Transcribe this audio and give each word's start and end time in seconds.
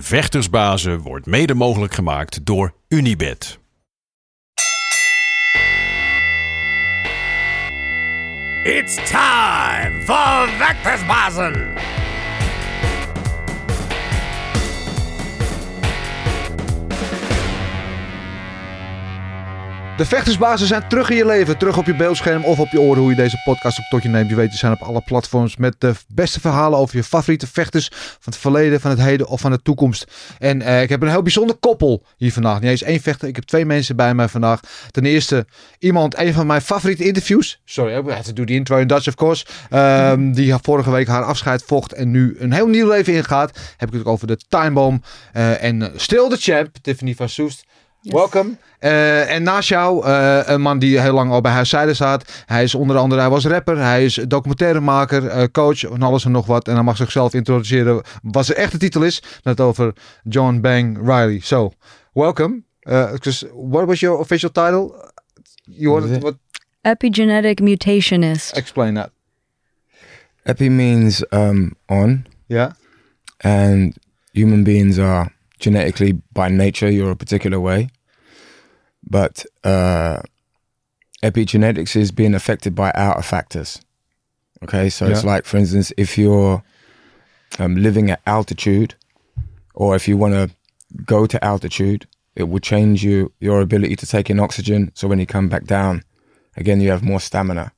Vechtersbazen 0.00 1.00
wordt 1.00 1.26
mede 1.26 1.54
mogelijk 1.54 1.94
gemaakt 1.94 2.46
door 2.46 2.74
Unibed. 2.88 3.58
It's 8.62 8.94
time 8.94 10.00
for 10.04 10.48
Vectorsbazen! 10.58 11.72
De 19.96 20.04
vechtersbazen 20.04 20.66
zijn 20.66 20.88
terug 20.88 21.10
in 21.10 21.16
je 21.16 21.26
leven, 21.26 21.58
terug 21.58 21.78
op 21.78 21.86
je 21.86 21.96
beeldscherm 21.96 22.44
of 22.44 22.58
op 22.58 22.68
je 22.68 22.80
oren 22.80 23.00
hoe 23.00 23.10
je 23.10 23.16
deze 23.16 23.40
podcast 23.44 23.78
op 23.78 23.84
tot 23.90 24.02
je 24.02 24.08
neemt. 24.08 24.28
Je 24.28 24.34
weet, 24.34 24.48
die 24.48 24.58
zijn 24.58 24.72
op 24.72 24.80
alle 24.80 25.00
platforms 25.00 25.56
met 25.56 25.74
de 25.78 25.92
beste 26.08 26.40
verhalen 26.40 26.78
over 26.78 26.96
je 26.96 27.04
favoriete 27.04 27.46
vechters 27.46 27.88
van 27.92 28.32
het 28.32 28.36
verleden, 28.36 28.80
van 28.80 28.90
het 28.90 29.00
heden 29.00 29.26
of 29.26 29.40
van 29.40 29.50
de 29.50 29.62
toekomst. 29.62 30.04
En 30.38 30.62
eh, 30.62 30.82
ik 30.82 30.88
heb 30.88 31.02
een 31.02 31.08
heel 31.08 31.22
bijzonder 31.22 31.56
koppel 31.56 32.04
hier 32.16 32.32
vandaag. 32.32 32.60
Niet 32.60 32.70
eens 32.70 32.82
één 32.82 33.00
vechter, 33.00 33.28
ik 33.28 33.36
heb 33.36 33.44
twee 33.44 33.64
mensen 33.64 33.96
bij 33.96 34.14
mij 34.14 34.28
vandaag. 34.28 34.60
Ten 34.90 35.04
eerste 35.04 35.46
iemand, 35.78 36.18
een 36.18 36.32
van 36.32 36.46
mijn 36.46 36.60
favoriete 36.60 37.04
interviews. 37.04 37.60
Sorry, 37.64 37.96
ik 37.96 38.08
have 38.08 38.22
to 38.22 38.32
do 38.32 38.44
the 38.44 38.52
intro 38.52 38.76
in 38.76 38.86
Dutch 38.86 39.08
of 39.08 39.14
course. 39.14 39.46
Um, 39.70 40.32
die 40.32 40.54
vorige 40.62 40.90
week 40.90 41.06
haar 41.06 41.24
afscheid 41.24 41.62
vocht 41.66 41.92
en 41.92 42.10
nu 42.10 42.36
een 42.38 42.52
heel 42.52 42.66
nieuw 42.66 42.88
leven 42.88 43.14
ingaat. 43.14 43.58
Heb 43.76 43.88
ik 43.88 43.98
het 43.98 44.06
over 44.06 44.26
de 44.26 44.38
Time 44.48 44.72
Bomb 44.72 45.04
uh, 45.36 45.62
en 45.62 45.92
Still 45.96 46.28
the 46.28 46.36
Champ, 46.36 46.76
Tiffany 46.82 47.14
van 47.14 47.28
Soest. 47.28 47.64
Welkom. 48.04 48.58
Uh, 48.80 49.30
en 49.30 49.42
naast 49.42 49.68
jou, 49.68 50.06
uh, 50.06 50.40
een 50.44 50.60
man 50.60 50.78
die 50.78 51.00
heel 51.00 51.12
lang 51.12 51.30
al 51.30 51.40
bij 51.40 51.52
haar 51.52 51.66
zijde 51.66 51.94
staat. 51.94 52.44
Hij 52.46 52.62
is 52.62 52.74
onder 52.74 52.96
andere, 52.96 53.20
hij 53.20 53.30
was 53.30 53.46
rapper, 53.46 53.78
hij 53.78 54.04
is 54.04 54.14
documentairemaker, 54.14 55.22
uh, 55.22 55.44
coach 55.52 55.78
van 55.78 56.02
alles 56.02 56.24
en 56.24 56.30
nog 56.30 56.46
wat. 56.46 56.68
En 56.68 56.74
hij 56.74 56.82
mag 56.82 56.96
zichzelf 56.96 57.34
introduceren 57.34 58.02
wat 58.22 58.46
zijn 58.46 58.58
echte 58.58 58.78
titel 58.78 59.02
is. 59.02 59.22
Net 59.42 59.60
over 59.60 59.92
John 60.22 60.60
Bang 60.60 60.98
Riley. 60.98 61.38
So, 61.42 61.72
welcome. 62.12 62.62
what 63.52 63.86
was 63.86 64.00
your 64.00 64.18
official 64.18 64.50
title? 64.50 65.12
You 65.62 65.90
wanted, 65.90 66.22
what? 66.22 66.36
Epigenetic 66.82 67.60
mutationist. 67.60 68.56
Explain 68.56 68.94
that. 68.94 69.10
Epi 70.42 70.70
means 70.70 71.24
um, 71.30 71.74
on. 71.86 72.26
Yeah. 72.46 72.72
And 73.36 73.96
human 74.32 74.62
beings 74.62 74.98
are 74.98 75.33
genetically 75.64 76.12
by 76.34 76.48
nature 76.48 76.90
you're 76.90 77.10
a 77.10 77.16
particular 77.16 77.58
way. 77.58 77.88
But 79.02 79.46
uh, 79.64 80.20
epigenetics 81.22 81.96
is 81.96 82.10
being 82.10 82.34
affected 82.34 82.74
by 82.74 82.92
outer 82.94 83.22
factors. 83.22 83.80
Okay? 84.62 84.90
So 84.90 85.06
yeah. 85.06 85.12
it's 85.12 85.24
like 85.24 85.46
for 85.46 85.56
instance 85.56 85.90
if 85.96 86.18
you're 86.18 86.62
um, 87.58 87.76
living 87.76 88.10
at 88.10 88.20
altitude 88.26 88.94
or 89.74 89.96
if 89.96 90.06
you 90.06 90.18
want 90.18 90.34
to 90.34 90.54
go 91.04 91.26
to 91.26 91.42
altitude 91.42 92.06
it 92.36 92.44
will 92.44 92.60
change 92.60 93.02
you 93.02 93.32
your 93.40 93.60
ability 93.62 93.96
to 93.96 94.06
take 94.06 94.28
in 94.28 94.38
oxygen. 94.38 94.92
So 94.94 95.08
when 95.08 95.18
you 95.18 95.26
come 95.26 95.48
back 95.48 95.64
down 95.64 96.02
again 96.58 96.80
you 96.82 96.90
have 96.90 97.02
more 97.02 97.20
stamina. 97.20 97.72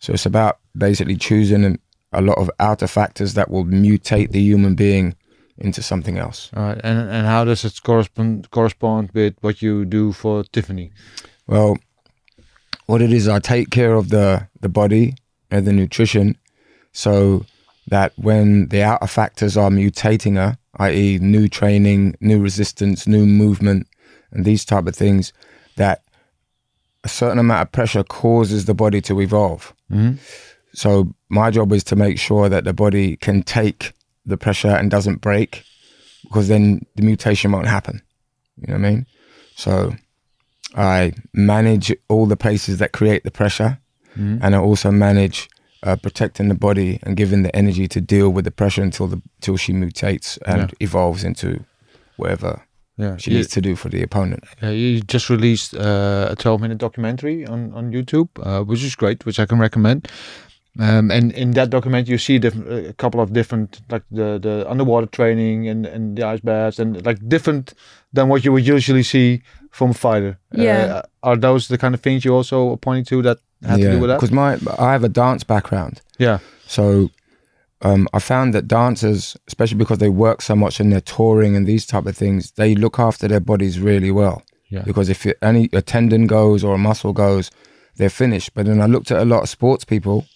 So 0.00 0.12
it's 0.12 0.26
about 0.26 0.58
basically 0.76 1.16
choosing 1.16 1.78
a 2.12 2.20
lot 2.20 2.36
of 2.36 2.50
outer 2.60 2.86
factors 2.86 3.32
that 3.34 3.50
will 3.50 3.64
mutate 3.64 4.32
the 4.32 4.40
human 4.40 4.74
being 4.74 5.14
into 5.58 5.82
something 5.82 6.18
else. 6.18 6.50
All 6.56 6.62
right. 6.62 6.80
And 6.82 6.98
and 6.98 7.26
how 7.26 7.44
does 7.44 7.64
it 7.64 7.82
correspond 7.82 8.50
correspond 8.50 9.10
with 9.12 9.34
what 9.40 9.62
you 9.62 9.84
do 9.84 10.12
for 10.12 10.44
Tiffany? 10.44 10.92
Well, 11.46 11.78
what 12.86 13.02
it 13.02 13.12
is, 13.12 13.28
I 13.28 13.38
take 13.38 13.70
care 13.70 13.94
of 13.94 14.08
the 14.08 14.48
the 14.60 14.68
body 14.68 15.14
and 15.50 15.66
the 15.66 15.72
nutrition, 15.72 16.36
so 16.92 17.44
that 17.88 18.12
when 18.16 18.68
the 18.68 18.82
outer 18.82 19.06
factors 19.06 19.56
are 19.56 19.70
mutating 19.70 20.36
her, 20.36 20.56
i.e., 20.78 21.18
new 21.18 21.48
training, 21.48 22.16
new 22.20 22.40
resistance, 22.40 23.06
new 23.06 23.26
movement, 23.26 23.86
and 24.30 24.44
these 24.44 24.64
type 24.64 24.86
of 24.86 24.94
things, 24.94 25.32
that 25.76 26.02
a 27.04 27.08
certain 27.08 27.38
amount 27.38 27.62
of 27.62 27.72
pressure 27.72 28.04
causes 28.04 28.64
the 28.64 28.74
body 28.74 29.00
to 29.02 29.20
evolve. 29.20 29.74
Mm-hmm. 29.90 30.16
So 30.74 31.12
my 31.28 31.50
job 31.50 31.72
is 31.72 31.84
to 31.84 31.96
make 31.96 32.18
sure 32.18 32.48
that 32.48 32.64
the 32.64 32.72
body 32.72 33.16
can 33.16 33.42
take 33.42 33.92
the 34.24 34.36
pressure 34.36 34.68
and 34.68 34.90
doesn't 34.90 35.20
break 35.20 35.64
because 36.24 36.48
then 36.48 36.86
the 36.96 37.02
mutation 37.02 37.52
won't 37.52 37.66
happen. 37.66 38.00
You 38.56 38.68
know 38.68 38.80
what 38.80 38.86
I 38.86 38.90
mean? 38.90 39.06
So 39.56 39.94
I 40.74 41.12
manage 41.32 41.94
all 42.08 42.26
the 42.26 42.36
places 42.36 42.78
that 42.78 42.92
create 42.92 43.24
the 43.24 43.30
pressure 43.30 43.78
mm-hmm. 44.16 44.38
and 44.42 44.54
I 44.54 44.58
also 44.58 44.90
manage 44.90 45.48
uh, 45.82 45.96
protecting 45.96 46.48
the 46.48 46.54
body 46.54 47.00
and 47.02 47.16
giving 47.16 47.42
the 47.42 47.54
energy 47.56 47.88
to 47.88 48.00
deal 48.00 48.30
with 48.30 48.44
the 48.44 48.50
pressure 48.50 48.82
until 48.82 49.08
the 49.08 49.20
until 49.38 49.56
she 49.56 49.72
mutates 49.72 50.38
and 50.46 50.70
yeah. 50.70 50.76
evolves 50.80 51.24
into 51.24 51.64
whatever 52.16 52.62
yeah. 52.96 53.16
she 53.16 53.30
needs 53.30 53.48
to 53.48 53.60
do 53.60 53.74
for 53.74 53.88
the 53.88 54.02
opponent. 54.02 54.44
Yeah, 54.62 54.70
you 54.70 55.00
just 55.00 55.28
released 55.28 55.74
uh, 55.74 56.28
a 56.30 56.36
12 56.36 56.60
minute 56.60 56.78
documentary 56.78 57.46
on, 57.46 57.72
on 57.74 57.92
YouTube, 57.92 58.28
uh, 58.42 58.64
which 58.64 58.84
is 58.84 58.94
great, 58.94 59.26
which 59.26 59.40
I 59.40 59.46
can 59.46 59.58
recommend. 59.58 60.08
Um, 60.78 61.10
and 61.10 61.32
in 61.32 61.50
that 61.52 61.68
document, 61.68 62.08
you 62.08 62.16
see 62.16 62.36
a 62.36 62.92
couple 62.94 63.20
of 63.20 63.32
different, 63.34 63.82
like 63.90 64.04
the, 64.10 64.38
the 64.38 64.64
underwater 64.68 65.06
training 65.06 65.68
and, 65.68 65.84
and 65.84 66.16
the 66.16 66.26
ice 66.26 66.40
baths, 66.40 66.78
and 66.78 67.04
like 67.04 67.28
different 67.28 67.74
than 68.12 68.28
what 68.28 68.44
you 68.44 68.52
would 68.52 68.66
usually 68.66 69.02
see 69.02 69.42
from 69.70 69.90
a 69.90 69.94
fighter. 69.94 70.38
Yeah. 70.52 70.84
Uh, 70.84 71.02
are 71.22 71.36
those 71.36 71.68
the 71.68 71.76
kind 71.76 71.94
of 71.94 72.00
things 72.00 72.24
you 72.24 72.34
also 72.34 72.76
pointing 72.76 73.04
to 73.06 73.22
that 73.22 73.38
have 73.62 73.78
yeah, 73.78 73.86
to 73.86 73.92
do 73.92 74.00
with 74.00 74.08
that? 74.08 74.16
Because 74.16 74.32
my 74.32 74.58
I 74.78 74.92
have 74.92 75.04
a 75.04 75.10
dance 75.10 75.44
background. 75.44 76.00
Yeah. 76.18 76.38
So 76.66 77.10
um, 77.82 78.08
I 78.14 78.18
found 78.18 78.54
that 78.54 78.66
dancers, 78.66 79.36
especially 79.48 79.76
because 79.76 79.98
they 79.98 80.08
work 80.08 80.40
so 80.40 80.56
much 80.56 80.80
and 80.80 80.90
they're 80.90 81.02
touring 81.02 81.54
and 81.54 81.66
these 81.66 81.84
type 81.84 82.06
of 82.06 82.16
things, 82.16 82.52
they 82.52 82.74
look 82.74 82.98
after 82.98 83.28
their 83.28 83.40
bodies 83.40 83.78
really 83.78 84.10
well. 84.10 84.42
Yeah. 84.70 84.82
Because 84.82 85.10
if 85.10 85.26
any 85.42 85.68
a 85.74 85.82
tendon 85.82 86.26
goes 86.26 86.64
or 86.64 86.74
a 86.74 86.78
muscle 86.78 87.12
goes, 87.12 87.50
they're 87.96 88.08
finished. 88.08 88.54
But 88.54 88.64
then 88.64 88.80
I 88.80 88.86
looked 88.86 89.10
at 89.10 89.20
a 89.20 89.26
lot 89.26 89.42
of 89.42 89.50
sports 89.50 89.84
people 89.84 90.26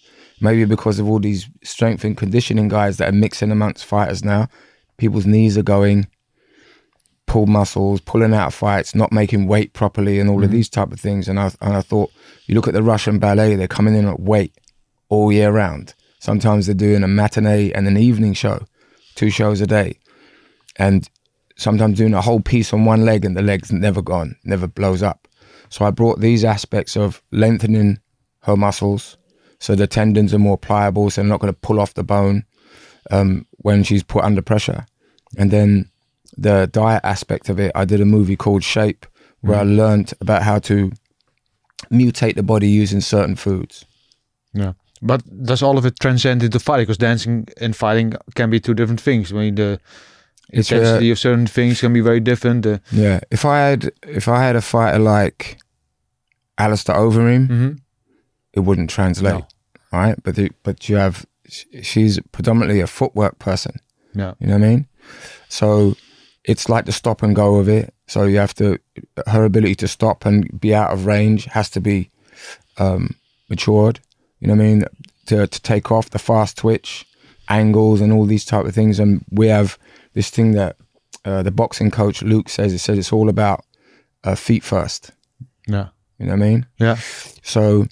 maybe 0.41 0.65
because 0.65 0.99
of 0.99 1.09
all 1.09 1.19
these 1.19 1.49
strength 1.63 2.05
and 2.05 2.17
conditioning 2.17 2.69
guys 2.69 2.97
that 2.99 3.09
are 3.09 3.17
mixing 3.17 3.51
amongst 3.51 3.85
fighters 3.85 4.25
now, 4.25 4.49
people's 4.97 5.27
knees 5.27 5.57
are 5.57 5.63
going, 5.63 6.07
pull 7.27 7.47
muscles, 7.47 8.01
pulling 8.01 8.35
out 8.35 8.49
of 8.49 8.55
fights, 8.55 8.95
not 8.95 9.13
making 9.13 9.47
weight 9.47 9.73
properly, 9.73 10.21
and 10.21 10.31
all 10.31 10.37
mm-hmm. 10.37 10.45
of 10.45 10.51
these 10.51 10.69
type 10.69 10.93
of 10.93 11.01
things. 11.01 11.29
And 11.29 11.39
I 11.39 11.51
and 11.61 11.77
I 11.77 11.81
thought, 11.81 12.11
you 12.47 12.55
look 12.55 12.69
at 12.69 12.75
the 12.75 12.83
Russian 12.83 13.19
ballet, 13.19 13.57
they're 13.57 13.69
coming 13.69 13.95
in 13.95 14.07
at 14.07 14.21
weight 14.21 14.55
all 15.09 15.33
year 15.33 15.51
round. 15.51 15.95
Sometimes 16.19 16.67
they're 16.67 16.75
doing 16.75 17.03
a 17.05 17.09
matinee 17.09 17.73
and 17.73 17.87
an 17.87 17.97
evening 17.97 18.33
show, 18.33 18.65
two 19.15 19.31
shows 19.31 19.61
a 19.61 19.67
day, 19.67 19.99
and 20.77 21.09
sometimes 21.57 21.99
doing 21.99 22.15
a 22.15 22.23
whole 22.23 22.41
piece 22.41 22.73
on 22.73 22.85
one 22.85 23.05
leg, 23.05 23.25
and 23.25 23.37
the 23.37 23.43
leg's 23.43 23.73
never 23.73 24.03
gone, 24.03 24.37
never 24.45 24.67
blows 24.67 25.03
up. 25.03 25.29
So 25.69 25.85
I 25.85 25.91
brought 25.91 26.21
these 26.21 26.45
aspects 26.45 26.97
of 26.97 27.23
lengthening 27.33 27.99
her 28.43 28.57
muscles, 28.57 29.17
so 29.59 29.75
the 29.75 29.87
tendons 29.87 30.35
are 30.35 30.39
more 30.39 30.59
pliable, 30.59 31.11
so 31.11 31.21
they're 31.21 31.29
not 31.29 31.41
going 31.41 31.53
to 31.53 31.59
pull 31.61 31.81
off 31.81 31.95
the 31.95 32.05
bone 32.05 32.45
um, 33.11 33.47
when 33.59 33.83
she's 33.83 34.03
put 34.03 34.25
under 34.25 34.43
pressure. 34.43 34.87
And 35.39 35.51
then 35.51 35.91
the 36.37 36.69
diet 36.71 37.03
aspect 37.05 37.49
of 37.49 37.59
it, 37.59 37.73
I 37.75 37.85
did 37.85 38.01
a 38.01 38.05
movie 38.05 38.37
called 38.37 38.63
Shape, 38.63 39.07
where 39.41 39.57
mm. 39.57 39.61
I 39.61 39.65
learned 39.65 40.13
about 40.21 40.43
how 40.43 40.59
to 40.61 40.93
mutate 41.91 42.35
the 42.35 42.43
body 42.43 42.69
using 42.69 43.01
certain 43.01 43.37
foods. 43.37 43.85
Yeah. 44.53 44.73
But 45.03 45.23
does 45.45 45.63
all 45.63 45.79
of 45.79 45.85
it 45.85 46.01
transcend 46.01 46.43
into 46.43 46.59
fighting? 46.59 46.85
Because 46.85 46.99
dancing 46.99 47.47
and 47.61 47.77
fighting 47.77 48.15
can 48.35 48.51
be 48.51 48.61
two 48.61 48.75
different 48.75 49.01
things. 49.01 49.31
I 49.31 49.37
mean, 49.37 49.55
the 49.55 49.79
it's 50.51 50.71
intensity 50.71 51.11
uh, 51.11 51.13
of 51.13 51.19
certain 51.19 51.47
things 51.47 51.81
can 51.81 51.93
be 51.93 52.01
very 52.01 52.21
different. 52.21 52.67
Uh, 52.67 52.79
yeah. 52.93 53.21
If 53.31 53.45
I 53.45 53.59
had 53.59 53.91
if 54.03 54.27
I 54.27 54.43
had 54.43 54.57
a 54.57 54.63
fighter 54.63 54.99
like 54.99 55.59
Alistair 56.57 56.97
Overeem, 56.97 57.49
mm-hmm 57.49 57.73
it 58.57 58.61
wouldn't 58.61 58.91
translate, 58.91 59.35
no. 59.35 59.47
right? 59.93 60.21
But 60.23 60.35
the, 60.35 60.51
but 60.63 60.89
you 60.89 60.97
have 60.97 61.27
she's 61.83 62.19
predominantly 62.33 62.81
a 62.81 62.87
footwork 62.87 63.39
person. 63.39 63.77
Yeah, 64.15 64.35
you 64.41 64.49
know 64.49 64.55
what 64.55 64.65
I 64.65 64.69
mean. 64.69 64.87
So 65.49 65.95
it's 66.45 66.69
like 66.69 66.87
the 66.87 66.93
stop 66.93 67.23
and 67.23 67.37
go 67.37 67.57
of 67.57 67.69
it. 67.69 67.95
So 68.09 68.25
you 68.25 68.39
have 68.39 68.55
to 68.55 68.79
her 69.27 69.45
ability 69.45 69.75
to 69.77 69.89
stop 69.89 70.25
and 70.25 70.61
be 70.61 70.75
out 70.75 70.93
of 70.93 71.07
range 71.07 71.45
has 71.47 71.71
to 71.71 71.81
be 71.81 72.11
um, 72.79 73.15
matured. 73.49 74.01
You 74.41 74.49
know 74.49 74.55
what 74.55 74.63
I 74.63 74.67
mean? 74.67 74.85
To 75.27 75.47
to 75.47 75.63
take 75.63 75.93
off 75.93 76.11
the 76.11 76.19
fast 76.19 76.57
twitch 76.57 77.07
angles 77.49 78.01
and 78.01 78.13
all 78.13 78.25
these 78.25 78.45
type 78.45 78.65
of 78.65 78.75
things. 78.75 78.99
And 78.99 79.25
we 79.31 79.49
have 79.49 79.79
this 80.15 80.31
thing 80.31 80.53
that 80.53 80.77
uh, 81.25 81.43
the 81.43 81.51
boxing 81.51 81.91
coach 81.91 82.23
Luke 82.23 82.49
says. 82.49 82.73
He 82.73 82.79
says 82.79 82.99
it's 82.99 83.13
all 83.13 83.29
about 83.29 83.65
uh, 84.25 84.35
feet 84.35 84.65
first. 84.65 85.11
Yeah. 85.67 85.89
You 86.19 86.27
know 86.27 86.33
what 86.33 86.43
I 86.43 86.49
mean? 86.49 86.67
Yeah. 86.79 86.97
So 87.43 87.87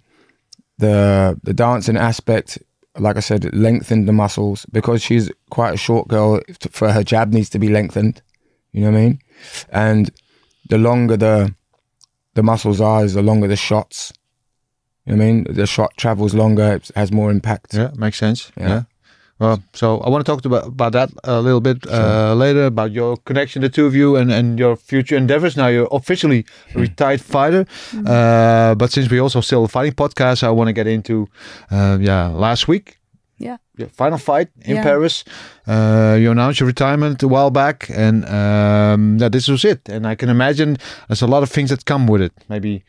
the 0.79 1.39
the 1.43 1.55
dancing 1.55 1.97
aspect, 1.97 2.59
like 2.99 3.17
I 3.17 3.21
said, 3.21 3.55
lengthened 3.55 4.09
the 4.09 4.13
muscles 4.13 4.67
because 4.73 5.03
she's 5.03 5.31
quite 5.51 5.75
a 5.75 5.79
short 5.79 6.09
girl. 6.09 6.41
For 6.71 6.93
her 6.93 7.03
jab 7.05 7.33
needs 7.33 7.51
to 7.51 7.59
be 7.59 7.69
lengthened. 7.69 8.23
You 8.73 8.83
know 8.83 8.91
what 8.91 8.99
I 8.99 9.03
mean? 9.03 9.19
And 9.71 10.11
the 10.69 10.79
longer 10.79 11.17
the 11.17 11.55
the 12.35 12.43
muscles 12.43 12.81
are, 12.81 13.05
is 13.05 13.15
the 13.15 13.23
longer 13.23 13.47
the 13.47 13.57
shots. 13.57 14.13
You 15.07 15.15
know 15.15 15.19
what 15.19 15.25
I 15.25 15.33
mean? 15.33 15.45
The 15.45 15.67
shot 15.67 15.93
travels 15.97 16.35
longer, 16.35 16.75
it 16.75 16.91
has 16.97 17.13
more 17.13 17.31
impact. 17.31 17.75
Yeah, 17.75 17.91
makes 17.97 18.19
sense. 18.19 18.51
Yeah. 18.57 18.69
Yeah. 18.69 18.83
Well, 19.41 19.63
so 19.73 19.99
I 19.99 20.09
want 20.11 20.25
to 20.25 20.31
talk 20.33 20.45
about, 20.45 20.67
about 20.69 20.93
that 20.93 21.11
a 21.25 21.41
little 21.41 21.61
bit 21.61 21.85
uh, 21.89 22.35
later 22.35 22.67
about 22.67 22.93
your 22.93 23.17
connection, 23.17 23.63
the 23.63 23.69
two 23.69 23.85
of 23.85 23.95
you, 23.95 24.15
and, 24.17 24.31
and 24.31 24.59
your 24.59 24.77
future 24.77 25.17
endeavors. 25.17 25.57
Now 25.57 25.67
you're 25.67 25.89
officially 25.91 26.47
a 26.75 26.79
retired 26.79 27.21
fighter, 27.21 27.67
uh, 28.07 28.77
but 28.77 28.93
since 28.93 29.11
we 29.11 29.19
also 29.19 29.41
still 29.41 29.65
a 29.65 29.69
fighting 29.69 29.93
podcast, 29.95 30.45
I 30.45 30.51
want 30.51 30.69
to 30.69 30.73
get 30.73 30.87
into, 30.87 31.29
uh, 31.71 31.99
yeah, 32.01 32.29
last 32.29 32.69
week. 32.69 32.99
Yeah. 33.39 33.57
Your 33.77 33.89
final 33.89 34.19
fight 34.19 34.49
in 34.63 34.77
Yeah. 34.77 34.85
Paris. 34.85 35.25
Uh, 35.67 36.17
you 36.21 36.31
announced 36.31 36.61
your 36.61 36.69
retirement 36.69 37.21
a 37.23 37.27
while 37.29 37.51
back, 37.51 37.91
and 37.91 38.25
um, 38.27 39.19
yeah, 39.19 39.29
this 39.29 39.49
was 39.49 39.65
it. 39.65 39.89
And 39.89 40.07
I 40.07 40.15
can 40.15 40.29
imagine 40.29 40.77
there's 41.09 41.23
a 41.23 41.27
lot 41.27 41.43
of 41.43 41.51
things 41.51 41.71
that 41.71 41.85
come 41.85 42.07
with 42.07 42.23
it. 42.23 42.33
Maybe 42.49 42.85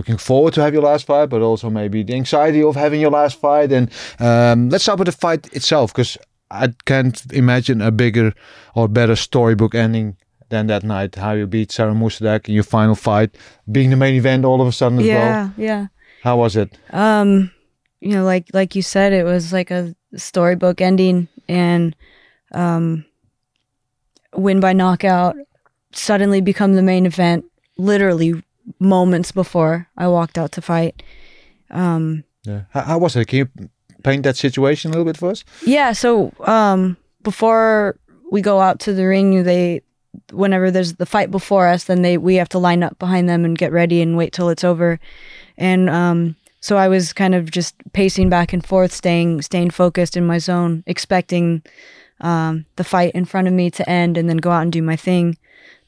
looking 0.00 0.18
forward 0.18 0.54
to 0.54 0.62
have 0.62 0.72
your 0.72 0.82
last 0.82 1.04
fight, 1.06 1.28
but 1.28 1.42
also 1.42 1.68
maybe 1.68 2.02
the 2.02 2.14
anxiety 2.14 2.62
of 2.62 2.74
having 2.74 3.00
your 3.00 3.10
last 3.10 3.38
fight. 3.38 3.70
And 3.70 3.90
um, 4.18 4.70
let's 4.70 4.84
start 4.84 4.98
with 4.98 5.06
the 5.06 5.12
fight 5.26 5.52
itself, 5.52 5.92
because 5.92 6.16
I 6.50 6.72
can't 6.86 7.22
imagine 7.32 7.82
a 7.82 7.90
bigger 7.90 8.32
or 8.74 8.88
better 8.88 9.16
storybook 9.16 9.74
ending 9.74 10.16
than 10.48 10.66
that 10.68 10.82
night. 10.82 11.16
How 11.16 11.32
you 11.32 11.46
beat 11.46 11.70
Sarah 11.70 11.94
Moussaddak 11.94 12.48
in 12.48 12.54
your 12.54 12.64
final 12.64 12.94
fight, 12.94 13.36
being 13.70 13.90
the 13.90 13.96
main 13.96 14.14
event 14.14 14.44
all 14.44 14.60
of 14.62 14.68
a 14.68 14.72
sudden 14.72 14.98
as 15.00 15.06
well. 15.06 15.30
Yeah, 15.30 15.50
yeah. 15.56 15.86
How 16.22 16.38
was 16.38 16.56
it? 16.56 16.78
Um, 16.92 17.50
you 18.00 18.12
know, 18.14 18.24
like 18.24 18.46
like 18.54 18.74
you 18.74 18.82
said, 18.82 19.12
it 19.12 19.24
was 19.24 19.52
like 19.52 19.70
a 19.70 19.94
storybook 20.16 20.80
ending, 20.80 21.28
and 21.46 21.94
um, 22.52 23.04
win 24.34 24.60
by 24.60 24.72
knockout, 24.72 25.36
suddenly 25.92 26.40
become 26.40 26.74
the 26.74 26.82
main 26.82 27.06
event. 27.06 27.44
Literally 27.76 28.34
moments 28.78 29.32
before 29.32 29.88
I 29.96 30.08
walked 30.08 30.38
out 30.38 30.52
to 30.52 30.62
fight. 30.62 31.02
Um, 31.70 32.24
Yeah. 32.46 32.62
How, 32.70 32.80
how 32.82 32.98
was 32.98 33.16
it? 33.16 33.26
Can 33.28 33.38
you 33.38 33.48
paint 34.02 34.22
that 34.24 34.36
situation 34.36 34.90
a 34.90 34.92
little 34.92 35.04
bit 35.04 35.16
for 35.18 35.30
us? 35.30 35.44
Yeah, 35.66 35.92
so 35.92 36.32
um 36.46 36.96
before 37.22 37.96
we 38.32 38.40
go 38.40 38.60
out 38.60 38.78
to 38.80 38.92
the 38.94 39.06
ring, 39.06 39.42
they 39.44 39.82
whenever 40.32 40.70
there's 40.70 40.94
the 40.94 41.06
fight 41.06 41.30
before 41.30 41.66
us, 41.68 41.84
then 41.84 42.02
they 42.02 42.16
we 42.18 42.36
have 42.36 42.48
to 42.48 42.58
line 42.58 42.82
up 42.82 42.98
behind 42.98 43.28
them 43.28 43.44
and 43.44 43.58
get 43.58 43.72
ready 43.72 44.00
and 44.02 44.16
wait 44.16 44.32
till 44.32 44.48
it's 44.50 44.64
over. 44.64 44.98
And 45.58 45.90
um 45.90 46.36
so 46.62 46.76
I 46.76 46.88
was 46.88 47.12
kind 47.12 47.34
of 47.34 47.50
just 47.50 47.74
pacing 47.92 48.28
back 48.30 48.52
and 48.52 48.64
forth, 48.66 48.92
staying 48.92 49.42
staying 49.42 49.70
focused 49.70 50.16
in 50.16 50.26
my 50.26 50.38
zone, 50.38 50.82
expecting 50.86 51.62
um 52.20 52.64
the 52.76 52.84
fight 52.84 53.12
in 53.14 53.24
front 53.26 53.48
of 53.48 53.54
me 53.54 53.70
to 53.70 53.88
end 53.88 54.16
and 54.18 54.28
then 54.28 54.38
go 54.38 54.50
out 54.50 54.62
and 54.62 54.72
do 54.72 54.82
my 54.82 54.96
thing. 54.96 55.36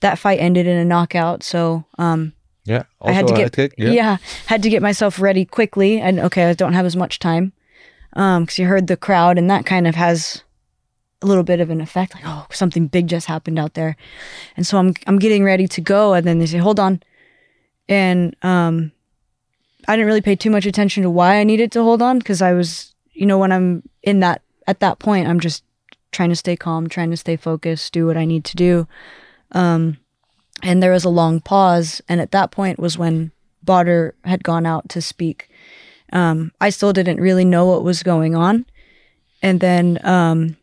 That 0.00 0.18
fight 0.18 0.38
ended 0.40 0.66
in 0.66 0.76
a 0.76 0.84
knockout, 0.84 1.42
so 1.42 1.84
um 1.98 2.32
Yeah. 2.64 2.84
Also 3.00 3.12
I 3.12 3.14
had 3.14 3.26
to 3.28 3.34
get 3.34 3.52
kick? 3.52 3.74
yeah. 3.92 4.16
had 4.46 4.62
to 4.62 4.70
get 4.70 4.82
myself 4.82 5.20
ready 5.20 5.44
quickly 5.44 6.00
and 6.00 6.20
okay 6.20 6.48
I 6.48 6.52
don't 6.54 6.74
have 6.74 6.86
as 6.86 6.96
much 6.96 7.18
time 7.18 7.52
um 8.14 8.44
because 8.44 8.58
you 8.58 8.66
heard 8.66 8.86
the 8.86 8.96
crowd 8.96 9.38
and 9.38 9.50
that 9.50 9.66
kind 9.66 9.86
of 9.86 9.94
has 9.94 10.42
a 11.22 11.26
little 11.26 11.42
bit 11.42 11.60
of 11.60 11.70
an 11.70 11.80
effect 11.80 12.14
like 12.14 12.24
oh 12.26 12.46
something 12.50 12.86
big 12.86 13.08
just 13.08 13.26
happened 13.26 13.58
out 13.58 13.74
there 13.74 13.96
and 14.56 14.66
so 14.66 14.78
I'm 14.78 14.94
I'm 15.06 15.18
getting 15.18 15.44
ready 15.44 15.66
to 15.68 15.80
go 15.80 16.14
and 16.14 16.26
then 16.26 16.38
they 16.38 16.46
say 16.46 16.58
hold 16.58 16.78
on 16.78 17.02
and 17.88 18.36
um 18.42 18.92
I 19.88 19.96
didn't 19.96 20.06
really 20.06 20.20
pay 20.20 20.36
too 20.36 20.50
much 20.50 20.66
attention 20.66 21.02
to 21.02 21.10
why 21.10 21.38
I 21.38 21.44
needed 21.44 21.72
to 21.72 21.82
hold 21.82 22.02
on 22.02 22.18
because 22.18 22.42
I 22.42 22.52
was 22.52 22.94
you 23.12 23.26
know 23.26 23.38
when 23.38 23.52
I'm 23.52 23.82
in 24.02 24.20
that 24.20 24.42
at 24.66 24.80
that 24.80 24.98
point 24.98 25.26
I'm 25.26 25.40
just 25.40 25.64
trying 26.12 26.30
to 26.30 26.36
stay 26.36 26.56
calm 26.56 26.88
trying 26.88 27.10
to 27.10 27.16
stay 27.16 27.36
focused 27.36 27.92
do 27.92 28.06
what 28.06 28.16
I 28.16 28.24
need 28.24 28.44
to 28.44 28.56
do 28.56 28.86
um 29.52 29.98
and 30.62 30.82
there 30.82 30.92
was 30.92 31.04
a 31.04 31.08
long 31.10 31.40
pause 31.40 32.00
and 32.08 32.20
at 32.20 32.30
that 32.30 32.50
point 32.50 32.78
was 32.78 32.96
when 32.96 33.32
Botter 33.64 34.12
had 34.24 34.42
gone 34.44 34.66
out 34.66 34.88
to 34.90 35.02
speak 35.02 35.48
um, 36.12 36.52
I 36.60 36.70
still 36.70 36.92
didn't 36.92 37.20
really 37.20 37.44
know 37.44 37.66
what 37.66 37.84
was 37.84 38.02
going 38.02 38.34
on 38.34 38.66
and 39.42 39.60
then 39.60 39.98
um, 40.04 40.56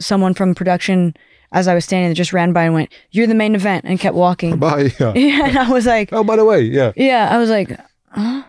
someone 0.00 0.34
from 0.34 0.54
production 0.54 1.14
as 1.52 1.68
I 1.68 1.74
was 1.74 1.84
standing 1.84 2.08
there 2.08 2.14
just 2.14 2.32
ran 2.32 2.52
by 2.52 2.64
and 2.64 2.74
went 2.74 2.92
you're 3.10 3.26
the 3.26 3.34
main 3.34 3.54
event 3.54 3.84
and 3.86 3.98
kept 4.00 4.16
walking 4.16 4.58
Bye. 4.58 4.92
Yeah. 4.98 5.12
yeah 5.14 5.46
and 5.46 5.58
I 5.58 5.70
was 5.70 5.86
like 5.86 6.12
Oh, 6.12 6.24
by 6.24 6.36
the 6.36 6.44
way, 6.44 6.62
yeah. 6.62 6.92
yeah 6.96 7.28
I 7.30 7.38
was 7.38 7.50
like 7.50 7.78
huh? 8.10 8.42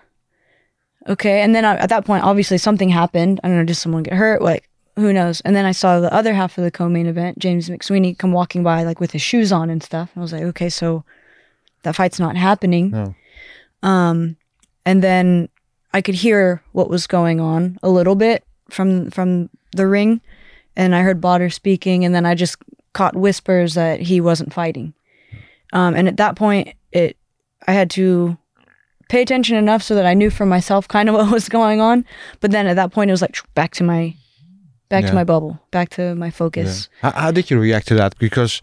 okay 1.07 1.41
and 1.41 1.53
then 1.53 1.65
I, 1.65 1.75
at 1.75 1.89
that 1.89 2.05
point 2.05 2.23
obviously 2.23 2.57
something 2.57 2.89
happened 2.89 3.39
I 3.43 3.47
don't 3.47 3.57
know 3.57 3.63
did 3.65 3.75
someone 3.75 4.03
get 4.03 4.13
hurt 4.13 4.41
like 4.41 4.69
who 4.95 5.11
knows? 5.11 5.41
And 5.41 5.55
then 5.55 5.65
I 5.65 5.71
saw 5.71 5.99
the 5.99 6.13
other 6.13 6.33
half 6.33 6.57
of 6.57 6.63
the 6.63 6.71
co-main 6.71 7.05
event 7.05 7.39
James 7.39 7.69
McSweeney 7.69 8.17
come 8.17 8.31
walking 8.31 8.63
by 8.63 8.83
like 8.83 8.99
with 8.99 9.11
his 9.11 9.21
shoes 9.21 9.51
on 9.51 9.69
and 9.69 9.83
stuff. 9.83 10.11
I 10.15 10.19
was 10.19 10.31
like 10.31 10.43
okay 10.43 10.69
so 10.69 11.03
that 11.83 11.95
fight's 11.95 12.19
not 12.19 12.35
happening. 12.37 12.91
No. 12.91 13.15
um 13.83 14.37
and 14.85 15.03
then 15.03 15.49
I 15.93 16.01
could 16.01 16.15
hear 16.15 16.61
what 16.71 16.89
was 16.89 17.07
going 17.07 17.39
on 17.39 17.77
a 17.83 17.89
little 17.89 18.15
bit 18.15 18.43
from 18.69 19.09
from 19.11 19.49
the 19.75 19.87
ring. 19.87 20.21
And 20.77 20.95
I 20.95 21.01
heard 21.01 21.21
Botter 21.21 21.51
speaking 21.51 22.05
and 22.05 22.13
then 22.15 22.25
I 22.25 22.35
just 22.35 22.57
caught 22.93 23.15
whispers 23.15 23.73
that 23.73 23.99
he 23.99 24.21
wasn't 24.21 24.53
fighting. 24.53 24.93
Um 25.73 25.93
and 25.95 26.07
at 26.07 26.17
that 26.17 26.35
point 26.35 26.73
it 26.91 27.17
I 27.67 27.73
had 27.73 27.89
to 27.91 28.37
pay 29.09 29.21
attention 29.21 29.57
enough 29.57 29.83
so 29.83 29.93
that 29.95 30.05
I 30.05 30.13
knew 30.13 30.29
for 30.29 30.45
myself 30.45 30.87
kind 30.87 31.09
of 31.09 31.15
what 31.15 31.31
was 31.31 31.49
going 31.49 31.81
on. 31.81 32.05
But 32.39 32.51
then 32.51 32.65
at 32.65 32.77
that 32.77 32.93
point 32.93 33.09
it 33.09 33.13
was 33.13 33.21
like 33.21 33.37
back 33.55 33.71
to 33.73 33.83
my 33.83 34.15
back 34.89 35.03
Yeah. 35.03 35.09
to 35.09 35.15
my 35.15 35.23
bubble 35.23 35.59
back 35.71 35.89
to 35.89 36.15
my 36.15 36.29
focus 36.31 36.89
How, 37.01 37.11
how 37.11 37.31
did 37.31 37.49
you 37.49 37.59
react 37.59 37.87
to 37.87 37.95
that? 37.95 38.17
Because 38.19 38.61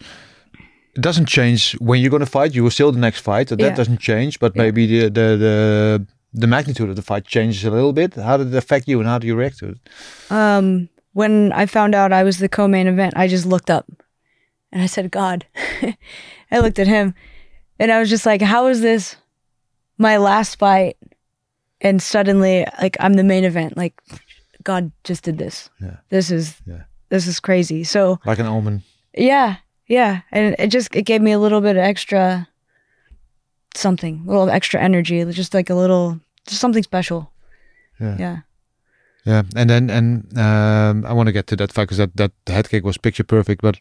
it 0.95 1.01
doesn't 1.01 1.27
change 1.27 1.73
when 1.79 1.99
you're 2.01 2.11
going 2.11 2.25
to 2.25 2.31
fight. 2.39 2.53
You 2.55 2.63
will 2.63 2.71
still 2.71 2.91
the 2.91 2.99
next 2.99 3.21
fight. 3.21 3.49
So 3.49 3.55
that 3.55 3.63
Yeah. 3.63 3.75
doesn't 3.75 3.99
change. 3.99 4.39
But 4.39 4.51
Yeah. 4.55 4.63
maybe 4.63 4.85
the, 4.87 5.01
the 5.09 5.27
the 5.45 5.55
the 6.41 6.47
magnitude 6.47 6.89
of 6.89 6.95
the 6.95 7.01
fight 7.01 7.25
changes 7.25 7.63
a 7.65 7.71
little 7.71 7.93
bit. 7.93 8.13
How 8.15 8.37
did 8.37 8.47
it 8.53 8.55
affect 8.57 8.87
you, 8.87 8.99
and 8.99 9.07
how 9.07 9.17
do 9.19 9.25
you 9.27 9.35
react 9.35 9.57
to 9.59 9.65
it? 9.69 9.77
um, 10.31 10.89
when 11.13 11.51
I 11.61 11.65
found 11.67 11.93
out 11.95 12.11
I 12.11 12.23
was 12.23 12.37
the 12.37 12.49
co-main 12.49 12.87
event, 12.87 13.13
I 13.15 13.27
just 13.27 13.45
looked 13.45 13.69
up 13.69 13.85
and 14.71 14.81
I 14.81 14.87
said, 14.87 15.11
God. 15.11 15.45
I 16.51 16.59
looked 16.59 16.79
at 16.79 16.87
him 16.87 17.13
and 17.79 17.91
I 17.91 17.99
was 17.99 18.09
just 18.09 18.25
like, 18.25 18.41
how 18.41 18.67
is 18.67 18.81
this 18.81 19.15
my 19.97 20.17
last 20.17 20.57
fight? 20.59 20.97
And 21.81 22.01
suddenly, 22.01 22.65
like, 22.81 22.95
I'm 22.99 23.13
the 23.15 23.23
main 23.23 23.43
event. 23.43 23.75
Like, 23.77 23.93
God 24.63 24.91
just 25.03 25.23
did 25.23 25.37
this. 25.37 25.69
Yeah. 25.81 25.97
This 26.09 26.31
is, 26.31 26.61
Yeah. 26.65 26.83
this 27.09 27.27
is 27.27 27.39
crazy. 27.39 27.83
So, 27.83 28.19
Like 28.25 28.39
an 28.39 28.47
omen. 28.47 28.83
yeah, 29.17 29.57
yeah. 29.87 30.21
And 30.31 30.55
it 30.59 30.67
just, 30.67 30.95
it 30.95 31.03
gave 31.05 31.21
me 31.21 31.31
a 31.31 31.39
little 31.39 31.61
bit 31.61 31.75
of 31.77 31.83
extra 31.83 32.47
something, 33.75 34.23
a 34.27 34.29
little 34.31 34.49
extra 34.49 34.81
energy, 34.81 35.23
just 35.31 35.53
like 35.53 35.69
a 35.69 35.75
little, 35.75 36.19
just 36.47 36.61
something 36.61 36.83
special. 36.83 37.31
Yeah. 37.99 38.17
Yeah. 38.19 38.37
Yeah, 39.25 39.43
and 39.55 39.69
then 39.69 39.89
and 39.89 40.37
um, 40.37 41.05
I 41.05 41.13
want 41.13 41.27
to 41.27 41.31
get 41.31 41.47
to 41.47 41.55
that 41.55 41.71
fact 41.71 41.87
because 41.87 41.97
that 41.97 42.13
that 42.17 42.33
head 42.45 42.67
kick 42.67 42.83
was 42.83 42.97
picture 42.97 43.23
perfect. 43.23 43.61
But 43.61 43.77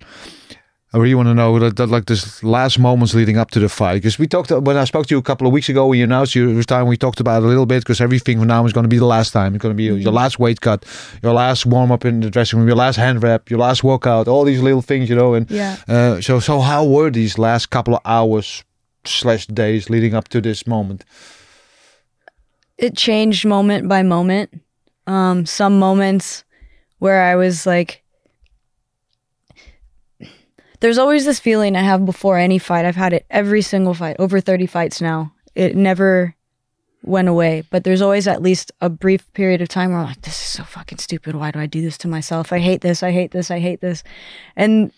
I 0.95 0.99
really 0.99 1.15
want 1.15 1.29
to 1.29 1.35
know 1.35 1.59
that, 1.59 1.77
that 1.77 1.87
like 1.87 2.05
this 2.05 2.43
last 2.43 2.79
moments 2.79 3.15
leading 3.15 3.39
up 3.39 3.51
to 3.53 3.61
the 3.61 3.69
fight 3.71 3.95
because 3.95 4.19
we 4.19 4.27
talked 4.27 4.51
when 4.51 4.77
I 4.77 4.85
spoke 4.85 5.07
to 5.07 5.15
you 5.15 5.19
a 5.19 5.23
couple 5.23 5.47
of 5.47 5.53
weeks 5.53 5.71
ago 5.71 5.87
when 5.87 5.99
you 5.99 6.05
announced 6.05 6.35
your 6.35 6.49
retirement. 6.49 6.91
We 6.91 6.99
talked 6.99 7.19
about 7.19 7.43
it 7.43 7.47
a 7.47 7.49
little 7.49 7.65
bit 7.65 7.81
because 7.83 8.01
everything 8.01 8.39
from 8.39 8.49
now 8.49 8.67
is 8.67 8.75
going 8.75 8.85
to 8.85 8.89
be 8.89 8.99
the 8.99 9.07
last 9.07 9.33
time. 9.33 9.55
It's 9.55 9.63
going 9.63 9.75
to 9.75 9.77
be 9.77 9.85
your 9.85 10.13
last 10.13 10.39
weight 10.39 10.61
cut, 10.61 10.85
your 11.23 11.33
last 11.33 11.65
warm 11.65 11.91
up 11.91 12.05
in 12.05 12.21
the 12.21 12.29
dressing 12.29 12.59
room, 12.59 12.69
your 12.69 12.77
last 12.77 12.97
hand 12.97 13.23
wrap, 13.23 13.49
your 13.51 13.59
last 13.59 13.83
workout, 13.83 14.29
all 14.29 14.45
these 14.45 14.61
little 14.61 14.83
things, 14.83 15.09
you 15.09 15.17
know. 15.17 15.33
And 15.33 15.51
Yeah. 15.51 15.77
uh, 15.89 16.21
so 16.21 16.41
so 16.41 16.61
how 16.61 16.85
were 16.85 17.11
these 17.11 17.39
last 17.39 17.71
couple 17.71 17.95
of 17.95 18.01
hours 18.05 18.63
slash 19.07 19.47
days 19.47 19.89
leading 19.89 20.15
up 20.15 20.29
to 20.29 20.41
this 20.43 20.67
moment? 20.67 21.05
it 22.79 22.97
changed 22.97 23.47
moment 23.47 23.89
by 23.89 24.03
moment. 24.03 24.51
Um, 25.07 25.47
some 25.47 25.79
moments 25.79 26.45
where 26.99 27.23
I 27.23 27.37
was 27.37 27.65
like, 27.67 28.02
there's 30.83 30.99
always 30.99 31.25
this 31.25 31.39
feeling 31.39 31.77
I 31.77 31.83
have 31.83 32.05
before 32.05 32.37
any 32.39 32.59
fight. 32.59 32.85
I've 32.85 32.97
had 32.97 33.12
it 33.12 33.25
every 33.31 33.62
single 33.62 33.95
fight, 33.95 34.17
over 34.19 34.41
30 34.41 34.67
fights 34.67 35.01
now. 35.01 35.33
It 35.55 35.77
never 35.77 36.35
went 37.05 37.29
away, 37.29 37.62
but 37.71 37.85
there's 37.85 38.03
always 38.03 38.27
at 38.27 38.43
least 38.43 38.73
a 38.81 38.89
brief 38.89 39.33
period 39.33 39.62
of 39.62 39.69
time 39.69 39.91
where 39.91 40.01
I'm 40.01 40.07
like, 40.07 40.23
this 40.23 40.41
is 40.41 40.49
so 40.49 40.65
fucking 40.65 40.99
stupid. 40.99 41.37
Why 41.37 41.53
do 41.53 41.61
I 41.61 41.67
do 41.67 41.81
this 41.81 41.97
to 41.99 42.09
myself? 42.09 42.53
I 42.53 42.59
hate 42.59 42.81
this. 42.81 43.03
I 43.03 43.12
hate 43.12 43.31
this. 43.31 43.49
I 43.49 43.61
hate 43.61 43.81
this. 43.81 44.03
And 44.57 44.93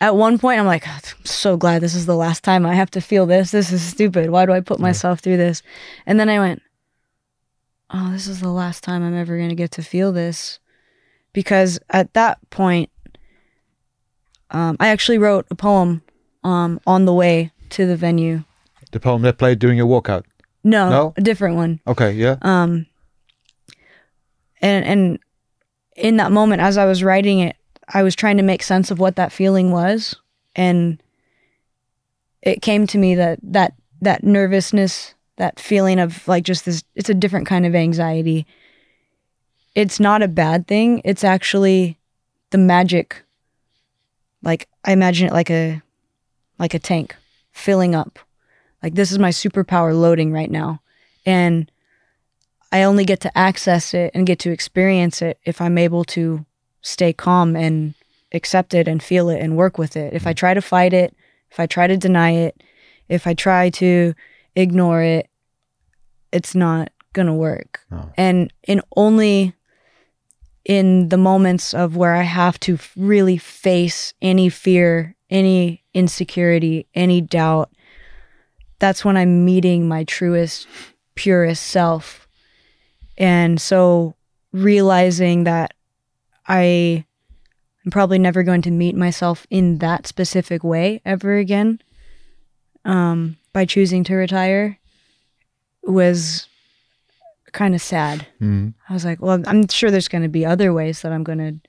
at 0.00 0.14
one 0.14 0.38
point, 0.38 0.60
I'm 0.60 0.66
like, 0.66 0.84
"Oh, 0.86 1.00
I'm 1.18 1.24
so 1.24 1.56
glad 1.56 1.82
this 1.82 1.96
is 1.96 2.06
the 2.06 2.14
last 2.14 2.44
time 2.44 2.64
I 2.64 2.74
have 2.74 2.90
to 2.92 3.00
feel 3.00 3.26
this. 3.26 3.50
This 3.50 3.72
is 3.72 3.82
stupid. 3.82 4.30
Why 4.30 4.46
do 4.46 4.52
I 4.52 4.60
put 4.60 4.78
myself 4.78 5.18
through 5.18 5.38
this? 5.38 5.62
And 6.06 6.20
then 6.20 6.28
I 6.28 6.38
went, 6.38 6.62
oh, 7.90 8.12
this 8.12 8.28
is 8.28 8.40
the 8.40 8.50
last 8.50 8.84
time 8.84 9.02
I'm 9.02 9.16
ever 9.16 9.36
going 9.36 9.48
to 9.48 9.56
get 9.56 9.72
to 9.72 9.82
feel 9.82 10.12
this. 10.12 10.60
Because 11.32 11.80
at 11.90 12.14
that 12.14 12.38
point, 12.50 12.90
um, 14.50 14.76
I 14.80 14.88
actually 14.88 15.18
wrote 15.18 15.46
a 15.50 15.54
poem 15.54 16.02
um, 16.44 16.80
on 16.86 17.04
the 17.04 17.12
way 17.14 17.52
to 17.70 17.86
the 17.86 17.96
venue. 17.96 18.44
The 18.92 19.00
poem 19.00 19.22
that 19.22 19.38
played 19.38 19.58
during 19.58 19.76
your 19.76 19.86
walkout. 19.86 20.24
No, 20.64 20.88
No? 20.90 21.14
a 21.16 21.20
different 21.20 21.56
one. 21.56 21.80
Okay, 21.86 22.12
yeah. 22.12 22.36
Um, 22.42 22.86
and 24.60 24.84
and 24.84 25.18
in 25.96 26.16
that 26.16 26.32
moment, 26.32 26.62
as 26.62 26.76
I 26.78 26.84
was 26.84 27.02
writing 27.02 27.40
it, 27.40 27.56
I 27.92 28.02
was 28.02 28.14
trying 28.16 28.36
to 28.38 28.42
make 28.42 28.62
sense 28.62 28.90
of 28.90 28.98
what 28.98 29.16
that 29.16 29.32
feeling 29.32 29.70
was, 29.70 30.16
and 30.56 31.02
it 32.42 32.62
came 32.62 32.86
to 32.88 32.98
me 32.98 33.14
that 33.14 33.38
that 33.42 33.74
that 34.00 34.24
nervousness, 34.24 35.14
that 35.36 35.60
feeling 35.60 35.98
of 35.98 36.26
like 36.26 36.44
just 36.44 36.64
this, 36.64 36.82
it's 36.94 37.08
a 37.10 37.14
different 37.14 37.46
kind 37.46 37.66
of 37.66 37.74
anxiety. 37.74 38.46
It's 39.74 40.00
not 40.00 40.22
a 40.22 40.28
bad 40.28 40.66
thing. 40.66 41.00
It's 41.04 41.24
actually 41.24 41.98
the 42.50 42.58
magic. 42.58 43.22
Like 44.42 44.68
I 44.84 44.92
imagine 44.92 45.26
it 45.26 45.32
like 45.32 45.50
a 45.50 45.82
like 46.58 46.74
a 46.74 46.78
tank 46.78 47.16
filling 47.52 47.94
up. 47.94 48.18
Like 48.82 48.94
this 48.94 49.10
is 49.10 49.18
my 49.18 49.30
superpower 49.30 49.98
loading 49.98 50.32
right 50.32 50.50
now. 50.50 50.80
And 51.26 51.70
I 52.70 52.82
only 52.82 53.04
get 53.04 53.20
to 53.20 53.38
access 53.38 53.94
it 53.94 54.10
and 54.14 54.26
get 54.26 54.38
to 54.40 54.50
experience 54.50 55.22
it 55.22 55.38
if 55.44 55.60
I'm 55.60 55.78
able 55.78 56.04
to 56.04 56.44
stay 56.82 57.12
calm 57.12 57.56
and 57.56 57.94
accept 58.32 58.74
it 58.74 58.86
and 58.86 59.02
feel 59.02 59.28
it 59.30 59.40
and 59.40 59.56
work 59.56 59.78
with 59.78 59.96
it. 59.96 60.12
If 60.12 60.26
I 60.26 60.32
try 60.32 60.54
to 60.54 60.60
fight 60.60 60.92
it, 60.92 61.14
if 61.50 61.58
I 61.58 61.66
try 61.66 61.86
to 61.86 61.96
deny 61.96 62.30
it, 62.32 62.62
if 63.08 63.26
I 63.26 63.34
try 63.34 63.70
to 63.70 64.14
ignore 64.54 65.02
it, 65.02 65.28
it's 66.30 66.54
not 66.54 66.92
going 67.14 67.26
to 67.26 67.32
work. 67.32 67.80
No. 67.90 68.12
And 68.16 68.52
in 68.64 68.82
only 68.96 69.54
in 70.68 71.08
the 71.08 71.16
moments 71.16 71.72
of 71.72 71.96
where 71.96 72.14
I 72.14 72.22
have 72.22 72.60
to 72.60 72.78
really 72.94 73.38
face 73.38 74.12
any 74.20 74.50
fear, 74.50 75.16
any 75.30 75.82
insecurity, 75.94 76.86
any 76.94 77.22
doubt, 77.22 77.70
that's 78.78 79.04
when 79.04 79.16
I'm 79.16 79.44
meeting 79.44 79.88
my 79.88 80.04
truest, 80.04 80.68
purest 81.14 81.66
self. 81.66 82.28
And 83.16 83.60
so 83.60 84.14
realizing 84.52 85.44
that 85.44 85.72
I 86.46 87.04
am 87.84 87.90
probably 87.90 88.18
never 88.18 88.42
going 88.42 88.62
to 88.62 88.70
meet 88.70 88.94
myself 88.94 89.46
in 89.50 89.78
that 89.78 90.06
specific 90.06 90.62
way 90.62 91.00
ever 91.04 91.36
again 91.38 91.80
um, 92.84 93.38
by 93.52 93.64
choosing 93.64 94.04
to 94.04 94.14
retire 94.14 94.78
was 95.82 96.47
kind 97.52 97.74
of 97.74 97.82
sad. 97.82 98.26
Mhm. 98.40 98.74
I 98.88 98.92
was 98.92 99.04
like, 99.04 99.20
well, 99.20 99.42
I'm 99.46 99.68
sure 99.68 99.90
there's 99.90 100.08
going 100.08 100.22
to 100.22 100.28
be 100.28 100.44
other 100.46 100.72
ways 100.72 101.02
that 101.02 101.12
I'm 101.12 101.24
going 101.24 101.38
to 101.38 101.68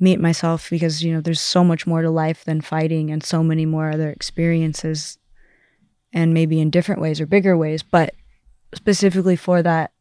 meet 0.00 0.20
myself 0.20 0.68
because, 0.70 1.02
you 1.02 1.12
know, 1.12 1.20
there's 1.20 1.40
so 1.40 1.62
much 1.64 1.86
more 1.86 2.02
to 2.02 2.10
life 2.10 2.44
than 2.44 2.60
fighting 2.60 3.10
and 3.10 3.22
so 3.22 3.42
many 3.42 3.64
more 3.66 3.90
other 3.90 4.10
experiences 4.10 5.18
and 6.12 6.34
maybe 6.34 6.60
in 6.60 6.70
different 6.70 7.00
ways 7.00 7.20
or 7.20 7.26
bigger 7.26 7.56
ways. 7.56 7.82
But 7.82 8.14
specifically 8.74 9.36
for 9.36 9.62
that, 9.62 9.92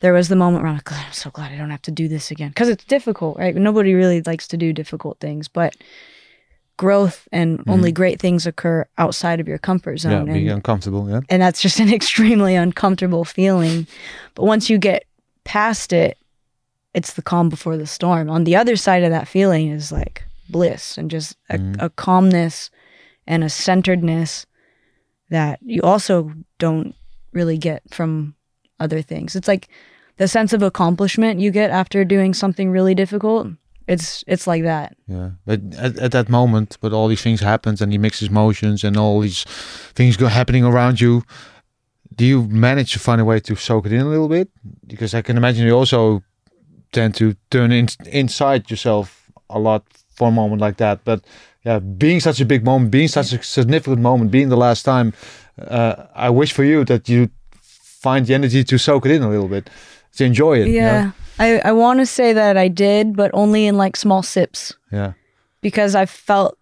there 0.00 0.12
was 0.12 0.28
the 0.28 0.36
moment 0.36 0.62
where 0.62 0.68
I'm 0.70 0.76
like, 0.76 0.92
I'm 0.92 1.12
so 1.12 1.30
glad 1.30 1.52
I 1.52 1.56
don't 1.56 1.70
have 1.70 1.82
to 1.82 1.90
do 1.90 2.08
this 2.08 2.30
again 2.30 2.50
because 2.50 2.68
it's 2.68 2.84
difficult, 2.84 3.38
right? 3.38 3.54
Nobody 3.54 3.94
really 3.94 4.20
likes 4.22 4.46
to 4.48 4.56
do 4.56 4.72
difficult 4.72 5.18
things, 5.20 5.48
but 5.48 5.74
growth 6.76 7.26
and 7.32 7.62
only 7.68 7.90
great 7.90 8.20
things 8.20 8.46
occur 8.46 8.86
outside 8.98 9.40
of 9.40 9.48
your 9.48 9.58
comfort 9.58 9.96
Mm-hmm. 9.98 10.10
Yeah, 10.10 10.18
zone. 10.18 10.26
being 10.26 10.48
and 10.48 10.56
uncomfortable, 10.56 11.08
yeah. 11.08 11.20
and 11.28 11.40
that's 11.40 11.62
just 11.62 11.80
an 11.80 11.92
extremely 12.00 12.54
uncomfortable 12.54 13.24
feeling. 13.24 13.86
But 14.34 14.44
once 14.44 14.68
you 14.68 14.78
get 14.78 15.04
past 15.44 15.92
it, 15.92 16.18
it's 16.94 17.14
the 17.14 17.22
calm 17.22 17.48
before 17.48 17.76
the 17.76 17.86
storm. 17.86 18.28
On 18.30 18.44
the 18.44 18.56
other 18.56 18.76
side 18.76 19.02
of 19.04 19.10
that 19.10 19.28
feeling 19.28 19.68
is 19.68 19.90
like 19.92 20.24
bliss 20.48 20.96
and 20.98 21.10
just 21.10 21.36
a, 21.50 21.58
a 21.78 21.90
calmness 21.90 22.70
and 23.26 23.42
a 23.44 23.48
centeredness 23.50 24.46
that 25.30 25.58
you 25.62 25.82
also 25.82 26.32
don't 26.58 26.94
really 27.32 27.58
get 27.58 27.82
from 27.92 28.34
other 28.80 29.02
things. 29.02 29.34
It's 29.36 29.48
like 29.48 29.68
the 30.18 30.28
sense 30.28 30.52
of 30.52 30.62
accomplishment 30.62 31.40
you 31.40 31.50
get 31.50 31.70
after 31.70 32.04
doing 32.04 32.32
something 32.34 32.70
really 32.70 32.94
difficult. 32.94 33.48
It's 33.86 34.24
it's 34.26 34.46
like 34.46 34.64
that. 34.64 34.96
Yeah, 35.06 35.30
but 35.44 35.60
at, 35.78 35.98
at 35.98 36.12
that 36.12 36.28
moment, 36.28 36.76
but 36.80 36.92
all 36.92 37.08
these 37.08 37.22
things 37.22 37.40
happens 37.40 37.80
and 37.80 37.92
he 37.92 37.98
mixes 37.98 38.30
motions 38.30 38.84
and 38.84 38.96
all 38.96 39.20
these 39.20 39.44
things 39.94 40.16
go 40.16 40.26
happening 40.26 40.64
around 40.64 41.00
you. 41.00 41.22
Do 42.14 42.24
you 42.24 42.48
manage 42.48 42.92
to 42.92 42.98
find 42.98 43.20
a 43.20 43.24
way 43.24 43.40
to 43.40 43.54
soak 43.56 43.86
it 43.86 43.92
in 43.92 44.00
a 44.00 44.08
little 44.08 44.28
bit? 44.28 44.48
Because 44.86 45.14
I 45.14 45.22
can 45.22 45.36
imagine 45.36 45.66
you 45.66 45.76
also 45.76 46.22
tend 46.92 47.14
to 47.16 47.34
turn 47.50 47.72
in, 47.72 47.88
inside 48.06 48.70
yourself 48.70 49.30
a 49.50 49.58
lot 49.58 49.84
for 50.14 50.28
a 50.28 50.30
moment 50.30 50.60
like 50.60 50.78
that. 50.78 51.04
But 51.04 51.24
yeah, 51.64 51.78
being 51.78 52.20
such 52.20 52.40
a 52.40 52.44
big 52.46 52.64
moment, 52.64 52.90
being 52.90 53.08
such 53.08 53.32
a 53.32 53.42
significant 53.42 54.00
moment, 54.00 54.30
being 54.30 54.48
the 54.48 54.56
last 54.56 54.82
time, 54.84 55.12
uh, 55.60 56.06
I 56.14 56.30
wish 56.30 56.52
for 56.52 56.64
you 56.64 56.84
that 56.84 57.08
you 57.08 57.28
find 57.60 58.26
the 58.26 58.34
energy 58.34 58.64
to 58.64 58.78
soak 58.78 59.06
it 59.06 59.12
in 59.12 59.22
a 59.22 59.28
little 59.28 59.48
bit, 59.48 59.68
to 60.16 60.24
enjoy 60.24 60.60
it. 60.60 60.68
you 60.68 60.80
know? 60.80 61.12
I, 61.38 61.58
I 61.58 61.72
want 61.72 62.00
to 62.00 62.06
say 62.06 62.32
that 62.32 62.56
I 62.56 62.68
did, 62.68 63.16
but 63.16 63.30
only 63.34 63.66
in 63.66 63.76
like 63.76 63.96
small 63.96 64.22
sips. 64.22 64.74
Yeah. 64.92 65.12
because 65.60 65.94
I 65.94 66.06
felt 66.06 66.56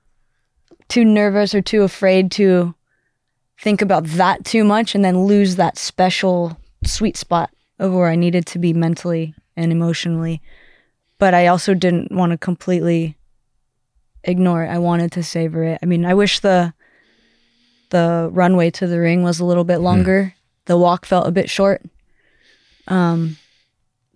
too 0.88 1.04
nervous 1.04 1.54
or 1.54 1.60
too 1.62 1.82
afraid 1.82 2.30
to 2.32 2.74
think 3.60 3.80
about 3.82 4.04
that 4.04 4.44
too 4.44 4.64
much 4.64 4.94
and 4.94 5.04
then 5.04 5.24
lose 5.24 5.56
that 5.56 5.78
special 5.78 6.56
sweet 6.84 7.16
spot 7.16 7.50
of 7.78 7.92
where 7.92 8.08
I 8.08 8.16
needed 8.16 8.46
to 8.46 8.58
be 8.58 8.72
mentally 8.72 9.34
and 9.56 9.70
emotionally. 9.72 10.40
But 11.18 11.34
I 11.34 11.46
also 11.46 11.74
didn't 11.74 12.10
want 12.12 12.32
to 12.32 12.38
completely 12.38 13.16
ignore 14.24 14.64
it. 14.64 14.68
I 14.68 14.78
wanted 14.78 15.12
to 15.12 15.22
savor 15.22 15.62
it. 15.64 15.78
I 15.82 15.86
mean, 15.86 16.04
I 16.04 16.14
wish 16.14 16.40
the 16.40 16.72
the 17.90 18.28
runway 18.32 18.70
to 18.70 18.86
the 18.86 18.98
ring 18.98 19.22
was 19.22 19.38
a 19.38 19.44
little 19.44 19.64
bit 19.64 19.78
longer. 19.78 20.34
The 20.64 20.76
walk 20.78 21.06
felt 21.06 21.28
a 21.28 21.32
bit 21.32 21.48
short. 21.48 21.82
Um 22.88 23.36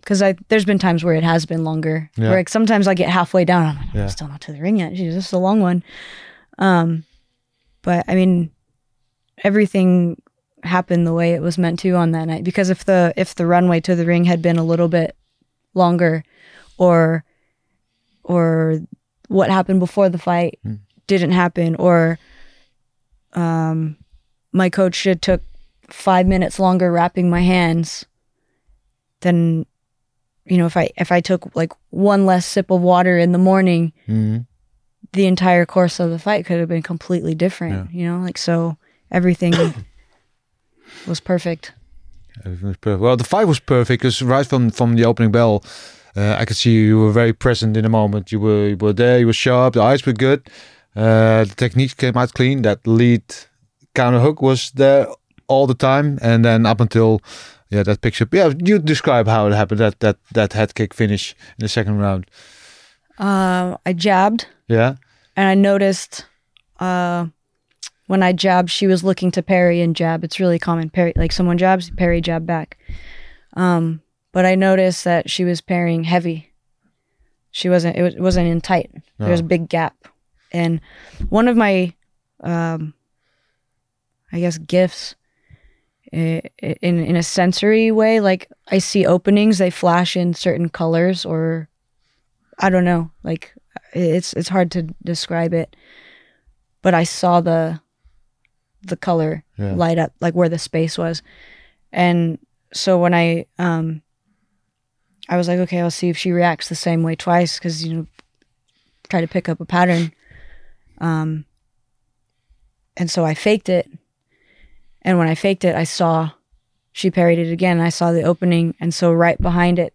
because 0.09 0.23
I 0.23 0.37
there's 0.49 0.65
been 0.65 0.79
times 0.79 1.05
where 1.05 1.15
it 1.15 1.23
has 1.23 1.45
been 1.45 1.65
longer. 1.65 2.11
Yeah. 2.17 2.31
Where 2.31 2.38
like 2.38 2.49
sometimes 2.49 2.88
I 2.88 2.95
get 2.95 3.11
halfway 3.11 3.45
down, 3.45 3.67
I'm 3.67 3.77
like, 3.77 3.95
Yeah. 3.95 4.03
I'm 4.05 4.09
still 4.09 4.29
not 4.29 4.41
to 4.43 4.53
the 4.53 4.61
ring 4.62 4.79
yet. 4.79 4.93
Jeez, 4.93 5.12
this 5.12 5.27
is 5.27 5.33
a 5.35 5.38
long 5.38 5.61
one. 5.61 5.83
Um, 6.59 7.05
but 7.83 8.07
I 8.09 8.15
mean, 8.15 8.50
everything 9.45 10.21
happened 10.62 11.07
the 11.07 11.12
way 11.12 11.35
it 11.35 11.43
was 11.43 11.59
meant 11.59 11.79
to 11.81 11.91
on 11.95 12.12
that 12.12 12.25
night. 12.25 12.43
Because 12.43 12.71
if 12.71 12.87
the 12.87 13.12
if 13.19 13.35
the 13.35 13.45
runway 13.45 13.81
to 13.81 13.95
the 13.95 14.07
ring 14.07 14.25
had 14.25 14.41
been 14.41 14.57
a 14.57 14.65
little 14.65 14.88
bit 14.88 15.15
longer, 15.75 16.25
or 16.79 17.23
or 18.25 18.81
what 19.29 19.50
happened 19.50 19.79
before 19.79 20.09
the 20.09 20.17
fight 20.17 20.59
didn't 21.07 21.33
happen, 21.33 21.77
or 21.77 22.19
um, 23.35 23.99
my 24.53 24.71
coach 24.71 25.05
had 25.05 25.21
took 25.21 25.43
five 25.91 26.27
minutes 26.27 26.59
longer 26.59 26.91
wrapping 26.91 27.29
my 27.29 27.43
hands, 27.43 28.07
then 29.21 29.67
you 30.49 30.57
know 30.59 30.67
if 30.67 30.76
I 30.76 30.90
if 30.97 31.11
I 31.12 31.21
took 31.21 31.55
like 31.57 31.73
one 31.90 32.26
less 32.26 32.47
sip 32.47 32.71
of 32.71 32.81
water 32.81 33.19
in 33.19 33.33
the 33.33 33.38
morning, 33.38 33.93
Mhm. 34.09 34.47
the 35.12 35.26
entire 35.26 35.67
course 35.67 36.00
of 36.00 36.11
the 36.11 36.19
fight 36.19 36.47
could 36.47 36.59
have 36.59 36.69
been 36.69 36.83
completely 36.83 37.35
different. 37.35 37.90
You 37.93 38.07
know, 38.07 38.19
like 38.25 38.38
so 38.38 38.76
everything 39.11 39.52
was 41.07 41.21
perfect. 41.21 41.73
Everything 42.45 42.69
was 42.69 42.76
perfect. 42.76 43.00
Well, 43.02 43.17
the 43.17 43.25
fight 43.25 43.47
was 43.47 43.61
perfect 43.61 44.00
because 44.02 44.23
right 44.23 44.47
from 44.47 44.71
from 44.71 44.97
the 44.97 45.05
opening 45.05 45.33
bell, 45.33 45.62
uh, 46.17 46.37
I 46.38 46.45
could 46.45 46.57
see 46.57 46.71
you 46.73 46.99
were 47.00 47.12
very 47.12 47.33
present 47.33 47.76
in 47.76 47.83
the 47.83 47.88
moment. 47.88 48.31
You 48.33 48.40
were 48.40 48.69
you 48.69 48.76
were 48.76 48.93
there. 48.95 49.19
You 49.19 49.26
were 49.26 49.33
sharp. 49.37 49.75
The 49.75 49.83
eyes 49.83 50.05
were 50.07 50.12
good. 50.17 50.40
Uh, 50.97 51.45
the 51.45 51.55
technique 51.57 51.97
came 51.97 52.17
out 52.17 52.33
clean. 52.33 52.62
That 52.62 52.87
lead 52.87 53.23
counter 53.95 54.21
hook 54.21 54.40
was 54.43 54.71
there 54.75 55.07
all 55.49 55.67
the 55.67 55.75
time, 55.75 56.19
and 56.23 56.45
then 56.45 56.67
up 56.67 56.81
until 56.81 57.21
yeah 57.71 57.83
that 57.85 58.01
picture. 58.01 58.27
Yeah, 58.33 58.53
you 58.65 58.79
describe 58.79 59.27
how 59.29 59.47
it 59.47 59.53
happened. 59.55 59.81
That 59.81 60.01
that 60.01 60.17
that 60.33 60.53
head 60.53 60.75
kick 60.75 60.95
finish 60.95 61.35
in 61.59 61.63
the 61.65 61.69
second 61.69 61.99
round. 61.99 62.27
Uh, 63.19 63.77
I 63.85 63.93
jabbed 63.95 64.47
Yeah. 64.69 64.95
and 65.37 65.49
I 65.49 65.55
noticed 65.55 66.27
uh, 66.81 67.27
when 68.07 68.23
I 68.23 68.33
jabbed, 68.33 68.71
she 68.71 68.87
was 68.87 69.03
looking 69.03 69.31
to 69.33 69.43
parry 69.43 69.81
and 69.83 69.97
jab. 69.97 70.23
It's 70.25 70.39
really 70.41 70.59
common. 70.59 70.89
Parry, 70.91 71.13
like 71.17 71.33
someone 71.33 71.59
jabs, 71.59 71.91
parry, 71.91 72.21
jab 72.21 72.47
back. 72.47 72.79
Um, 73.55 74.01
but 74.33 74.47
I 74.47 74.55
noticed 74.55 75.05
that 75.05 75.29
she 75.29 75.45
was 75.45 75.61
parrying 75.61 76.05
heavy. 76.05 76.53
She 77.51 77.69
wasn't. 77.69 77.97
It, 77.97 78.03
was, 78.03 78.15
it 78.15 78.21
wasn't 78.21 78.47
in 78.49 78.61
tight. 78.61 78.91
There 79.19 79.31
was 79.31 79.41
a 79.41 79.43
big 79.43 79.69
gap, 79.69 79.97
and 80.53 80.81
one 81.29 81.49
of 81.49 81.57
my, 81.57 81.93
um, 82.41 82.95
I 84.33 84.39
guess, 84.41 84.59
gifts. 84.59 85.17
In 86.12 86.41
in 87.05 87.17
a 87.17 87.23
sensory 87.23 87.91
way, 87.93 88.21
like 88.21 88.50
I 88.69 88.79
see 88.79 89.05
openings, 89.07 89.59
they 89.59 89.71
flash 89.71 90.17
in 90.17 90.33
certain 90.33 90.71
colors, 90.71 91.27
or 91.27 91.69
I 92.59 92.71
don't 92.71 92.85
know. 92.85 93.11
Like 93.23 93.55
it's 93.93 94.33
it's 94.33 94.49
hard 94.49 94.71
to 94.73 94.83
describe 95.05 95.53
it, 95.53 95.77
but 96.81 96.95
I 96.95 97.05
saw 97.05 97.43
the 97.43 97.81
the 98.83 98.97
color 98.97 99.45
Yeah. 99.59 99.75
light 99.75 99.99
up, 99.99 100.12
like 100.21 100.35
where 100.35 100.49
the 100.49 100.59
space 100.59 100.97
was, 100.97 101.23
and 101.93 102.38
so 102.73 102.99
when 102.99 103.12
I 103.12 103.45
um 103.59 104.03
I 105.29 105.37
was 105.37 105.47
like, 105.47 105.59
okay, 105.59 105.81
I'll 105.81 105.91
see 105.91 106.09
if 106.09 106.17
she 106.17 106.33
reacts 106.33 106.71
the 106.71 106.75
same 106.75 107.03
way 107.03 107.17
twice, 107.17 107.59
because 107.59 107.85
you 107.85 107.93
know, 107.95 108.07
try 109.11 109.21
to 109.21 109.29
pick 109.29 109.49
up 109.49 109.61
a 109.61 109.67
pattern. 109.67 110.12
Um, 111.03 111.45
and 112.97 113.11
so 113.11 113.27
I 113.27 113.35
faked 113.35 113.69
it. 113.69 113.91
And 115.02 115.19
when 115.19 115.28
I 115.28 115.35
faked 115.35 115.64
it, 115.64 115.75
I 115.75 115.85
saw 115.85 116.31
she 116.93 117.11
parried 117.11 117.38
it 117.38 117.52
again. 117.52 117.81
I 117.81 117.90
saw 117.90 118.12
the 118.12 118.23
opening. 118.23 118.75
And 118.81 118.93
so 118.93 119.12
right 119.12 119.40
behind 119.40 119.78
it 119.78 119.95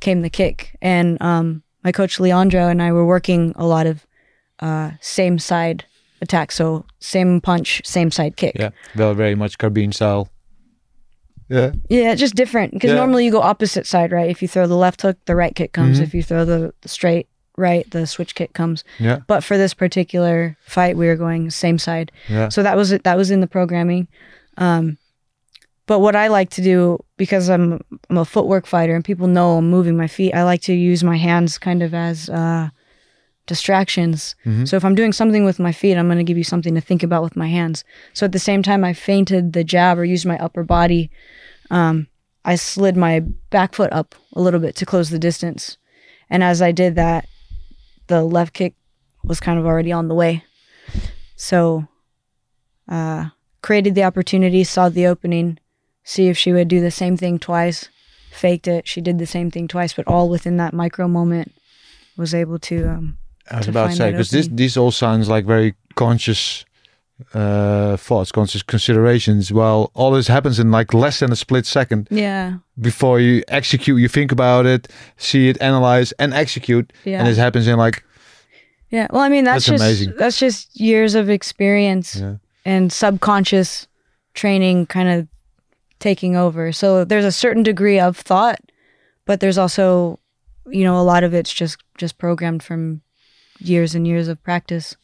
came 0.00 0.22
the 0.22 0.30
kick. 0.30 0.76
And 0.82 1.20
um, 1.22 1.62
my 1.82 1.92
coach 1.92 2.20
Leandro 2.20 2.68
and 2.68 2.82
I 2.82 2.92
were 2.92 3.06
working 3.06 3.52
a 3.56 3.66
lot 3.66 3.86
of 3.86 4.06
uh, 4.60 4.90
same 5.00 5.38
side 5.38 5.84
attack. 6.20 6.52
So 6.52 6.84
same 6.98 7.40
punch, 7.40 7.80
same 7.86 8.10
side 8.10 8.36
kick. 8.36 8.56
Yeah, 8.58 8.70
well, 8.94 9.14
very 9.14 9.34
much 9.34 9.56
carbine 9.56 9.92
style. 9.92 10.28
Yeah, 11.48 11.72
Yeah, 11.88 12.14
just 12.14 12.34
different 12.36 12.72
because 12.74 12.90
Yeah. 12.90 12.96
normally 12.96 13.24
you 13.24 13.32
go 13.32 13.40
opposite 13.40 13.86
side, 13.86 14.12
right? 14.12 14.30
If 14.30 14.40
you 14.42 14.46
throw 14.46 14.66
the 14.68 14.76
left 14.76 15.02
hook, 15.02 15.16
the 15.24 15.34
right 15.34 15.54
kick 15.54 15.72
comes. 15.72 15.98
Mhm. 15.98 16.02
If 16.02 16.14
you 16.14 16.22
throw 16.22 16.44
the, 16.44 16.72
the 16.82 16.88
straight 16.88 17.26
right, 17.60 17.88
the 17.90 18.06
switch 18.06 18.34
kick 18.34 18.52
comes. 18.54 18.82
yeah, 18.98 19.18
But 19.28 19.44
for 19.44 19.56
this 19.56 19.74
particular 19.74 20.56
fight, 20.66 20.96
we 20.96 21.06
were 21.06 21.16
going 21.16 21.50
same 21.50 21.78
side. 21.78 22.10
yeah. 22.28 22.48
So 22.48 22.62
that 22.62 22.76
was 22.76 22.90
it. 22.90 23.04
That 23.04 23.16
was 23.16 23.30
in 23.30 23.40
the 23.40 23.46
programming. 23.46 24.08
Um, 24.56 24.96
but 25.86 26.00
what 26.00 26.14
I 26.16 26.28
like 26.28 26.50
to 26.50 26.62
do 26.62 26.98
because 27.16 27.48
I'm 27.50 27.80
I'm 28.08 28.18
a 28.18 28.24
footwork 28.24 28.66
fighter 28.66 28.94
and 28.94 29.04
people 29.04 29.26
know 29.28 29.58
I'm 29.58 29.68
moving 29.70 29.96
my 29.96 30.06
feet. 30.08 30.34
I 30.34 30.42
like 30.44 30.62
to 30.62 30.72
use 30.72 31.02
my 31.04 31.16
hands 31.16 31.58
kind 31.58 31.82
of 31.82 31.94
as 31.94 32.28
uh, 32.30 32.68
distractions. 33.46 34.36
Mhm. 34.46 34.68
So 34.68 34.76
if 34.76 34.84
I'm 34.84 34.94
doing 34.94 35.12
something 35.12 35.44
with 35.44 35.58
my 35.58 35.72
feet, 35.72 35.96
I'm 35.96 36.06
going 36.06 36.18
to 36.18 36.24
give 36.24 36.38
you 36.38 36.44
something 36.44 36.74
to 36.74 36.80
think 36.80 37.02
about 37.02 37.22
with 37.22 37.36
my 37.36 37.48
hands. 37.48 37.84
So 38.12 38.24
at 38.26 38.32
the 38.32 38.38
same 38.38 38.62
time, 38.62 38.84
I 38.84 38.92
feinted 38.92 39.52
the 39.52 39.64
jab 39.64 39.98
or 39.98 40.04
used 40.04 40.26
my 40.26 40.38
upper 40.38 40.62
body. 40.62 41.10
Um, 41.70 42.06
I 42.44 42.54
slid 42.56 42.96
my 42.96 43.20
back 43.50 43.74
foot 43.74 43.92
up 43.92 44.14
a 44.34 44.40
little 44.40 44.60
bit 44.60 44.76
to 44.76 44.86
close 44.86 45.10
the 45.10 45.18
distance, 45.18 45.76
and 46.30 46.42
as 46.42 46.62
I 46.62 46.72
did 46.72 46.94
that, 46.94 47.26
the 48.10 48.22
left 48.24 48.52
kick 48.52 48.74
was 49.24 49.40
kind 49.40 49.58
of 49.58 49.64
already 49.64 49.92
on 49.92 50.08
the 50.08 50.14
way. 50.14 50.44
So 51.36 51.86
uh, 52.88 53.30
created 53.62 53.94
the 53.94 54.04
opportunity, 54.04 54.64
saw 54.64 54.88
the 54.88 55.06
opening, 55.06 55.58
see 56.04 56.28
if 56.28 56.36
she 56.36 56.52
would 56.52 56.68
do 56.68 56.80
the 56.80 56.90
same 56.90 57.16
thing 57.16 57.38
twice, 57.38 57.88
faked 58.30 58.68
it. 58.68 58.86
She 58.86 59.00
did 59.00 59.18
the 59.18 59.26
same 59.26 59.50
thing 59.50 59.68
twice, 59.68 59.92
but 59.94 60.06
all 60.06 60.28
within 60.28 60.56
that 60.58 60.74
micro 60.74 61.08
moment 61.08 61.54
was 62.16 62.34
able 62.34 62.58
to. 62.58 62.88
Um, 62.90 63.18
I 63.50 63.58
was 63.58 63.66
to 63.66 63.70
about 63.70 63.90
to 63.90 63.96
say 63.96 64.10
because 64.10 64.30
this 64.30 64.48
this 64.50 64.76
all 64.76 64.90
sounds 64.90 65.28
like 65.28 65.46
very 65.46 65.74
conscious 65.94 66.64
uh 67.34 67.96
thoughts, 67.96 68.32
conscious 68.32 68.62
considerations. 68.62 69.52
Well, 69.52 69.90
all 69.94 70.10
this 70.12 70.28
happens 70.28 70.58
in 70.58 70.70
like 70.70 70.94
less 70.94 71.20
than 71.20 71.32
a 71.32 71.36
split 71.36 71.66
second 71.66 72.08
yeah, 72.10 72.58
before 72.80 73.20
you 73.20 73.42
execute, 73.48 74.00
you 74.00 74.08
think 74.08 74.32
about 74.32 74.66
it, 74.66 74.88
see 75.16 75.48
it, 75.48 75.60
analyze, 75.60 76.12
and 76.18 76.34
execute, 76.34 76.92
yeah, 77.04 77.18
and 77.18 77.28
this 77.28 77.36
happens 77.36 77.66
in 77.66 77.76
like 77.76 78.04
yeah. 78.90 79.06
Well, 79.10 79.22
I 79.22 79.28
mean, 79.28 79.44
that's, 79.44 79.66
That's 79.66 79.80
just 79.80 79.84
amazing. 79.84 80.14
that's 80.18 80.38
just 80.38 80.80
years 80.80 81.14
of 81.14 81.30
experience 81.30 82.16
yeah, 82.16 82.36
and 82.64 82.92
subconscious 82.92 83.86
training, 84.34 84.86
kind 84.86 85.08
of 85.08 85.28
taking 86.00 86.36
over. 86.36 86.72
So 86.72 87.04
there's 87.04 87.24
a 87.24 87.32
certain 87.32 87.62
degree 87.62 88.00
of 88.00 88.16
thought, 88.16 88.58
but 89.26 89.40
there's 89.40 89.58
also, 89.58 90.18
you 90.66 90.82
know, 90.84 90.98
a 90.98 91.04
lot 91.04 91.22
of 91.24 91.34
it's 91.34 91.52
just 91.52 91.78
just 91.98 92.18
programmed 92.18 92.62
from 92.62 93.02
years 93.60 93.94
and 93.94 94.06
years 94.06 94.26
of 94.28 94.42
practice. 94.42 94.96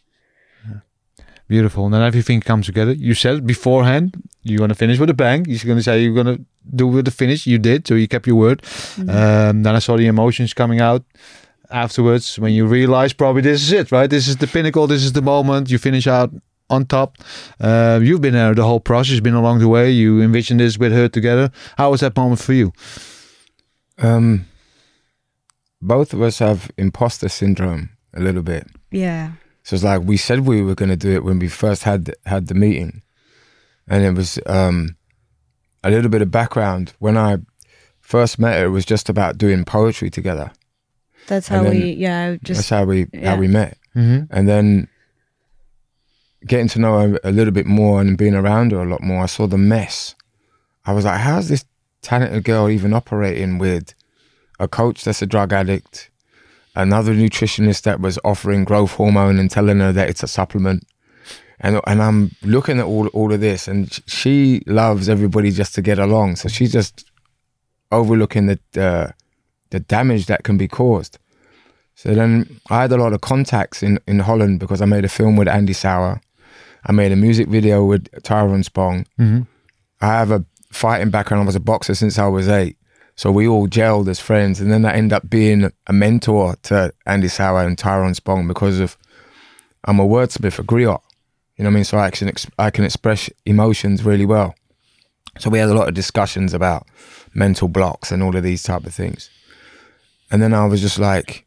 Beautiful. 1.49 1.85
And 1.85 1.95
then 1.95 2.03
everything 2.03 2.41
comes 2.41 2.67
together. 2.67 2.93
You 2.93 3.15
said 3.15 3.47
beforehand 3.47 4.23
you're 4.43 4.59
gonna 4.59 4.75
finish 4.75 4.99
with 4.99 5.11
a 5.11 5.15
bang. 5.15 5.45
You're 5.47 5.67
gonna 5.67 5.83
say 5.83 6.03
you're 6.03 6.15
gonna 6.15 6.39
do 6.75 6.87
with 6.87 7.05
the 7.05 7.11
finish. 7.11 7.47
You 7.47 7.59
did, 7.59 7.87
so 7.87 7.95
you 7.95 8.09
kept 8.09 8.27
your 8.27 8.37
word. 8.37 8.63
Um, 8.99 9.63
then 9.63 9.75
I 9.75 9.79
saw 9.81 9.97
the 9.97 10.07
emotions 10.07 10.55
coming 10.55 10.81
out 10.81 11.05
afterwards 11.71 12.39
when 12.39 12.53
you 12.53 12.67
realize 12.67 13.13
probably 13.13 13.43
this 13.43 13.63
is 13.63 13.73
it, 13.73 13.91
right? 13.91 14.09
This 14.09 14.29
is 14.29 14.37
the 14.37 14.47
pinnacle. 14.47 14.87
This 14.87 15.05
is 15.05 15.13
the 15.13 15.23
moment. 15.23 15.71
You 15.71 15.79
finish 15.79 16.07
out 16.07 16.31
on 16.71 16.87
top. 16.87 17.19
Uh, 17.61 18.01
you've 18.03 18.21
been 18.21 18.35
there 18.35 18.55
the 18.55 18.65
whole 18.65 18.81
process. 18.81 19.21
Been 19.21 19.35
along 19.35 19.59
the 19.59 19.69
way. 19.69 19.91
You 19.91 20.21
envisioned 20.23 20.61
this 20.61 20.79
with 20.79 20.93
her 20.93 21.09
together. 21.09 21.51
How 21.77 21.91
was 21.91 22.01
that 22.01 22.17
moment 22.17 22.41
for 22.41 22.53
you? 22.53 22.73
Um, 23.99 24.47
both 25.81 26.13
of 26.13 26.23
us 26.23 26.39
have 26.39 26.71
imposter 26.77 27.29
syndrome 27.29 27.91
a 28.15 28.21
little 28.21 28.43
bit. 28.43 28.67
Yeah. 28.91 29.33
So 29.67 29.75
it's 29.75 29.83
like 29.83 30.03
we 30.05 30.17
said 30.17 30.47
we 30.47 30.63
were 30.63 30.77
going 30.77 30.91
to 30.91 30.97
do 30.97 31.11
it 31.11 31.25
when 31.25 31.41
we 31.41 31.49
first 31.49 31.83
had 31.83 32.15
had 32.25 32.47
the 32.47 32.55
meeting, 32.55 33.03
and 33.89 34.05
it 34.05 34.13
was 34.13 34.39
um, 34.47 34.95
a 35.83 35.91
little 35.91 36.09
bit 36.09 36.23
of 36.23 36.31
background. 36.31 36.93
When 37.01 37.17
I 37.17 37.39
first 38.01 38.39
met 38.39 38.61
her, 38.61 38.67
it 38.67 38.71
was 38.71 38.85
just 38.85 39.09
about 39.09 39.39
doing 39.39 39.65
poetry 39.65 40.09
together. 40.09 40.53
That's 41.27 41.49
how 41.49 41.65
we, 41.65 41.95
yeah, 41.95 42.37
just 42.45 42.59
That's 42.59 42.69
how 42.71 42.85
we 42.85 43.09
yeah. 43.13 43.31
how 43.35 43.41
we 43.41 43.49
met, 43.49 43.77
Mm-hmm. 43.97 44.27
and 44.31 44.49
then 44.49 44.87
getting 46.47 46.69
to 46.69 46.79
know 46.79 47.01
her 47.01 47.19
a 47.25 47.33
little 47.33 47.53
bit 47.53 47.67
more 47.67 48.01
and 48.01 48.17
being 48.17 48.37
around 48.37 48.71
her 48.71 48.81
a 48.83 48.89
lot 48.89 49.03
more. 49.03 49.25
I 49.25 49.27
saw 49.27 49.49
the 49.49 49.59
mess. 49.59 50.15
I 50.85 50.93
was 50.93 51.05
like, 51.05 51.19
how's 51.19 51.49
this 51.49 51.65
talented 52.03 52.45
girl 52.45 52.71
even 52.71 52.95
operating 52.95 53.59
with 53.59 53.95
a 54.61 54.69
coach 54.69 55.03
that's 55.03 55.23
a 55.23 55.27
drug 55.27 55.53
addict, 55.53 56.09
another 56.77 57.15
nutritionist 57.15 57.83
that 57.83 58.01
was 58.01 58.19
offering 58.25 58.65
growth 58.65 58.93
hormone 58.93 59.39
and 59.39 59.51
telling 59.51 59.81
her 59.81 59.93
that 59.93 60.09
it's 60.09 60.23
a 60.23 60.29
supplement. 60.29 60.87
And 61.59 61.81
and 61.87 62.03
I'm 62.03 62.31
looking 62.43 62.79
at 62.79 62.85
all 62.85 63.09
all 63.09 63.33
of 63.33 63.41
this, 63.41 63.67
and 63.67 63.91
she 64.07 64.63
loves 64.67 65.09
everybody 65.09 65.51
just 65.51 65.75
to 65.75 65.83
get 65.83 65.99
along. 65.99 66.37
So 66.37 66.49
she's 66.49 66.73
just 66.73 67.11
overlooking 67.91 68.47
the 68.47 68.59
the, 68.73 69.15
the 69.71 69.81
damage 69.81 70.27
that 70.27 70.45
can 70.45 70.59
be 70.59 70.69
caused. 70.69 71.19
So 71.95 72.15
then 72.15 72.61
I 72.69 72.83
had 72.83 72.93
a 72.93 72.99
lot 72.99 73.15
of 73.15 73.23
contacts 73.23 73.83
in, 73.83 73.99
in 74.07 74.19
Holland 74.19 74.61
because 74.61 74.83
I 74.83 74.85
made 74.85 75.07
a 75.07 75.09
film 75.09 75.35
with 75.37 75.49
Andy 75.49 75.73
Souwer. 75.73 76.21
I 76.85 76.93
made 76.93 77.11
a 77.11 77.17
music 77.17 77.49
video 77.49 77.85
with 77.85 78.07
Tyrone 78.23 78.63
Spong. 78.63 79.07
Mm-hmm. 79.19 79.43
I 80.03 80.07
have 80.07 80.31
a 80.31 80.45
fighting 80.71 81.09
background. 81.09 81.43
I 81.43 81.47
was 81.47 81.57
a 81.57 81.61
boxer 81.61 81.95
since 81.95 82.19
I 82.19 82.27
was 82.27 82.49
eight. 82.49 82.77
So 83.17 83.33
we 83.33 83.49
all 83.49 83.67
gelled 83.67 84.09
as 84.09 84.21
friends. 84.21 84.61
And 84.61 84.71
then 84.71 84.85
I 84.85 84.93
end 84.93 85.13
up 85.13 85.29
being 85.29 85.73
a 85.87 85.93
mentor 85.93 86.57
to 86.65 86.93
Andy 87.07 87.29
Souwer 87.29 87.61
and 87.65 87.77
Tyrone 87.79 88.15
Spong 88.15 88.47
because 88.47 88.79
of 88.79 88.97
I'm 89.85 90.01
a 90.01 90.07
wordsmith, 90.07 90.59
a 90.59 90.63
griot. 90.63 91.01
You 91.57 91.65
know 91.65 91.71
what 91.71 91.75
I 91.75 91.75
mean? 91.75 91.85
So 91.85 91.99
I 91.99 92.11
can, 92.11 92.29
ex- 92.29 92.47
I 92.59 92.71
can 92.71 92.85
express 92.85 93.31
emotions 93.47 94.05
really 94.05 94.27
well. 94.27 94.55
So 95.39 95.49
we 95.49 95.59
had 95.59 95.69
a 95.69 95.75
lot 95.75 95.89
of 95.89 95.95
discussions 95.95 96.53
about 96.53 96.87
mental 97.35 97.69
blocks 97.69 98.11
and 98.13 98.23
all 98.23 98.37
of 98.37 98.43
these 98.43 98.63
type 98.63 98.85
of 98.85 98.95
things. 98.95 99.31
And 100.31 100.43
then 100.43 100.53
I 100.53 100.67
was 100.67 100.81
just 100.81 100.99
like, 100.99 101.47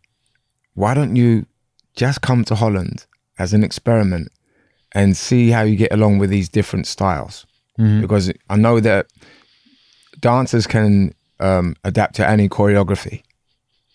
why 0.73 0.93
don't 0.93 1.15
you 1.15 1.45
just 1.95 2.21
come 2.21 2.43
to 2.45 2.55
Holland 2.55 3.05
as 3.37 3.53
an 3.53 3.63
experiment 3.63 4.31
and 4.93 5.15
see 5.15 5.49
how 5.49 5.61
you 5.61 5.75
get 5.75 5.91
along 5.91 6.17
with 6.17 6.29
these 6.29 6.49
different 6.49 6.87
styles? 6.87 7.45
Mm-hmm. 7.79 8.01
because 8.01 8.29
I 8.49 8.57
know 8.57 8.81
that 8.81 9.07
dancers 10.19 10.67
can 10.67 11.13
um, 11.39 11.75
adapt 11.83 12.15
to 12.15 12.27
any 12.27 12.49
choreography, 12.49 13.23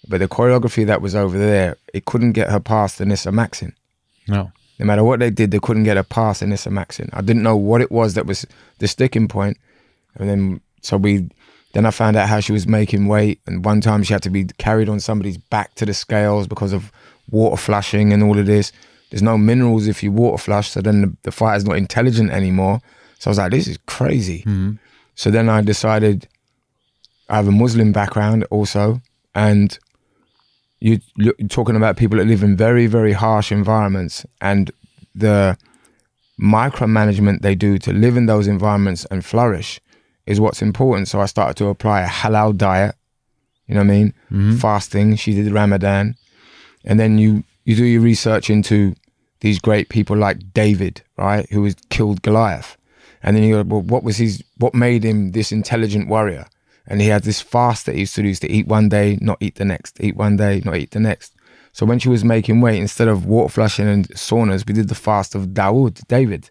but 0.09 0.19
the 0.19 0.29
choreography 0.29 0.87
that 0.87 1.01
was 1.01 1.15
over 1.15 1.39
there, 1.39 1.77
it 1.93 2.05
couldn't 2.05 2.33
get 2.33 2.51
her 2.51 2.61
past 2.61 3.01
Anissa 3.01 3.33
Meksen. 3.33 3.73
No. 4.29 4.51
No 4.79 4.87
matter 4.87 5.05
what 5.05 5.21
they 5.21 5.31
did, 5.31 5.51
they 5.51 5.61
couldn't 5.61 5.85
get 5.85 5.97
her 5.97 6.03
past 6.03 6.43
Anissa 6.43 6.73
Meksen. 6.73 7.09
I 7.13 7.21
didn't 7.21 7.43
know 7.43 7.57
what 7.57 7.81
it 7.81 7.93
was 7.93 8.15
that 8.15 8.27
was 8.27 8.47
the 8.79 8.89
sticking 8.89 9.29
point, 9.29 9.57
and 10.17 10.29
then 10.29 10.61
so 10.83 10.97
we. 10.97 11.29
Then 11.73 11.87
I 11.87 11.91
found 11.91 12.17
out 12.17 12.29
how 12.29 12.39
she 12.39 12.53
was 12.53 12.69
making 12.69 13.09
weight, 13.09 13.41
and 13.49 13.65
one 13.65 13.81
time 13.81 14.05
she 14.05 14.13
had 14.13 14.23
to 14.23 14.31
be 14.31 14.45
carried 14.59 14.89
on 14.89 15.01
somebody's 15.01 15.39
back 15.39 15.75
to 15.75 15.85
the 15.85 15.93
scales 15.93 16.47
because 16.47 16.73
of 16.73 16.93
water 17.31 17.57
flushing 17.57 18.13
and 18.13 18.23
all 18.23 18.39
of 18.39 18.47
this. 18.47 18.71
There's 19.11 19.23
no 19.23 19.37
minerals 19.37 19.89
if 19.89 20.01
you 20.01 20.13
water 20.13 20.39
flush, 20.39 20.71
so 20.71 20.81
then 20.81 21.01
the, 21.01 21.17
the 21.25 21.33
fighter's 21.33 21.65
not 21.65 21.77
intelligent 21.77 22.31
anymore. 22.31 22.81
So 23.19 23.29
I 23.29 23.31
was 23.31 23.39
like, 23.39 23.51
this 23.51 23.67
is 23.67 23.79
crazy. 23.87 24.41
Mm-hmm. 24.41 24.73
So 25.17 25.31
then 25.31 25.49
I 25.49 25.63
decided 25.63 26.29
I 27.29 27.37
have 27.37 27.49
a 27.49 27.53
Muslim 27.53 27.93
background 27.93 28.45
also, 28.51 29.01
and 29.35 29.79
you, 30.81 31.01
you're 31.17 31.35
talking 31.49 31.77
about 31.77 31.97
people 31.97 32.19
that 32.19 32.27
live 32.27 32.43
in 32.43 32.57
very, 32.57 32.87
very 32.87 33.13
harsh 33.13 33.51
environments 33.51 34.27
and 34.41 34.71
the 35.15 35.57
micromanagement 36.41 37.41
they 37.41 37.55
do 37.55 37.79
to 37.79 37.93
live 37.93 38.17
in 38.17 38.27
those 38.27 38.47
environments 38.47 39.05
and 39.07 39.25
flourish 39.25 39.81
is 40.27 40.41
what's 40.41 40.63
important. 40.63 41.09
So 41.09 41.21
I 41.21 41.27
started 41.27 41.57
to 41.59 41.69
apply 41.69 42.03
a 42.03 42.09
halal 42.09 42.57
diet, 42.57 42.95
you 43.67 43.75
know 43.75 43.81
what 43.81 43.93
I 43.93 43.97
mean? 43.97 44.15
Mm-hmm. 44.31 44.57
Fasting. 44.57 45.17
She 45.17 45.35
did 45.35 45.51
Ramadan. 45.53 46.17
And 46.85 47.01
then 47.01 47.19
you, 47.19 47.45
you 47.65 47.77
do 47.77 47.85
your 47.85 48.03
research 48.03 48.51
into 48.51 48.95
these 49.41 49.59
great 49.59 49.89
people 49.89 50.17
like 50.17 50.53
David, 50.53 51.03
right? 51.17 51.49
Who 51.51 51.63
was 51.63 51.77
killed 51.89 52.23
Goliath. 52.23 52.77
And 53.23 53.37
then 53.37 53.45
you 53.45 53.63
go, 53.63 53.63
well, 53.63 53.83
what 53.83 54.03
was 54.03 54.19
his, 54.19 54.43
what 54.59 54.75
made 54.75 55.03
him 55.03 55.33
this 55.33 55.51
intelligent 55.51 56.09
warrior? 56.09 56.47
And 56.87 57.01
he 57.01 57.09
had 57.09 57.23
this 57.23 57.41
fast 57.41 57.87
that 57.87 57.95
he 57.95 58.01
used 58.01 58.15
to 58.17 58.23
do, 58.23 58.29
is 58.29 58.41
to 58.41 58.51
eat 58.51 58.67
one 58.67 58.89
day, 58.89 59.19
not 59.21 59.39
eat 59.41 59.55
the 59.57 59.65
next, 59.65 59.99
eat 60.01 60.17
one 60.17 60.37
day, 60.37 60.61
not 60.65 60.77
eat 60.77 60.91
the 60.91 61.01
next. 61.01 61.33
So 61.73 61.87
when 61.87 61.99
she 61.99 62.09
was 62.09 62.25
making 62.25 62.61
weight, 62.61 62.79
instead 62.81 63.09
of 63.09 63.27
water 63.27 63.49
flushing 63.53 63.89
and 63.89 64.09
saunas, 64.11 64.67
we 64.69 64.75
did 64.75 64.89
the 64.89 64.95
fast 64.95 65.35
of 65.35 65.49
Dawood, 65.49 66.07
David. 66.09 66.51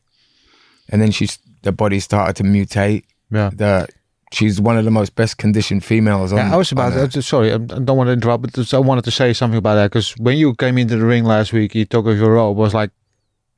And 0.89 1.01
then 1.01 1.11
she's, 1.11 1.37
the 1.61 1.71
body 1.71 1.99
started 1.99 2.35
to 2.37 2.43
mutate. 2.43 3.03
Yeah. 3.31 3.51
The, 3.53 3.87
she's 4.33 4.59
one 4.59 4.77
of 4.77 4.85
the 4.85 4.91
most 4.91 5.15
best 5.15 5.37
conditioned 5.37 5.83
females 5.85 6.33
on 6.33 6.39
Yeah, 6.39 6.53
I 6.53 6.57
was 6.57 6.71
about. 6.71 6.93
on 6.93 6.97
earth. 6.99 7.23
sorry, 7.23 7.51
I 7.51 7.55
I 7.55 7.57
don't 7.57 7.95
want 7.95 8.07
to 8.07 8.11
interrupt, 8.13 8.41
but 8.43 8.53
just- 8.53 8.73
I 8.73 8.79
wanted 8.79 9.03
to 9.05 9.11
say 9.11 9.31
something 9.33 9.57
about 9.59 9.75
that 9.75 9.91
because 9.91 10.11
when 10.17 10.37
you 10.37 10.55
came 10.55 10.77
into 10.79 10.97
the 10.97 11.05
ring 11.05 11.23
last 11.25 11.53
week, 11.53 11.73
you 11.75 11.85
took 11.85 12.05
of 12.07 12.17
your 12.17 12.33
role 12.33 12.53
was 12.55 12.73
like 12.73 12.89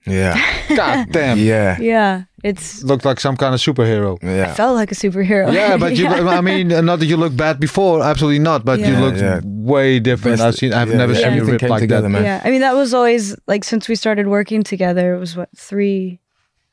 Yeah. 0.05 0.35
God 0.75 1.07
damn. 1.11 1.39
Yeah. 1.39 1.79
Yeah, 1.79 2.23
it's 2.49 2.84
Looked 2.84 3.05
like 3.10 3.19
some 3.19 3.36
kind 3.36 3.53
of 3.55 3.60
superhero. 3.67 4.12
Yeah. 4.21 4.53
felt 4.53 4.75
like 4.75 4.91
a 4.91 4.95
superhero. 4.95 5.51
Yeah, 5.51 5.77
but 5.77 5.91
you, 5.97 6.08
I 6.39 6.41
mean, 6.41 6.67
not 6.89 6.99
that 6.99 7.08
you 7.12 7.17
look 7.17 7.36
bad 7.36 7.60
before, 7.60 8.03
absolutely 8.03 8.39
not. 8.49 8.60
But 8.69 8.77
you 8.79 8.93
Yeah. 8.93 8.99
look 9.05 9.15
Yeah. 9.17 9.39
way 9.43 9.99
different. 9.99 10.38
Best- 10.38 10.47
I've 10.47 10.55
seen, 10.62 10.71
I've 10.73 10.89
yeah, 10.89 10.97
never 11.03 11.13
yeah, 11.13 11.19
seen 11.23 11.34
you 11.38 11.41
everything 11.41 11.67
rip 11.67 11.71
like 11.75 11.81
together, 11.81 12.08
that. 12.08 12.15
man. 12.15 12.23
yeah. 12.23 12.41
I 12.45 12.51
mean, 12.51 12.62
that 12.62 12.75
was 12.75 12.93
always 12.93 13.36
like 13.47 13.63
since 13.63 13.89
we 13.89 13.95
started 13.95 14.27
working 14.27 14.62
together. 14.63 15.15
It 15.15 15.19
was 15.19 15.36
what 15.36 15.49
three, 15.58 16.19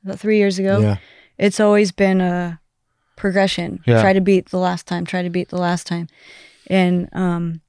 about 0.04 0.18
three 0.20 0.36
years 0.42 0.58
ago. 0.58 0.74
Yeah. 0.80 0.96
It's 1.38 1.58
always 1.58 1.90
been 1.90 2.20
a 2.20 2.60
progression. 3.16 3.80
Yeah. 3.86 4.00
Try 4.02 4.12
to 4.12 4.20
beat 4.20 4.50
the 4.50 4.58
last 4.68 4.86
time. 4.86 5.04
Try 5.06 5.22
to 5.22 5.30
beat 5.30 5.48
the 5.48 5.58
last 5.68 5.86
time, 5.86 6.06
and 6.68 7.08
um, 7.14 7.60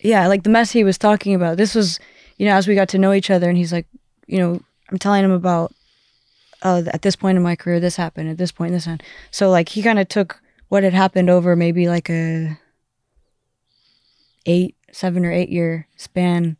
yeah, 0.00 0.26
like 0.28 0.42
the 0.44 0.50
mess 0.50 0.70
he 0.70 0.84
was 0.84 0.98
talking 0.98 1.34
about. 1.34 1.56
This 1.56 1.74
was, 1.74 1.98
you 2.38 2.46
know, 2.46 2.54
as 2.54 2.68
we 2.68 2.74
got 2.74 2.88
to 2.90 2.98
know 2.98 3.12
each 3.12 3.30
other, 3.30 3.48
and 3.48 3.58
he's 3.58 3.72
like, 3.72 3.86
you 4.26 4.38
know, 4.38 4.60
I'm 4.90 4.98
telling 4.98 5.24
him 5.24 5.30
about, 5.32 5.72
uh, 6.62 6.82
at 6.92 7.02
this 7.02 7.16
point 7.16 7.36
in 7.36 7.42
my 7.42 7.56
career, 7.56 7.80
this 7.80 7.96
happened. 7.96 8.28
At 8.28 8.38
this 8.38 8.52
point, 8.52 8.72
this 8.72 8.84
happened. 8.84 9.02
So 9.30 9.50
like 9.50 9.70
he 9.70 9.82
kind 9.82 9.98
of 9.98 10.08
took 10.08 10.40
what 10.68 10.82
had 10.82 10.92
happened 10.92 11.30
over 11.30 11.56
maybe 11.56 11.88
like 11.88 12.08
a 12.10 12.58
eight, 14.46 14.76
seven 14.92 15.24
or 15.24 15.32
eight 15.32 15.48
year 15.50 15.86
span, 15.96 16.56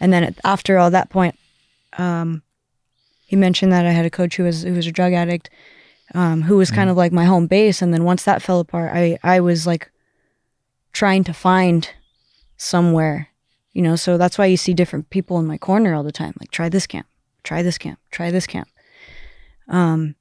and 0.00 0.12
then 0.12 0.24
at- 0.24 0.38
after 0.44 0.78
all 0.78 0.90
that 0.90 1.10
point, 1.10 1.38
um, 1.98 2.42
he 3.26 3.36
mentioned 3.36 3.72
that 3.72 3.86
I 3.86 3.92
had 3.92 4.04
a 4.04 4.10
coach 4.10 4.36
who 4.36 4.44
was 4.44 4.62
who 4.62 4.74
was 4.74 4.86
a 4.86 4.92
drug 4.92 5.12
addict, 5.12 5.48
um, 6.14 6.42
who 6.42 6.56
was 6.56 6.70
kind 6.70 6.90
of 6.90 6.96
like 6.96 7.12
my 7.12 7.24
home 7.24 7.46
base, 7.46 7.80
and 7.80 7.92
then 7.92 8.04
once 8.04 8.24
that 8.24 8.42
fell 8.42 8.60
apart, 8.60 8.92
I 8.94 9.18
I 9.22 9.40
was 9.40 9.66
like 9.66 9.90
trying 10.92 11.24
to 11.24 11.32
find 11.32 11.88
somewhere, 12.56 13.28
you 13.72 13.82
know. 13.82 13.96
So 13.96 14.18
that's 14.18 14.38
why 14.38 14.46
you 14.46 14.56
see 14.56 14.74
different 14.74 15.08
people 15.10 15.38
in 15.38 15.46
my 15.46 15.56
corner 15.58 15.94
all 15.94 16.02
the 16.02 16.12
time. 16.12 16.34
Like 16.40 16.50
try 16.50 16.68
this 16.68 16.86
camp, 16.86 17.06
try 17.42 17.62
this 17.62 17.78
camp, 17.78 17.98
try 18.10 18.30
this 18.30 18.46
camp. 18.46 18.68
Um, 19.72 20.14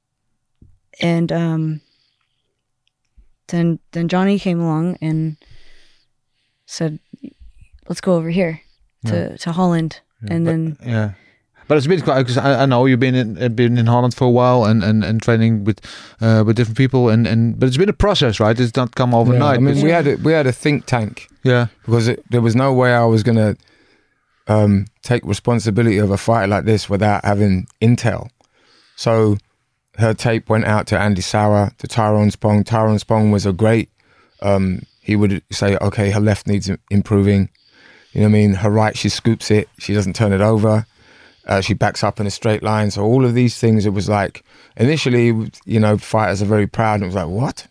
and 1.00 1.32
um, 1.32 1.82
then 3.48 3.80
then 3.92 4.08
Johnny 4.08 4.40
came 4.40 4.60
along 4.60 4.98
and 5.02 5.38
said, 6.66 7.00
"Let's 7.88 8.02
go 8.02 8.16
over 8.16 8.30
here 8.30 8.62
to 9.06 9.38
to 9.38 9.52
Holland," 9.52 10.00
and 10.28 10.48
then 10.48 10.78
Yeah. 10.86 11.12
But 11.68 11.78
it's 11.78 11.88
been 11.88 12.02
quite 12.02 12.18
because 12.24 12.38
I, 12.38 12.64
I 12.64 12.66
know 12.66 12.86
you've 12.86 13.00
been 13.00 13.16
in 13.16 13.42
uh, 13.42 13.48
been 13.48 13.78
in 13.78 13.86
Holland 13.88 14.14
for 14.14 14.26
a 14.26 14.30
while 14.30 14.66
and, 14.66 14.84
and, 14.84 15.06
and 15.06 15.22
training 15.22 15.64
with 15.64 15.80
uh, 16.20 16.44
with 16.46 16.58
different 16.58 16.78
people 16.78 17.08
and, 17.08 17.26
and 17.26 17.58
but 17.58 17.68
it's 17.68 17.78
been 17.78 17.88
a 17.88 17.94
process, 17.94 18.42
right? 18.42 18.60
It's 18.60 18.76
not 18.76 18.96
come 18.96 19.12
Yeah, 19.12 19.20
overnight. 19.20 19.58
I 19.58 19.60
mean, 19.62 19.82
we 19.82 19.90
had 19.90 20.06
a, 20.08 20.16
we 20.18 20.34
had 20.34 20.48
a 20.48 20.52
think 20.52 20.86
tank 20.86 21.30
yeah, 21.44 21.68
because 21.86 22.10
it, 22.10 22.24
there 22.30 22.42
was 22.42 22.56
no 22.56 22.74
way 22.74 22.94
I 22.94 23.06
was 23.06 23.24
gonna 23.24 23.56
um, 24.48 24.86
take 25.02 25.24
responsibility 25.24 25.98
of 25.98 26.12
a 26.12 26.18
fight 26.18 26.50
like 26.50 26.66
this 26.66 26.90
without 26.90 27.24
having 27.24 27.68
intel. 27.82 28.30
So 29.02 29.38
her 29.98 30.14
tape 30.14 30.48
went 30.48 30.66
out 30.66 30.86
to 30.88 31.00
Andy 31.00 31.24
Souwer, 31.24 31.72
to 31.80 31.88
Tyrone 31.88 32.30
Spong. 32.30 32.64
Tyrone 32.64 33.00
Spong 33.00 33.32
was 33.32 33.48
a 33.48 33.52
great. 33.52 33.90
Um, 34.44 34.84
he 35.02 35.16
would 35.16 35.42
say, 35.52 35.76
okay, 35.78 36.12
her 36.12 36.20
left 36.20 36.46
needs 36.46 36.70
improving. 36.92 37.50
You 38.12 38.22
know 38.22 38.28
what 38.28 38.30
I 38.30 38.34
mean? 38.34 38.54
Her 38.54 38.70
right, 38.70 38.96
she 38.96 39.10
scoops 39.10 39.50
it. 39.50 39.68
She 39.80 39.96
doesn't 39.96 40.16
turn 40.16 40.34
it 40.34 40.42
over. 40.42 40.86
Uh, 41.48 41.62
she 41.62 41.74
backs 41.74 42.04
up 42.04 42.20
in 42.20 42.28
a 42.28 42.30
straight 42.30 42.62
line. 42.62 42.92
So 42.92 43.04
all 43.04 43.26
of 43.26 43.34
these 43.34 43.58
things, 43.58 43.88
it 43.88 43.94
was 43.94 44.08
like 44.08 44.46
initially, 44.78 45.50
you 45.66 45.80
know, 45.80 45.98
fighters 45.98 46.44
are 46.44 46.46
very 46.46 46.68
proud, 46.68 46.96
and 46.96 47.04
it 47.06 47.08
was 47.08 47.16
like, 47.16 47.28
what? 47.28 47.68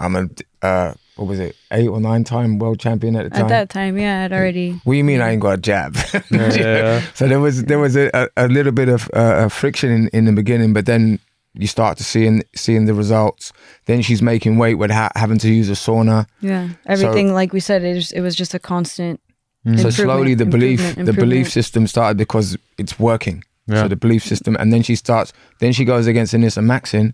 I'm 0.00 0.16
a 0.16 0.66
uh, 0.66 0.94
what 1.18 1.26
was 1.26 1.40
it, 1.40 1.56
eight 1.72 1.88
or 1.88 2.00
nine 2.00 2.22
time 2.22 2.58
world 2.58 2.78
champion 2.78 3.16
at 3.16 3.24
the 3.24 3.30
time. 3.30 3.42
at 3.42 3.48
that 3.48 3.70
time, 3.70 3.98
yeah, 3.98 4.24
I'd 4.24 4.32
already 4.32 4.72
What 4.84 4.92
do 4.92 4.96
you 4.96 5.04
mean 5.04 5.20
I 5.20 5.30
ain't 5.30 5.42
got 5.42 5.54
a 5.54 5.56
jab? 5.56 5.96
yeah, 6.30 6.54
yeah. 6.54 7.02
so 7.14 7.26
there 7.26 7.40
was 7.40 7.64
there 7.64 7.78
was 7.78 7.96
a, 7.96 8.10
a, 8.14 8.28
a 8.36 8.48
little 8.48 8.72
bit 8.72 8.88
of 8.88 9.10
uh, 9.14 9.46
a 9.46 9.50
friction 9.50 9.90
in, 9.90 10.08
in 10.08 10.24
the 10.26 10.32
beginning, 10.32 10.72
but 10.72 10.86
then 10.86 11.18
you 11.54 11.66
start 11.66 11.98
to 11.98 12.04
seeing 12.04 12.44
seeing 12.54 12.84
the 12.86 12.94
results. 12.94 13.52
Then 13.86 14.00
she's 14.02 14.22
making 14.22 14.58
weight 14.58 14.74
with 14.76 14.92
ha- 14.92 15.10
having 15.16 15.38
to 15.38 15.52
use 15.52 15.68
a 15.68 15.72
sauna. 15.72 16.26
Yeah, 16.40 16.68
everything 16.86 17.34
like 17.34 17.52
we 17.52 17.60
said, 17.60 17.82
it 17.82 17.94
was, 17.94 18.12
it 18.12 18.20
was 18.20 18.36
just 18.36 18.54
a 18.54 18.58
constant. 18.60 19.20
So 19.64 19.70
improvement, 19.70 19.94
slowly 19.94 20.34
the 20.34 20.46
belief 20.46 20.80
improvement, 20.80 21.06
the 21.06 21.12
belief 21.12 21.50
system 21.50 21.86
started 21.88 22.16
because 22.16 22.56
it's 22.78 22.98
working. 22.98 23.42
Yeah. 23.66 23.82
So 23.82 23.88
the 23.88 23.96
belief 23.96 24.22
system, 24.24 24.56
and 24.58 24.72
then 24.72 24.82
she 24.82 24.94
starts. 24.94 25.32
Then 25.58 25.72
she 25.72 25.84
goes 25.84 26.06
against 26.06 26.32
Anissa 26.32 26.62
Meksen 26.62 27.12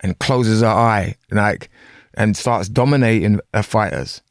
and 0.00 0.18
closes 0.18 0.60
her 0.60 0.66
eye, 0.66 1.14
like, 1.30 1.70
and 2.16 2.36
starts 2.36 2.68
dominating 2.68 3.40
her 3.52 3.62
fighters. 3.62 4.22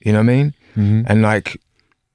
You 0.00 0.12
know 0.12 0.18
what 0.18 0.30
I 0.30 0.36
mean? 0.36 0.54
Mm-hmm. 0.76 1.02
And 1.06 1.22
like 1.22 1.60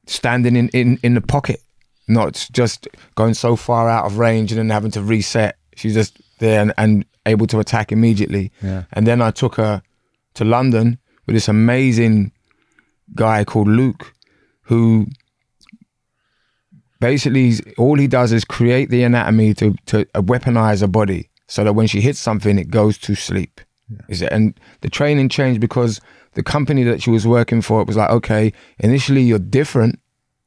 standing 0.06 0.56
in, 0.56 0.70
in 0.70 1.00
in 1.04 1.14
the 1.16 1.22
pocket, 1.22 1.62
not 2.08 2.48
just 2.52 2.88
going 3.16 3.34
so 3.34 3.56
far 3.56 3.90
out 3.90 4.06
of 4.06 4.18
range 4.18 4.52
and 4.52 4.60
then 4.60 4.70
having 4.70 4.92
to 4.92 5.02
reset. 5.02 5.58
She's 5.76 5.94
just 5.94 6.22
there 6.40 6.62
and, 6.62 6.74
and 6.78 7.06
able 7.26 7.48
to 7.48 7.60
attack 7.60 7.92
immediately. 7.92 8.52
Yeah. 8.62 8.84
And 8.94 9.08
then 9.08 9.22
I 9.22 9.32
took 9.32 9.56
her 9.56 9.82
to 10.36 10.46
London 10.46 10.98
with 11.26 11.36
this 11.36 11.48
amazing 11.48 12.32
guy 13.16 13.44
called 13.44 13.68
Luke, 13.68 14.14
who 14.64 15.08
basically 17.00 17.54
all 17.78 17.98
he 17.98 18.08
does 18.08 18.32
is 18.32 18.46
create 18.46 18.90
the 18.90 19.04
anatomy 19.04 19.54
to 19.56 19.76
to 19.88 20.06
weaponize 20.16 20.82
a 20.82 20.88
body, 20.88 21.30
so 21.48 21.64
that 21.64 21.74
when 21.74 21.88
she 21.88 22.02
hits 22.02 22.20
something, 22.20 22.58
it 22.58 22.70
goes 22.70 22.98
to 23.00 23.16
sleep. 23.16 23.62
Is 24.08 24.21
it? 24.21 24.32
And 24.32 24.60
the 24.82 24.89
training 24.89 25.29
changed 25.29 25.60
because 25.60 26.01
the 26.34 26.43
company 26.43 26.84
that 26.84 27.01
she 27.01 27.10
was 27.10 27.27
working 27.27 27.62
for 27.62 27.82
it 27.82 27.88
was 27.88 27.97
like, 27.97 28.10
okay, 28.10 28.53
initially 28.79 29.21
you're 29.21 29.39
different, 29.39 29.99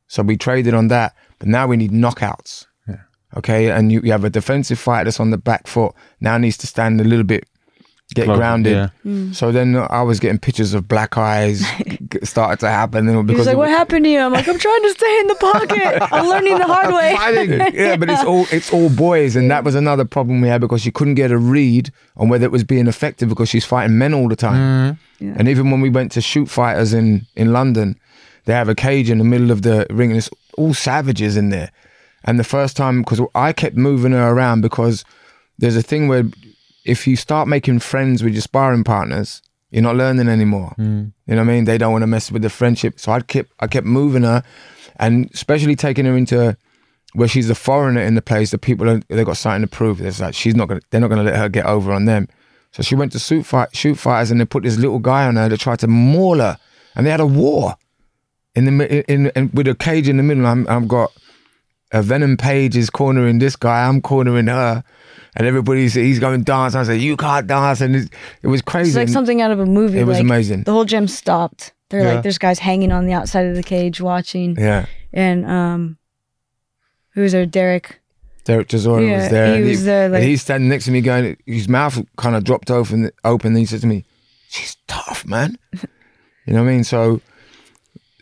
so 0.08 0.22
we 0.22 0.36
traded 0.36 0.74
on 0.74 0.88
that, 0.88 1.14
but 1.38 1.48
now 1.48 1.66
we 1.66 1.76
need 1.76 1.92
knockouts. 1.92 2.66
Yeah. 2.88 2.96
Okay, 3.36 3.70
and 3.70 3.92
you, 3.92 4.00
you 4.02 4.12
have 4.12 4.24
a 4.24 4.30
defensive 4.30 4.78
fighter 4.78 5.04
that's 5.04 5.20
on 5.20 5.30
the 5.30 5.38
back 5.38 5.66
foot 5.66 5.94
now 6.20 6.38
needs 6.38 6.56
to 6.58 6.66
stand 6.66 7.00
a 7.00 7.04
little 7.04 7.24
bit, 7.24 7.48
get 8.14 8.24
Closer, 8.26 8.38
grounded. 8.38 8.72
yeah. 8.72 8.88
Mm. 9.04 9.34
So 9.34 9.50
then 9.52 9.76
I 9.76 10.02
was 10.02 10.20
getting 10.20 10.38
pictures 10.38 10.74
of 10.74 10.86
black 10.88 11.18
eyes 11.18 11.60
g- 11.86 12.18
started 12.22 12.60
to 12.60 12.68
happen, 12.68 13.08
and 13.08 13.16
He 13.18 13.22
because 13.24 13.38
was 13.40 13.46
like, 13.48 13.54
it 13.54 13.58
"What 13.58 13.68
happened 13.68 14.04
to 14.04 14.10
you?" 14.10 14.20
I'm 14.20 14.32
like, 14.32 14.46
"I'm 14.48 14.58
trying 14.58 14.82
to 14.82 14.90
stay 14.90 15.18
in 15.20 15.26
the 15.26 15.34
pocket. 15.34 16.12
I'm 16.12 16.26
learning 16.28 16.58
the 16.58 16.66
hard 16.66 16.94
way." 16.94 17.14
fighting. 17.16 17.50
yeah, 17.74 17.96
but 17.96 18.08
it's 18.08 18.22
all 18.24 18.46
it's 18.52 18.72
all 18.72 18.88
boys, 18.90 19.34
and 19.36 19.50
that 19.50 19.64
was 19.64 19.74
another 19.74 20.04
problem 20.04 20.40
we 20.40 20.48
had 20.48 20.60
because 20.60 20.80
she 20.82 20.90
couldn't 20.92 21.14
get 21.16 21.30
a 21.32 21.38
read 21.38 21.90
on 22.16 22.28
whether 22.28 22.44
it 22.44 22.52
was 22.52 22.64
being 22.64 22.86
effective 22.86 23.28
because 23.28 23.48
she's 23.48 23.64
fighting 23.64 23.98
men 23.98 24.14
all 24.14 24.28
the 24.28 24.36
time. 24.36 24.94
Mm. 24.94 24.98
Yeah. 25.18 25.34
And 25.38 25.48
even 25.48 25.70
when 25.70 25.80
we 25.80 25.90
went 25.90 26.12
to 26.12 26.20
shoot 26.20 26.46
fighters 26.48 26.92
in 26.94 27.26
in 27.34 27.52
London, 27.52 27.98
they 28.44 28.52
have 28.52 28.68
a 28.68 28.74
cage 28.76 29.10
in 29.10 29.18
the 29.18 29.24
middle 29.24 29.50
of 29.50 29.62
the 29.62 29.84
ring, 29.90 30.10
and 30.10 30.18
it's 30.18 30.30
all 30.56 30.74
savages 30.74 31.36
in 31.36 31.48
there. 31.50 31.70
And 32.24 32.38
the 32.38 32.44
first 32.44 32.76
time, 32.76 33.02
because 33.02 33.20
I 33.34 33.52
kept 33.52 33.76
moving 33.76 34.12
her 34.12 34.28
around 34.30 34.60
because 34.60 35.04
there's 35.58 35.76
a 35.76 35.82
thing 35.82 36.06
where 36.08 36.24
if 36.86 37.06
you 37.06 37.16
start 37.16 37.48
making 37.48 37.80
friends 37.80 38.22
with 38.22 38.32
your 38.34 38.42
sparring 38.42 38.84
partners, 38.84 39.42
you're 39.70 39.82
not 39.82 39.96
learning 39.96 40.28
anymore. 40.28 40.72
Hmm. 40.76 41.06
You 41.26 41.34
know 41.34 41.42
what 41.44 41.50
I 41.50 41.54
mean? 41.54 41.64
They 41.64 41.78
don't 41.78 41.92
want 41.92 42.02
to 42.02 42.06
mess 42.06 42.30
with 42.30 42.42
the 42.42 42.50
friendship. 42.50 42.98
So 43.00 43.12
I 43.12 43.20
kept 43.20 43.52
I 43.60 43.66
kept 43.66 43.86
moving 43.86 44.22
her, 44.22 44.42
and 44.96 45.30
especially 45.34 45.76
taking 45.76 46.04
her 46.06 46.16
into 46.16 46.56
where 47.14 47.28
she's 47.28 47.50
a 47.50 47.54
foreigner 47.54 48.00
in 48.00 48.14
the 48.14 48.22
place. 48.22 48.50
The 48.50 48.58
people 48.58 48.88
are, 48.88 49.00
they 49.08 49.24
got 49.24 49.36
something 49.36 49.62
to 49.62 49.66
prove. 49.68 50.00
It's 50.00 50.20
like 50.20 50.34
she's 50.34 50.54
not 50.54 50.68
gonna. 50.68 50.80
They're 50.90 51.00
not 51.00 51.08
gonna 51.08 51.24
let 51.24 51.36
her 51.36 51.48
get 51.48 51.66
over 51.66 51.92
on 51.92 52.04
them. 52.04 52.28
So 52.72 52.82
she 52.82 52.94
went 52.94 53.12
to 53.12 53.18
shoot 53.18 53.44
fight 53.44 53.74
shoot 53.74 53.96
fighters, 53.96 54.30
and 54.30 54.40
they 54.40 54.44
put 54.44 54.62
this 54.62 54.76
little 54.78 54.98
guy 54.98 55.26
on 55.26 55.36
her 55.36 55.48
to 55.48 55.56
try 55.56 55.76
to 55.76 55.86
maul 55.88 56.38
her, 56.38 56.58
and 56.94 57.06
they 57.06 57.10
had 57.10 57.20
a 57.20 57.26
war 57.26 57.76
in 58.54 58.64
the 58.66 58.70
mi- 58.70 59.04
in, 59.08 59.26
in 59.34 59.50
with 59.52 59.66
a 59.68 59.74
cage 59.74 60.08
in 60.08 60.16
the 60.16 60.22
middle. 60.22 60.46
I'm 60.46 60.66
I've 60.68 60.86
got 60.88 61.10
a 61.92 62.02
Venom 62.02 62.36
Page 62.36 62.76
is 62.76 62.90
cornering 62.90 63.38
this 63.38 63.56
guy. 63.56 63.86
I'm 63.88 64.00
cornering 64.00 64.46
her. 64.48 64.82
And 65.38 65.46
everybody's 65.46 65.92
he's 65.92 66.18
going 66.18 66.44
dance. 66.44 66.74
I 66.74 66.82
say 66.84 66.96
you 66.96 67.14
can't 67.16 67.46
dance, 67.46 67.82
and 67.82 67.94
it, 67.94 68.10
it 68.42 68.46
was 68.48 68.62
crazy. 68.62 68.88
It's 68.88 68.96
like 68.96 69.08
something 69.10 69.42
out 69.42 69.50
of 69.50 69.60
a 69.60 69.66
movie. 69.66 69.98
It 69.98 70.04
was 70.04 70.16
like, 70.16 70.24
amazing. 70.24 70.62
The 70.62 70.72
whole 70.72 70.86
gym 70.86 71.06
stopped. 71.08 71.74
They're 71.90 72.00
Yeah. 72.02 72.14
like, 72.14 72.22
there's 72.22 72.38
guys 72.38 72.58
hanging 72.58 72.90
on 72.90 73.04
the 73.06 73.12
outside 73.12 73.44
of 73.46 73.54
the 73.54 73.62
cage 73.62 74.00
watching, 74.00 74.56
yeah, 74.58 74.86
and 75.12 75.44
um, 75.44 75.98
who 77.10 77.20
was 77.20 77.32
there? 77.32 77.44
Derek. 77.44 78.00
Derek 78.44 78.68
Chisora 78.68 79.06
Yeah, 79.06 79.18
was 79.22 79.28
there. 79.30 79.46
he 79.48 79.54
and 79.60 79.68
was 79.68 79.84
there, 79.84 80.04
and 80.06 80.14
like- 80.14 80.22
he's 80.22 80.40
standing 80.40 80.70
next 80.70 80.86
to 80.86 80.90
me, 80.90 81.02
going, 81.02 81.36
his 81.44 81.68
mouth 81.68 82.02
kind 82.16 82.34
of 82.34 82.42
dropped 82.44 82.70
open. 82.70 83.10
Open. 83.22 83.48
And 83.48 83.58
he 83.58 83.66
said 83.66 83.82
to 83.82 83.86
me, 83.86 84.04
"She's 84.48 84.76
tough, 84.88 85.26
man." 85.26 85.58
you 85.74 86.54
know 86.54 86.62
what 86.62 86.70
I 86.70 86.72
mean? 86.72 86.84
So 86.84 87.20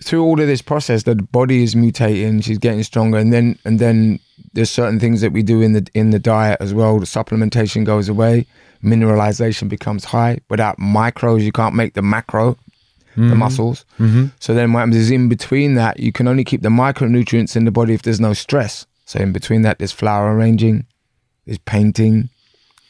through 0.03 0.25
all 0.25 0.41
of 0.41 0.47
this 0.47 0.63
process, 0.63 1.05
the 1.05 1.15
body 1.15 1.63
is 1.63 1.75
mutating. 1.75 2.43
She's 2.43 2.59
getting 2.59 2.83
stronger, 2.83 3.19
and 3.19 3.33
then 3.33 3.59
and 3.65 3.79
then 3.79 4.19
there's 4.53 4.71
certain 4.71 4.99
things 4.99 5.21
that 5.21 5.33
we 5.33 5.43
do 5.43 5.61
in 5.63 5.73
the 5.73 5.87
in 5.95 6.11
the 6.11 6.19
diet 6.19 6.61
as 6.61 6.75
well. 6.75 6.99
The 6.99 7.07
supplementation 7.07 7.85
goes 7.85 8.09
away. 8.09 8.47
Mineralization 8.83 9.69
becomes 9.69 10.05
high. 10.05 10.41
Without 10.51 10.79
micros, 10.79 11.41
you 11.43 11.53
can't 11.53 11.75
make 11.75 11.95
the 11.95 12.03
macro, 12.03 12.59
the 13.17 13.35
muscles. 13.35 13.87
Mm-hmm. 13.99 14.27
So 14.41 14.53
then 14.53 14.73
what 14.73 14.81
happens 14.81 14.97
is 14.97 15.11
in 15.11 15.29
between 15.29 15.75
that, 15.75 16.01
you 16.01 16.13
can 16.13 16.29
only 16.29 16.45
keep 16.45 16.61
the 16.61 16.69
micronutrients 16.69 17.57
in 17.57 17.65
the 17.65 17.71
body 17.71 17.95
if 17.95 18.03
there's 18.03 18.21
no 18.21 18.35
stress. 18.35 18.87
So 19.07 19.21
in 19.21 19.33
between 19.33 19.63
that, 19.63 19.79
there's 19.79 19.93
flower 19.93 20.37
arranging, 20.37 20.87
there's 21.47 21.59
painting, 21.59 22.29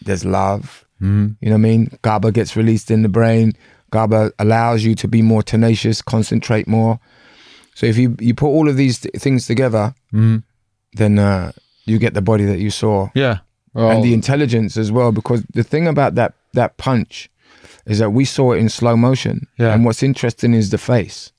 there's 0.03 0.25
love. 0.25 0.85
Mm-hmm. 1.01 1.35
You 1.41 1.51
know 1.51 1.57
what 1.57 1.59
I 1.59 1.63
mean? 1.63 1.99
GABA 2.03 2.33
gets 2.33 2.57
released 2.57 2.91
in 2.91 3.03
the 3.03 3.09
brain. 3.09 3.53
GABA 3.95 4.33
allows 4.39 4.83
you 4.87 4.95
to 5.03 5.07
be 5.09 5.23
more 5.23 5.43
tenacious, 5.43 6.03
concentrate 6.03 6.67
more. 6.67 6.99
So 7.75 7.87
if 7.87 7.97
you 8.03 8.09
you 8.27 8.35
put 8.35 8.49
all 8.57 8.69
of 8.69 8.77
these 8.77 8.97
th- 9.01 9.15
things 9.25 9.47
together, 9.47 9.95
Mm-hmm. 10.13 10.39
then 11.01 11.19
uh, 11.19 11.51
you 11.87 11.99
get 11.99 12.15
the 12.15 12.23
body 12.31 12.45
that 12.51 12.59
you 12.65 12.71
saw 12.71 13.09
Yeah. 13.15 13.37
Well, 13.75 13.91
and 13.91 14.05
the 14.05 14.15
intelligence 14.15 14.77
as 14.85 14.91
well. 14.91 15.11
Because 15.13 15.41
the 15.55 15.65
thing 15.65 15.87
about 15.89 16.15
that 16.15 16.33
that 16.53 16.71
punch 16.77 17.29
is 17.87 17.99
that 17.99 18.11
we 18.19 18.25
saw 18.25 18.53
it 18.55 18.59
in 18.59 18.69
slow 18.69 18.97
motion. 18.97 19.37
Yeah. 19.59 19.73
And 19.75 19.85
what's 19.85 20.03
interesting 20.03 20.55
is 20.55 20.71
the 20.71 20.79
face. 20.79 21.33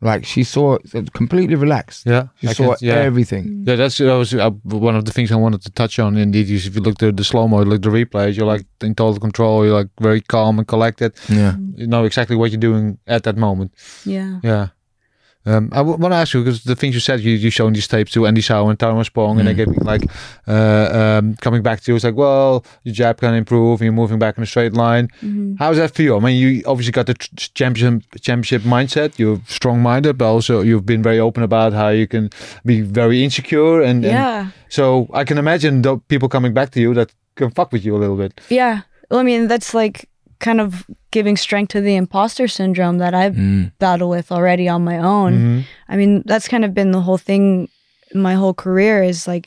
Like 0.00 0.26
she 0.26 0.44
saw 0.44 0.76
it 0.92 1.12
completely 1.14 1.54
relaxed. 1.56 2.04
yeah. 2.06 2.26
She 2.40 2.48
I 2.48 2.52
saw 2.52 2.74
can- 2.74 2.88
yeah. 2.88 2.94
everything. 2.96 3.64
Yeah, 3.66 3.76
that's 3.76 3.98
that 3.98 4.12
was 4.18 4.34
uh, 4.34 4.50
one 4.64 4.96
of 4.96 5.04
the 5.06 5.12
things 5.12 5.32
I 5.32 5.36
wanted 5.36 5.62
to 5.62 5.70
touch 5.70 5.98
on. 5.98 6.16
Indeed, 6.16 6.50
is 6.50 6.66
if 6.66 6.74
you 6.74 6.82
look 6.82 7.02
at 7.02 7.16
the 7.16 7.24
slow 7.24 7.48
mo, 7.48 7.62
look 7.62 7.76
at 7.76 7.82
the 7.82 7.88
replays, 8.04 8.36
you're 8.36 8.46
like 8.46 8.66
in 8.82 8.94
total 8.94 9.18
control. 9.20 9.64
You're 9.64 9.74
like 9.80 9.88
very 10.00 10.20
calm 10.20 10.58
and 10.58 10.68
collected. 10.68 11.14
Yeah. 11.28 11.56
You 11.76 11.86
know 11.86 12.04
exactly 12.04 12.36
what 12.36 12.50
you're 12.50 12.60
doing 12.60 12.98
at 13.06 13.22
that 13.22 13.36
moment. 13.36 13.72
Yeah. 14.04 14.40
Yeah. 14.42 14.68
Um, 15.46 15.68
I 15.72 15.82
want 15.82 16.00
to 16.12 16.16
ask 16.16 16.32
you 16.32 16.42
because 16.42 16.64
the 16.64 16.74
things 16.74 16.94
you 16.94 17.00
said, 17.00 17.20
you 17.20 17.32
you 17.32 17.50
shown 17.50 17.72
these 17.74 17.86
tapes 17.86 18.12
to 18.12 18.26
Andy 18.26 18.40
Sau 18.40 18.68
and 18.68 18.78
Tyrone 18.78 19.04
Spong, 19.04 19.38
and 19.38 19.46
they 19.46 19.52
gave 19.54 19.68
me 19.68 19.76
like 19.82 20.02
uh, 20.48 21.18
um, 21.20 21.36
coming 21.36 21.62
back 21.62 21.80
to 21.82 21.92
you. 21.92 21.96
It's 21.96 22.04
like, 22.04 22.14
well, 22.14 22.64
your 22.84 22.94
jab 22.94 23.18
can 23.20 23.34
improve, 23.34 23.80
and 23.80 23.84
you're 23.86 23.92
moving 23.92 24.18
back 24.18 24.36
in 24.38 24.42
a 24.42 24.46
straight 24.46 24.72
line. 24.72 25.08
How 25.58 25.68
does 25.68 25.78
that 25.78 25.90
feel? 25.94 26.16
I 26.16 26.20
mean, 26.20 26.36
you 26.36 26.62
obviously 26.66 26.92
got 26.92 27.06
the 27.06 27.14
tr- 27.14 27.28
championship 27.54 28.02
championship 28.20 28.62
mindset. 28.62 29.18
You're 29.18 29.40
strong 29.46 29.82
minded, 29.82 30.16
but 30.18 30.26
also 30.30 30.62
you've 30.62 30.86
been 30.86 31.02
very 31.02 31.18
open 31.20 31.42
about 31.42 31.72
how 31.72 31.88
you 31.90 32.06
can 32.06 32.30
be 32.64 32.80
very 32.80 33.22
insecure, 33.22 33.82
and, 33.82 34.04
and 34.04 34.14
Yeah. 34.14 34.48
so 34.68 35.08
I 35.12 35.24
can 35.24 35.36
imagine 35.38 35.82
the 35.82 35.98
people 36.08 36.28
coming 36.28 36.54
back 36.54 36.70
to 36.70 36.80
you 36.80 36.94
that 36.94 37.12
can 37.36 37.50
fuck 37.50 37.70
with 37.72 37.84
you 37.84 37.94
a 37.96 37.98
little 37.98 38.16
bit. 38.16 38.40
Yeah. 38.48 38.82
Well, 39.10 39.20
I 39.20 39.24
mean, 39.24 39.48
that's 39.48 39.74
like 39.74 40.08
kind 40.44 40.60
of 40.60 40.84
giving 41.10 41.36
strength 41.36 41.70
to 41.72 41.80
the 41.80 41.96
imposter 41.96 42.46
syndrome 42.48 42.98
that 42.98 43.14
I've 43.14 43.34
Mm. 43.34 43.72
battled 43.78 44.10
with 44.10 44.30
already 44.30 44.68
on 44.68 44.84
my 44.84 44.98
own. 44.98 45.32
Mm-hmm. 45.32 45.60
I 45.92 45.96
mean, 45.96 46.22
that's 46.26 46.48
kind 46.48 46.64
of 46.64 46.74
been 46.74 46.92
the 46.92 47.00
whole 47.06 47.18
thing 47.18 47.68
my 48.14 48.34
whole 48.34 48.54
career 48.54 49.02
is 49.02 49.26
like 49.26 49.44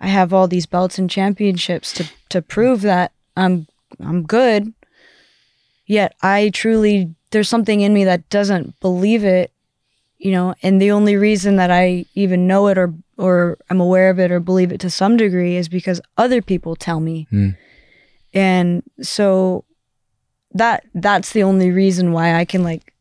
I 0.00 0.08
have 0.08 0.32
all 0.34 0.48
these 0.48 0.66
belts 0.66 0.98
and 0.98 1.08
championships 1.10 1.92
to 1.94 2.04
to 2.32 2.42
prove 2.42 2.80
that 2.82 3.12
I'm 3.36 3.66
I'm 4.08 4.22
good. 4.26 4.72
Yet 5.86 6.14
I 6.22 6.50
truly 6.52 7.14
there's 7.30 7.48
something 7.48 7.80
in 7.80 7.92
me 7.94 8.04
that 8.04 8.28
doesn't 8.28 8.78
believe 8.80 9.24
it, 9.24 9.50
you 10.18 10.32
know, 10.32 10.54
and 10.62 10.80
the 10.80 10.90
only 10.90 11.16
reason 11.16 11.56
that 11.56 11.70
I 11.70 12.06
even 12.14 12.46
know 12.46 12.68
it 12.68 12.78
or 12.78 12.92
or 13.16 13.58
I'm 13.70 13.80
aware 13.80 14.10
of 14.10 14.18
it 14.18 14.30
or 14.32 14.40
believe 14.40 14.72
it 14.72 14.80
to 14.80 14.90
some 14.90 15.16
degree 15.16 15.56
is 15.56 15.68
because 15.68 16.00
other 16.16 16.42
people 16.42 16.74
tell 16.76 17.00
me. 17.00 17.26
Mm. 17.32 17.56
And 18.34 18.82
so 19.02 19.64
that 20.52 20.84
that's 20.94 21.32
the 21.32 21.42
only 21.42 21.70
reason 21.70 22.12
why 22.12 22.34
I 22.34 22.44
can 22.44 22.62
like 22.62 22.92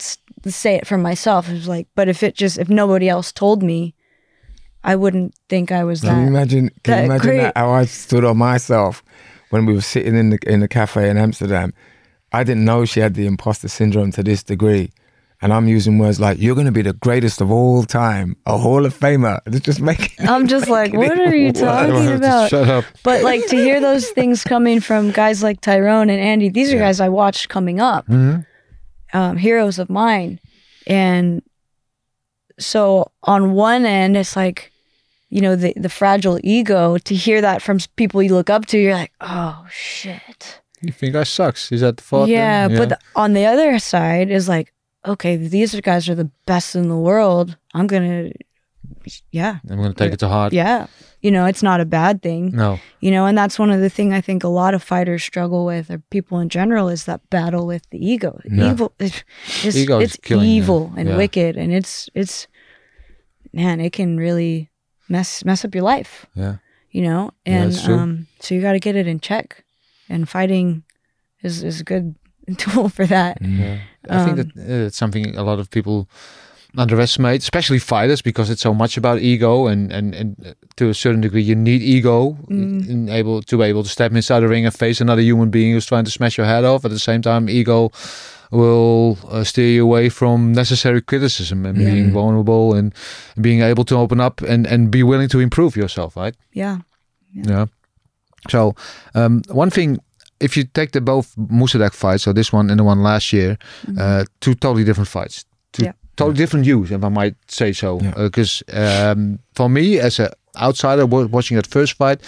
s- 0.00 0.18
say 0.46 0.74
it 0.76 0.86
for 0.86 0.98
myself. 0.98 1.48
It's 1.48 1.66
like, 1.66 1.88
but 1.94 2.08
if 2.08 2.22
it 2.22 2.34
just 2.34 2.58
if 2.58 2.68
nobody 2.68 3.08
else 3.08 3.32
told 3.32 3.62
me, 3.62 3.94
I 4.82 4.96
wouldn't 4.96 5.34
think 5.48 5.72
I 5.72 5.84
was 5.84 6.00
Can 6.00 6.22
you 6.22 6.28
imagine? 6.28 6.70
Can 6.82 6.94
that 6.94 6.98
you 7.00 7.04
imagine 7.06 7.26
great. 7.26 7.36
that, 7.38 7.56
how 7.56 7.70
I 7.70 7.84
stood 7.84 8.24
on 8.24 8.36
myself 8.38 9.02
when 9.50 9.66
we 9.66 9.74
were 9.74 9.80
sitting 9.80 10.16
in 10.16 10.30
the 10.30 10.38
in 10.46 10.60
the 10.60 10.68
cafe 10.68 11.10
in 11.10 11.16
Amsterdam? 11.18 11.74
I 12.32 12.44
didn't 12.44 12.64
know 12.64 12.84
she 12.84 13.00
had 13.00 13.14
the 13.14 13.26
imposter 13.26 13.68
syndrome 13.68 14.12
to 14.12 14.22
this 14.22 14.42
degree, 14.42 14.92
and 15.40 15.52
I'm 15.52 15.68
using 15.68 15.98
words 15.98 16.18
like 16.18 16.38
"You're 16.40 16.54
going 16.54 16.66
to 16.66 16.72
be 16.72 16.82
the 16.82 16.92
greatest 16.94 17.40
of 17.40 17.50
all 17.50 17.84
time, 17.84 18.36
a 18.46 18.58
Hall 18.58 18.84
of 18.86 18.98
Famer." 18.98 19.40
It's 19.46 19.60
just 19.60 19.80
making. 19.80 20.28
I'm 20.28 20.46
just 20.48 20.68
like, 20.68 20.92
what 20.92 21.18
are 21.18 21.34
you 21.34 21.52
talking 21.68 22.08
about? 22.08 22.50
Shut 22.50 22.68
up. 22.68 22.84
But 23.02 23.22
like 23.22 23.46
to 23.48 23.56
hear 23.56 23.80
those 23.80 24.08
things 24.10 24.44
coming 24.44 24.80
from 24.80 25.10
guys 25.12 25.42
like 25.42 25.60
Tyrone 25.60 26.10
and 26.10 26.20
Andy, 26.20 26.48
these 26.48 26.72
are 26.72 26.78
guys 26.78 27.00
I 27.00 27.08
watched 27.08 27.48
coming 27.48 27.80
up, 27.80 28.08
um, 28.10 29.36
heroes 29.36 29.78
of 29.78 29.88
mine. 29.90 30.40
And 30.86 31.42
so 32.58 33.10
on 33.22 33.52
one 33.52 33.84
end, 33.84 34.16
it's 34.16 34.34
like, 34.36 34.72
you 35.30 35.40
know, 35.40 35.54
the, 35.54 35.72
the 35.76 35.88
fragile 35.88 36.40
ego 36.42 36.98
to 36.98 37.14
hear 37.14 37.40
that 37.40 37.62
from 37.62 37.78
people 37.96 38.22
you 38.22 38.34
look 38.34 38.50
up 38.50 38.66
to, 38.66 38.78
you're 38.78 38.94
like, 38.94 39.12
oh 39.20 39.66
shit. 39.70 40.60
You 40.80 40.92
think 40.92 41.14
I 41.14 41.24
sucks? 41.24 41.70
Is 41.72 41.80
that 41.82 41.96
the 41.98 42.02
fault? 42.02 42.28
yeah. 42.28 42.68
then? 42.68 42.78
But 42.78 42.88
the- 42.90 42.98
on 43.14 43.32
the 43.34 43.46
other 43.46 43.78
side 43.78 44.30
is 44.30 44.48
like, 44.48 44.72
okay, 45.08 45.36
these 45.36 45.74
are 45.74 45.80
guys 45.80 46.08
are 46.08 46.14
the 46.14 46.30
best 46.46 46.74
in 46.76 46.88
the 46.88 46.96
world. 46.96 47.56
I'm 47.74 47.86
going 47.86 48.32
to, 48.32 48.38
yeah, 49.30 49.58
I'm 49.68 49.76
gonna 49.76 49.94
take 49.94 50.12
it 50.12 50.18
to 50.20 50.28
heart. 50.28 50.52
yeah. 50.52 50.86
You 51.20 51.32
know, 51.32 51.46
it's 51.46 51.62
not 51.64 51.80
a 51.80 51.84
bad 51.84 52.22
thing. 52.22 52.52
No. 52.54 52.78
you 53.00 53.10
know 53.10 53.26
and 53.26 53.36
that's 53.36 53.58
one 53.58 53.70
of 53.74 53.80
the 53.80 53.90
thing 53.90 54.12
i 54.12 54.20
think 54.20 54.44
a 54.44 54.48
lot 54.48 54.72
of 54.74 54.82
fighters 54.82 55.22
struggle 55.24 55.64
with 55.66 55.90
or 55.90 55.98
people 56.10 56.38
in 56.40 56.48
general 56.48 56.88
is 56.88 57.04
that 57.04 57.20
battle 57.30 57.66
with 57.66 57.82
the 57.90 57.98
ego 57.98 58.38
Yeah. 58.44 58.70
evil 58.70 58.92
it's, 59.00 59.24
it's, 59.64 59.76
it's 59.76 60.16
killing 60.16 60.48
you. 60.48 60.62
evil 60.62 60.92
and 60.96 61.08
Yeah. 61.08 61.16
wicked 61.16 61.56
and 61.56 61.72
it's 61.72 62.08
it's 62.14 62.46
man 63.52 63.80
it 63.80 63.92
can 63.92 64.16
really 64.16 64.70
mess 65.08 65.44
mess 65.44 65.64
up 65.64 65.74
your 65.74 65.84
life 65.84 66.26
Yeah. 66.34 66.56
you 66.90 67.02
know 67.02 67.30
and 67.46 67.74
true. 67.76 67.98
um 67.98 68.26
so 68.40 68.54
you 68.54 68.60
got 68.62 68.72
to 68.72 68.80
get 68.80 68.94
it 68.96 69.06
in 69.06 69.18
check 69.20 69.64
and 70.08 70.28
fighting 70.28 70.84
is 71.42 71.62
is 71.64 71.80
a 71.80 71.84
good 71.84 72.14
tool 72.58 72.88
for 72.88 73.06
that 73.06 73.38
Yeah. 73.40 73.78
I 74.08 74.24
think 74.24 74.36
that 74.36 74.46
uh, 74.56 74.86
it's 74.86 74.96
something 74.96 75.36
a 75.36 75.42
lot 75.42 75.58
of 75.58 75.70
people 75.70 76.08
underestimate, 76.76 77.42
especially 77.42 77.78
fighters, 77.78 78.22
because 78.22 78.50
it's 78.50 78.62
so 78.62 78.74
much 78.74 78.96
about 78.96 79.20
ego, 79.20 79.66
and 79.66 79.92
and, 79.92 80.14
and 80.14 80.46
uh, 80.46 80.52
to 80.76 80.88
a 80.88 80.94
certain 80.94 81.20
degree, 81.20 81.42
you 81.42 81.54
need 81.54 81.82
ego 81.82 82.36
in 82.48 83.08
able 83.08 83.42
to 83.42 83.58
be 83.58 83.64
able 83.64 83.82
to 83.82 83.88
step 83.88 84.12
inside 84.12 84.40
the 84.40 84.48
ring 84.48 84.64
and 84.64 84.74
face 84.74 85.00
another 85.00 85.22
human 85.22 85.50
being 85.50 85.72
who's 85.72 85.86
trying 85.86 86.04
to 86.04 86.10
smash 86.10 86.38
your 86.38 86.46
head 86.46 86.64
off. 86.64 86.84
At 86.84 86.90
the 86.90 86.98
same 86.98 87.22
time, 87.22 87.48
ego 87.48 87.90
will 88.50 89.18
uh, 89.28 89.44
steer 89.44 89.68
you 89.68 89.82
away 89.84 90.08
from 90.08 90.52
necessary 90.52 91.02
criticism 91.02 91.66
and 91.66 91.76
being 91.76 92.12
vulnerable 92.12 92.72
and 92.74 92.94
being 93.40 93.60
able 93.60 93.84
to 93.84 93.96
open 93.96 94.20
up 94.20 94.40
and 94.40 94.66
and 94.66 94.90
be 94.90 95.02
willing 95.02 95.28
to 95.28 95.40
improve 95.40 95.76
yourself, 95.76 96.16
right? 96.16 96.34
yeah 96.52 96.78
Yeah. 97.32 97.66
So 98.48 98.74
um, 99.14 99.42
one 99.50 99.70
thing, 99.70 99.98
if 100.40 100.56
you 100.56 100.64
take 100.64 100.92
the 100.92 101.00
both 101.00 101.34
Moussaddak 101.36 101.94
fights, 101.94 102.22
so 102.24 102.32
this 102.32 102.52
one 102.52 102.70
and 102.70 102.78
the 102.78 102.84
one 102.84 103.02
last 103.02 103.32
year, 103.32 103.58
uh, 103.98 104.24
two 104.40 104.54
totally 104.54 104.84
different 104.84 105.08
fights, 105.08 105.44
two 105.72 105.84
Yeah. 105.84 105.92
totally 106.16 106.36
different 106.36 106.64
views, 106.64 106.90
if 106.90 107.02
I 107.04 107.08
might 107.08 107.34
say 107.46 107.72
so. 107.72 107.98
Yeah. 108.00 108.14
Because 108.16 108.62
um, 108.72 109.38
for 109.54 109.68
me, 109.68 109.98
as 110.00 110.18
an 110.20 110.28
outsider 110.56 111.06
wa- 111.06 111.26
watching 111.30 111.56
that 111.56 111.66
first 111.66 111.94
fight, 111.96 112.20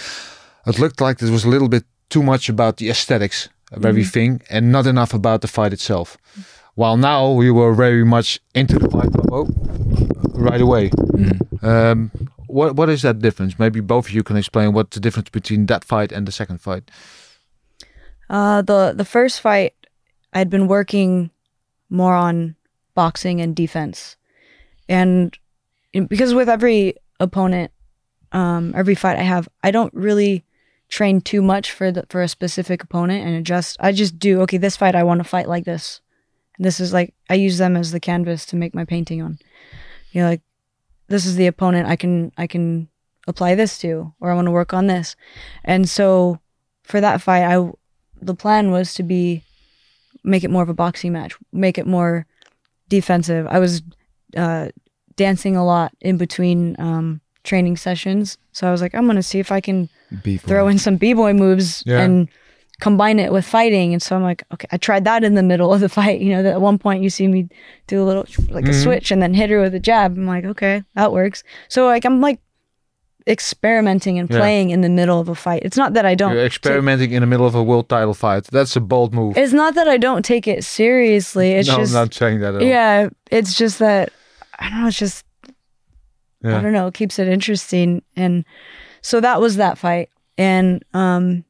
it 0.66 0.79
looked 0.79 1.01
like 1.01 1.23
it 1.23 1.31
was 1.31 1.44
a 1.44 1.49
little 1.49 1.68
bit 1.68 1.85
too 2.09 2.23
much 2.23 2.49
about 2.49 2.77
the 2.77 2.90
aesthetics 2.90 3.49
of 3.73 3.85
everything 3.85 4.40
and 4.51 4.73
not 4.73 4.87
enough 4.87 5.14
about 5.14 5.40
the 5.40 5.49
fight 5.49 5.73
itself. 5.73 6.16
While 6.75 6.96
now 6.96 7.31
we 7.31 7.51
were 7.51 7.75
very 7.75 8.05
much 8.05 8.40
into 8.55 8.79
the 8.79 8.88
fight 8.88 9.11
oh, 9.31 9.46
right 10.35 10.61
away. 10.61 10.90
Um, 11.62 12.11
what 12.46 12.75
what 12.75 12.88
is 12.88 13.03
that 13.03 13.20
difference? 13.20 13.59
Maybe 13.59 13.81
both 13.81 14.07
of 14.09 14.12
you 14.12 14.23
can 14.23 14.37
explain 14.37 14.73
what's 14.73 14.94
the 14.94 15.01
difference 15.01 15.31
between 15.31 15.66
that 15.66 15.85
fight 15.85 16.12
and 16.12 16.27
the 16.27 16.33
second 16.33 16.61
fight. 16.61 16.90
Uh, 18.31 18.62
the 18.62 18.95
the 18.97 19.05
first 19.05 19.40
fight, 19.40 19.75
I'd 20.33 20.49
been 20.49 20.69
working 20.69 21.31
more 21.90 22.14
on 22.14 22.55
boxing 22.95 23.40
and 23.40 23.57
defense, 23.57 24.16
and 24.88 25.37
because 25.93 26.33
with 26.33 26.49
every 26.49 26.95
opponent, 27.19 27.73
um, 28.31 28.73
every 28.77 28.95
fight 28.95 29.19
I 29.19 29.23
have, 29.23 29.49
I 29.64 29.73
don't 29.73 29.93
really 29.93 30.45
train 30.88 31.21
too 31.21 31.43
much 31.43 31.73
for 31.73 31.90
the 31.90 32.07
for 32.09 32.23
a 32.23 32.29
specific 32.29 32.85
opponent 32.85 33.27
and 33.27 33.35
adjust. 33.35 33.77
I 33.81 33.90
just 33.90 34.16
do 34.16 34.40
okay. 34.43 34.59
This 34.59 34.77
fight 34.77 34.95
I 34.95 35.03
want 35.03 35.19
to 35.19 35.25
fight 35.25 35.49
like 35.49 35.64
this. 35.64 36.01
This 36.57 36.79
is 36.79 36.93
like 36.93 37.12
I 37.29 37.35
use 37.35 37.59
them 37.59 37.77
as 37.77 37.90
the 37.90 37.99
canvas 37.99 38.47
to 38.47 38.57
make 38.57 38.77
my 38.77 38.85
painting 38.85 39.21
on. 39.23 39.40
You 40.12 40.23
know, 40.23 40.29
like 40.29 40.43
this 41.09 41.27
is 41.27 41.35
the 41.35 41.49
opponent 41.49 41.88
I 41.88 41.97
can 41.97 42.31
I 42.38 42.47
can 42.47 42.88
apply 43.27 43.57
this 43.57 43.77
to, 43.79 44.14
or 44.21 44.31
I 44.31 44.35
want 44.35 44.47
to 44.47 44.53
work 44.53 44.73
on 44.73 44.87
this, 44.87 45.16
and 45.64 45.88
so 45.88 46.38
for 46.85 47.01
that 47.01 47.21
fight, 47.21 47.43
I 47.43 47.71
the 48.20 48.35
plan 48.35 48.70
was 48.70 48.94
to 48.94 49.02
be 49.02 49.42
make 50.24 50.44
it 50.44 50.50
more 50.50 50.62
of 50.62 50.68
a 50.68 50.74
boxing 50.74 51.12
match, 51.12 51.35
make 51.52 51.78
it 51.78 51.87
more 51.87 52.26
defensive. 52.88 53.46
I 53.48 53.59
was 53.59 53.83
uh, 54.37 54.68
dancing 55.16 55.56
a 55.56 55.64
lot 55.64 55.92
in 56.00 56.16
between 56.16 56.76
um, 56.78 57.20
training 57.44 57.76
sessions, 57.76 58.37
so 58.52 58.68
I 58.68 58.70
was 58.70 58.80
like, 58.83 58.94
I'm 58.94 59.06
gonna 59.06 59.22
see 59.22 59.38
if 59.38 59.50
I 59.52 59.61
can 59.61 59.88
Be 60.22 60.37
throw 60.37 60.68
in 60.68 60.78
some 60.78 60.96
b 60.96 61.12
boy 61.14 61.33
moves 61.33 61.83
Yeah. 61.87 62.00
and 62.00 62.28
combine 62.80 63.18
it 63.18 63.30
with 63.33 63.44
fighting. 63.44 63.92
And 63.92 64.02
so 64.02 64.16
I'm 64.16 64.22
like, 64.22 64.42
okay, 64.54 64.66
I 64.72 64.78
tried 64.78 65.04
that 65.04 65.22
in 65.22 65.35
the 65.35 65.42
middle 65.42 65.72
of 65.72 65.80
the 65.80 65.88
fight. 65.98 66.20
You 66.20 66.30
know, 66.30 66.42
that 66.42 66.52
at 66.52 66.61
one 66.61 66.78
point 66.78 67.02
you 67.02 67.11
see 67.11 67.28
me 67.28 67.48
do 67.87 68.02
a 68.02 68.04
little 68.04 68.26
like 68.50 68.66
a 68.66 68.72
switch 68.74 69.11
and 69.11 69.20
then 69.22 69.35
hit 69.35 69.50
her 69.50 69.61
with 69.61 69.74
a 69.74 69.80
jab. 69.80 70.16
I'm 70.16 70.26
like, 70.26 70.44
okay, 70.44 70.83
that 70.94 71.12
works. 71.12 71.42
So 71.68 71.87
like 71.87 72.04
I'm 72.04 72.20
like 72.20 72.40
experimenting 73.26 74.18
and 74.18 74.28
Yeah. 74.30 74.38
playing 74.38 74.70
in 74.70 74.80
the 74.80 74.88
middle 74.88 75.20
of 75.20 75.28
a 75.28 75.35
fight. 75.35 75.62
It's 75.64 75.76
not 75.76 75.92
that 75.94 76.04
I 76.06 76.14
don't 76.14 76.33
You're 76.33 76.40
take- 76.42 76.46
experimenting 76.52 77.12
in 77.12 77.20
the 77.20 77.26
middle 77.26 77.46
of 77.46 77.54
a 77.54 77.62
world 77.62 77.88
title 77.88 78.14
fight. 78.14 78.44
That's 78.44 78.76
a 78.76 78.80
bold 78.80 79.12
move. 79.14 79.37
it's 79.37 79.52
not 79.52 79.74
that 79.74 79.88
I 79.88 79.96
don't 79.98 80.24
take 80.24 80.46
it 80.48 80.64
seriously. 80.64 81.52
It's 81.52 81.68
no, 81.68 81.76
just 81.78 81.94
I'm 81.94 82.02
not 82.04 82.14
saying 82.14 82.40
that 82.40 82.54
at 82.54 82.62
all. 82.62 82.66
yeah, 82.68 83.09
it's 83.30 83.54
just 83.54 83.78
that 83.80 84.11
I 84.59 84.68
don't 84.70 84.80
know. 84.83 84.88
It's 84.88 84.98
just 84.98 85.24
I 86.42 86.61
don't 86.62 86.72
know. 86.72 86.87
It 86.87 86.94
keeps 86.94 87.18
it 87.18 87.28
interesting, 87.28 88.02
and 88.16 88.44
so 89.02 89.20
that 89.20 89.40
was 89.42 89.56
that 89.56 89.76
fight. 89.76 90.09
And 90.38 90.83
um, 90.94 91.44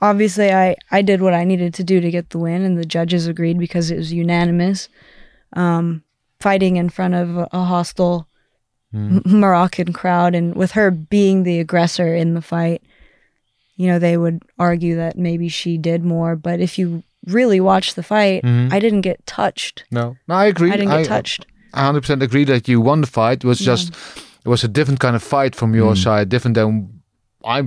obviously, 0.00 0.52
I 0.52 0.76
I 0.90 1.02
did 1.02 1.20
what 1.20 1.34
I 1.34 1.44
needed 1.44 1.74
to 1.74 1.84
do 1.84 2.00
to 2.00 2.10
get 2.10 2.30
the 2.30 2.38
win, 2.38 2.62
and 2.62 2.78
the 2.78 2.84
judges 2.84 3.26
agreed 3.26 3.58
because 3.58 3.90
it 3.90 3.96
was 3.96 4.12
unanimous. 4.12 4.88
Um, 5.54 6.02
fighting 6.40 6.76
in 6.76 6.88
front 6.90 7.14
of 7.14 7.36
a 7.50 7.64
hostile 7.64 8.28
M- 8.94 9.22
Moroccan 9.26 9.92
crowd, 9.92 10.34
and 10.34 10.54
with 10.54 10.72
her 10.72 10.90
being 10.90 11.42
the 11.42 11.58
aggressor 11.60 12.14
in 12.14 12.34
the 12.34 12.40
fight, 12.42 12.82
you 13.76 13.88
know, 13.88 13.98
they 13.98 14.16
would 14.16 14.42
argue 14.58 14.96
that 14.96 15.18
maybe 15.18 15.48
she 15.48 15.76
did 15.76 16.04
more. 16.04 16.34
But 16.36 16.60
if 16.60 16.78
you 16.78 17.02
really 17.26 17.60
watch 17.60 17.94
the 17.94 18.02
fight, 18.02 18.42
Mhm. 18.44 18.72
I 18.72 18.78
didn't 18.78 19.02
get 19.02 19.26
touched. 19.26 19.84
No, 19.90 20.16
no, 20.28 20.34
I 20.34 20.46
agree. 20.46 20.70
I 20.72 20.76
didn't 20.76 20.92
get 20.96 21.06
touched. 21.06 21.46
I 21.74 21.82
100% 21.82 22.22
agree 22.22 22.44
that 22.44 22.68
you 22.68 22.80
won 22.80 23.00
the 23.02 23.06
fight. 23.06 23.44
It 23.44 23.48
was 23.48 23.60
Yeah. 23.60 23.72
just 23.74 23.92
it 24.44 24.48
was 24.48 24.62
a 24.64 24.68
different 24.68 25.00
kind 25.00 25.16
of 25.16 25.22
fight 25.22 25.54
from 25.56 25.74
your 25.74 25.92
Mm. 25.94 26.02
side, 26.02 26.28
different 26.28 26.54
than 26.54 26.88
I 27.44 27.62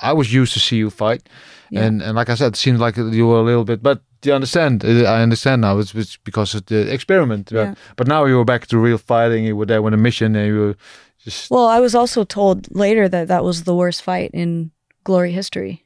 I 0.00 0.12
was 0.14 0.32
used 0.32 0.52
to 0.54 0.60
see 0.60 0.76
you 0.76 0.88
fight. 0.90 1.28
Yeah. 1.70 1.84
And 1.84 2.00
and 2.02 2.14
like 2.16 2.30
I 2.30 2.36
said, 2.36 2.52
it 2.52 2.56
seemed 2.56 2.78
like 2.78 2.96
you 2.96 3.26
were 3.26 3.40
a 3.40 3.42
little 3.44 3.64
bit, 3.64 3.82
but 3.82 4.00
you 4.24 4.34
understand. 4.34 4.84
Uh, 4.84 5.04
I 5.04 5.22
understand 5.22 5.60
now. 5.62 5.78
It's, 5.78 5.94
it's 5.94 6.16
because 6.24 6.54
of 6.54 6.66
the 6.66 6.92
experiment. 6.92 7.50
But, 7.52 7.56
Yeah. 7.66 7.74
but 7.96 8.06
now 8.06 8.24
you 8.26 8.36
were 8.36 8.44
back 8.44 8.66
to 8.66 8.78
real 8.78 8.98
fighting. 8.98 9.44
You 9.44 9.56
were 9.56 9.66
there 9.66 9.82
with 9.82 9.94
a 9.94 9.96
mission, 9.96 10.36
and 10.36 10.46
you 10.46 10.58
were 10.60 10.76
just 11.24 11.50
Well, 11.50 11.66
I 11.66 11.80
was 11.80 11.94
also 11.94 12.24
told 12.24 12.68
later 12.74 13.08
that 13.08 13.28
that 13.28 13.44
was 13.44 13.62
the 13.64 13.74
worst 13.74 14.02
fight 14.02 14.30
in 14.32 14.70
Glory 15.04 15.32
history. 15.32 15.84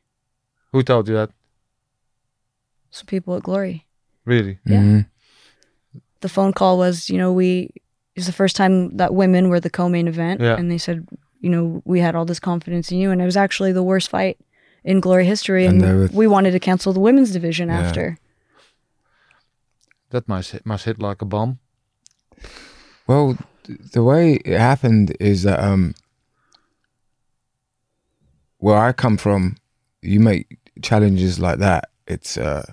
who 0.72 0.82
told 0.82 1.08
you 1.08 1.14
that? 1.14 1.30
Some 2.90 3.06
people 3.06 3.36
at 3.36 3.42
Glory. 3.42 3.86
Really? 4.24 4.58
Yeah. 4.66 4.80
Mhm. 4.80 5.06
The 6.20 6.28
phone 6.28 6.52
call 6.52 6.78
was, 6.78 7.08
you 7.10 7.18
know, 7.18 7.32
we 7.32 7.70
it's 8.16 8.26
the 8.26 8.32
first 8.32 8.54
time 8.56 8.96
that 8.96 9.12
women 9.14 9.48
were 9.48 9.58
the 9.60 9.70
co-main 9.70 10.06
event, 10.08 10.40
Yeah. 10.40 10.56
and 10.56 10.70
they 10.70 10.78
said, 10.78 11.04
you 11.40 11.50
know, 11.50 11.82
we 11.84 11.98
had 12.00 12.14
all 12.14 12.24
this 12.24 12.38
confidence 12.40 12.92
in 12.92 12.98
you, 12.98 13.10
and 13.10 13.20
it 13.20 13.24
was 13.24 13.36
actually 13.36 13.72
the 13.72 13.82
worst 13.82 14.08
fight 14.08 14.38
in 14.84 15.00
Glory 15.00 15.24
history, 15.26 15.66
And 15.66 15.82
and, 15.82 15.84
they 15.90 15.92
were- 15.94 16.10
we 16.12 16.26
wanted 16.28 16.52
to 16.52 16.60
cancel 16.60 16.92
the 16.92 17.00
women's 17.00 17.32
division 17.32 17.68
Yeah. 17.68 17.80
after. 17.80 18.16
That 20.10 20.28
must 20.28 20.52
hit, 20.52 20.66
must 20.66 20.84
hit 20.84 21.00
like 21.00 21.22
a 21.22 21.24
bomb. 21.24 21.58
Well, 23.06 23.36
the 23.92 24.02
way 24.02 24.34
it 24.44 24.58
happened 24.58 25.16
is 25.20 25.42
that 25.42 25.60
um, 25.60 25.94
where 28.58 28.78
I 28.78 28.92
come 28.92 29.16
from, 29.16 29.56
you 30.02 30.20
make 30.20 30.58
challenges 30.82 31.38
like 31.38 31.58
that. 31.58 31.90
It's 32.06 32.36
uh, 32.36 32.64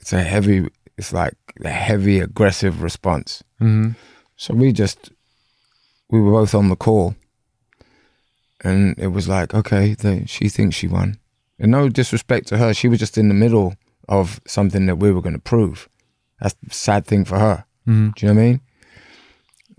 it's 0.00 0.12
a 0.12 0.22
heavy. 0.22 0.68
It's 0.98 1.12
like 1.12 1.34
a 1.64 1.70
heavy 1.70 2.20
aggressive 2.20 2.82
response. 2.82 3.42
hmm 3.58 3.90
So 4.36 4.54
we 4.54 4.72
just 4.72 5.10
we 6.10 6.20
were 6.20 6.32
both 6.32 6.54
on 6.54 6.68
the 6.68 6.76
call, 6.76 7.16
and 8.62 8.98
it 8.98 9.08
was 9.08 9.28
like, 9.28 9.54
okay, 9.54 9.94
they, 9.94 10.24
she 10.26 10.48
thinks 10.48 10.76
she 10.76 10.86
won. 10.88 11.18
And 11.58 11.70
no 11.70 11.88
disrespect 11.88 12.48
to 12.48 12.58
her, 12.58 12.74
she 12.74 12.88
was 12.88 12.98
just 12.98 13.16
in 13.16 13.28
the 13.28 13.34
middle 13.34 13.74
of 14.08 14.40
something 14.46 14.86
that 14.86 14.96
we 14.96 15.10
were 15.12 15.22
going 15.22 15.34
to 15.34 15.38
prove. 15.38 15.88
That's 16.42 16.54
the 16.62 16.74
sad 16.74 17.06
thing 17.06 17.24
for 17.24 17.38
her. 17.38 17.64
hmm 17.86 18.10
Do 18.16 18.26
you 18.26 18.34
know 18.34 18.40
what 18.40 18.42
I 18.42 18.46
mean? 18.46 18.60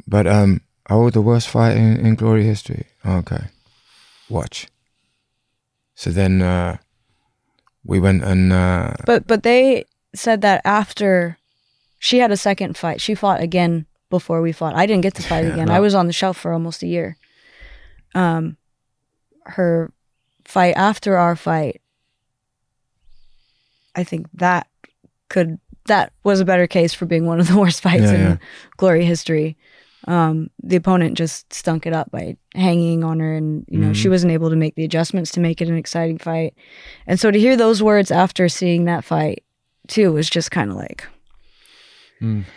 But 0.08 0.28
um, 0.28 0.62
oh, 0.90 1.10
the 1.10 1.22
worst 1.22 1.50
fight 1.50 1.76
in, 1.78 1.98
in 2.06 2.16
glory 2.16 2.44
history. 2.46 2.86
Okay, 3.06 3.44
watch. 4.30 4.68
So 5.96 6.10
then 6.10 6.42
uh, 6.42 6.78
we 7.84 8.00
went 8.00 8.24
and 8.24 8.52
uh, 8.54 8.94
But 9.06 9.28
but 9.28 9.44
they 9.44 9.86
said 10.16 10.42
that 10.42 10.62
after 10.66 11.38
she 12.00 12.20
had 12.20 12.32
a 12.32 12.38
second 12.38 12.78
fight, 12.78 13.02
she 13.02 13.14
fought 13.16 13.42
again 13.42 13.86
before 14.10 14.42
we 14.42 14.52
fought. 14.54 14.76
I 14.76 14.86
didn't 14.86 15.04
get 15.04 15.16
to 15.16 15.24
fight 15.30 15.46
Yeah, 15.46 15.52
again. 15.54 15.68
no. 15.68 15.74
I 15.76 15.80
was 15.82 15.94
on 15.96 16.08
the 16.08 16.14
shelf 16.14 16.38
for 16.38 16.54
almost 16.54 16.84
a 16.84 16.88
year. 16.88 17.18
Um, 18.16 18.58
her 19.46 19.92
fight 20.46 20.76
after 20.78 21.18
our 21.18 21.36
fight, 21.36 21.82
I 23.96 24.04
think 24.04 24.28
that 24.34 24.68
could 25.30 25.60
that 25.86 26.14
was 26.24 26.40
a 26.40 26.46
better 26.46 26.68
case 26.68 26.94
for 26.94 27.06
being 27.06 27.26
one 27.26 27.40
of 27.40 27.48
the 27.48 27.58
worst 27.60 27.82
fights 27.82 28.04
Yeah, 28.04 28.14
in 28.14 28.22
yeah. 28.22 28.38
glory 28.78 29.06
history. 29.06 29.58
Um, 30.06 30.50
the 30.62 30.76
opponent 30.76 31.18
just 31.18 31.54
stunk 31.54 31.86
it 31.86 31.94
up 31.94 32.12
by 32.12 32.36
hanging 32.56 33.06
on 33.06 33.22
her, 33.22 33.34
and 33.36 33.66
you 33.70 33.80
know 33.80 33.94
she 33.94 34.04
Mm-hmm. 34.04 34.12
wasn't 34.12 34.34
able 34.34 34.50
to 34.50 34.56
make 34.58 34.76
the 34.76 34.84
adjustments 34.84 35.32
to 35.32 35.40
make 35.40 35.62
it 35.62 35.70
an 35.70 35.78
exciting 35.78 36.18
fight. 36.18 36.56
And 37.08 37.18
so 37.20 37.32
to 37.32 37.40
hear 37.40 37.56
those 37.56 37.82
words 37.82 38.12
after 38.12 38.50
seeing 38.50 38.84
that 38.86 39.06
fight 39.06 39.44
too 39.88 40.12
was 40.12 40.30
just 40.30 40.52
kind 40.52 40.70
of 40.72 40.76
like, 40.78 41.06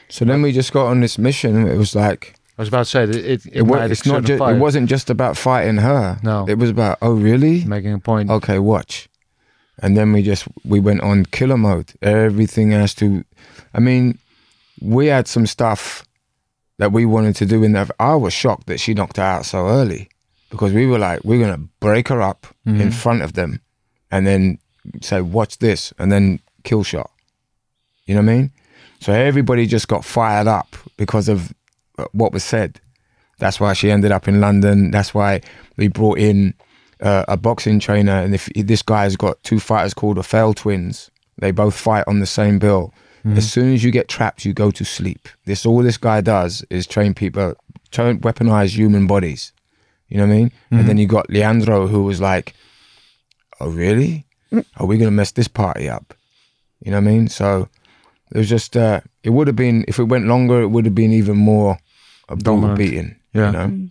so 0.08 0.24
then 0.24 0.42
we 0.42 0.52
just 0.52 0.72
got 0.72 0.86
on 0.86 1.00
this 1.00 1.18
mission. 1.18 1.66
It 1.66 1.76
was 1.76 1.94
like 1.94 2.34
I 2.58 2.62
was 2.62 2.68
about 2.68 2.84
to 2.84 2.90
say 2.90 3.06
that 3.06 3.16
it. 3.16 3.46
It, 3.46 3.56
it 3.58 3.62
was, 3.62 3.90
it's 3.90 4.06
not 4.06 4.22
certain 4.26 4.38
just 4.38 4.50
it 4.50 4.58
wasn't 4.60 4.88
just 4.88 5.10
about 5.10 5.36
fighting 5.36 5.78
her. 5.78 6.18
No. 6.22 6.46
it 6.48 6.58
was 6.58 6.70
about 6.70 6.98
oh 7.02 7.14
really 7.14 7.64
making 7.64 7.92
a 7.92 7.98
point. 7.98 8.30
okay 8.30 8.58
watch, 8.58 9.08
and 9.82 9.96
then 9.96 10.12
we 10.12 10.22
just 10.22 10.46
we 10.64 10.80
went 10.80 11.00
on 11.02 11.26
killer 11.26 11.56
mode. 11.56 11.92
Everything 12.02 12.70
has 12.70 12.94
to. 12.94 13.24
I 13.74 13.80
mean, 13.80 14.18
we 14.80 15.06
had 15.06 15.28
some 15.28 15.46
stuff 15.46 16.04
that 16.78 16.92
we 16.92 17.06
wanted 17.06 17.36
to 17.36 17.46
do 17.46 17.62
in 17.62 17.72
that. 17.72 17.90
I 17.98 18.14
was 18.14 18.32
shocked 18.32 18.66
that 18.66 18.80
she 18.80 18.94
knocked 18.94 19.16
her 19.16 19.22
out 19.22 19.44
so 19.46 19.66
early 19.68 20.08
because 20.50 20.72
we 20.72 20.86
were 20.86 20.98
like 20.98 21.24
we're 21.24 21.40
gonna 21.40 21.62
break 21.80 22.08
her 22.08 22.22
up 22.22 22.46
in 22.66 22.90
front 22.90 23.22
of 23.22 23.32
them, 23.34 23.60
and 24.10 24.26
then 24.26 24.58
say 25.02 25.20
watch 25.20 25.58
this, 25.58 25.92
and 25.98 26.10
then 26.10 26.40
kill 26.64 26.82
shot. 26.82 27.10
You 28.06 28.14
know 28.14 28.22
what 28.22 28.30
I 28.30 28.36
mean? 28.36 28.50
So 29.00 29.12
everybody 29.12 29.66
just 29.66 29.88
got 29.88 30.04
fired 30.04 30.46
up 30.46 30.74
because 30.96 31.28
of 31.28 31.52
uh, 31.98 32.06
what 32.12 32.32
was 32.32 32.44
said. 32.44 32.80
That's 33.38 33.60
why 33.60 33.74
she 33.74 33.90
ended 33.90 34.12
up 34.12 34.26
in 34.28 34.40
London. 34.40 34.90
That's 34.90 35.12
why 35.12 35.42
we 35.76 35.88
brought 35.88 36.18
in 36.18 36.54
uh, 37.00 37.24
a 37.28 37.36
boxing 37.36 37.78
trainer. 37.80 38.12
And 38.12 38.34
if 38.34 38.46
this 38.54 38.82
guy's 38.82 39.16
got 39.16 39.42
two 39.42 39.60
fighters 39.60 39.94
called 39.94 40.16
the 40.16 40.22
Fail 40.22 40.54
Twins, 40.54 41.10
they 41.38 41.50
both 41.50 41.74
fight 41.76 42.04
on 42.06 42.20
the 42.20 42.26
same 42.26 42.58
bill. 42.58 42.92
As 43.36 43.50
soon 43.50 43.74
as 43.74 43.82
you 43.82 43.90
get 43.90 44.06
trapped, 44.06 44.44
you 44.44 44.52
go 44.52 44.70
to 44.70 44.84
sleep. 44.84 45.28
This 45.46 45.66
all 45.66 45.82
this 45.82 45.96
guy 45.96 46.20
does 46.20 46.64
is 46.70 46.86
train 46.86 47.12
people, 47.12 47.54
train, 47.90 48.20
weaponize 48.20 48.76
human 48.76 49.08
bodies. 49.08 49.52
You 50.08 50.18
know 50.18 50.26
what 50.28 50.32
I 50.32 50.36
mean? 50.36 50.52
And 50.70 50.88
then 50.88 50.96
you 50.96 51.08
got 51.08 51.28
Leandro, 51.28 51.88
who 51.88 52.04
was 52.04 52.20
like, 52.20 52.54
"Oh, 53.58 53.68
really? 53.68 54.26
Are 54.76 54.86
we 54.86 54.96
gonna 54.96 55.10
mess 55.10 55.32
this 55.32 55.48
party 55.48 55.88
up?" 55.88 56.14
You 56.84 56.92
know 56.92 56.98
what 56.98 57.08
I 57.08 57.12
mean? 57.12 57.26
So 57.26 57.68
it 58.32 58.38
was 58.38 58.48
just 58.48 58.76
uh, 58.76 59.00
it 59.24 59.30
would 59.30 59.48
have 59.48 59.56
been 59.56 59.84
if 59.88 59.98
it 59.98 60.04
went 60.04 60.26
longer, 60.26 60.62
it 60.62 60.68
would 60.68 60.84
have 60.84 60.94
been 60.94 61.12
even 61.12 61.36
more 61.36 61.78
a 62.28 62.36
brutal 62.36 62.76
beating. 62.76 63.16
Yeah. 63.32 63.46
You 63.46 63.52
know? 63.52 63.88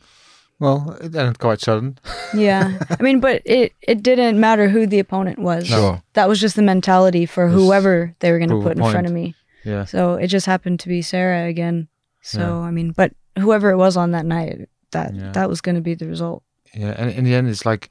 Well, 0.59 0.97
it 1.01 1.13
ended 1.15 1.39
quite 1.39 1.59
sudden. 1.59 1.97
yeah. 2.33 2.79
I 2.89 3.03
mean, 3.03 3.19
but 3.19 3.41
it 3.45 3.73
it 3.81 4.01
didn't 4.03 4.39
matter 4.39 4.69
who 4.69 4.87
the 4.87 4.99
opponent 4.99 5.39
was. 5.39 5.67
Sure. 5.67 6.01
That 6.13 6.29
was 6.29 6.39
just 6.39 6.55
the 6.55 6.61
mentality 6.61 7.25
for 7.25 7.47
Just 7.47 7.55
whoever 7.59 8.15
they 8.19 8.31
were 8.31 8.39
going 8.39 8.49
to 8.49 8.61
put 8.61 8.77
in 8.77 8.83
front 8.91 9.07
of 9.07 9.13
me. 9.13 9.35
Yeah. 9.65 9.85
So 9.85 10.13
it 10.15 10.27
just 10.27 10.45
happened 10.45 10.79
to 10.81 10.87
be 10.89 11.01
Sarah 11.01 11.45
again. 11.47 11.87
So 12.21 12.39
Yeah. 12.39 12.67
I 12.67 12.71
mean, 12.71 12.93
but 12.95 13.11
whoever 13.37 13.69
it 13.71 13.77
was 13.77 13.97
on 13.97 14.11
that 14.11 14.25
night, 14.25 14.69
that 14.91 15.13
Yeah. 15.13 15.31
that 15.33 15.49
was 15.49 15.61
going 15.61 15.75
to 15.75 15.81
be 15.81 15.95
the 15.95 16.07
result. 16.07 16.41
Yeah, 16.73 16.93
and 16.97 17.11
in 17.11 17.23
the 17.25 17.35
end, 17.35 17.47
it's 17.49 17.65
like 17.65 17.89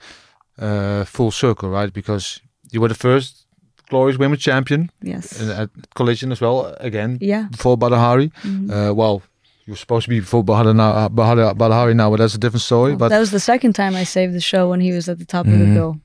uh, 0.58 1.04
full 1.04 1.30
circle, 1.30 1.68
right? 1.70 1.92
Because 1.92 2.40
you 2.72 2.80
were 2.80 2.88
the 2.88 2.94
first 2.94 3.46
glorious 3.90 4.18
women's 4.18 4.42
champion 4.42 4.90
Yes. 5.02 5.40
at 5.40 5.68
Collision 5.94 6.32
as 6.32 6.40
well. 6.40 6.74
Again, 6.80 7.18
yeah. 7.20 7.48
before 7.50 7.76
Badr 7.76 7.96
Hari. 7.96 8.30
Mhm. 8.42 8.70
Uh, 8.70 8.94
well, 8.94 9.22
you 9.66 9.72
were 9.72 9.76
supposed 9.76 10.04
to 10.04 10.10
be 10.10 10.20
before 10.20 10.44
Badr 10.44 10.56
Hari 10.62 10.74
now, 10.74 10.90
uh, 10.90 11.08
Badr 11.08 11.40
Hari, 11.42 11.54
Badahari 11.54 11.94
now, 11.96 12.10
but 12.10 12.18
that's 12.18 12.34
a 12.34 12.38
different 12.38 12.62
story. 12.62 12.96
But 12.96 13.08
that 13.08 13.18
was 13.18 13.30
the 13.30 13.40
second 13.40 13.72
time 13.74 13.94
I 13.94 14.04
saved 14.04 14.34
the 14.34 14.40
show 14.40 14.68
when 14.70 14.80
he 14.80 14.92
was 14.92 15.08
at 15.08 15.18
the 15.18 15.24
top 15.24 15.46
of 15.46 15.52
the 15.52 15.64
Mhm. 15.64 15.74
bill. 15.74 15.96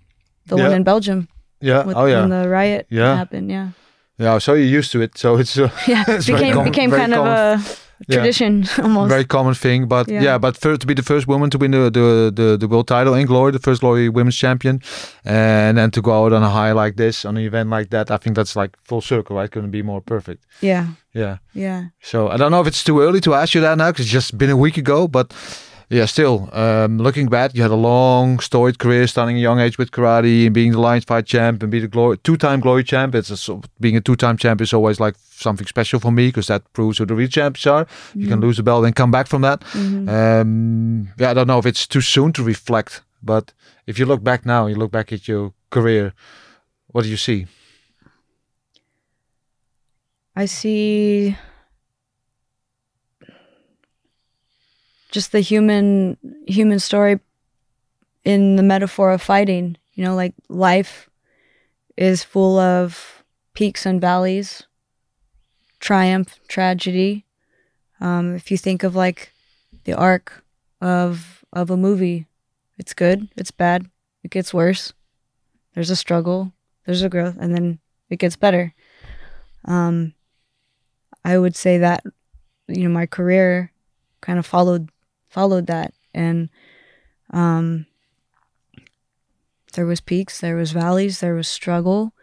The 0.47 0.55
Yeah. 0.57 0.63
one 0.67 0.73
in 0.77 0.83
Belgium 0.83 1.27
yeah, 1.61 1.83
with, 1.85 1.95
oh 1.97 2.05
yeah, 2.05 2.21
when 2.21 2.29
the 2.29 2.47
riot 2.49 2.85
Yeah. 2.89 3.15
happened. 3.17 3.51
Yeah. 3.51 3.67
yeah. 4.17 4.37
So 4.39 4.53
you're 4.53 4.77
used 4.79 4.91
to 4.93 5.01
it. 5.01 5.17
So 5.17 5.37
it's 5.37 5.57
uh, 5.57 5.69
Yeah. 5.87 6.03
It's 6.17 6.25
became 6.27 6.53
common- 6.53 6.71
became 6.71 6.91
kind 6.91 7.13
of 7.13 7.25
a 7.25 7.59
Yeah. 8.07 8.15
tradition 8.15 8.63
almost. 8.83 9.09
very 9.09 9.25
common 9.25 9.53
thing. 9.55 9.87
But 9.87 10.07
yeah, 10.07 10.23
Yeah. 10.23 10.37
but 10.39 10.55
for, 10.57 10.77
to 10.77 10.87
be 10.87 10.93
the 10.93 11.03
first 11.03 11.27
woman 11.27 11.49
to 11.49 11.57
win 11.57 11.71
the, 11.71 11.91
the 11.91 12.05
the 12.39 12.57
the 12.57 12.67
world 12.67 12.87
title 12.87 13.13
in 13.13 13.25
glory, 13.27 13.51
the 13.51 13.59
first 13.59 13.81
glory 13.81 14.07
women's 14.09 14.37
champion, 14.37 14.79
and 15.25 15.77
then 15.77 15.91
to 15.91 16.01
go 16.01 16.11
out 16.25 16.31
on 16.33 16.41
a 16.43 16.49
high 16.49 16.71
like 16.83 16.95
this 16.95 17.25
on 17.25 17.35
an 17.37 17.43
event 17.43 17.69
like 17.69 17.89
that, 17.89 18.09
I 18.09 18.17
think 18.17 18.35
that's 18.37 18.55
like 18.55 18.71
full 18.87 19.01
circle, 19.01 19.35
right? 19.35 19.51
Couldn't 19.51 19.71
be 19.71 19.83
more 19.83 20.01
perfect. 20.01 20.41
yeah. 20.61 20.85
Yeah. 21.13 21.37
Yeah. 21.53 21.85
So 22.01 22.29
I 22.29 22.37
don't 22.37 22.51
know 22.51 22.61
if 22.61 22.67
it's 22.67 22.83
too 22.83 23.01
early 23.01 23.21
to 23.21 23.33
ask 23.33 23.53
you 23.53 23.61
that 23.61 23.77
now 23.77 23.91
because 23.91 24.05
it's 24.05 24.13
just 24.13 24.37
been 24.37 24.49
a 24.49 24.57
week 24.57 24.77
ago. 24.77 25.07
But 25.07 25.33
yeah, 25.89 26.05
still 26.05 26.49
um, 26.53 26.99
looking 26.99 27.27
back, 27.29 27.55
you 27.55 27.63
had 27.63 27.71
a 27.71 27.75
long 27.75 28.39
storied 28.39 28.77
career, 28.77 29.07
starting 29.07 29.37
at 29.37 29.39
a 29.39 29.41
young 29.41 29.59
age 29.59 29.79
with 29.79 29.89
karate 29.89 30.45
and 30.45 30.53
being 30.53 30.71
the 30.73 30.79
Lions 30.79 31.03
Fight 31.05 31.25
champ 31.25 31.63
and 31.63 31.71
being 31.71 31.81
the 31.81 31.87
glory 31.87 32.17
two-time 32.19 32.59
glory 32.59 32.83
champ. 32.83 33.15
It's 33.15 33.49
a, 33.49 33.59
being 33.79 33.97
a 33.97 34.01
two-time 34.01 34.37
champ 34.37 34.61
is 34.61 34.71
always 34.71 34.99
like 34.99 35.15
something 35.31 35.65
special 35.65 35.99
for 35.99 36.11
me 36.11 36.27
because 36.27 36.45
that 36.47 36.61
proves 36.73 36.99
who 36.99 37.05
the 37.07 37.15
real 37.15 37.27
champs 37.27 37.65
are. 37.65 37.87
You 38.13 38.27
can 38.27 38.39
lose 38.39 38.57
the 38.57 38.63
belt 38.63 38.85
and 38.85 38.95
come 38.95 39.09
back 39.09 39.25
from 39.27 39.41
that. 39.41 39.63
Um, 40.09 41.09
yeah, 41.17 41.31
I 41.31 41.33
don't 41.33 41.47
know 41.47 41.57
if 41.57 41.65
it's 41.65 41.87
too 41.87 42.01
soon 42.01 42.33
to 42.33 42.43
reflect, 42.43 43.01
but 43.23 43.51
if 43.87 43.97
you 43.97 44.05
look 44.05 44.23
back 44.23 44.45
now, 44.45 44.67
you 44.67 44.75
look 44.75 44.91
back 44.91 45.11
at 45.11 45.27
your 45.27 45.53
career, 45.71 46.13
what 46.91 47.03
do 47.03 47.09
you 47.09 47.17
see? 47.17 47.47
I 50.39 50.45
see 50.45 51.35
just 55.11 55.33
the 55.33 55.41
human 55.41 56.15
human 56.47 56.79
story 56.79 57.19
in 58.23 58.55
the 58.55 58.63
metaphor 58.63 59.11
of 59.11 59.21
fighting. 59.21 59.75
You 59.95 60.05
know, 60.05 60.15
like 60.15 60.33
life 60.47 61.09
is 61.97 62.23
full 62.23 62.57
of 62.57 63.21
peaks 63.53 63.85
and 63.85 63.99
valleys, 63.99 64.63
triumph, 65.81 66.39
tragedy. 66.47 67.25
Um, 67.99 68.33
if 68.33 68.49
you 68.49 68.57
think 68.57 68.83
of 68.83 68.95
like 68.95 69.33
the 69.83 69.93
arc 69.93 70.45
of 70.79 71.43
of 71.51 71.69
a 71.69 71.75
movie. 71.75 72.27
It's 72.77 72.93
good, 72.93 73.27
it's 73.35 73.51
bad, 73.51 73.89
it 74.23 74.31
gets 74.31 74.53
worse. 74.53 74.93
There's 75.75 75.89
a 75.89 75.97
struggle, 75.97 76.53
there's 76.85 77.01
a 77.01 77.09
growth, 77.09 77.35
and 77.37 77.53
then 77.53 77.79
it 78.09 78.19
gets 78.19 78.37
better. 78.37 78.73
Um, 79.65 80.13
I 81.23 81.37
would 81.37 81.55
say 81.55 81.77
that 81.79 82.03
you 82.67 82.83
know 82.83 82.89
my 82.89 83.05
career 83.05 83.71
kind 84.21 84.39
of 84.39 84.45
followed 84.45 84.89
followed 85.29 85.67
that, 85.67 85.93
and 86.13 86.49
um, 87.31 87.85
there 89.73 89.85
was 89.85 90.01
peaks, 90.01 90.39
there 90.39 90.55
was 90.55 90.71
valleys, 90.71 91.19
there 91.19 91.35
was 91.35 91.47
struggle. 91.47 92.13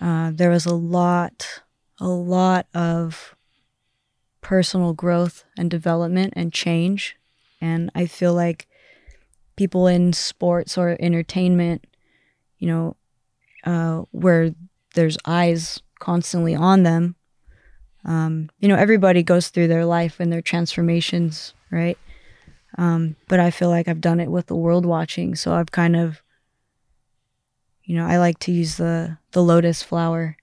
Uh, 0.00 0.32
there 0.34 0.50
was 0.50 0.66
a 0.66 0.74
lot, 0.74 1.62
a 2.00 2.08
lot 2.08 2.66
of 2.74 3.34
personal 4.40 4.92
growth 4.92 5.44
and 5.56 5.70
development 5.70 6.32
and 6.36 6.52
change. 6.52 7.16
And 7.60 7.90
I 7.94 8.06
feel 8.06 8.34
like 8.34 8.66
people 9.56 9.86
in 9.86 10.12
sports 10.12 10.76
or 10.76 10.96
entertainment, 11.00 11.86
you 12.58 12.68
know, 12.68 12.96
uh, 13.64 14.02
where 14.10 14.54
there's 14.94 15.16
eyes 15.24 15.80
constantly 15.98 16.54
on 16.54 16.82
them, 16.82 17.16
um, 18.04 18.50
you 18.60 18.68
know, 18.68 18.76
everybody 18.76 19.22
goes 19.22 19.48
through 19.48 19.68
their 19.68 19.84
life 19.86 20.20
and 20.20 20.32
their 20.32 20.42
transformations, 20.42 21.54
right? 21.70 21.98
Um, 22.76 23.16
but 23.28 23.40
I 23.40 23.50
feel 23.50 23.70
like 23.70 23.88
I've 23.88 24.00
done 24.00 24.20
it 24.20 24.30
with 24.30 24.46
the 24.46 24.56
world 24.56 24.84
watching. 24.84 25.34
So 25.34 25.54
I've 25.54 25.70
kind 25.70 25.96
of 25.96 26.22
you 27.84 27.96
know, 27.96 28.06
I 28.06 28.16
like 28.16 28.38
to 28.40 28.52
use 28.52 28.76
the 28.76 29.18
the 29.32 29.42
lotus 29.42 29.82
flower 29.82 30.36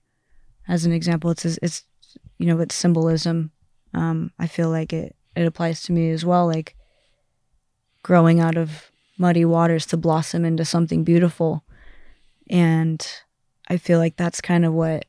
as 0.68 0.84
an 0.84 0.92
example. 0.92 1.30
It's 1.30 1.44
it's 1.44 1.84
you 2.38 2.46
know, 2.46 2.60
it's 2.60 2.74
symbolism. 2.74 3.50
Um, 3.94 4.32
I 4.38 4.46
feel 4.46 4.70
like 4.70 4.92
it 4.92 5.16
it 5.36 5.46
applies 5.46 5.82
to 5.84 5.92
me 5.92 6.10
as 6.10 6.24
well. 6.24 6.46
Like 6.46 6.76
growing 8.02 8.40
out 8.40 8.56
of 8.56 8.90
muddy 9.18 9.44
waters 9.44 9.86
to 9.86 9.96
blossom 9.96 10.44
into 10.44 10.64
something 10.64 11.04
beautiful, 11.04 11.64
and 12.48 13.04
I 13.68 13.76
feel 13.76 13.98
like 13.98 14.16
that's 14.16 14.40
kind 14.40 14.64
of 14.64 14.72
what 14.72 15.06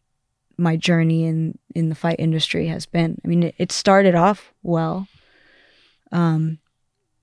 my 0.58 0.76
journey 0.76 1.26
in 1.26 1.58
in 1.76 1.89
the 1.89 1.95
fight 1.95 2.18
industry 2.20 2.68
has 2.68 2.86
been. 2.86 3.20
I 3.24 3.28
mean, 3.28 3.43
it, 3.43 3.56
it 3.58 3.72
started 3.72 4.16
off 4.16 4.54
well, 4.64 5.08
um, 6.12 6.60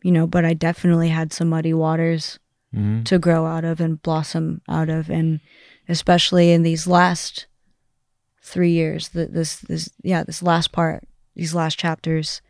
you 0.03 0.11
know, 0.13 0.27
but 0.27 0.45
I 0.45 0.55
definitely 0.55 1.09
had 1.09 1.33
some 1.33 1.49
muddy 1.49 1.73
waters 1.75 2.39
Mhm. 2.75 3.05
to 3.07 3.19
grow 3.19 3.47
out 3.47 3.65
of 3.65 3.81
and 3.81 4.01
blossom 4.01 4.61
out 4.69 4.89
of 4.89 5.11
and 5.11 5.41
especially 5.89 6.53
in 6.53 6.63
these 6.63 6.87
last 6.87 7.47
three 8.43 8.71
years 8.71 9.09
th- 9.09 9.31
this 9.33 9.57
this 9.59 9.91
yeah 10.05 10.23
this 10.23 10.41
last 10.41 10.71
part 10.71 11.03
these 11.35 11.53
last 11.53 11.79
chapters 11.81 12.41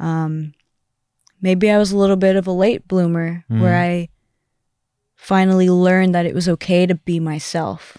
um 0.00 0.52
maybe 1.40 1.70
i 1.70 1.78
was 1.78 1.92
a 1.92 1.96
little 1.96 2.16
bit 2.16 2.34
of 2.34 2.48
a 2.48 2.52
late 2.52 2.88
bloomer 2.88 3.44
where 3.60 3.76
i 3.76 4.08
finally 5.14 5.70
learned 5.70 6.12
that 6.14 6.26
it 6.26 6.34
was 6.34 6.48
okay 6.48 6.84
to 6.86 6.94
be 6.96 7.20
myself 7.20 7.98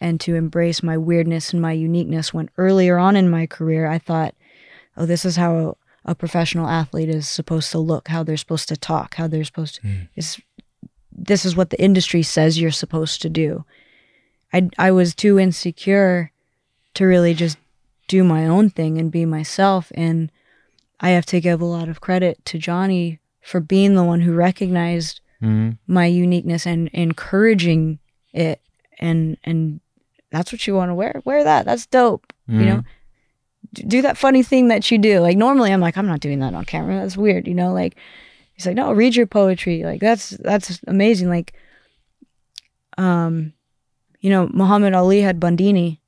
and 0.00 0.20
to 0.20 0.34
embrace 0.34 0.82
my 0.82 0.96
weirdness 0.96 1.52
and 1.52 1.60
my 1.62 1.72
uniqueness 1.72 2.32
when 2.34 2.50
earlier 2.58 2.98
on 2.98 3.16
in 3.16 3.28
my 3.28 3.46
career 3.46 3.86
i 3.86 3.98
thought 3.98 4.34
oh 4.96 5.06
this 5.06 5.24
is 5.24 5.36
how 5.36 5.76
a 6.04 6.14
professional 6.14 6.66
athlete 6.68 7.08
is 7.08 7.26
supposed 7.28 7.70
to 7.72 7.78
look 7.78 8.08
how 8.08 8.22
they're 8.22 8.36
supposed 8.36 8.68
to 8.68 8.76
talk 8.76 9.14
how 9.14 9.26
they're 9.26 9.44
supposed 9.44 9.76
to 9.76 9.82
is 10.16 10.40
this 11.16 11.44
is 11.44 11.54
what 11.56 11.70
the 11.70 11.80
industry 11.80 12.22
says 12.22 12.60
you're 12.60 12.72
supposed 12.72 13.22
to 13.22 13.30
do. 13.30 13.64
I 14.52 14.68
I 14.76 14.90
was 14.90 15.14
too 15.14 15.38
insecure 15.38 16.32
to 16.94 17.04
really 17.06 17.34
just 17.34 17.56
do 18.08 18.24
my 18.24 18.46
own 18.48 18.68
thing 18.68 18.98
and 18.98 19.12
be 19.12 19.24
myself 19.24 19.92
and 19.94 20.30
I 21.00 21.10
have 21.10 21.24
to 21.26 21.40
give 21.40 21.60
a 21.60 21.64
lot 21.64 21.88
of 21.88 22.00
credit 22.00 22.44
to 22.46 22.58
Johnny 22.58 23.20
for 23.40 23.60
being 23.60 23.94
the 23.94 24.02
one 24.04 24.22
who 24.22 24.32
recognized 24.34 25.20
Mhm. 25.40 25.78
my 25.86 26.06
uniqueness 26.06 26.66
and 26.66 26.88
encouraging 26.92 27.98
it 28.32 28.60
and 28.98 29.36
and 29.44 29.80
that's 30.34 30.52
what 30.52 30.66
you 30.66 30.74
want 30.74 30.90
to 30.90 30.94
wear 30.94 31.20
wear 31.24 31.44
that 31.44 31.64
that's 31.64 31.86
dope 31.86 32.32
you 32.46 32.66
know? 32.66 32.84
Do 33.72 34.02
that 34.02 34.18
funny 34.18 34.42
thing 34.42 34.68
that 34.68 34.88
you 34.90 34.98
do. 34.98 35.20
Like 35.20 35.36
normally 35.36 35.72
i'm 35.72 35.80
like 35.80 35.96
i'm 35.96 36.06
not 36.06 36.20
doing 36.20 36.40
that 36.40 36.54
on 36.54 36.64
camera 36.64 36.96
that's 36.96 37.16
weird 37.16 37.46
you 37.48 37.54
know? 37.54 37.72
Like 37.72 37.96
he's 38.54 38.66
like 38.66 38.76
no 38.76 38.92
read 38.92 39.16
your 39.16 39.26
poetry 39.26 39.82
like 39.82 40.00
that's 40.00 40.30
that's 40.30 40.80
amazing 40.86 41.28
like 41.28 41.54
um 42.98 43.52
you 44.20 44.30
know 44.30 44.48
muhammad 44.52 44.94
ali 44.94 45.20
had 45.20 45.40
Bundini 45.40 45.98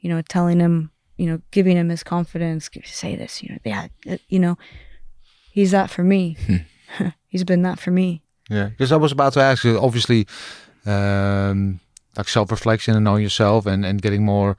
you 0.00 0.10
know 0.10 0.20
telling 0.22 0.60
him 0.60 0.90
you 1.16 1.26
know 1.26 1.40
giving 1.50 1.76
him 1.76 1.88
his 1.88 2.02
confidence 2.02 2.68
say 2.84 3.16
this 3.16 3.42
you 3.42 3.50
know 3.50 3.58
yeah 3.64 3.86
you 4.28 4.38
know 4.38 4.58
he's 5.52 5.70
that 5.70 5.88
for 5.88 6.04
me. 6.04 6.36
He's 7.28 7.44
been 7.44 7.62
that 7.62 7.78
for 7.78 7.90
me. 7.90 8.22
Yeah, 8.50 8.68
because 8.68 8.92
I 8.92 8.96
was 8.96 9.12
about 9.12 9.32
to 9.34 9.40
ask 9.40 9.64
you. 9.64 9.78
Obviously, 9.78 10.26
um, 10.86 11.80
like 12.16 12.28
self-reflection 12.28 12.94
and 12.94 13.04
knowing 13.04 13.22
yourself, 13.22 13.66
and 13.66 13.84
and 13.84 14.02
getting 14.02 14.24
more 14.24 14.56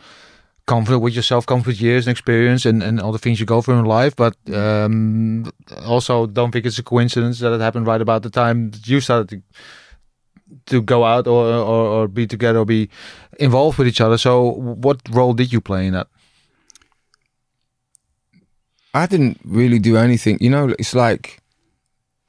confident 0.66 1.03
with 1.03 1.14
yourself, 1.14 1.45
come 1.45 1.62
with 1.62 1.80
years 1.80 2.08
and 2.08 2.12
experience, 2.12 2.66
and 2.66 2.84
and 2.84 2.99
all 2.99 3.12
the 3.12 3.20
things 3.20 3.39
you 3.39 3.45
go 3.45 3.62
through 3.62 3.80
in 3.80 3.86
life. 3.86 4.16
But 4.16 4.36
um, 4.53 5.51
also, 5.86 6.26
don't 6.26 6.51
think 6.51 6.66
it's 6.66 6.80
a 6.80 6.84
coincidence 6.84 7.39
that 7.39 7.53
it 7.53 7.62
happened 7.62 7.88
right 7.88 8.01
about 8.01 8.24
the 8.24 8.30
time 8.30 8.72
that 8.72 8.88
you 8.88 8.99
started 8.99 9.30
to 9.30 9.41
to 10.68 10.82
go 10.82 11.03
out 11.03 11.28
or 11.28 11.45
or, 11.45 11.86
or 11.88 12.08
be 12.08 12.28
together 12.28 12.60
or 12.60 12.66
be 12.66 12.89
involved 13.39 13.78
with 13.78 13.88
each 13.88 14.01
other. 14.01 14.18
So, 14.18 14.51
what 14.51 15.01
role 15.10 15.34
did 15.34 15.51
you 15.53 15.62
play 15.62 15.88
in 15.88 15.93
that? 15.93 16.08
I 18.93 19.08
didn't 19.08 19.39
really 19.43 19.80
do 19.80 19.97
anything. 19.97 20.38
You 20.39 20.49
know, 20.49 20.74
it's 20.80 20.95
like 20.95 21.41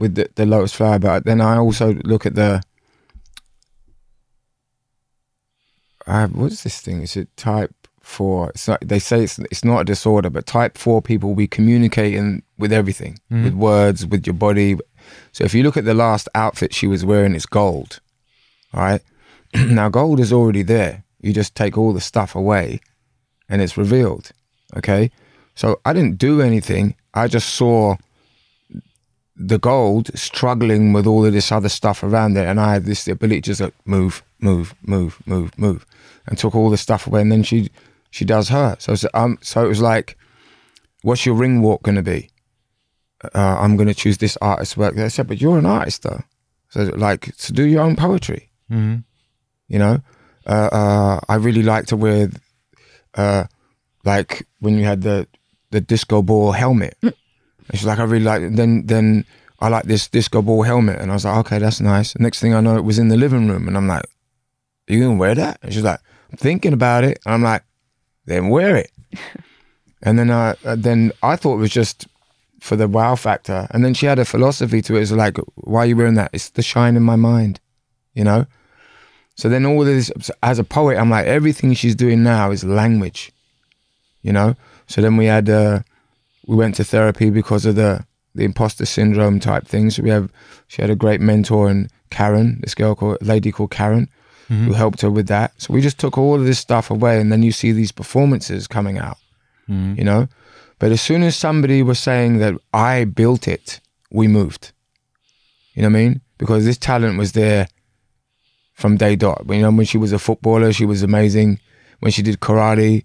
with 0.00 0.16
the, 0.16 0.28
the 0.34 0.44
Lotus 0.44 0.74
Flower, 0.74 0.98
but 0.98 1.24
then 1.24 1.40
I 1.40 1.58
also 1.58 1.94
look 2.04 2.26
at 2.26 2.34
the. 2.34 2.62
Um, 6.06 6.32
I, 6.34 6.40
what's 6.40 6.62
this 6.62 6.80
thing? 6.80 7.02
Is 7.02 7.16
it 7.16 7.34
type 7.36 7.74
four? 8.00 8.50
It's 8.50 8.68
not, 8.68 8.80
they 8.80 8.98
say 8.98 9.24
it's 9.24 9.38
it's 9.38 9.64
not 9.64 9.80
a 9.80 9.84
disorder, 9.84 10.30
but 10.30 10.46
type 10.46 10.78
four 10.78 11.02
people 11.02 11.34
we 11.34 11.46
communicating 11.46 12.42
with 12.58 12.72
everything, 12.72 13.18
mm-hmm. 13.30 13.44
with 13.44 13.54
words, 13.54 14.06
with 14.06 14.26
your 14.26 14.34
body. 14.34 14.76
So 15.32 15.44
if 15.44 15.54
you 15.54 15.62
look 15.62 15.76
at 15.76 15.84
the 15.84 15.94
last 15.94 16.28
outfit 16.34 16.74
she 16.74 16.86
was 16.86 17.04
wearing, 17.04 17.34
it's 17.34 17.46
gold. 17.46 18.00
All 18.72 18.80
right. 18.80 19.02
now 19.54 19.88
gold 19.88 20.20
is 20.20 20.32
already 20.32 20.62
there. 20.62 21.04
You 21.20 21.32
just 21.32 21.54
take 21.54 21.76
all 21.76 21.92
the 21.92 22.00
stuff 22.00 22.34
away, 22.34 22.80
and 23.48 23.60
it's 23.60 23.76
revealed. 23.76 24.30
Okay. 24.76 25.10
So 25.54 25.80
I 25.84 25.92
didn't 25.92 26.18
do 26.18 26.42
anything. 26.42 26.94
I 27.14 27.28
just 27.28 27.54
saw 27.54 27.96
the 29.36 29.58
gold 29.58 30.10
struggling 30.16 30.92
with 30.92 31.06
all 31.06 31.24
of 31.24 31.32
this 31.32 31.52
other 31.52 31.68
stuff 31.68 32.02
around 32.02 32.36
it, 32.36 32.46
and 32.46 32.60
I 32.60 32.74
had 32.74 32.84
this 32.84 33.06
ability 33.06 33.42
to 33.42 33.50
just 33.50 33.60
like 33.60 33.74
move, 33.84 34.22
move, 34.40 34.74
move, 34.82 35.20
move, 35.26 35.56
move, 35.58 35.86
and 36.26 36.38
took 36.38 36.54
all 36.54 36.70
the 36.70 36.76
stuff 36.76 37.06
away. 37.06 37.20
And 37.20 37.30
then 37.32 37.42
she 37.42 37.70
she 38.10 38.24
does 38.24 38.48
her. 38.48 38.76
So 38.78 38.92
it's- 38.92 39.10
um, 39.14 39.38
so 39.42 39.64
it 39.64 39.68
was 39.68 39.80
like, 39.82 40.16
what's 41.02 41.26
your 41.26 41.34
ring 41.34 41.60
walk 41.62 41.82
going 41.82 41.96
to 41.96 42.02
be? 42.02 42.30
Uh, 43.34 43.56
I'm 43.58 43.76
going 43.76 43.88
to 43.88 43.94
choose 43.94 44.18
this 44.18 44.36
artist's 44.40 44.76
work. 44.76 44.94
They 44.94 45.08
said, 45.08 45.26
but 45.26 45.40
you're 45.40 45.58
an 45.58 45.66
artist 45.66 46.02
though, 46.02 46.22
so 46.68 46.82
like 46.96 47.34
to 47.36 47.52
do 47.52 47.64
your 47.64 47.82
own 47.82 47.96
poetry. 47.96 48.50
Mm-hmm. 48.70 49.00
You 49.68 49.78
know, 49.78 50.00
uh, 50.46 50.68
uh, 50.72 51.20
I 51.28 51.34
really 51.36 51.62
liked 51.62 51.88
to 51.88 51.96
wear, 51.96 52.28
uh, 53.14 53.44
like 54.04 54.46
when 54.60 54.78
you 54.78 54.84
had 54.84 55.02
the 55.02 55.26
the 55.70 55.80
disco 55.80 56.22
ball 56.22 56.52
helmet. 56.52 56.96
And 57.02 57.12
she's 57.74 57.84
like, 57.86 57.98
I 57.98 58.04
really 58.04 58.24
like. 58.24 58.54
Then 58.54 58.86
then 58.86 59.24
I 59.60 59.68
like 59.68 59.84
this 59.86 60.06
disco 60.08 60.42
ball 60.42 60.62
helmet, 60.62 61.00
and 61.00 61.10
I 61.10 61.14
was 61.14 61.24
like, 61.24 61.36
okay, 61.38 61.58
that's 61.58 61.80
nice. 61.80 62.16
Next 62.18 62.40
thing 62.40 62.54
I 62.54 62.60
know, 62.60 62.76
it 62.76 62.84
was 62.84 62.98
in 62.98 63.08
the 63.08 63.16
living 63.16 63.48
room, 63.48 63.66
and 63.66 63.76
I'm 63.76 63.88
like, 63.88 64.04
Are 64.88 64.92
you 64.94 65.00
gonna 65.02 65.18
wear 65.18 65.34
that? 65.34 65.58
And 65.62 65.72
she's 65.72 65.82
like, 65.82 65.98
I'm 66.00 66.15
thinking 66.36 66.72
about 66.72 67.04
it. 67.04 67.18
And 67.24 67.34
I'm 67.34 67.42
like, 67.42 67.62
then 68.26 68.48
wear 68.48 68.76
it. 68.76 68.90
and 70.02 70.18
then 70.18 70.30
I 70.30 70.54
uh, 70.64 70.76
then 70.76 71.12
I 71.22 71.36
thought 71.36 71.54
it 71.54 71.60
was 71.60 71.70
just 71.70 72.06
for 72.60 72.76
the 72.76 72.88
wow 72.88 73.14
factor, 73.14 73.66
and 73.70 73.84
then 73.84 73.94
she 73.94 74.06
had 74.06 74.18
a 74.18 74.24
philosophy 74.24 74.82
to 74.82 74.96
it. 74.96 75.02
It's 75.02 75.12
like, 75.12 75.38
why 75.54 75.80
are 75.80 75.86
you 75.86 75.96
wearing 75.96 76.14
that? 76.14 76.30
It's 76.32 76.50
the 76.50 76.62
shine 76.62 76.96
in 76.96 77.02
my 77.02 77.16
mind, 77.16 77.60
you 78.14 78.24
know. 78.24 78.46
So 79.36 79.48
then 79.48 79.66
all 79.66 79.84
this, 79.84 80.10
as 80.42 80.58
a 80.58 80.64
poet, 80.64 80.96
I'm 80.96 81.10
like, 81.10 81.26
everything 81.26 81.74
she's 81.74 81.94
doing 81.94 82.22
now 82.22 82.50
is 82.50 82.64
language, 82.64 83.30
you 84.22 84.32
know. 84.32 84.56
So 84.86 85.02
then 85.02 85.18
we 85.18 85.26
had, 85.26 85.50
uh, 85.50 85.80
we 86.46 86.56
went 86.56 86.76
to 86.76 86.84
therapy 86.84 87.28
because 87.28 87.66
of 87.66 87.74
the 87.74 88.04
the 88.36 88.44
imposter 88.44 88.84
syndrome 88.84 89.40
type 89.40 89.66
thing. 89.66 89.90
So 89.90 90.02
we 90.02 90.10
have, 90.10 90.30
she 90.68 90.82
had 90.82 90.90
a 90.90 90.94
great 90.94 91.20
mentor 91.20 91.68
and 91.68 91.90
Karen, 92.10 92.60
this 92.60 92.74
girl 92.74 92.94
called 92.94 93.18
lady 93.20 93.50
called 93.50 93.70
Karen, 93.70 94.08
who 94.48 94.72
helped 94.72 95.00
her 95.02 95.10
with 95.10 95.26
that. 95.28 95.52
So 95.58 95.74
we 95.74 95.80
just 95.80 95.98
took 95.98 96.16
all 96.16 96.34
of 96.34 96.44
this 96.44 96.58
stuff 96.58 96.90
away, 96.90 97.20
and 97.20 97.32
then 97.32 97.42
you 97.42 97.52
see 97.52 97.72
these 97.72 97.92
performances 97.92 98.66
coming 98.68 98.98
out, 98.98 99.18
you 99.68 100.04
know. 100.04 100.28
But 100.78 100.92
as 100.92 101.00
soon 101.00 101.22
as 101.22 101.36
somebody 101.36 101.82
was 101.82 101.98
saying 101.98 102.38
that 102.38 102.54
I 102.72 103.04
built 103.04 103.48
it, 103.48 103.80
we 104.10 104.28
moved. 104.28 104.72
You 105.74 105.82
know 105.82 105.88
what 105.88 105.98
I 105.98 106.02
mean? 106.02 106.20
Because 106.38 106.64
this 106.64 106.78
talent 106.78 107.18
was 107.18 107.32
there 107.32 107.66
from 108.74 108.96
day 108.96 109.16
dot. 109.16 109.44
You 109.48 109.62
know, 109.62 109.70
when 109.70 109.86
she 109.86 109.98
was 109.98 110.12
a 110.12 110.18
footballer, 110.18 110.72
she 110.72 110.84
was 110.86 111.02
amazing. 111.02 111.58
When 112.00 112.12
she 112.12 112.22
did 112.22 112.40
karate, 112.40 113.04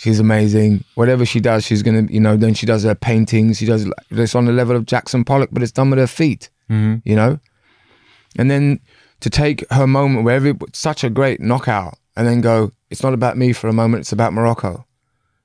She's 0.00 0.18
amazing. 0.18 0.84
Whatever 0.94 1.26
she 1.26 1.40
does, 1.40 1.62
she's 1.62 1.82
gonna, 1.82 2.06
you 2.08 2.20
know. 2.20 2.34
Then 2.36 2.54
she 2.54 2.64
does 2.64 2.84
her 2.84 2.94
paintings. 2.94 3.58
She 3.58 3.66
does 3.66 3.86
it's 4.10 4.34
on 4.34 4.46
the 4.46 4.52
level 4.52 4.74
of 4.74 4.86
Jackson 4.86 5.24
Pollock, 5.24 5.50
but 5.52 5.62
it's 5.62 5.72
done 5.72 5.90
with 5.90 5.98
her 5.98 6.06
feet. 6.06 6.48
Mhm. 6.70 7.02
You 7.04 7.16
know. 7.16 7.38
And 8.38 8.50
then 8.50 8.80
to 9.20 9.30
take 9.30 9.64
her 9.70 9.86
moment 9.86 10.24
where 10.24 10.36
every 10.36 10.54
such 10.72 11.04
a 11.04 11.10
great 11.10 11.40
knockout, 11.40 11.96
and 12.16 12.26
then 12.26 12.40
go, 12.40 12.72
it's 12.90 13.02
not 13.02 13.14
about 13.14 13.36
me 13.36 13.52
for 13.52 13.68
a 13.68 13.72
moment. 13.72 14.02
It's 14.02 14.12
about 14.12 14.32
Morocco. 14.32 14.84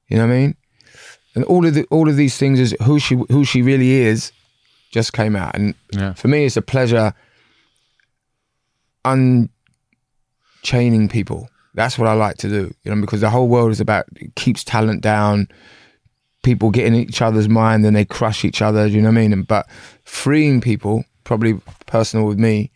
You 0.07 0.17
know 0.17 0.27
what 0.27 0.33
I 0.33 0.37
mean? 0.37 0.55
And 1.35 1.43
all 1.45 1.65
of 1.65 1.73
the, 1.73 1.83
all 1.91 2.07
of 2.09 2.15
these 2.15 2.37
things 2.37 2.59
is 2.59 2.75
who 2.83 2.99
she 2.99 3.15
who 3.29 3.43
she 3.45 3.61
really 3.61 3.91
is, 3.91 4.31
just 4.91 5.13
came 5.13 5.35
out. 5.35 5.55
And 5.55 5.75
Yeah. 5.91 6.13
for 6.13 6.27
me, 6.27 6.45
it's 6.45 6.57
a 6.57 6.61
pleasure 6.61 7.13
unchaining 9.03 9.49
people. 11.09 11.49
That's 11.73 11.99
what 11.99 12.07
I 12.07 12.13
like 12.13 12.37
to 12.37 12.49
do, 12.49 12.73
you 12.83 12.93
know, 12.95 13.01
because 13.01 13.21
the 13.21 13.29
whole 13.29 13.47
world 13.49 13.71
is 13.71 13.81
about 13.81 14.05
it 14.15 14.33
keeps 14.35 14.63
talent 14.63 15.01
down, 15.01 15.47
people 16.43 16.71
getting 16.71 16.95
in 16.95 17.01
each 17.01 17.21
other's 17.21 17.49
mind, 17.49 17.85
and 17.85 17.95
they 17.95 18.05
crush 18.05 18.45
each 18.45 18.61
other. 18.61 18.87
You 18.87 19.01
know 19.01 19.09
what 19.09 19.17
I 19.17 19.21
mean? 19.21 19.33
And, 19.33 19.45
but 19.47 19.67
freeing 20.05 20.61
people, 20.61 21.03
probably 21.25 21.59
personal 21.85 22.25
with 22.25 22.39
me, 22.39 22.71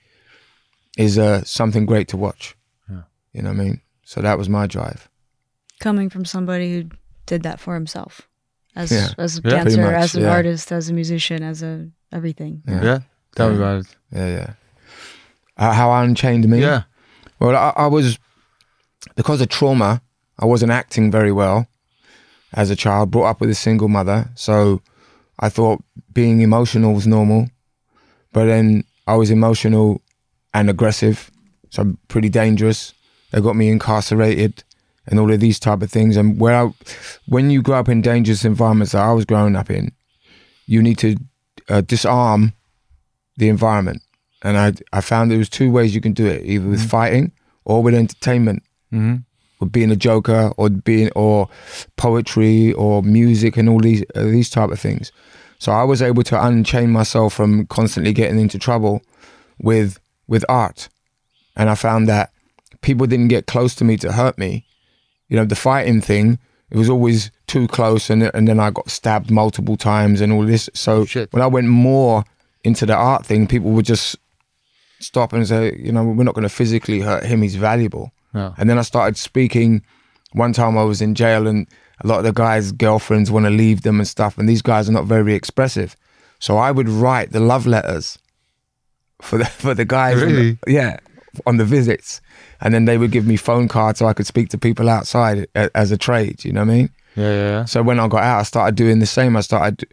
is 1.00 1.18
uh, 1.18 1.42
something 1.46 1.86
great 1.86 2.08
to 2.10 2.18
watch. 2.18 2.56
Yeah. 2.90 3.04
You 3.34 3.42
know 3.44 3.50
what 3.54 3.62
I 3.62 3.64
mean? 3.64 3.82
So 4.04 4.22
that 4.22 4.38
was 4.38 4.50
my 4.50 4.68
drive. 4.68 5.08
Coming 5.80 6.10
from 6.10 6.26
somebody 6.26 6.68
who 6.74 6.90
did 7.26 7.44
that 7.44 7.60
for 7.60 7.74
himself, 7.74 8.28
as 8.76 8.92
Yeah. 8.92 9.10
as 9.18 9.38
a 9.40 9.42
Yeah, 9.44 9.50
dancer, 9.64 9.82
much, 9.82 9.94
as 10.04 10.16
an 10.16 10.24
yeah. 10.24 10.36
artist, 10.38 10.72
as 10.72 10.90
a 10.90 10.94
musician, 10.94 11.42
as 11.44 11.64
a 11.64 11.88
everything. 12.12 12.62
Yeah. 12.68 12.84
Yeah. 12.84 13.00
Tell 13.36 13.50
me 13.50 13.56
Yeah. 13.58 13.62
about 13.64 13.80
it. 13.82 13.96
Yeah, 14.12 14.28
yeah. 14.38 14.50
Uh, 15.58 15.74
how 15.74 15.90
I 15.90 16.04
unchained 16.04 16.46
me. 16.50 16.60
Yeah. 16.62 16.84
Well, 17.40 17.56
I, 17.56 17.72
I 17.86 17.88
was 17.88 18.20
because 19.16 19.42
of 19.42 19.48
trauma. 19.50 20.02
I 20.38 20.46
wasn't 20.46 20.72
acting 20.72 21.12
very 21.12 21.32
well 21.32 21.68
as 22.54 22.70
a 22.72 22.76
child. 22.76 23.12
Brought 23.12 23.30
up 23.32 23.42
with 23.42 23.50
a 23.50 23.56
single 23.56 23.88
mother, 23.88 24.30
so 24.36 24.82
I 25.40 25.50
thought 25.50 25.84
being 26.14 26.42
emotional 26.42 26.94
was 26.94 27.06
normal. 27.08 27.48
But 28.34 28.46
then 28.46 28.84
I 29.08 29.16
was 29.16 29.30
emotional 29.32 30.02
and 30.54 30.70
aggressive, 30.70 31.30
so 31.70 31.96
pretty 32.08 32.30
dangerous. 32.30 32.94
They 33.32 33.42
got 33.42 33.56
me 33.56 33.70
incarcerated 33.70 34.64
and 35.08 35.20
all 35.20 35.32
of 35.32 35.40
these 35.40 35.60
type 35.60 35.82
of 35.82 35.92
things. 35.92 36.18
And 36.18 36.40
where 36.40 36.56
I, 36.56 36.74
when 37.28 37.50
you 37.50 37.62
grow 37.62 37.80
up 37.80 37.90
in 37.90 38.02
dangerous 38.02 38.46
environments 38.46 38.94
that 38.94 39.04
I 39.04 39.12
was 39.12 39.26
growing 39.26 39.56
up 39.56 39.70
in, 39.70 39.92
you 40.66 40.82
need 40.82 40.98
to 41.00 41.18
uh, 41.68 41.82
disarm 41.82 42.54
the 43.38 43.50
environment. 43.50 44.02
And 44.42 44.58
I 44.58 44.74
I 44.94 45.02
found 45.02 45.30
there 45.30 45.38
was 45.38 45.50
two 45.50 45.72
ways 45.72 45.94
you 45.94 46.02
can 46.02 46.14
do 46.14 46.26
it, 46.26 46.46
either 46.46 46.68
with 46.68 46.90
fighting 46.90 47.32
or 47.66 47.84
with 47.84 47.94
entertainment, 47.94 48.64
hmm 48.90 49.18
with 49.60 49.72
being 49.72 49.92
a 49.92 49.96
joker 49.96 50.54
or 50.58 50.70
being 50.70 51.10
or 51.16 51.50
poetry 51.98 52.74
or 52.74 53.04
music 53.04 53.58
and 53.58 53.70
all 53.70 53.80
these 53.80 54.04
uh, 54.16 54.24
these 54.24 54.50
type 54.50 54.70
of 54.70 54.80
things. 54.80 55.12
So 55.60 55.72
I 55.72 55.84
was 55.84 56.02
able 56.02 56.24
to 56.24 56.46
unchain 56.46 56.90
myself 56.92 57.34
from 57.34 57.66
constantly 57.68 58.14
getting 58.14 58.40
into 58.40 58.58
trouble 58.58 59.02
with 59.60 60.00
with 60.30 60.46
art. 60.48 60.88
And 61.56 61.70
I 61.70 61.76
found 61.76 62.08
that 62.08 62.32
people 62.82 63.08
didn't 63.08 63.28
get 63.28 63.48
close 63.48 63.76
to 63.76 63.84
me 63.84 63.98
to 63.98 64.12
hurt 64.14 64.38
me. 64.38 64.66
You 65.28 65.36
know, 65.36 65.46
the 65.46 65.56
fighting 65.56 66.00
thing, 66.02 66.40
it 66.70 66.78
was 66.78 66.90
always 66.90 67.32
too 67.48 67.68
close 67.68 68.10
and 68.10 68.24
and 68.24 68.48
then 68.48 68.60
I 68.60 68.70
got 68.70 68.90
stabbed 68.90 69.32
multiple 69.32 69.76
times 69.76 70.22
and 70.22 70.32
all 70.32 70.46
this. 70.46 70.70
So 70.74 70.98
oh, 70.98 71.06
Shit. 71.06 71.34
when 71.34 71.42
I 71.42 71.48
went 71.48 71.68
more 71.68 72.24
into 72.64 72.86
the 72.86 72.96
art 72.96 73.26
thing, 73.26 73.48
people 73.48 73.72
would 73.72 73.86
just 73.86 74.16
stop 75.00 75.34
and 75.34 75.48
say, 75.48 75.76
you 75.78 75.92
know, 75.92 76.04
we're 76.04 76.24
not 76.24 76.36
going 76.36 76.44
to 76.44 76.50
physically 76.50 77.02
hurt 77.02 77.26
him. 77.26 77.42
He's 77.42 77.56
valuable. 77.56 78.12
Yeah. 78.34 78.54
And 78.58 78.70
then 78.70 78.78
I 78.78 78.84
started 78.84 79.18
speaking. 79.18 79.84
One 80.34 80.54
time 80.54 80.78
I 80.78 80.84
was 80.84 81.02
in 81.02 81.16
jail, 81.16 81.48
and 81.48 81.66
a 82.04 82.08
lot 82.08 82.20
of 82.20 82.24
the 82.24 82.32
guys' 82.32 82.72
girlfriends 82.72 83.32
want 83.32 83.48
to 83.48 83.50
leave 83.50 83.82
them 83.82 84.00
and 84.00 84.08
stuff. 84.08 84.38
And 84.38 84.48
these 84.48 84.62
guys 84.62 84.88
are 84.88 84.92
not 84.92 85.06
very 85.06 85.34
expressive, 85.34 85.96
so 86.38 86.58
I 86.58 86.70
would 86.70 86.88
write 86.88 87.32
the 87.32 87.40
love 87.40 87.66
letters 87.66 88.20
for 89.22 89.38
the 89.38 89.46
for 89.46 89.74
the 89.74 89.86
guys. 89.86 90.16
on 90.22 90.30
the- 90.36 90.58
yeah, 90.68 90.98
on 91.46 91.58
the 91.58 91.66
visits, 91.66 92.22
and 92.62 92.74
then 92.74 92.86
they 92.86 92.98
would 92.98 93.12
give 93.12 93.26
me 93.26 93.36
phone 93.38 93.68
cards 93.68 94.00
so 94.00 94.08
I 94.08 94.14
could 94.14 94.26
speak 94.28 94.50
to 94.50 94.58
people 94.58 94.90
outside 94.90 95.48
a- 95.56 95.70
as 95.76 95.92
a 95.92 95.98
trade. 95.98 96.44
You 96.46 96.52
know 96.54 96.62
what 96.66 96.72
I 96.74 96.76
mean? 96.78 96.90
Yeah, 97.16 97.24
yeah, 97.32 97.50
yeah. 97.52 97.66
So 97.66 97.82
when 97.84 98.00
I 98.00 98.08
got 98.08 98.24
out, 98.24 98.40
I 98.40 98.44
started 98.44 98.76
doing 98.76 99.00
the 99.00 99.06
same. 99.06 99.36
I 99.38 99.42
started 99.42 99.86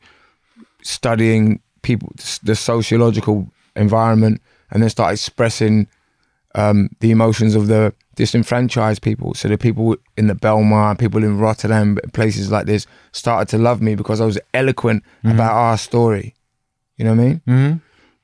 studying 0.82 1.60
people, 1.82 2.12
the 2.42 2.54
sociological 2.54 3.48
environment, 3.74 4.40
and 4.70 4.82
then 4.82 4.90
started 4.90 5.14
expressing 5.14 5.86
um, 6.54 6.88
the 7.00 7.10
emotions 7.10 7.54
of 7.54 7.66
the 7.66 7.92
disenfranchised 8.14 9.02
people. 9.02 9.34
So 9.34 9.48
the 9.48 9.58
people 9.58 9.96
in 10.16 10.26
the 10.26 10.34
Bijlmer, 10.34 10.98
people 10.98 11.22
in 11.22 11.38
Rotterdam, 11.38 11.98
places 12.14 12.50
like 12.50 12.66
this, 12.66 12.86
started 13.12 13.48
to 13.50 13.58
love 13.58 13.82
me 13.82 13.94
because 13.94 14.20
I 14.20 14.24
was 14.24 14.38
eloquent 14.54 15.02
about 15.24 15.52
our 15.52 15.76
story. 15.76 16.34
You 16.96 17.04
know 17.04 17.14
what 17.14 17.20
I 17.22 17.26
mean? 17.26 17.40
hmm 17.46 17.72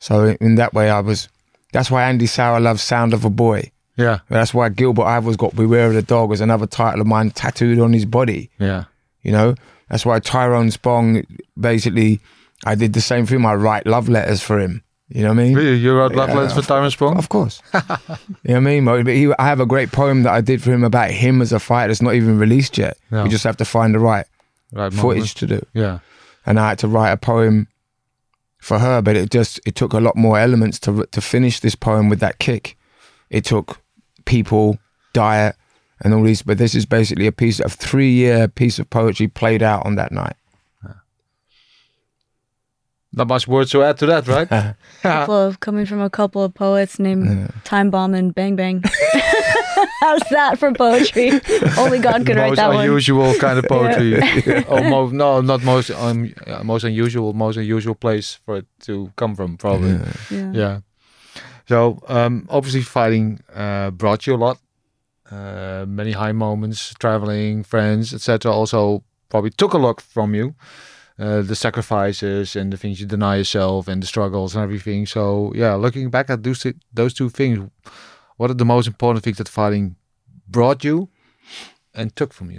So 0.03 0.37
in 0.41 0.57
that 0.57 0.75
way, 0.75 0.91
I 0.91 0.99
was. 1.01 1.29
That's 1.73 1.91
why 1.91 2.03
Andy 2.03 2.27
Souwer 2.27 2.59
loves 2.61 2.83
"Sound 2.83 3.15
of 3.15 3.25
a 3.25 3.31
Boy." 3.31 3.71
Yeah, 3.97 4.19
That's 4.29 4.53
why 4.55 4.69
Gilbert 4.71 5.05
Ivors 5.05 5.37
got 5.37 5.55
"Beware 5.55 5.87
of 5.89 5.95
the 5.95 6.03
Dog" 6.03 6.29
was 6.31 6.41
another 6.41 6.67
title 6.67 7.01
of 7.01 7.07
mine 7.07 7.31
tattooed 7.31 7.79
on 7.79 7.93
his 7.93 8.05
body. 8.05 8.51
yeah. 8.59 8.85
You 9.23 9.31
know, 9.31 9.55
that's 9.89 10.05
why 10.05 10.19
Tyrone 10.19 10.71
Spong 10.73 11.25
basically, 11.61 12.19
I 12.65 12.75
did 12.75 12.93
the 12.95 13.01
same 13.01 13.25
thing. 13.27 13.45
I 13.47 13.55
write 13.55 13.87
love 13.87 14.09
letters 14.09 14.43
for 14.43 14.59
him. 14.59 14.83
You 15.09 15.23
know 15.23 15.29
what 15.29 15.39
I 15.39 15.43
mean? 15.45 15.55
Really? 15.55 15.77
You 15.77 15.95
wrote 15.95 16.15
love 16.17 16.31
Yeah, 16.31 16.37
letters 16.39 16.55
for 16.55 16.63
Tyrone 16.63 16.91
Spong? 16.91 17.17
Of 17.19 17.29
course. 17.29 17.63
you 17.75 17.81
know 17.89 17.95
what 18.45 18.57
I 18.57 18.61
mean? 18.61 18.85
But 18.85 19.07
he, 19.07 19.33
I 19.39 19.45
have 19.47 19.61
a 19.61 19.67
great 19.67 19.93
poem 19.93 20.25
that 20.25 20.33
I 20.33 20.41
did 20.41 20.61
for 20.63 20.73
him 20.73 20.83
about 20.83 21.11
him 21.13 21.41
as 21.41 21.53
a 21.53 21.61
fighter. 21.61 21.93
It's 21.93 22.03
not 22.03 22.15
even 22.15 22.39
released 22.39 22.77
yet. 22.79 22.97
No. 23.13 23.23
We 23.23 23.29
just 23.29 23.45
have 23.45 23.59
to 23.59 23.65
find 23.65 23.95
the 23.95 24.01
right 24.01 24.27
Right, 24.73 24.93
footage 24.93 25.35
to 25.35 25.47
do. 25.47 25.65
Yeah. 25.75 25.99
And 26.47 26.59
I 26.59 26.71
had 26.71 26.79
to 26.81 26.89
write 26.89 27.13
a 27.13 27.17
poem 27.19 27.69
for 28.63 28.79
her, 28.79 29.03
but 29.03 29.17
it 29.17 29.31
just 29.31 29.61
it 29.67 29.75
took 29.75 29.93
a 29.93 29.99
lot 29.99 30.17
more 30.17 30.39
elements 30.39 30.79
to 30.79 31.05
to 31.11 31.21
finish 31.21 31.61
this 31.61 31.75
poem 31.75 32.09
with 32.09 32.21
that 32.21 32.39
kick. 32.39 32.79
It 33.29 33.45
took 33.45 33.81
people, 34.25 34.79
diet, 35.13 35.57
and 36.01 36.15
all 36.15 36.23
these. 36.23 36.43
But 36.43 36.59
this 36.59 36.75
is 36.75 36.87
basically 36.87 37.27
a 37.27 37.33
piece 37.33 37.59
of 37.59 37.73
three 37.73 38.13
year 38.13 38.47
piece 38.47 38.79
of 38.79 38.89
poetry 38.89 39.27
played 39.27 39.63
out 39.63 39.85
on 39.85 39.97
that 39.97 40.13
night. 40.13 40.37
Not 43.15 43.29
much 43.29 43.47
words 43.47 43.71
to 43.73 43.83
add 43.83 43.99
to 43.99 44.07
that, 44.07 44.27
right? 44.27 44.49
couple 45.03 45.35
of 45.35 45.61
coming 45.61 45.85
from 45.85 46.01
a 46.01 46.09
couple 46.09 46.43
of 46.43 46.55
poets 46.55 46.99
named 46.99 47.53
Time 47.65 47.91
Bomb 47.91 48.15
and 48.15 48.35
Bang 48.35 48.57
Bang. 48.57 48.83
How's 50.01 50.23
that 50.31 50.59
for 50.59 50.73
poetry? 50.73 51.41
Only 51.79 51.99
God 51.99 52.27
could 52.27 52.37
write 52.37 52.57
that 52.57 52.69
one. 52.69 52.77
Most 52.77 52.85
unusual 52.85 53.35
kind 53.35 53.59
of 53.59 53.65
poetry. 53.67 54.65
Almost, 54.65 55.13
no, 55.23 55.41
not 55.41 55.63
most, 55.63 55.91
um, 55.91 56.33
uh, 56.47 56.63
most 56.63 56.85
unusual, 56.85 57.33
most 57.33 57.57
unusual 57.57 57.95
place 57.95 58.41
for 58.45 58.59
it 58.59 58.67
to 58.81 59.13
come 59.17 59.35
from, 59.35 59.57
probably. 59.57 59.99
Yeah. 60.31 60.53
Yeah. 60.53 60.81
So 61.69 62.03
um, 62.09 62.47
obviously, 62.51 62.83
fighting 62.83 63.41
uh, 63.55 63.91
brought 63.91 64.27
you 64.27 64.35
a 64.35 64.37
lot. 64.37 64.59
Uh, 65.31 65.87
many 65.89 66.13
high 66.13 66.33
moments, 66.33 66.95
traveling, 66.99 67.63
friends, 67.63 68.13
etc. 68.13 68.53
Also, 68.53 69.03
probably 69.31 69.51
took 69.51 69.73
a 69.73 69.79
lot 69.79 70.01
from 70.01 70.35
you. 70.35 70.55
Uh, 71.19 71.43
the 71.43 71.55
sacrifices 71.55 72.57
and 72.57 72.73
the 72.73 72.77
things 72.77 73.01
you 73.01 73.07
deny 73.07 73.37
yourself 73.37 73.87
and 73.87 74.03
the 74.03 74.07
struggles 74.07 74.55
and 74.55 74.65
everything. 74.65 75.07
So 75.07 75.53
yeah, 75.55 75.75
looking 75.75 76.11
back 76.11 76.31
at 76.31 76.43
those 76.43 76.61
two, 76.61 76.75
those 76.93 77.15
two 77.15 77.29
things, 77.29 77.71
what 78.43 78.51
are 78.51 78.55
the 78.55 78.65
most 78.65 78.89
important 78.89 79.23
things 79.23 79.39
that 79.39 79.49
fighting 79.49 79.95
brought 80.49 80.83
you 80.83 81.09
and 81.95 82.17
took 82.17 82.33
from 82.33 82.51
you? 82.51 82.59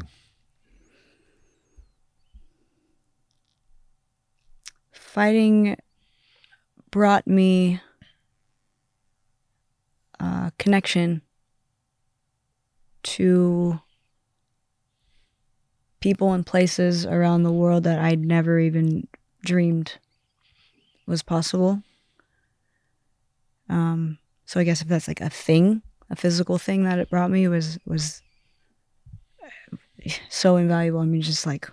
Fighting 4.94 5.76
brought 6.90 7.28
me 7.28 7.82
uh, 10.22 10.52
connection 10.58 11.22
to 13.04 13.82
people 16.00 16.32
and 16.32 16.46
places 16.46 17.06
around 17.06 17.44
the 17.44 17.52
world 17.52 17.84
that 17.84 18.00
I'd 18.00 18.24
never 18.24 18.58
even 18.58 19.06
dreamed 19.44 19.98
was 21.06 21.24
possible. 21.24 21.84
Um, 23.68 24.18
so 24.46 24.60
I 24.60 24.64
guess 24.64 24.82
if 24.82 24.88
that's 24.88 25.08
like 25.08 25.22
a 25.22 25.30
thing, 25.30 25.82
a 26.10 26.16
physical 26.16 26.58
thing 26.58 26.84
that 26.84 27.00
it 27.00 27.10
brought 27.10 27.32
me 27.32 27.48
was 27.48 27.80
was 27.86 28.22
so 30.30 30.58
invaluable. 30.58 31.00
I 31.00 31.06
mean, 31.06 31.22
just 31.22 31.46
like, 31.46 31.70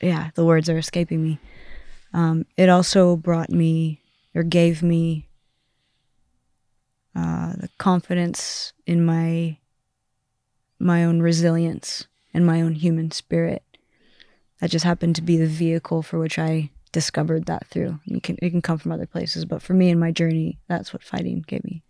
yeah, 0.00 0.30
the 0.34 0.44
words 0.44 0.68
are 0.68 0.78
escaping 0.78 1.22
me. 1.22 1.38
Um, 2.14 2.46
it 2.56 2.68
also 2.68 3.16
brought 3.16 3.50
me 3.50 4.00
or 4.34 4.42
gave 4.42 4.82
me 4.82 5.28
uh, 7.14 7.54
the 7.56 7.68
confidence 7.78 8.72
in 8.86 9.04
my 9.04 9.58
my 10.78 11.04
own 11.04 11.20
resilience 11.20 12.06
and 12.32 12.46
my 12.46 12.62
own 12.62 12.74
human 12.74 13.10
spirit. 13.10 13.62
That 14.60 14.70
just 14.70 14.84
happened 14.84 15.16
to 15.16 15.22
be 15.22 15.36
the 15.36 15.46
vehicle 15.46 16.02
for 16.02 16.18
which 16.18 16.38
I 16.38 16.70
discovered 16.92 17.46
that 17.46 17.66
through. 17.66 18.00
You 18.04 18.20
can 18.20 18.36
it 18.40 18.50
can 18.50 18.62
come 18.62 18.78
from 18.78 18.92
other 18.92 19.06
places, 19.06 19.44
but 19.44 19.62
for 19.62 19.74
me 19.74 19.90
in 19.90 19.98
my 19.98 20.10
journey, 20.10 20.58
that's 20.68 20.92
what 20.92 21.02
fighting 21.02 21.44
gave 21.46 21.64
me. 21.64 21.82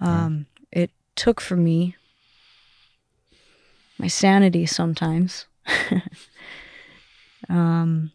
Um, 0.00 0.46
It 0.72 0.90
took 1.14 1.40
for 1.40 1.56
me 1.56 1.96
my 3.98 4.08
sanity 4.08 4.66
sometimes 4.66 5.46
um, 7.48 8.10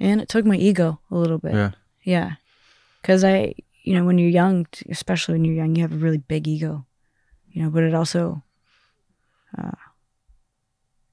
and 0.00 0.20
it 0.20 0.28
took 0.28 0.44
my 0.44 0.56
ego 0.56 1.00
a 1.10 1.16
little 1.16 1.38
bit. 1.38 1.54
Yeah. 1.54 1.70
Yeah. 2.02 2.32
Because 3.00 3.24
I, 3.24 3.54
you 3.82 3.94
know, 3.94 4.04
when 4.04 4.18
you're 4.18 4.28
young, 4.28 4.66
especially 4.88 5.34
when 5.34 5.44
you're 5.44 5.54
young, 5.54 5.74
you 5.76 5.82
have 5.82 5.92
a 5.92 5.96
really 5.96 6.18
big 6.18 6.46
ego, 6.48 6.86
you 7.50 7.62
know, 7.62 7.70
but 7.70 7.82
it 7.84 7.94
also, 7.94 8.42
uh, 9.56 9.70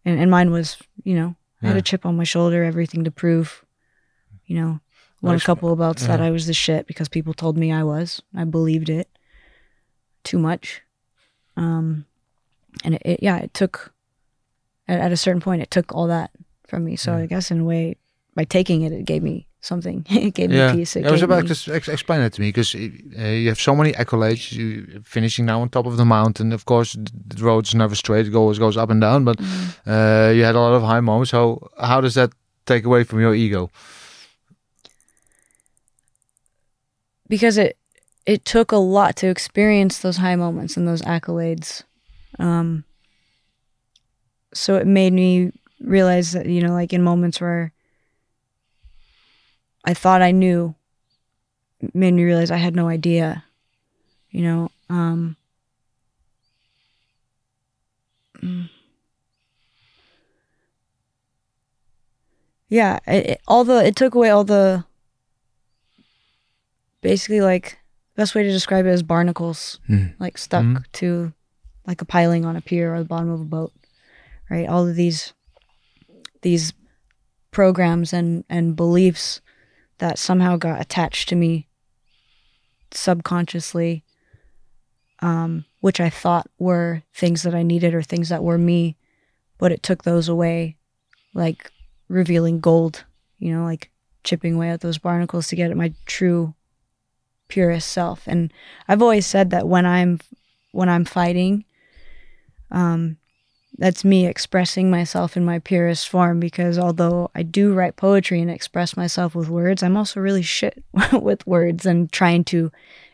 and, 0.06 0.20
and 0.20 0.32
mine 0.32 0.52
was, 0.52 0.78
you 1.04 1.16
know, 1.16 1.36
I 1.62 1.68
had 1.68 1.78
a 1.78 1.82
chip 1.82 2.06
on 2.06 2.16
my 2.16 2.24
shoulder, 2.24 2.64
everything 2.64 3.04
to 3.04 3.12
prove, 3.12 3.66
you 4.46 4.56
know, 4.56 4.80
won 5.22 5.36
a 5.36 5.40
couple 5.40 5.72
of 5.72 5.80
belts 5.80 6.08
that 6.08 6.22
I 6.22 6.32
was 6.32 6.46
the 6.48 6.54
shit 6.54 6.88
because 6.88 7.10
people 7.10 7.34
told 7.34 7.58
me 7.58 7.72
I 7.72 7.84
was. 7.84 8.22
I 8.36 8.44
believed 8.46 8.90
it 8.90 9.08
too 10.24 10.40
much. 10.40 10.82
Um, 11.58 12.06
and 12.84 12.96
it, 12.96 13.02
it 13.06 13.20
yeah, 13.24 13.38
it 13.38 13.54
took, 13.54 13.94
at, 14.88 15.00
at 15.00 15.12
a 15.12 15.18
certain 15.18 15.42
point, 15.42 15.62
it 15.62 15.72
took 15.72 15.94
all 15.94 16.08
that 16.08 16.32
from 16.68 16.84
me. 16.86 16.96
So 16.96 17.14
I 17.14 17.26
guess 17.26 17.52
in 17.52 17.60
a 17.62 17.64
way, 17.66 17.96
by 18.36 18.46
taking 18.46 18.84
it, 18.84 18.92
it 18.94 19.06
gave 19.06 19.24
me 19.24 19.48
something. 19.62 20.06
it 20.10 20.34
gave 20.34 20.52
Yeah, 20.52 20.72
me 20.72 20.80
peace. 20.80 20.96
It 20.96 21.06
I 21.06 21.12
was 21.12 21.22
about 21.22 21.44
me- 21.44 21.50
to 21.54 21.76
ex- 21.76 21.90
explain 21.90 22.22
that 22.22 22.34
to 22.34 22.42
me 22.42 22.50
because 22.50 22.74
uh, 22.76 22.78
you 22.78 23.50
have 23.50 23.60
so 23.60 23.76
many 23.76 23.92
accolades. 23.94 24.52
You 24.54 25.02
finishing 25.04 25.46
now 25.46 25.62
on 25.62 25.70
top 25.70 25.86
of 25.86 25.98
the 25.98 26.06
mountain. 26.06 26.54
Of 26.54 26.64
course, 26.66 26.94
th- 26.94 27.10
the 27.36 27.44
road's 27.44 27.74
never 27.76 27.96
straight; 27.96 28.28
it 28.28 28.36
always 28.36 28.60
goes 28.60 28.78
up 28.78 28.90
and 28.90 29.02
down. 29.02 29.26
But 29.26 29.40
uh, 29.86 30.32
you 30.34 30.44
had 30.46 30.56
a 30.56 30.60
lot 30.60 30.74
of 30.74 30.84
high 30.84 31.02
moments. 31.02 31.32
So 31.32 31.70
how 31.78 32.00
does 32.02 32.14
that 32.14 32.32
take 32.66 32.86
away 32.86 33.04
from 33.04 33.20
your 33.20 33.36
ego? 33.36 33.70
Because 37.30 37.58
it 37.58 37.78
it 38.26 38.44
took 38.44 38.72
a 38.72 38.78
lot 38.78 39.16
to 39.18 39.28
experience 39.28 40.00
those 40.00 40.18
high 40.18 40.36
moments 40.36 40.76
and 40.76 40.88
those 40.88 41.02
accolades. 41.04 41.84
Um, 42.38 42.84
so 44.54 44.76
it 44.76 44.86
made 44.86 45.14
me 45.14 45.52
realize 45.80 46.34
that 46.34 46.48
you 46.48 46.62
know, 46.62 46.74
like 46.74 46.92
in 46.92 47.02
moments 47.02 47.40
where 47.40 47.72
I 49.86 49.94
thought 49.94 50.22
I 50.22 50.32
knew, 50.32 50.76
made 51.94 52.14
me 52.14 52.24
realize 52.24 52.52
I 52.52 52.58
had 52.58 52.76
no 52.76 52.88
idea. 52.88 53.46
You 54.32 54.42
know, 54.44 54.72
um, 54.90 55.38
mm. 58.44 58.70
yeah, 62.68 63.00
it, 63.08 63.26
it, 63.26 63.42
all 63.48 63.64
the 63.64 63.86
it 63.86 63.96
took 63.96 64.14
away 64.14 64.30
all 64.30 64.44
the 64.44 64.86
basically 67.02 67.42
like 67.42 67.78
best 68.16 68.36
way 68.36 68.44
to 68.44 68.50
describe 68.52 68.86
it 68.86 68.90
is 68.90 69.04
barnacles 69.04 69.80
Mm. 69.90 70.14
like 70.20 70.38
stuck 70.38 70.64
Mhm. 70.66 70.84
to 70.94 71.34
like 71.88 72.02
a 72.02 72.06
piling 72.06 72.46
on 72.46 72.56
a 72.56 72.62
pier 72.62 72.94
or 72.94 73.00
the 73.00 73.06
bottom 73.06 73.30
of 73.30 73.42
a 73.42 73.46
boat 73.46 73.72
right 74.50 74.68
all 74.68 74.88
of 74.88 74.96
these 74.96 75.34
these 76.42 76.74
programs 77.52 78.14
and 78.14 78.44
and 78.50 78.76
beliefs 78.76 79.42
that 80.00 80.18
somehow 80.20 80.56
got 80.58 80.80
attached 80.82 81.30
to 81.30 81.36
me 81.36 81.68
subconsciously 82.92 84.04
um 85.22 85.66
which 85.82 86.00
i 86.00 86.10
thought 86.10 86.48
were 86.58 87.04
things 87.14 87.44
that 87.44 87.54
i 87.56 87.62
needed 87.64 87.94
or 87.94 88.02
things 88.02 88.30
that 88.30 88.44
were 88.44 88.58
me 88.58 88.96
but 89.58 89.72
it 89.72 89.84
took 89.84 90.04
those 90.04 90.28
away 90.28 90.76
like 91.34 91.72
revealing 92.08 92.60
gold 92.60 93.04
you 93.38 93.54
know 93.54 93.64
like 93.64 93.90
chipping 94.24 94.56
away 94.56 94.70
at 94.70 94.82
those 94.82 94.98
barnacles 94.98 95.48
to 95.48 95.56
get 95.56 95.70
at 95.72 95.78
my 95.78 95.94
true 96.06 96.54
purest 97.50 97.90
self. 97.90 98.28
And 98.28 98.52
i've 98.88 99.02
always 99.02 99.26
said 99.26 99.50
that 99.50 99.68
when 99.68 99.86
i'm 99.86 100.20
when 100.72 100.88
i'm 100.90 101.06
fighting 101.06 101.66
um 102.72 103.18
that's 103.78 104.04
me 104.04 104.26
expressing 104.26 104.92
myself 104.92 105.38
in 105.38 105.46
my 105.46 105.60
purest 105.60 106.08
form 106.10 106.40
because 106.40 106.78
although 106.78 107.30
i 107.36 107.44
do 107.44 107.74
write 107.74 107.96
poetry 107.96 108.40
and 108.42 108.52
express 108.52 108.96
myself 108.96 109.36
with 109.36 109.50
words 109.50 109.82
i'm 109.82 109.98
also 109.98 110.20
really 110.20 110.42
shit 110.42 110.84
with 111.14 111.46
words 111.48 111.86
and 111.86 112.12
trying 112.12 112.44
to 112.44 112.72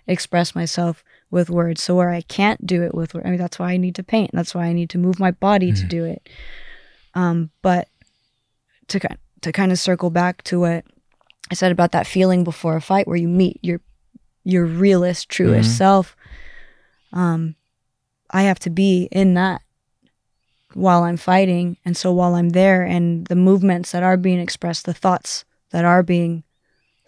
express 0.08 0.54
myself 0.54 1.04
with 1.32 1.50
words. 1.50 1.84
So 1.84 1.96
where 1.96 2.12
i 2.12 2.22
can't 2.22 2.66
do 2.66 2.84
it 2.84 2.94
with 2.94 3.14
words 3.14 3.26
i 3.26 3.30
mean 3.30 3.40
that's 3.40 3.60
why 3.60 3.72
i 3.72 3.78
need 3.78 3.96
to 3.96 4.04
paint. 4.04 4.32
That's 4.34 4.56
why 4.56 4.66
i 4.66 4.74
need 4.74 4.90
to 4.92 4.98
move 4.98 5.20
my 5.20 5.32
body 5.32 5.72
to 5.74 5.84
do 5.84 6.06
it. 6.06 6.30
Um 7.14 7.50
but 7.62 7.88
to 8.88 9.00
to 9.42 9.52
kind 9.52 9.72
of 9.72 9.80
circle 9.80 10.10
back 10.10 10.44
to 10.44 10.60
what 10.60 10.86
i 11.52 11.54
said 11.54 11.72
about 11.72 11.92
that 11.92 12.08
feeling 12.08 12.44
before 12.44 12.76
a 12.76 12.82
fight 12.82 13.08
where 13.08 13.18
you 13.18 13.28
meet 13.28 13.60
your 13.62 13.82
your 14.46 14.66
realest, 14.66 15.28
truest 15.28 15.72
Mhm. 15.72 15.78
self. 15.78 16.16
Um, 17.12 17.56
I 18.30 18.44
have 18.44 18.60
to 18.60 18.70
be 18.70 19.10
in 19.12 19.34
that 19.34 19.62
while 20.74 21.04
I'm 21.04 21.18
fighting. 21.18 21.78
And 21.84 21.98
so 21.98 22.14
while 22.14 22.36
I'm 22.36 22.50
there 22.50 22.84
and 22.84 23.26
the 23.28 23.36
movements 23.36 23.92
that 23.92 24.04
are 24.04 24.18
being 24.18 24.40
expressed, 24.40 24.86
the 24.86 24.94
thoughts 24.94 25.44
that 25.72 25.84
are 25.84 26.04
being 26.04 26.44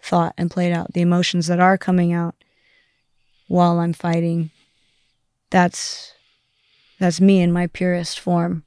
thought 0.02 0.34
and 0.36 0.50
played 0.50 0.72
out, 0.72 0.92
the 0.94 1.00
emotions 1.00 1.46
that 1.46 1.60
are 1.60 1.78
coming 1.78 2.12
out 2.12 2.34
while 3.46 3.78
I'm 3.78 3.92
fighting, 3.92 4.50
that's 5.50 6.12
that's 6.98 7.20
me 7.20 7.40
in 7.40 7.52
my 7.52 7.68
purest 7.68 8.18
form. 8.18 8.64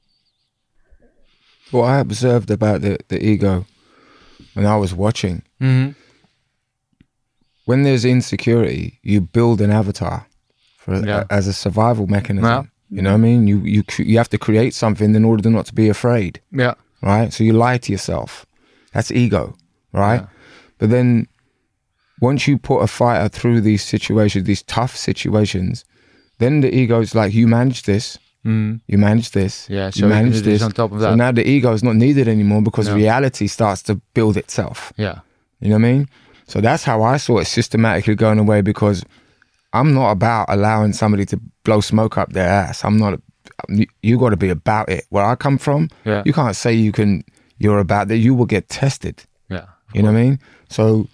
What 1.70 1.84
I 1.84 1.98
observed 1.98 2.50
about 2.50 2.80
the, 2.80 2.98
the 3.08 3.24
ego 3.24 3.66
when 4.54 4.66
I 4.66 4.76
was 4.76 4.94
watching, 4.94 5.42
Mm-hmm. 5.60 5.92
When 7.64 7.82
there's 7.82 8.04
insecurity, 8.04 8.98
you 9.02 9.20
build 9.20 9.60
an 9.60 9.70
avatar 9.70 10.26
for 10.78 10.96
Yeah. 11.06 11.24
as 11.30 11.46
a 11.46 11.52
survival 11.52 12.06
mechanism. 12.06 12.50
Yeah. 12.50 12.62
You 12.90 13.02
know 13.02 13.10
what 13.10 13.18
I 13.18 13.28
mean? 13.28 13.46
You 13.48 13.58
you 13.64 13.82
you 13.98 14.16
have 14.18 14.28
to 14.30 14.38
create 14.38 14.74
something 14.74 15.14
in 15.14 15.24
order 15.24 15.50
not 15.50 15.66
to 15.66 15.74
be 15.74 15.88
afraid, 15.88 16.40
Yeah. 16.50 16.74
right? 17.02 17.32
So 17.32 17.44
you 17.44 17.52
lie 17.52 17.78
to 17.78 17.92
yourself. 17.92 18.44
That's 18.92 19.10
ego, 19.10 19.56
right? 19.92 20.20
Yeah. 20.20 20.26
But 20.78 20.90
then 20.90 21.26
once 22.20 22.46
you 22.50 22.58
put 22.58 22.80
a 22.82 22.86
fighter 22.86 23.28
through 23.28 23.60
these 23.62 23.82
situations, 23.82 24.44
these 24.44 24.62
tough 24.64 24.96
situations, 24.96 25.84
then 26.38 26.60
the 26.60 26.68
ego 26.74 27.00
is 27.00 27.14
like, 27.14 27.32
you 27.34 27.46
manage 27.48 27.82
this, 27.82 28.18
Mm. 28.44 28.80
you 28.88 28.98
manage 28.98 29.30
this, 29.30 29.66
Yeah. 29.70 29.90
So 29.90 30.00
you 30.00 30.08
manage 30.08 30.34
this 30.42 30.58
this. 30.58 30.62
on 30.62 30.72
top 30.72 30.92
of 30.92 30.98
that. 31.00 31.10
So 31.12 31.14
now 31.14 31.30
the 31.32 31.48
ego 31.48 31.72
is 31.72 31.82
not 31.82 31.94
needed 31.96 32.26
anymore 32.28 32.60
because 32.62 32.88
No. 32.88 32.96
reality 32.96 33.46
starts 33.46 33.82
to 33.84 34.00
build 34.14 34.36
itself. 34.36 34.92
yeah. 34.96 35.20
You 35.60 35.68
know 35.70 35.76
what 35.78 35.88
I 35.88 35.92
mean? 35.92 36.08
So 36.52 36.60
that's 36.60 36.84
how 36.84 37.02
I 37.02 37.16
saw 37.16 37.38
it 37.38 37.46
systematically 37.46 38.14
going 38.14 38.38
away 38.38 38.60
because 38.60 39.02
I'm 39.72 39.94
not 39.94 40.10
about 40.10 40.46
allowing 40.50 40.92
somebody 40.92 41.24
to 41.26 41.40
blow 41.64 41.80
smoke 41.80 42.18
up 42.18 42.34
their 42.34 42.46
ass. 42.46 42.84
I'm 42.84 42.98
not. 42.98 43.18
You, 43.70 43.86
you 44.02 44.18
got 44.18 44.30
to 44.30 44.36
be 44.36 44.50
about 44.50 44.90
it. 44.90 45.06
Where 45.08 45.24
I 45.24 45.34
come 45.34 45.56
from, 45.56 45.88
Yeah. 46.04 46.22
you 46.26 46.34
can't 46.34 46.54
say 46.54 46.74
you 46.74 46.92
can. 46.92 47.24
You're 47.56 47.78
about 47.78 48.08
that. 48.08 48.18
You 48.18 48.34
will 48.34 48.44
get 48.44 48.68
tested. 48.68 49.24
Yeah. 49.48 49.64
You 49.94 50.02
know 50.02 50.12
what 50.12 50.18
I 50.18 50.22
mean? 50.24 50.40
So 50.68 51.08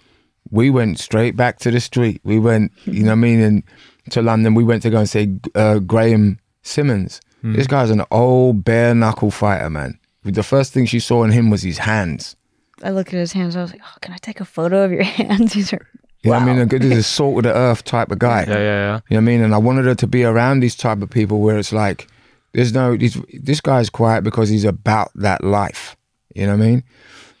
we 0.51 0.69
went 0.69 0.99
straight 0.99 1.37
back 1.37 1.59
to 1.59 1.71
the 1.71 1.79
street. 1.79 2.19
We 2.25 2.37
went, 2.37 2.73
you 2.83 3.03
know 3.03 3.11
what 3.11 3.23
I 3.23 3.27
mean, 3.27 3.39
and 3.39 3.63
to 4.09 4.21
London. 4.21 4.55
We 4.55 4.65
went 4.65 4.81
to 4.83 4.89
go 4.89 4.97
and 4.97 5.09
see 5.09 5.39
uh, 5.55 5.79
Graham 5.79 6.37
Simmons. 6.63 7.21
This 7.43 7.67
guy's 7.67 7.91
an 7.91 8.03
old 8.11 8.65
bare 8.65 8.93
knuckle 8.93 9.31
fighter, 9.31 9.69
man. 9.69 9.97
The 10.25 10.43
first 10.43 10.73
thing 10.73 10.85
she 10.85 10.99
saw 10.99 11.23
in 11.23 11.31
him 11.31 11.49
was 11.49 11.61
his 11.61 11.77
hands. 11.77 12.35
I 12.83 12.91
looked 12.91 13.13
at 13.13 13.19
his 13.19 13.33
hands. 13.33 13.55
I 13.55 13.61
was 13.61 13.71
like, 13.71 13.81
"Oh, 13.83 13.97
can 14.01 14.13
I 14.13 14.17
take 14.17 14.39
a 14.39 14.45
photo 14.45 14.83
of 14.83 14.91
your 14.91 15.03
hands? 15.19 15.53
These 15.53 15.73
are 15.73 15.85
Yeah, 16.23 16.31
know 16.31 16.39
what 16.39 16.41
I 16.43 16.45
mean? 16.53 16.59
A 16.61 16.65
good, 16.65 16.81
this 16.81 16.97
is 16.97 17.07
salt 17.07 17.37
of 17.37 17.43
the 17.43 17.53
earth 17.53 17.83
type 17.83 18.11
of 18.11 18.19
guy. 18.19 18.41
Yeah. 18.47 18.53
Yeah. 18.53 18.57
Yeah. 18.57 18.99
You 19.09 19.15
know 19.15 19.17
what 19.17 19.17
I 19.17 19.19
mean? 19.21 19.41
And 19.41 19.53
I 19.53 19.57
wanted 19.57 19.85
her 19.85 19.95
to 19.95 20.07
be 20.07 20.23
around 20.23 20.59
these 20.61 20.75
type 20.75 21.01
of 21.01 21.09
people 21.09 21.39
where 21.41 21.57
it's 21.57 21.71
like, 21.73 22.07
there's 22.53 22.73
no, 22.73 22.97
these, 22.97 23.17
this 23.33 23.61
guy's 23.61 23.89
quiet 23.89 24.23
because 24.23 24.49
he's 24.49 24.65
about 24.65 25.11
that 25.15 25.43
life. 25.43 25.95
You 26.35 26.47
know 26.47 26.55
what 26.57 26.63
I 26.63 26.67
mean? 26.67 26.83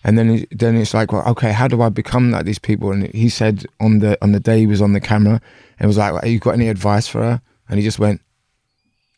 And 0.03 0.17
then, 0.17 0.29
it- 0.29 0.57
then 0.57 0.75
it's 0.77 0.93
like, 0.93 1.11
well, 1.11 1.27
okay, 1.27 1.51
how 1.51 1.67
do 1.67 1.81
I 1.81 1.89
become 1.89 2.31
like 2.31 2.45
these 2.45 2.59
people? 2.59 2.91
And 2.91 3.07
he 3.13 3.27
said 3.29 3.65
on 3.79 3.99
the 3.99 4.17
on 4.23 4.31
the 4.31 4.39
day 4.39 4.59
he 4.59 4.67
was 4.67 4.81
on 4.81 4.93
the 4.93 5.01
camera, 5.01 5.41
and 5.79 5.87
was 5.87 5.97
like, 5.97 6.13
well, 6.13 6.25
you 6.25 6.39
got 6.39 6.53
any 6.53 6.69
advice 6.69 7.07
for 7.07 7.21
her? 7.21 7.41
And 7.67 7.77
he 7.79 7.83
just 7.83 7.99
went, 7.99 8.21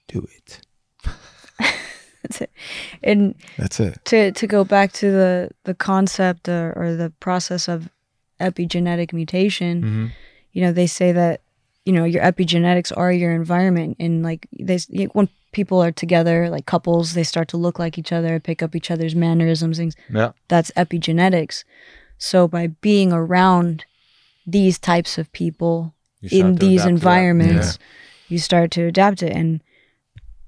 do 0.07 0.27
it. 0.37 0.61
and 3.03 3.35
That's 3.57 3.79
it. 3.79 3.99
to 4.05 4.31
to 4.31 4.47
go 4.47 4.63
back 4.63 4.91
to 4.93 5.11
the 5.11 5.49
the 5.63 5.73
concept 5.73 6.47
or, 6.47 6.73
or 6.75 6.95
the 6.95 7.09
process 7.19 7.67
of 7.67 7.89
epigenetic 8.39 9.13
mutation 9.13 9.81
Mm-hmm. 9.81 10.05
you 10.53 10.61
know 10.63 10.71
they 10.71 10.87
say 10.87 11.11
that 11.11 11.41
you 11.85 11.93
know 11.93 12.03
your 12.05 12.23
epigenetics 12.23 12.91
are 12.95 13.11
your 13.11 13.33
environment 13.33 13.97
and 13.99 14.23
like 14.23 14.47
they 14.59 14.77
when 15.13 15.29
people 15.51 15.81
are 15.83 15.91
together 15.91 16.49
like 16.49 16.65
couples 16.65 17.13
they 17.13 17.23
start 17.23 17.47
to 17.49 17.57
look 17.57 17.77
like 17.77 17.97
each 17.97 18.11
other 18.11 18.39
pick 18.39 18.63
up 18.63 18.75
each 18.75 18.89
other's 18.89 19.15
mannerisms 19.15 19.77
things 19.77 19.95
Yeah. 20.09 20.31
that's 20.47 20.71
epigenetics 20.77 21.63
so 22.17 22.47
by 22.47 22.67
being 22.67 23.11
around 23.11 23.85
these 24.47 24.79
types 24.79 25.17
of 25.17 25.31
people 25.33 25.93
in 26.21 26.55
these 26.55 26.81
adapt 26.81 26.83
to 26.83 26.83
that. 26.83 26.89
environments 26.89 27.79
you 28.27 28.39
start 28.39 28.71
to 28.71 28.81
adapt 28.87 29.21
it 29.23 29.33
and 29.35 29.61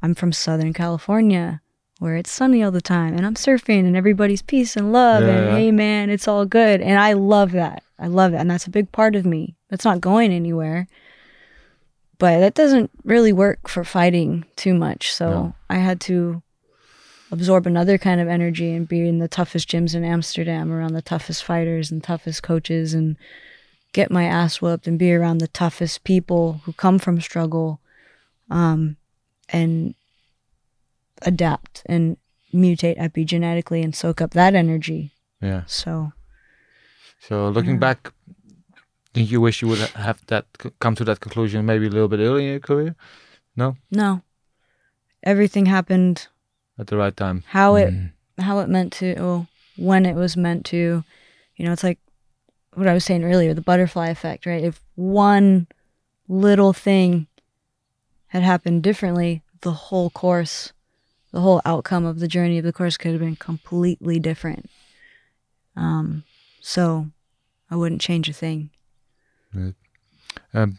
i'm 0.02 0.16
from 0.16 0.32
southern 0.32 0.74
california 0.74 1.62
where 2.00 2.16
it's 2.16 2.32
sunny 2.32 2.64
all 2.64 2.72
the 2.72 2.82
time 2.82 3.16
and 3.16 3.26
i'm 3.26 3.36
surfing 3.36 3.86
and 3.86 3.96
everybody's 3.96 4.42
peace 4.42 4.76
and 4.76 4.92
love 4.92 5.24
Yeah, 5.24 5.30
and 5.30 5.46
yeah. 5.48 5.58
hey 5.58 5.72
man 5.72 6.10
it's 6.10 6.28
all 6.28 6.46
good 6.46 6.82
and 6.82 7.00
i 7.00 7.14
love 7.14 7.52
that 7.52 7.84
i 8.00 8.08
love 8.08 8.32
that 8.32 8.42
and 8.42 8.52
that's 8.52 8.68
a 8.68 8.72
big 8.72 8.92
part 8.92 9.16
of 9.16 9.26
me 9.26 9.56
that's 9.70 9.86
not 9.86 10.02
going 10.02 10.32
anywhere 10.32 10.88
but 12.20 12.40
that 12.40 12.54
doesn't 12.54 12.90
really 13.04 13.34
work 13.34 13.68
for 13.68 13.84
fighting 13.84 14.46
too 14.56 14.74
much. 14.74 15.12
So 15.14 15.30
No. 15.30 15.56
I 15.70 15.78
had 15.78 16.00
to 16.02 16.42
absorb 17.32 17.68
another 17.68 17.98
kind 17.98 18.22
of 18.22 18.30
energy 18.30 18.72
and 18.72 18.88
be 18.88 19.06
in 19.10 19.18
the 19.18 19.28
toughest 19.28 19.68
gyms 19.68 19.94
in 19.94 20.06
Amsterdam 20.06 20.72
around 20.72 20.94
the 20.94 21.02
toughest 21.02 21.44
fighters 21.44 21.92
and 21.92 22.02
toughest 22.02 22.42
coaches 22.42 22.94
and 22.94 23.18
get 23.92 24.10
my 24.10 24.24
ass 24.24 24.62
whooped 24.62 24.88
and 24.88 24.98
be 24.98 25.14
around 25.14 25.40
the 25.40 25.50
toughest 25.50 26.06
people 26.06 26.62
who 26.64 26.72
come 26.72 26.98
from 26.98 27.20
struggle 27.20 27.82
um, 28.50 28.96
and 29.50 29.94
adapt 31.26 31.82
and 31.86 32.18
mutate 32.54 32.98
epigenetically 33.00 33.84
and 33.84 33.96
soak 33.96 34.22
up 34.22 34.32
that 34.32 34.54
energy. 34.56 35.12
Yeah. 35.42 35.64
So 35.66 36.14
So 37.20 37.50
looking 37.50 37.76
Yeah. 37.76 37.80
back, 37.88 38.14
think 39.14 39.32
you 39.32 39.40
wish 39.42 39.62
you 39.62 39.68
would 39.70 39.80
have 39.96 40.20
that 40.28 40.46
come 40.80 40.96
to 40.96 41.04
that 41.06 41.20
conclusion 41.20 41.66
maybe 41.66 41.86
a 41.88 41.90
little 41.90 42.08
bit 42.08 42.20
earlier 42.20 42.46
in 42.48 42.52
your 42.54 42.60
career 42.60 42.96
no, 43.56 43.78
No. 43.92 44.22
everything 45.22 45.68
happened 45.68 46.28
at 46.80 46.88
the 46.88 46.98
right 46.98 47.16
time? 47.16 47.44
how 47.48 47.76
it 47.76 47.94
Mm. 47.94 48.12
how 48.40 48.60
it 48.60 48.70
meant 48.70 48.92
to 48.94 49.14
or 49.22 49.48
when 49.78 50.06
it 50.06 50.16
was 50.16 50.36
meant 50.36 50.66
to 50.66 51.04
you 51.56 51.66
know 51.66 51.72
it's 51.72 51.84
like 51.84 52.00
what 52.74 52.88
i 52.88 52.94
was 52.94 53.06
saying 53.06 53.24
earlier 53.24 53.54
the 53.54 53.62
butterfly 53.62 54.08
effect 54.10 54.46
right 54.48 54.64
if 54.64 54.82
one 54.96 55.68
little 56.28 56.74
thing 56.74 57.28
had 58.28 58.42
happened 58.42 58.82
differently 58.82 59.44
the 59.62 59.74
whole 59.94 60.10
course 60.10 60.74
the 61.34 61.42
whole 61.42 61.62
outcome 61.66 62.06
of 62.06 62.20
the 62.20 62.28
journey 62.28 62.58
of 62.58 62.64
the 62.64 62.72
course 62.80 62.96
could 62.98 63.12
have 63.12 63.20
been 63.28 63.36
completely 63.36 64.20
different 64.20 64.70
um 65.76 66.24
so 66.62 67.08
i 67.70 67.76
wouldn't 67.76 68.02
change 68.02 68.30
a 68.30 68.34
thing 68.34 68.70
Um, 70.54 70.78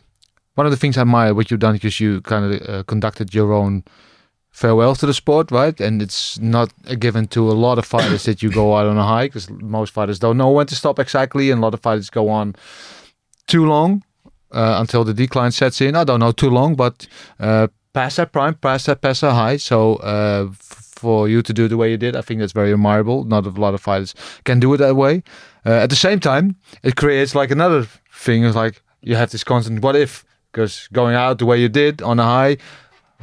one 0.55 0.67
of 0.67 0.71
the 0.73 0.77
things 0.77 0.97
I 0.97 1.03
admire 1.03 1.35
what 1.35 1.51
you've 1.51 1.61
done 1.61 1.75
because 1.75 1.99
you 2.01 2.21
kind 2.23 2.45
of 2.55 2.69
uh, 2.69 2.83
conducted 2.85 3.35
your 3.35 3.53
own 3.53 3.83
farewell 4.51 4.95
to 4.97 5.07
the 5.07 5.15
sport, 5.15 5.51
right? 5.51 5.81
And 5.81 6.01
it's 6.01 6.39
not 6.39 6.73
a 6.87 6.97
given 6.97 7.27
to 7.29 7.51
a 7.51 7.55
lot 7.67 7.79
of 7.79 7.85
fighters 7.85 8.23
that 8.25 8.43
you 8.43 8.51
go 8.51 8.77
out 8.77 8.87
on 8.87 8.97
a 8.97 9.03
high 9.05 9.27
because 9.27 9.51
most 9.51 9.93
fighters 9.93 10.19
don't 10.19 10.37
know 10.37 10.51
when 10.51 10.67
to 10.67 10.77
stop 10.77 10.99
exactly, 10.99 11.51
and 11.51 11.59
a 11.59 11.63
lot 11.63 11.75
of 11.75 11.81
fighters 11.81 12.11
go 12.11 12.29
on 12.29 12.55
too 13.47 13.67
long 13.67 14.03
uh, 14.53 14.77
until 14.81 15.05
the 15.05 15.15
decline 15.15 15.51
sets 15.51 15.81
in. 15.81 15.97
I 15.97 16.05
don't 16.05 16.21
know 16.21 16.33
too 16.33 16.51
long, 16.51 16.77
but 16.77 17.07
uh, 17.41 17.67
past 17.95 18.19
that 18.19 18.33
prime, 18.33 18.55
past 18.55 18.87
that 18.87 19.01
past 19.01 19.23
that 19.23 19.33
high. 19.33 19.57
So 19.57 19.97
uh, 19.97 20.51
for 20.53 21.29
you 21.29 21.41
to 21.43 21.53
do 21.53 21.65
it 21.65 21.69
the 21.69 21.77
way 21.79 21.91
you 21.91 21.97
did, 21.97 22.17
I 22.17 22.21
think 22.21 22.41
that's 22.41 22.53
very 22.53 22.73
admirable. 22.73 23.25
Not 23.25 23.47
a 23.47 23.51
lot 23.51 23.73
of 23.75 23.81
fighters 23.81 24.15
can 24.45 24.61
do 24.61 24.75
it 24.75 24.79
that 24.79 24.97
way. 24.97 25.23
Uh, 25.65 25.71
at 25.71 25.91
the 25.91 25.97
same 25.97 26.21
time, 26.21 26.57
it 26.83 26.97
creates 26.97 27.35
like 27.35 27.51
another 27.51 27.87
thing. 28.13 28.45
It's 28.45 28.57
like 28.57 28.83
you 29.05 29.17
have 29.17 29.31
this 29.31 29.45
constant 29.45 29.83
what 29.83 29.97
if 29.97 30.25
because 30.51 30.89
going 30.93 31.15
out 31.15 31.39
the 31.39 31.47
way 31.47 31.61
you 31.61 31.69
did 31.69 32.03
on 32.03 32.19
a 32.19 32.25
high 32.25 32.57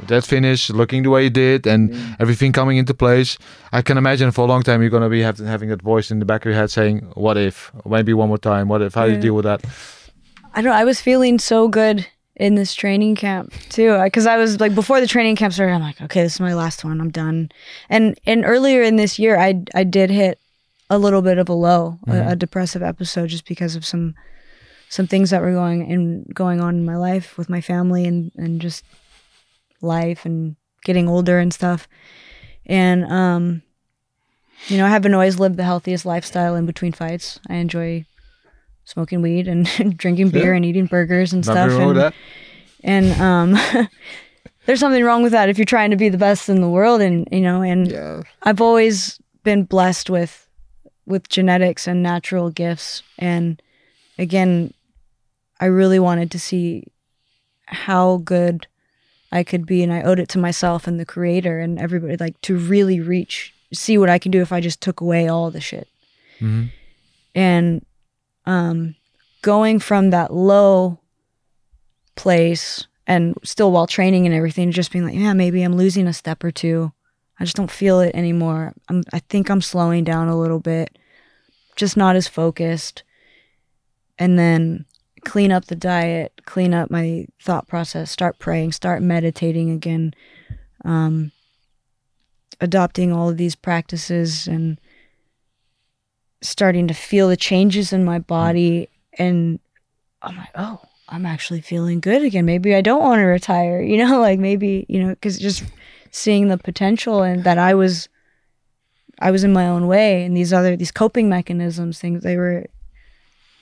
that 0.06 0.24
finish 0.24 0.70
looking 0.70 1.02
the 1.02 1.10
way 1.10 1.24
you 1.24 1.30
did 1.30 1.66
and 1.66 1.94
everything 2.18 2.52
coming 2.52 2.76
into 2.76 2.94
place 2.94 3.36
i 3.72 3.82
can 3.82 3.98
imagine 3.98 4.30
for 4.30 4.42
a 4.42 4.48
long 4.48 4.62
time 4.62 4.80
you're 4.80 4.90
going 4.90 5.02
to 5.02 5.08
be 5.08 5.20
have, 5.20 5.38
having 5.38 5.68
that 5.68 5.82
voice 5.82 6.10
in 6.10 6.18
the 6.18 6.24
back 6.24 6.42
of 6.42 6.46
your 6.46 6.54
head 6.54 6.70
saying 6.70 6.98
what 7.14 7.36
if 7.36 7.70
maybe 7.84 8.14
one 8.14 8.28
more 8.28 8.38
time 8.38 8.68
what 8.68 8.80
if 8.80 8.94
how 8.94 9.06
do 9.06 9.12
you 9.12 9.18
deal 9.18 9.34
with 9.34 9.44
that 9.44 9.62
I 10.54 10.60
don't. 10.60 10.72
I 10.72 10.84
was 10.84 11.00
feeling 11.00 11.38
so 11.38 11.68
good 11.68 12.06
in 12.36 12.54
this 12.54 12.74
training 12.74 13.14
camp 13.14 13.52
too, 13.68 14.00
because 14.04 14.26
I 14.26 14.36
was 14.36 14.58
like 14.60 14.74
before 14.74 15.00
the 15.00 15.06
training 15.06 15.36
camp 15.36 15.52
started. 15.52 15.74
I'm 15.74 15.80
like, 15.80 16.00
okay, 16.00 16.22
this 16.22 16.34
is 16.34 16.40
my 16.40 16.54
last 16.54 16.84
one. 16.84 17.00
I'm 17.00 17.10
done. 17.10 17.50
And 17.88 18.18
and 18.26 18.44
earlier 18.44 18.82
in 18.82 18.96
this 18.96 19.18
year, 19.18 19.38
I 19.38 19.62
I 19.74 19.84
did 19.84 20.10
hit 20.10 20.38
a 20.88 20.98
little 20.98 21.22
bit 21.22 21.38
of 21.38 21.48
a 21.48 21.54
low, 21.54 21.98
a, 22.06 22.28
a 22.28 22.36
depressive 22.36 22.82
episode, 22.82 23.28
just 23.28 23.46
because 23.46 23.76
of 23.76 23.84
some 23.84 24.14
some 24.88 25.06
things 25.06 25.30
that 25.30 25.40
were 25.40 25.52
going 25.52 25.86
in 25.86 26.24
going 26.34 26.60
on 26.60 26.76
in 26.76 26.84
my 26.84 26.96
life 26.96 27.38
with 27.38 27.48
my 27.48 27.60
family 27.60 28.04
and 28.04 28.32
and 28.36 28.60
just 28.60 28.84
life 29.80 30.24
and 30.24 30.56
getting 30.84 31.08
older 31.08 31.38
and 31.38 31.52
stuff. 31.52 31.88
And 32.66 33.04
um, 33.04 33.62
you 34.68 34.78
know, 34.78 34.86
I 34.86 34.90
haven't 34.90 35.14
always 35.14 35.38
lived 35.38 35.56
the 35.56 35.64
healthiest 35.64 36.06
lifestyle 36.06 36.54
in 36.54 36.66
between 36.66 36.92
fights. 36.92 37.40
I 37.48 37.56
enjoy 37.56 38.06
smoking 38.84 39.22
weed 39.22 39.48
and 39.48 39.66
drinking 39.96 40.30
beer 40.30 40.50
Yeah. 40.52 40.56
and 40.56 40.64
eating 40.64 40.86
burgers 40.86 41.32
and 41.32 41.46
Nothing 41.46 41.70
stuff. 41.70 41.80
and, 41.88 41.96
that 41.98 42.14
and 42.84 43.12
um, 43.20 43.88
there's 44.66 44.80
something 44.80 45.04
wrong 45.04 45.22
with 45.22 45.32
that 45.32 45.48
if 45.48 45.58
you're 45.58 45.64
trying 45.64 45.90
to 45.90 45.96
be 45.96 46.08
the 46.08 46.18
best 46.18 46.48
in 46.48 46.60
the 46.60 46.68
world. 46.68 47.00
And 47.00 47.28
you 47.30 47.40
know, 47.40 47.62
and 47.62 47.90
yeah 47.90 48.22
I've 48.42 48.60
always 48.60 49.18
been 49.44 49.64
blessed 49.64 50.10
with 50.10 50.48
with 51.06 51.28
genetics 51.28 51.86
and 51.88 52.02
natural 52.02 52.50
gifts. 52.50 53.02
And 53.18 53.60
again, 54.18 54.72
I 55.60 55.66
really 55.66 55.98
wanted 55.98 56.30
to 56.32 56.38
see 56.38 56.84
how 57.66 58.18
good 58.18 58.66
I 59.32 59.42
could 59.44 59.64
be, 59.66 59.82
and 59.82 59.92
I 59.92 60.02
owed 60.02 60.18
it 60.20 60.28
to 60.30 60.38
myself 60.38 60.86
and 60.86 61.00
the 61.00 61.06
creator 61.06 61.58
and 61.58 61.78
everybody, 61.78 62.16
like 62.18 62.38
to 62.42 62.56
really 62.56 63.00
reach, 63.00 63.54
see 63.72 63.96
what 63.96 64.10
I 64.10 64.18
can 64.18 64.30
do 64.30 64.42
if 64.42 64.52
I 64.52 64.60
just 64.60 64.80
took 64.82 65.00
away 65.00 65.26
all 65.26 65.50
the 65.50 65.60
shit. 65.60 65.88
Mhm. 66.40 66.70
And 67.34 67.84
um, 68.46 68.94
going 69.42 69.78
from 69.78 70.10
that 70.10 70.32
low 70.32 71.00
place 72.16 72.86
and 73.06 73.34
still 73.42 73.72
while 73.72 73.86
training 73.86 74.26
and 74.26 74.34
everything, 74.34 74.70
just 74.70 74.92
being 74.92 75.04
like, 75.04 75.14
yeah, 75.14 75.32
maybe 75.32 75.62
I'm 75.62 75.76
losing 75.76 76.06
a 76.06 76.12
step 76.12 76.44
or 76.44 76.50
two. 76.50 76.92
I 77.40 77.44
just 77.44 77.56
don't 77.56 77.70
feel 77.70 78.00
it 78.00 78.14
anymore. 78.14 78.74
I'm, 78.88 79.02
I 79.12 79.18
think 79.18 79.50
I'm 79.50 79.60
slowing 79.60 80.04
down 80.04 80.28
a 80.28 80.38
little 80.38 80.60
bit, 80.60 80.96
just 81.74 81.96
not 81.96 82.14
as 82.14 82.28
focused. 82.28 83.02
And 84.18 84.38
then 84.38 84.84
clean 85.24 85.50
up 85.50 85.66
the 85.66 85.76
diet, 85.76 86.40
clean 86.44 86.74
up 86.74 86.90
my 86.90 87.26
thought 87.40 87.66
process, 87.66 88.10
start 88.10 88.38
praying, 88.38 88.72
start 88.72 89.02
meditating 89.02 89.70
again, 89.70 90.14
um, 90.84 91.32
adopting 92.60 93.12
all 93.12 93.28
of 93.28 93.36
these 93.36 93.56
practices 93.56 94.46
and 94.46 94.80
starting 96.42 96.88
to 96.88 96.94
feel 96.94 97.28
the 97.28 97.36
changes 97.36 97.92
in 97.92 98.04
my 98.04 98.18
body. 98.18 98.88
And 99.18 99.58
I'm 100.20 100.36
like, 100.36 100.50
oh, 100.54 100.80
I'm 101.08 101.24
actually 101.26 101.60
feeling 101.60 102.00
good 102.00 102.22
again. 102.22 102.44
Maybe 102.44 102.74
I 102.74 102.80
don't 102.80 103.02
want 103.02 103.20
to 103.20 103.24
retire, 103.24 103.80
you 103.80 103.96
know, 103.98 104.20
like 104.28 104.38
maybe, 104.38 104.84
you 104.88 105.02
know, 105.02 105.10
because 105.10 105.38
just 105.38 105.64
seeing 106.10 106.48
the 106.48 106.58
potential 106.58 107.22
and 107.22 107.44
that 107.44 107.58
I 107.58 107.74
was 107.74 108.08
I 109.18 109.30
was 109.30 109.44
in 109.44 109.52
my 109.52 109.66
own 109.68 109.86
way 109.86 110.24
and 110.24 110.36
these 110.36 110.52
other 110.52 110.76
these 110.76 110.90
coping 110.90 111.28
mechanisms 111.28 111.98
things 111.98 112.22
they 112.22 112.36
were 112.36 112.66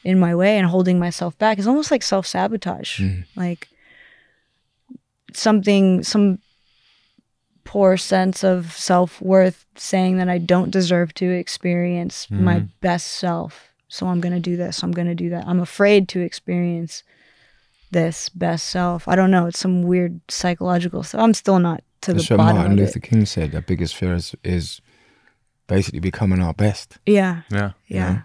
in 0.04 0.18
my 0.18 0.34
way 0.34 0.56
and 0.58 0.66
holding 0.66 0.98
myself 0.98 1.36
back 1.38 1.58
is 1.58 1.66
almost 1.66 1.90
like 1.90 2.02
self-sabotage 2.02 3.00
Mm. 3.00 3.24
like 3.36 3.68
something 5.34 6.02
some 6.02 6.38
poor 7.64 7.96
sense 7.96 8.42
of 8.44 8.72
self-worth 8.72 9.64
saying 9.76 10.16
that 10.18 10.28
I 10.28 10.38
don't 10.38 10.70
deserve 10.70 11.14
to 11.14 11.30
experience 11.30 12.28
my 12.30 12.61
best 12.80 13.06
self 13.06 13.68
so 13.88 14.06
I'm 14.06 14.20
going 14.20 14.34
to 14.34 14.40
do 14.40 14.56
this 14.56 14.82
I'm 14.82 14.92
going 14.92 15.08
to 15.08 15.14
do 15.14 15.30
that 15.30 15.46
I'm 15.46 15.61
afraid 15.61 16.08
to 16.11 16.20
experience 16.20 17.02
this 17.90 18.28
best 18.30 18.66
self 18.68 19.06
I 19.08 19.16
don't 19.16 19.30
know 19.30 19.46
it's 19.46 19.58
some 19.58 19.82
weird 19.82 20.20
psychological 20.28 21.02
stuff 21.02 21.20
I'm 21.20 21.34
still 21.34 21.58
not 21.58 21.82
to 22.02 22.14
That's 22.14 22.28
the 22.28 22.34
what 22.34 22.38
bottom 22.38 22.56
Martin 22.56 22.72
of 22.72 22.78
Luther 22.78 22.98
it 22.98 23.02
King 23.02 23.26
said. 23.26 23.52
The 23.52 23.61
biggest 23.61 23.94
fear 23.94 24.14
is, 24.14 24.34
is 24.42 24.80
basically 25.66 26.00
becoming 26.00 26.40
our 26.40 26.54
best. 26.54 26.98
yeah 27.06 27.42
yeah 27.50 27.72
yeah. 27.88 28.22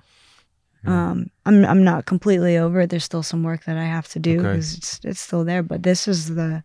Um, 0.87 1.31
I'm 1.47 1.65
I'm 1.65 1.83
not 1.83 2.05
completely 2.05 2.57
over 2.57 2.81
it. 2.81 2.91
There's 2.91 3.03
still 3.03 3.23
some 3.23 3.41
work 3.41 3.63
that 3.65 3.75
I 3.75 3.85
have 3.85 4.07
to 4.09 4.19
do 4.19 4.33
Okay. 4.39 4.49
because 4.49 4.75
it's 4.77 4.99
it's 5.03 5.19
still 5.19 5.43
there. 5.43 5.63
But 5.63 5.81
this 5.81 6.07
is 6.07 6.35
the 6.35 6.63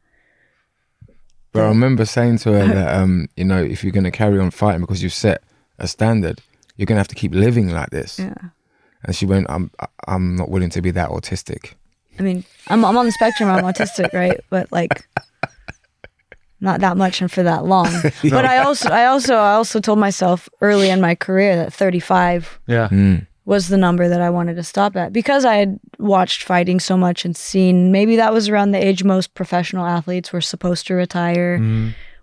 But 1.52 1.62
I 1.64 1.68
remember 1.68 2.04
saying 2.04 2.38
to 2.38 2.52
her 2.52 2.66
that, 2.68 2.94
um, 2.94 3.28
you 3.36 3.44
know, 3.44 3.60
if 3.62 3.82
you're 3.82 3.92
going 3.92 4.04
to 4.04 4.10
carry 4.12 4.38
on 4.38 4.50
fighting 4.50 4.80
because 4.80 5.02
you've 5.02 5.12
set 5.12 5.42
a 5.78 5.88
standard, 5.88 6.40
you're 6.76 6.86
going 6.86 6.96
to 6.96 7.00
have 7.00 7.08
to 7.08 7.14
keep 7.16 7.34
living 7.34 7.70
like 7.70 7.90
this. 7.90 8.18
yeah. 8.18 8.34
And 9.02 9.16
she 9.16 9.26
went, 9.26 9.46
I'm, 9.48 9.70
I'm 10.06 10.36
not 10.36 10.48
willing 10.50 10.70
to 10.70 10.82
be 10.82 10.90
that 10.92 11.08
autistic. 11.08 11.72
I 12.18 12.22
mean, 12.22 12.44
I'm 12.68 12.84
I'm 12.84 12.96
on 12.98 13.06
the 13.06 13.12
spectrum. 13.12 13.48
I'm 13.48 13.64
autistic, 13.64 14.12
right? 14.12 14.38
But 14.50 14.70
like, 14.70 15.08
not 16.60 16.80
that 16.80 16.96
much 16.98 17.22
and 17.22 17.32
for 17.32 17.42
that 17.42 17.64
long. 17.64 17.88
But 18.30 18.44
I 18.44 18.58
also 18.58 18.90
I 18.90 19.06
also 19.06 19.34
I 19.36 19.54
also 19.54 19.80
told 19.80 19.98
myself 19.98 20.48
early 20.60 20.90
in 20.90 21.00
my 21.00 21.14
career 21.14 21.56
that 21.56 21.72
35 21.72 22.60
yeah 22.66 22.88
Mm. 22.88 23.26
Was 23.50 23.66
the 23.66 23.76
number 23.76 24.08
that 24.08 24.20
I 24.20 24.30
wanted 24.30 24.54
to 24.54 24.62
stop 24.62 24.94
at 24.94 25.12
because 25.12 25.44
I 25.44 25.56
had 25.56 25.80
watched 25.98 26.44
fighting 26.44 26.78
so 26.78 26.96
much 26.96 27.24
and 27.24 27.36
seen 27.36 27.90
maybe 27.90 28.14
that 28.14 28.32
was 28.32 28.48
around 28.48 28.70
the 28.70 28.78
age 28.78 29.02
most 29.02 29.34
professional 29.34 29.84
athletes 29.84 30.32
were 30.32 30.40
supposed 30.40 30.86
to 30.86 30.94
retire, 30.94 31.58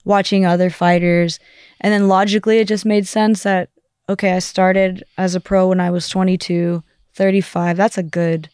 watching 0.06 0.46
other 0.46 0.70
fighters. 0.70 1.38
And 1.82 1.92
then 1.92 2.08
logically, 2.08 2.60
it 2.60 2.70
just 2.70 2.86
made 2.86 3.10
sense 3.10 3.44
that, 3.44 3.68
okay, 4.08 4.32
I 4.32 4.40
started 4.40 5.04
as 5.18 5.36
a 5.36 5.42
pro 5.42 5.68
when 5.68 5.82
I 5.82 5.92
was 5.92 6.08
22, 6.08 6.82
35. 7.14 7.76
That's 7.76 7.98
a 7.98 8.04
good, 8.04 8.50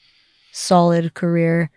solid 0.51 1.13
career. 1.13 1.69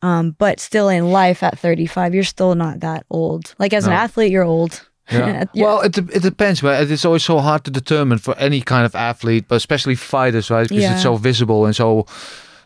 Um, 0.00 0.36
but 0.38 0.58
still 0.58 0.88
in 0.88 1.12
life 1.12 1.42
at 1.42 1.58
35, 1.58 2.14
you're 2.14 2.24
still 2.24 2.54
not 2.54 2.80
that 2.80 3.04
old. 3.10 3.54
Like 3.58 3.74
as 3.74 3.86
an 3.86 3.92
athlete, 3.92 4.32
you're 4.32 4.42
old. 4.42 4.88
Yeah. 5.10 5.44
Well, 5.54 5.80
it, 5.82 5.98
it 5.98 6.22
depends, 6.22 6.60
but 6.60 6.82
it 6.82 6.90
is 6.90 7.04
always 7.04 7.24
so 7.24 7.38
hard 7.40 7.64
to 7.64 7.70
determine 7.70 8.18
for 8.18 8.34
any 8.38 8.60
kind 8.60 8.86
of 8.86 8.94
athlete, 8.94 9.44
but 9.48 9.56
especially 9.56 9.94
fighters, 9.96 10.50
right? 10.50 10.68
Because 10.68 10.82
Yeah. 10.82 10.92
it's 10.94 11.02
so 11.02 11.16
visible 11.16 11.66
and 11.66 11.74
so 11.76 12.06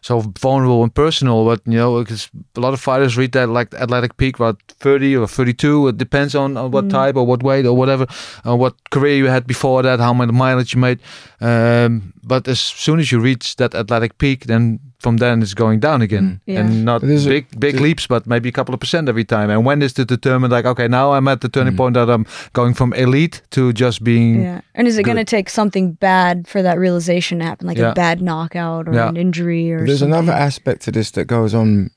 so 0.01 0.21
vulnerable 0.39 0.85
and 0.85 0.95
personal. 0.95 1.45
But 1.45 1.61
you 1.67 1.77
know, 1.77 1.99
because 1.99 2.31
a 2.57 2.61
lot 2.61 2.73
of 2.73 2.81
fighters 2.81 3.17
read 3.17 3.33
that 3.33 3.49
like 3.49 3.75
athletic 3.75 4.17
peak, 4.17 4.37
about 4.39 4.57
thirty 4.81 5.17
or 5.17 5.27
thirty-two. 5.27 5.89
It 5.89 5.99
depends 5.99 6.35
on, 6.37 6.57
on 6.57 6.71
what 6.71 6.89
type 6.89 7.17
or 7.17 7.27
what 7.27 7.43
weight 7.43 7.67
or 7.67 7.77
whatever, 7.77 8.07
uh, 8.47 8.55
what 8.57 8.75
career 8.91 9.17
you 9.17 9.27
had 9.27 9.47
before 9.47 9.83
that, 9.83 9.99
how 9.99 10.13
much 10.15 10.31
mileage 10.31 10.75
you 10.75 10.81
made. 10.81 11.01
Um, 11.41 12.13
but 12.29 12.47
as 12.49 12.61
soon 12.61 12.99
as 13.01 13.11
you 13.11 13.19
reach 13.21 13.57
that 13.57 13.75
athletic 13.75 14.19
peak, 14.19 14.45
then 14.47 14.79
from 15.01 15.17
then 15.19 15.43
it's 15.43 15.55
going 15.55 15.81
down 15.81 16.03
again, 16.03 16.41
Yeah. 16.47 16.61
and 16.61 16.85
not 16.85 17.01
But 17.01 17.07
there's 17.09 17.27
a- 17.27 17.31
big 17.31 17.45
big 17.61 17.81
leaps, 17.81 18.07
but 18.09 18.27
maybe 18.27 18.49
a 18.49 18.53
couple 18.53 18.75
of 18.75 18.81
percent 18.81 19.09
every 19.09 19.25
time. 19.25 19.49
And 19.51 19.65
when 19.67 19.83
is 19.83 19.93
to 19.95 20.05
determine 20.05 20.51
like, 20.57 20.67
okay, 20.69 20.89
now 20.89 21.13
I'm 21.17 21.29
at 21.29 21.41
the 21.41 21.49
turning 21.49 21.77
point 21.77 21.95
that 21.95 22.09
I'm 22.11 22.27
going 22.53 22.75
from 22.75 22.93
elite 22.95 23.43
to 23.51 23.73
just 23.73 24.03
being 24.03 24.43
Yeah. 24.43 24.61
And 24.75 24.87
is 24.89 24.99
it 24.99 25.05
going 25.05 25.25
to 25.27 25.37
take 25.37 25.51
something 25.51 25.93
bad 26.01 26.47
for 26.49 26.63
that 26.63 26.79
realization 26.79 27.39
to 27.39 27.45
happen, 27.45 27.67
like 27.69 27.79
Yeah. 27.79 27.91
a 27.93 27.95
bad 27.95 28.21
knockout 28.21 28.89
or 28.89 28.95
Yeah. 28.95 29.09
an 29.09 29.17
injury 29.17 29.73
or 29.73 29.87
There's 29.87 30.01
something? 30.01 30.19
another 30.19 30.33
aspect 30.49 30.83
to 30.85 30.91
this 30.93 31.11
that 31.13 31.27
goes 31.27 31.55
on. 31.55 31.91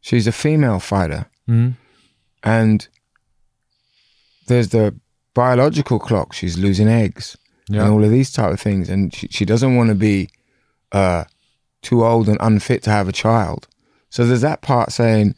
She's 0.00 0.26
a 0.26 0.32
female 0.32 0.80
fighter, 0.80 1.26
Mhm. 1.48 1.74
and 2.42 2.88
there's 4.46 4.68
the 4.68 4.94
biological 5.34 5.98
clock. 5.98 6.32
She's 6.32 6.56
losing 6.56 6.88
eggs 6.88 7.36
Yeah. 7.68 7.82
and 7.84 7.92
all 7.92 8.04
of 8.04 8.10
these 8.10 8.32
type 8.32 8.52
of 8.52 8.60
things, 8.60 8.88
and 8.88 9.14
she, 9.14 9.28
she 9.28 9.44
doesn't 9.44 9.76
want 9.76 9.88
to 9.90 9.94
be 9.94 10.30
uh, 10.92 11.24
too 11.82 12.04
old 12.04 12.28
and 12.28 12.38
unfit 12.40 12.82
to 12.84 12.90
have 12.90 13.08
a 13.08 13.12
child. 13.12 13.68
So 14.10 14.24
there's 14.24 14.40
that 14.40 14.62
part 14.62 14.90
saying 14.92 15.34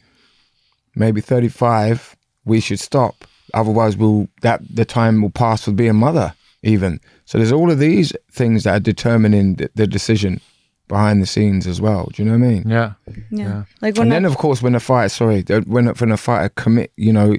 maybe 0.95 1.21
35 1.21 2.15
we 2.45 2.59
should 2.59 2.79
stop, 2.79 3.25
otherwise 3.53 3.95
we'll 3.97 4.27
that 4.41 4.61
the 4.73 4.85
time 4.85 5.21
will 5.21 5.29
pass 5.29 5.63
for 5.65 5.71
being 5.71 5.89
a 5.91 5.93
mother 5.93 6.33
even. 6.63 6.99
So 7.25 7.37
there's 7.37 7.51
all 7.51 7.69
of 7.71 7.79
these 7.79 8.13
things 8.31 8.63
that 8.63 8.75
are 8.75 8.79
determining 8.79 9.55
the, 9.55 9.69
the 9.75 9.87
decision 9.87 10.41
behind 10.87 11.21
the 11.21 11.25
scenes 11.25 11.67
as 11.67 11.79
well. 11.79 12.09
Do 12.13 12.21
you 12.23 12.29
know 12.29 12.37
what 12.37 12.45
I 12.45 12.49
mean? 12.49 12.63
yeah, 12.67 12.93
yeah. 13.07 13.23
Yeah. 13.31 13.63
Like 13.81 13.95
when 13.97 14.07
and 14.07 14.13
I- 14.13 14.15
then, 14.17 14.25
of 14.25 14.37
course, 14.37 14.61
when 14.61 14.75
a 14.75 14.79
fighter, 14.79 15.09
sorry, 15.09 15.41
the- 15.41 15.61
when 15.61 15.87
a- 15.87 15.93
when 15.93 16.11
a 16.11 16.17
fighter 16.17 16.49
commit, 16.49 16.91
you 16.97 17.13
know, 17.13 17.37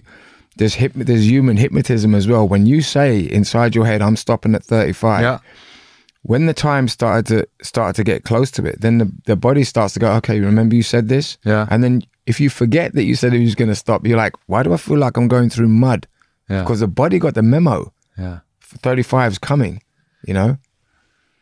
there's 0.57 0.75
hip, 0.75 0.93
there's 0.95 1.29
human 1.31 1.57
hypnotism 1.57 2.15
as 2.15 2.27
well. 2.29 2.47
When 2.49 2.67
you 2.67 2.81
say 2.83 3.21
inside 3.21 3.75
your 3.75 3.87
head, 3.87 4.03
"I'm 4.03 4.17
stopping 4.17 4.55
at 4.55 4.65
35," 4.65 5.21
yeah, 5.23 5.39
when 6.23 6.47
the 6.47 6.55
time 6.55 6.89
started 6.89 7.27
to 7.27 7.49
started 7.67 7.97
to 7.97 8.05
get 8.05 8.25
close 8.25 8.51
to 8.53 8.65
it, 8.67 8.81
then 8.81 8.99
the, 8.99 9.13
the 9.27 9.37
body 9.37 9.65
starts 9.65 9.95
to 9.95 10.01
go, 10.01 10.13
"Okay, 10.15 10.41
remember 10.41 10.75
you 10.77 10.83
said 10.83 11.09
this," 11.09 11.39
Yeah. 11.45 11.67
and 11.71 11.83
then 11.83 12.03
if 12.27 12.39
you 12.41 12.51
forget 12.51 12.93
that 12.95 13.05
you 13.05 13.15
said 13.17 13.35
it 13.35 13.41
was 13.41 13.55
going 13.57 13.69
to 13.71 13.75
stop, 13.75 14.07
you're 14.07 14.17
like, 14.17 14.35
"Why 14.47 14.63
do 14.63 14.73
I 14.73 14.77
feel 14.77 14.99
like 14.99 15.17
I'm 15.17 15.29
going 15.29 15.49
through 15.51 15.69
mud?" 15.69 16.07
yeah, 16.51 16.63
Because 16.63 16.81
the 16.81 16.89
body 16.89 17.19
got 17.19 17.35
the 17.35 17.43
memo. 17.43 17.93
yeah, 18.19 18.41
35 18.61 19.33
is 19.33 19.39
coming, 19.39 19.83
you 20.27 20.35
know. 20.35 20.59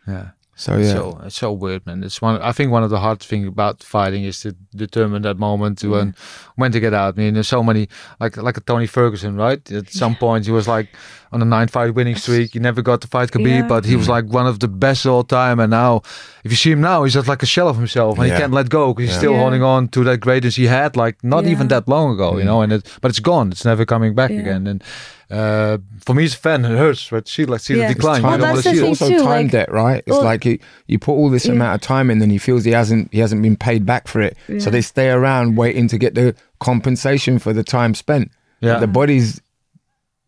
yeah. 0.06 0.28
So 0.60 0.76
yeah, 0.76 0.92
So 0.92 1.20
it's 1.24 1.36
so 1.36 1.52
weird, 1.52 1.86
man. 1.86 2.04
It's 2.04 2.20
one. 2.20 2.38
I 2.42 2.52
think 2.52 2.70
one 2.70 2.84
of 2.84 2.90
the 2.90 3.00
hard 3.00 3.20
things 3.20 3.48
about 3.48 3.82
fighting 3.82 4.24
is 4.24 4.40
to 4.40 4.52
determine 4.76 5.22
that 5.22 5.38
moment 5.38 5.82
when 5.82 5.90
mm. 5.90 6.00
um, 6.02 6.14
when 6.56 6.70
to 6.72 6.80
get 6.80 6.92
out. 6.92 7.14
I 7.14 7.16
mean, 7.16 7.32
there's 7.32 7.48
so 7.48 7.62
many 7.62 7.88
like 8.20 8.36
like 8.36 8.58
a 8.58 8.60
Tony 8.60 8.86
Ferguson, 8.86 9.36
right? 9.36 9.62
At 9.72 9.88
some 9.88 10.16
point, 10.16 10.44
he 10.44 10.52
was 10.52 10.68
like 10.68 10.88
on 11.32 11.40
a 11.42 11.44
nine 11.44 11.68
fight 11.68 11.94
winning 11.94 12.16
streak. 12.16 12.52
He 12.54 12.58
never 12.58 12.82
got 12.82 13.00
to 13.02 13.08
fight 13.08 13.30
Khabib, 13.30 13.46
Yeah. 13.60 13.66
but 13.68 13.84
he 13.84 13.94
was 13.96 14.08
like 14.08 14.24
one 14.26 14.46
of 14.46 14.58
the 14.58 14.68
best 14.68 15.04
of 15.06 15.12
all 15.12 15.22
time. 15.24 15.60
And 15.60 15.70
now, 15.70 16.02
if 16.44 16.50
you 16.50 16.56
see 16.56 16.72
him 16.72 16.80
now, 16.80 17.04
he's 17.04 17.14
just 17.14 17.28
like 17.28 17.42
a 17.42 17.46
shell 17.46 17.68
of 17.68 17.76
himself, 17.76 18.18
and 18.18 18.26
Yeah. 18.28 18.34
he 18.34 18.40
can't 18.40 18.52
let 18.52 18.68
go 18.68 18.92
because 18.92 19.02
he's 19.08 19.12
Yeah. 19.14 19.18
still 19.18 19.32
Yeah. 19.32 19.40
holding 19.40 19.62
on 19.62 19.88
to 19.88 20.02
that 20.04 20.18
greatness 20.18 20.56
he 20.56 20.66
had, 20.66 20.96
like 20.96 21.22
not 21.22 21.46
even 21.46 21.68
that 21.68 21.88
long 21.88 22.12
ago, 22.14 22.36
you 22.38 22.44
know. 22.44 22.62
And 22.62 22.72
it, 22.72 22.86
but 23.00 23.10
it's 23.10 23.20
gone. 23.20 23.50
It's 23.52 23.64
never 23.64 23.84
coming 23.84 24.14
back 24.14 24.30
Yeah. 24.30 24.40
again. 24.40 24.66
And 24.66 24.82
uh, 25.30 25.78
for 26.04 26.14
me 26.14 26.24
as 26.24 26.34
a 26.34 26.36
fan, 26.36 26.64
it 26.64 26.76
hurts. 26.76 27.08
But 27.08 27.28
see, 27.28 27.44
like 27.44 27.60
see 27.60 27.74
Yeah. 27.74 27.84
the 27.84 27.90
It's 27.92 27.94
decline. 27.94 28.22
time, 28.22 28.32
you 28.32 28.38
that's 28.38 28.52
want 28.54 28.56
the 28.56 28.62
see 28.70 28.76
thing 28.76 28.84
it. 28.84 28.88
also 28.88 29.08
too, 29.08 29.18
time 29.18 29.26
like- 29.44 29.50
debt, 29.52 29.70
right? 29.70 30.02
It's 30.04 30.08
well- 30.16 30.24
like 30.24 30.44
you, 30.44 30.58
you 30.88 30.98
put 30.98 31.12
all 31.12 31.30
this 31.30 31.46
Yeah. 31.46 31.52
amount 31.52 31.76
of 31.76 31.80
time 31.82 32.10
in, 32.10 32.20
and 32.20 32.32
he 32.32 32.38
feels 32.38 32.64
he 32.64 32.72
hasn't 32.72 33.08
he 33.12 33.20
hasn't 33.20 33.40
been 33.40 33.54
paid 33.56 33.86
back 33.86 34.08
for 34.08 34.20
it. 34.20 34.36
So 34.58 34.70
they 34.70 34.80
stay 34.80 35.08
around 35.10 35.56
waiting 35.56 35.86
to 35.86 35.98
get 35.98 36.16
the 36.16 36.34
compensation 36.58 37.38
for 37.38 37.52
the 37.52 37.62
time 37.62 37.94
spent. 37.94 38.32
Yeah. 38.60 38.78
the 38.78 38.86
body's 38.86 39.40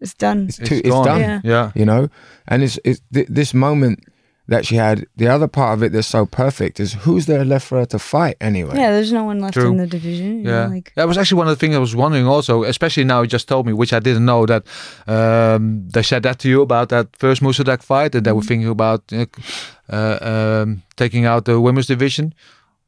it's 0.03 0.15
done. 0.15 0.47
it's, 0.49 0.59
too, 0.59 0.81
it's 0.85 0.89
gone. 0.89 1.07
done. 1.07 1.21
Yeah. 1.21 1.41
Yeah. 1.45 1.73
You 1.75 1.87
know, 1.87 2.09
and 2.49 2.63
it's, 2.63 2.79
it's 2.85 3.01
th- 3.15 3.29
this 3.31 3.55
moment 3.55 3.99
that 4.49 4.67
she 4.67 4.75
had. 4.77 5.07
The 5.17 5.29
other 5.29 5.47
part 5.49 5.79
of 5.79 5.83
it 5.85 5.93
that's 5.93 6.09
so 6.09 6.27
perfect 6.27 6.81
is 6.81 6.93
who's 7.05 7.25
there 7.27 7.45
left 7.45 7.67
for 7.69 7.79
her 7.79 7.87
to 7.87 7.99
fight 7.99 8.37
anyway. 8.41 8.75
Yeah, 8.77 8.91
there's 8.91 9.13
no 9.13 9.25
one 9.25 9.39
left 9.41 9.55
True. 9.55 9.71
in 9.71 9.77
the 9.79 9.87
division. 9.87 10.39
you 10.39 10.43
know, 10.43 10.51
Yeah, 10.63 10.67
like 10.67 10.93
that 10.97 11.07
was 11.09 11.17
actually 11.17 11.39
one 11.39 11.49
of 11.49 11.57
the 11.57 11.61
things 11.67 11.77
I 11.77 11.79
was 11.79 11.95
wondering 11.95 12.27
also, 12.27 12.65
especially 12.65 13.05
now 13.05 13.23
you 13.23 13.29
just 13.29 13.47
told 13.49 13.67
me, 13.67 13.73
which 13.73 13.93
I 13.93 14.01
didn't 14.01 14.25
know 14.25 14.45
that 14.47 14.63
um, 15.07 15.89
they 15.95 16.03
said 16.03 16.23
that 16.25 16.39
to 16.41 16.49
you 16.49 16.61
about 16.63 16.89
that 16.89 17.07
first 17.17 17.41
Moussaddak 17.43 17.83
fight, 17.83 18.15
and 18.15 18.25
they 18.27 18.33
were 18.33 18.43
thinking 18.43 18.69
about 18.69 19.03
uh, 19.13 19.27
uh, 19.89 20.19
um, 20.63 20.83
taking 20.97 21.25
out 21.25 21.45
the 21.45 21.61
women's 21.61 21.87
division. 21.87 22.35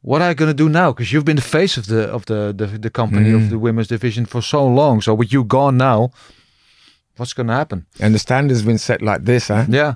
What 0.03 0.21
are 0.23 0.29
you 0.31 0.35
going 0.35 0.51
to 0.51 0.55
do 0.65 0.69
now? 0.69 0.93
Because 0.93 1.13
you've 1.13 1.25
been 1.25 1.37
the 1.37 1.43
face 1.59 1.79
of 1.79 1.87
the 1.87 2.03
of 2.13 2.25
the 2.27 2.53
the, 2.57 2.67
the 2.79 2.91
company 2.91 3.31
of 3.33 3.41
Mm. 3.43 3.51
the 3.51 3.59
women's 3.59 3.89
division 3.89 4.27
for 4.27 4.43
so 4.43 4.67
long. 4.67 5.01
So 5.03 5.15
with 5.15 5.33
you 5.33 5.45
gone 5.45 5.77
now, 5.79 6.11
what's 7.17 7.33
going 7.33 7.47
to 7.49 7.53
happen? 7.55 7.87
And 8.01 8.15
the 8.15 8.19
standard's 8.19 8.63
been 8.63 8.79
set 8.79 9.03
like 9.03 9.25
this, 9.25 9.49
huh? 9.49 9.67
Yeah, 9.69 9.95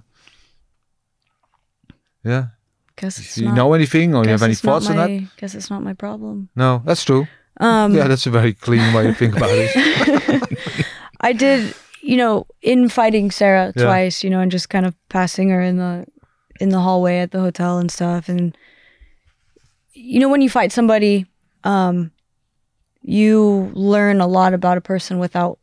yeah. 2.24 2.46
guess 2.96 3.18
it's 3.18 3.34
Do 3.34 3.42
you 3.42 3.48
not, 3.48 3.56
know 3.56 3.72
anything, 3.74 4.14
or 4.14 4.24
you 4.24 4.30
have 4.30 4.42
any 4.42 4.52
it's 4.52 4.64
not 4.64 4.82
thoughts 4.82 4.90
on 4.90 4.96
that? 4.96 5.10
my- 5.10 5.28
Guess 5.36 5.54
it's 5.54 5.70
not 5.70 5.82
my 5.82 5.94
problem. 5.94 6.48
No, 6.56 6.82
that's 6.84 7.04
true. 7.04 7.26
Um, 7.60 7.94
yeah, 7.94 8.06
that's 8.06 8.26
a 8.26 8.30
very 8.30 8.52
clean 8.54 8.92
way 8.94 9.04
to 9.04 9.14
think 9.14 9.36
about 9.36 9.50
it. 9.52 10.86
I 11.20 11.32
did, 11.32 11.74
you 12.02 12.16
know, 12.16 12.46
in 12.62 12.88
fighting 12.88 13.30
Sarah 13.32 13.72
Yeah. 13.74 13.84
twice, 13.84 14.22
you 14.22 14.30
know, 14.30 14.40
and 14.40 14.50
just 14.50 14.68
kind 14.68 14.86
of 14.86 14.94
passing 15.08 15.50
her 15.50 15.60
in 15.60 15.76
the 15.78 16.06
in 16.60 16.68
the 16.70 16.80
hallway 16.80 17.18
at 17.18 17.30
the 17.32 17.40
hotel 17.40 17.78
and 17.78 17.90
stuff. 17.90 18.28
And 18.28 18.56
you 19.92 20.20
know, 20.20 20.28
when 20.28 20.40
you 20.40 20.48
fight 20.50 20.70
somebody, 20.70 21.26
um, 21.64 22.12
you 23.02 23.72
learn 23.74 24.20
a 24.20 24.26
lot 24.28 24.54
about 24.54 24.78
a 24.78 24.80
person 24.80 25.18
without 25.18 25.58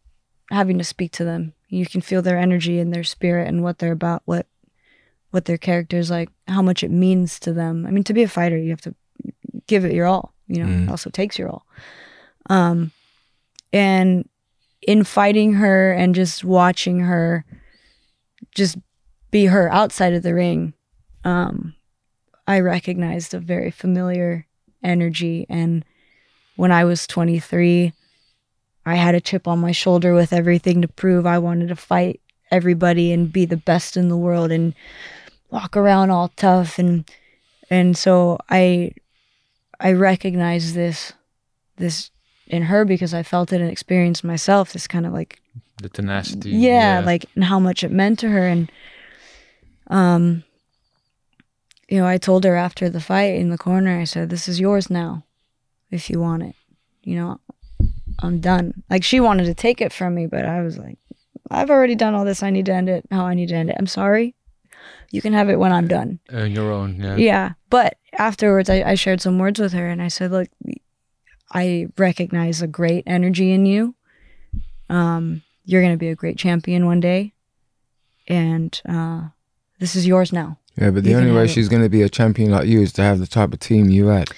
having 0.51 0.77
to 0.77 0.83
speak 0.83 1.11
to 1.13 1.23
them. 1.23 1.53
You 1.69 1.85
can 1.85 2.01
feel 2.01 2.21
their 2.21 2.37
energy 2.37 2.79
and 2.79 2.93
their 2.93 3.03
spirit 3.03 3.47
and 3.47 3.63
what 3.63 3.79
they're 3.79 3.91
about, 3.91 4.21
what 4.25 4.47
what 5.31 5.45
their 5.45 5.57
character 5.57 5.97
is 5.97 6.09
like, 6.09 6.29
how 6.47 6.61
much 6.61 6.81
it 6.81 6.91
means 6.91 7.39
to 7.41 7.51
them. 7.51 7.85
I 7.85 7.91
mean, 7.91 8.05
to 8.05 8.13
be 8.13 8.23
a 8.23 8.27
fighter, 8.27 8.57
you 8.57 8.69
have 8.69 8.81
to 8.81 8.95
give 9.67 9.83
it 9.83 9.91
your 9.91 10.05
all. 10.05 10.33
You 10.47 10.63
know, 10.63 10.83
it 10.83 10.89
also 10.89 11.09
takes 11.09 11.37
your 11.37 11.49
all. 11.49 11.65
Um, 12.49 12.91
and 13.73 14.29
in 14.81 15.03
fighting 15.03 15.53
her 15.55 15.91
and 15.91 16.15
just 16.15 16.45
watching 16.45 16.99
her 16.99 17.43
just 18.53 18.77
be 19.31 19.47
her 19.47 19.69
outside 19.73 20.13
of 20.13 20.23
the 20.23 20.33
ring, 20.33 20.73
um, 21.25 21.75
I 22.47 22.59
recognized 22.59 23.33
a 23.33 23.39
very 23.39 23.71
familiar 23.71 24.47
energy. 24.83 25.45
And 25.49 25.83
when 26.55 26.71
I 26.71 26.85
was 26.85 27.07
23, 27.07 27.91
I 28.86 28.95
had 28.95 29.15
a 29.15 29.21
chip 29.21 29.47
on 29.47 29.59
my 29.59 29.71
shoulder 29.71 30.13
with 30.13 30.31
everything 30.33 30.81
to 30.81 30.88
prove. 30.88 31.25
I 31.25 31.39
wanted 31.39 31.69
to 31.69 31.75
fight 31.75 32.21
everybody 32.51 33.11
and 33.11 33.31
be 33.33 33.45
the 33.45 33.57
best 33.57 33.97
in 33.97 34.07
the 34.09 34.17
world 34.17 34.51
and 34.51 34.73
walk 35.49 35.75
around 35.75 36.11
all 36.11 36.29
tough 36.36 36.77
and 36.79 37.09
and 37.69 37.97
so 37.97 38.38
I 38.49 38.91
I 39.79 39.91
recognize 39.93 40.73
this 40.73 41.13
this 41.77 42.11
in 42.47 42.63
her 42.63 42.86
because 42.86 43.13
I 43.13 43.23
felt 43.23 43.51
it 43.51 43.59
and 43.61 43.69
experienced 43.71 44.23
myself. 44.23 44.71
This 44.73 44.88
kind 44.88 45.05
of 45.05 45.13
like 45.13 45.41
The 45.81 45.89
tenacity. 45.89 46.51
yeah, 46.51 47.01
like 47.03 47.25
and 47.36 47.43
how 47.45 47.59
much 47.59 47.83
it 47.83 47.91
meant 47.91 48.19
to 48.19 48.29
her 48.29 48.47
and 48.47 48.71
um 49.88 50.43
you 51.88 51.99
know 51.99 52.07
i 52.07 52.17
told 52.17 52.43
her 52.43 52.55
after 52.55 52.89
the 52.89 52.99
fight 52.99 53.36
in 53.36 53.49
the 53.51 53.57
corner 53.57 53.99
i 53.99 54.03
said 54.03 54.31
this 54.31 54.47
is 54.47 54.59
yours 54.59 54.89
now 54.89 55.23
if 55.91 56.09
you 56.09 56.19
want 56.19 56.41
it 56.41 56.55
you 57.03 57.15
know 57.15 57.39
i'm 58.20 58.39
done 58.39 58.74
like 58.89 59.03
she 59.03 59.20
wanted 59.20 59.45
to 59.45 59.53
take 59.53 59.82
it 59.82 59.93
from 59.93 60.16
me 60.16 60.26
but 60.28 60.45
i 60.45 60.61
was 60.61 60.78
like 60.78 60.97
i've 61.51 61.70
already 61.70 61.95
done 61.95 62.13
all 62.13 62.26
this 62.26 62.43
i 62.43 62.49
need 62.49 62.66
to 62.66 62.74
end 62.74 62.89
it 62.89 63.05
how 63.11 63.26
i 63.26 63.34
need 63.34 63.49
to 63.49 63.55
end 63.55 63.70
it 63.70 63.76
i'm 63.80 63.88
sorry 63.88 64.36
you 65.11 65.22
can 65.22 65.34
have 65.34 65.49
it 65.49 65.59
when 65.59 65.72
i'm 65.72 65.88
done 65.88 66.20
on 66.34 66.51
your 66.51 66.72
own. 66.72 66.99
Yeah. 67.01 67.16
yeah. 67.16 67.53
But 67.70 67.97
afterwards, 68.18 68.70
I, 68.70 68.82
I 68.82 68.95
shared 68.95 69.22
some 69.22 69.39
words 69.39 69.59
with 69.59 69.74
her 69.74 69.88
and 69.88 70.01
I 70.01 70.07
said, 70.07 70.32
look, 70.32 70.47
I 71.51 71.88
recognize 71.97 72.61
a 72.61 72.68
great 72.68 73.03
energy 73.07 73.51
in 73.51 73.66
you. 73.66 73.95
Um, 74.89 75.43
you're 75.63 75.82
going 75.82 75.93
to 75.93 75.97
be 75.97 76.09
a 76.09 76.16
great 76.16 76.38
champion 76.38 76.86
one 76.86 76.99
day. 76.99 77.34
And 78.28 78.80
uh, 78.88 79.30
this 79.80 79.95
is 79.95 80.05
yours 80.05 80.34
now. 80.34 80.59
Yeah, 80.78 80.91
but 80.91 81.03
the 81.03 81.11
You 81.11 81.18
only 81.18 81.32
way 81.32 81.47
she's 81.47 81.70
going 81.70 81.84
to 81.84 81.89
be 81.89 82.01
a 82.01 82.09
champion 82.09 82.51
like 82.51 82.68
you 82.68 82.82
is 82.82 82.91
to 82.93 83.01
have 83.01 83.20
the 83.20 83.28
type 83.28 83.53
of 83.53 83.59
team 83.59 83.89
you 83.89 84.07
had. 84.07 84.30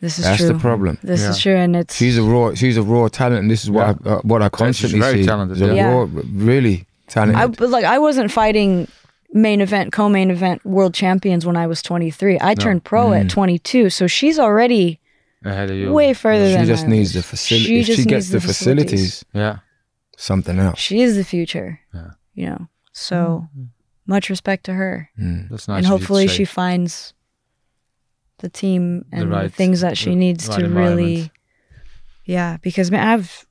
This 0.00 0.18
is 0.18 0.24
That's 0.24 0.38
true. 0.38 0.48
the 0.48 0.58
problem. 0.58 0.98
This 1.02 1.22
is 1.22 1.38
true. 1.38 1.54
And 1.56 1.76
it's, 1.76 1.94
She's 1.94 2.16
a 2.16 2.22
raw, 2.22 2.54
she's 2.54 2.76
a 2.78 2.82
raw 2.82 3.08
talent, 3.08 3.40
and 3.42 3.50
this 3.50 3.64
is 3.64 3.70
what 3.70 3.86
I, 3.86 4.08
uh, 4.08 4.20
what 4.22 4.40
I 4.42 4.48
constantly 4.48 4.98
very 4.98 5.20
see. 5.22 5.26
talented, 5.26 5.58
She's 5.58 5.68
a 5.68 5.74
yeah. 5.74 5.92
raw, 5.92 6.08
really 6.32 6.86
talented. 7.08 7.36
I, 7.36 7.46
but 7.48 7.68
like, 7.68 7.84
I 7.84 7.98
wasn't 7.98 8.30
fighting 8.32 8.88
main 9.32 9.60
event, 9.60 9.92
co 9.92 10.08
main 10.08 10.30
event 10.30 10.64
world 10.64 10.94
champions 10.94 11.44
when 11.44 11.56
I 11.56 11.66
was 11.66 11.82
23. 11.82 12.38
I 12.40 12.54
turned 12.54 12.82
pro 12.84 13.08
Mm. 13.10 13.24
at 13.24 13.30
22. 13.30 13.90
So 13.90 14.06
she's 14.06 14.38
already 14.38 14.98
Ahead 15.44 15.70
of 15.70 15.76
you. 15.76 15.92
way 15.92 16.14
further 16.14 16.48
she 16.48 16.54
than 16.56 16.66
just 16.66 16.86
I 16.86 16.88
needs 16.88 17.12
the 17.12 17.18
was. 17.18 17.26
facility. 17.26 17.66
She 17.66 17.80
If 17.80 17.86
she 17.86 17.94
just 17.96 18.08
gets 18.08 18.30
needs 18.30 18.30
the 18.30 18.40
facilities, 18.40 19.24
Yeah. 19.34 19.58
something 20.16 20.58
else. 20.58 20.78
She 20.78 21.02
is 21.02 21.16
the 21.16 21.24
future. 21.24 21.78
Yeah. 21.94 22.10
You 22.34 22.46
know, 22.46 22.68
so 22.92 23.48
much 24.06 24.30
respect 24.30 24.64
to 24.64 24.72
her. 24.72 25.10
Mm. 25.20 25.48
That's 25.50 25.68
nice. 25.68 25.76
and 25.78 25.86
of 25.86 25.92
you 25.92 25.98
to 25.98 26.00
hopefully 26.00 26.26
she 26.28 26.44
finds 26.46 27.12
the 28.40 28.48
team 28.48 29.04
and 29.12 29.22
the, 29.22 29.26
right- 29.28 29.52
things 29.52 29.80
that 29.80 29.96
she 29.96 30.10
the 30.10 30.16
needs 30.16 30.48
right 30.48 30.58
to 30.60 30.68
really 30.68 31.30
yeah 32.24 32.56
because 32.62 32.90
man 32.90 33.06
i've 33.06 33.46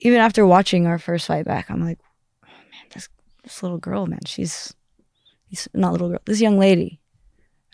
even 0.00 0.18
after 0.18 0.46
watching 0.46 0.86
our 0.86 0.98
first 0.98 1.26
fight 1.26 1.44
back 1.44 1.70
i'm 1.70 1.84
like 1.84 1.98
oh, 2.44 2.48
man 2.48 2.86
this 2.94 3.08
this 3.42 3.62
little 3.62 3.78
girl 3.78 4.06
man 4.06 4.20
she's 4.26 4.74
she's 5.48 5.68
not 5.74 5.92
little 5.92 6.08
girl 6.08 6.20
this 6.24 6.40
young 6.40 6.58
lady 6.58 7.00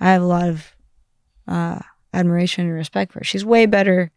i 0.01 0.13
have 0.13 0.23
a 0.23 0.27
lot 0.27 0.49
of 0.49 0.75
uh 1.49 1.79
admiration 2.17 2.67
and 2.67 2.75
respect 2.75 3.13
for 3.13 3.21
her. 3.21 3.25
She's 3.25 3.45
way 3.45 3.67
better 3.67 4.11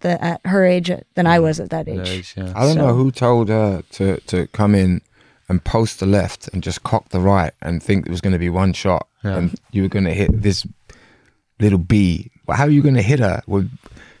the, 0.00 0.22
at 0.22 0.40
her 0.46 0.64
age 0.64 0.92
than 1.14 1.26
i 1.26 1.40
was 1.40 1.58
at 1.58 1.70
that 1.70 1.88
age. 1.88 2.08
Age, 2.08 2.34
yeah. 2.36 2.52
I 2.54 2.64
don't 2.64 2.76
know 2.76 2.94
who 2.94 3.10
told 3.10 3.48
her 3.48 3.82
to, 3.92 4.20
to 4.20 4.46
come 4.48 4.74
in 4.74 5.02
and 5.48 5.64
post 5.64 5.98
the 5.98 6.06
left 6.06 6.48
and 6.48 6.62
just 6.62 6.84
cock 6.84 7.08
the 7.08 7.20
right 7.20 7.52
and 7.60 7.82
think 7.82 8.06
it 8.06 8.10
was 8.10 8.20
going 8.20 8.32
to 8.32 8.38
be 8.38 8.48
one 8.48 8.72
shot 8.72 9.07
Yeah. 9.24 9.36
and 9.36 9.54
you 9.72 9.82
were 9.82 9.88
going 9.88 10.04
to 10.04 10.14
hit 10.14 10.42
this 10.42 10.66
little 11.60 11.78
bee. 11.78 12.30
Well, 12.46 12.56
how 12.56 12.64
are 12.64 12.70
you 12.70 12.82
going 12.82 12.94
to 12.94 13.02
hit 13.02 13.18
her? 13.20 13.42
Well, 13.46 13.64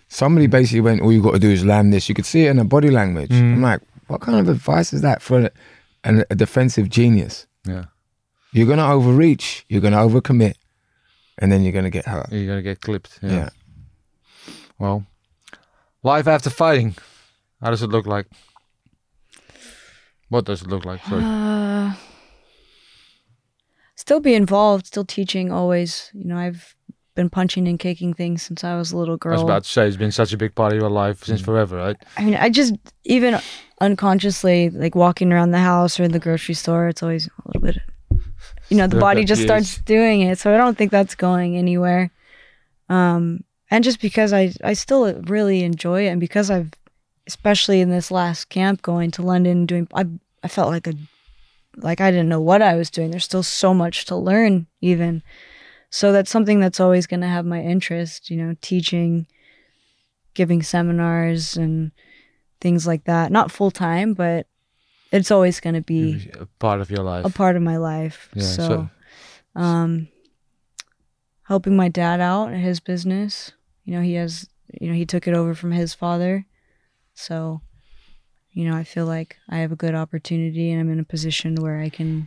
somebody 0.08 0.46
basically 0.46 0.80
went, 0.80 1.02
all 1.02 1.12
you 1.12 1.22
got 1.22 1.32
to 1.32 1.38
do 1.38 1.50
is 1.50 1.64
land 1.64 1.92
this. 1.92 2.08
You 2.08 2.14
could 2.14 2.26
see 2.26 2.46
it 2.46 2.50
in 2.50 2.58
her 2.58 2.64
body 2.64 2.90
language. 2.90 3.30
Mm. 3.30 3.54
I'm 3.54 3.62
like, 3.62 3.80
what 4.08 4.20
kind 4.20 4.38
of 4.38 4.48
advice 4.48 4.92
is 4.92 5.02
that 5.02 5.22
for 5.22 5.50
an, 6.04 6.24
a 6.30 6.34
defensive 6.34 6.88
genius? 6.88 7.46
Yeah. 7.66 7.84
You're 8.52 8.66
going 8.66 8.78
to 8.78 8.84
overreach, 8.84 9.64
you're 9.68 9.80
going 9.82 9.92
to 9.92 9.98
overcommit, 9.98 10.54
and 11.38 11.52
then 11.52 11.62
you're 11.62 11.72
going 11.72 11.84
to 11.84 11.90
get 11.90 12.06
hurt. 12.06 12.32
You're 12.32 12.46
gonna 12.46 12.62
get 12.62 12.80
clipped. 12.80 13.18
Yeah. 13.22 13.30
Yeah. 13.30 13.48
Well, 14.78 15.06
life 16.02 16.26
after 16.26 16.50
fighting. 16.50 16.96
How 17.60 17.70
does 17.70 17.82
it 17.82 17.90
look 17.90 18.06
like? 18.06 18.26
What 20.28 20.44
does 20.44 20.62
it 20.62 20.68
look 20.68 20.84
like? 20.84 21.04
Sorry. 21.04 21.22
Uh, 21.22 21.92
still 24.08 24.20
be 24.20 24.32
involved, 24.32 24.86
still 24.86 25.04
teaching 25.04 25.52
always. 25.52 26.10
You 26.14 26.24
know, 26.24 26.38
I've 26.38 26.74
been 27.14 27.28
punching 27.28 27.68
and 27.68 27.78
kicking 27.78 28.14
things 28.14 28.42
since 28.42 28.64
I 28.64 28.74
was 28.78 28.90
a 28.90 28.96
little 28.96 29.18
girl. 29.18 29.32
I 29.32 29.36
was 29.36 29.42
about 29.42 29.64
to 29.64 29.68
say 29.70 29.86
it's 29.86 29.98
been 29.98 30.12
such 30.12 30.32
a 30.32 30.38
big 30.38 30.54
part 30.54 30.72
of 30.72 30.78
your 30.80 30.88
life 30.88 31.20
Mm. 31.20 31.26
since 31.26 31.42
forever, 31.42 31.76
right? 31.76 31.96
I 32.16 32.24
mean, 32.24 32.34
I 32.34 32.48
just 32.48 32.72
even 33.04 33.38
unconsciously 33.82 34.70
like 34.70 34.94
walking 34.94 35.30
around 35.30 35.50
the 35.50 35.58
house 35.58 36.00
or 36.00 36.04
in 36.04 36.12
the 36.12 36.18
grocery 36.18 36.54
store, 36.54 36.88
it's 36.88 37.02
always 37.02 37.26
a 37.26 37.30
little 37.48 37.60
bit. 37.60 37.76
You 38.70 38.78
know, 38.78 38.86
the 38.86 38.98
body 38.98 39.24
just 39.24 39.42
starts 39.42 39.76
doing 39.84 40.22
it, 40.22 40.38
so 40.38 40.54
I 40.54 40.56
don't 40.56 40.78
think 40.78 40.90
that's 40.90 41.14
going 41.14 41.58
anywhere. 41.58 42.10
Um, 42.88 43.44
and 43.70 43.84
just 43.84 44.00
because 44.00 44.32
I 44.32 44.52
I 44.64 44.72
still 44.72 45.02
really 45.34 45.64
enjoy 45.64 46.06
it, 46.06 46.10
and 46.12 46.20
because 46.20 46.50
I've, 46.50 46.70
especially 47.26 47.82
in 47.82 47.90
this 47.90 48.10
last 48.10 48.48
camp, 48.48 48.80
going 48.80 49.10
to 49.12 49.22
London, 49.22 49.66
doing 49.66 49.86
I 49.92 50.06
I 50.42 50.48
felt 50.48 50.70
like 50.70 50.86
a, 50.86 50.94
like 51.82 52.00
I 52.00 52.10
didn't 52.10 52.28
know 52.28 52.40
what 52.40 52.62
I 52.62 52.74
was 52.74 52.90
doing. 52.90 53.10
There's 53.10 53.24
still 53.24 53.42
so 53.42 53.72
much 53.74 54.04
to 54.06 54.16
learn, 54.16 54.66
even. 54.80 55.22
So 55.90 56.12
that's 56.12 56.30
something 56.30 56.60
that's 56.60 56.80
always 56.80 57.06
going 57.06 57.20
to 57.20 57.26
have 57.28 57.46
my 57.46 57.62
interest. 57.62 58.30
You 58.30 58.36
know, 58.38 58.54
teaching, 58.60 59.26
giving 60.34 60.62
seminars, 60.62 61.56
and 61.56 61.92
things 62.60 62.86
like 62.86 63.04
that. 63.04 63.32
Not 63.32 63.50
full 63.50 63.70
time, 63.70 64.14
but 64.14 64.46
it's 65.12 65.30
always 65.30 65.60
going 65.60 65.74
to 65.74 65.80
be 65.82 66.30
A 66.38 66.46
part 66.58 66.80
of 66.80 66.90
your 66.90 67.02
life. 67.02 67.24
a 67.24 67.30
part 67.30 67.56
of 67.56 67.62
my 67.62 67.76
life. 67.78 68.28
Yeah, 68.34 68.42
so, 68.42 68.66
so- 69.56 69.60
um, 69.60 70.08
helping 71.44 71.76
my 71.76 71.88
dad 71.88 72.20
out 72.20 72.52
in 72.52 72.60
his 72.60 72.80
business. 72.80 73.52
You 73.84 73.94
know, 73.94 74.02
he 74.02 74.14
has, 74.14 74.48
you 74.80 74.88
know, 74.88 74.94
he 74.94 75.06
took 75.06 75.26
it 75.26 75.34
over 75.34 75.54
from 75.54 75.72
his 75.72 75.94
father. 75.94 76.44
So, 77.14 77.62
you 78.58 78.68
know, 78.68 78.76
I 78.76 78.82
feel 78.82 79.06
like 79.06 79.36
I 79.48 79.58
have 79.58 79.70
a 79.70 79.76
good 79.76 79.94
opportunity 79.94 80.72
and 80.72 80.80
I'm 80.80 80.90
in 80.90 80.98
a 80.98 81.04
position 81.04 81.54
where 81.54 81.78
I 81.78 81.88
can 81.90 82.26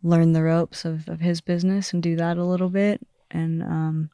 learn 0.00 0.32
the 0.32 0.44
ropes 0.44 0.84
of, 0.84 1.08
of 1.08 1.18
his 1.18 1.40
business 1.40 1.92
and 1.92 2.00
do 2.00 2.14
that 2.16 2.36
a 2.36 2.44
little 2.44 2.68
bit. 2.68 3.04
And 3.28 3.62
um, 3.64 4.10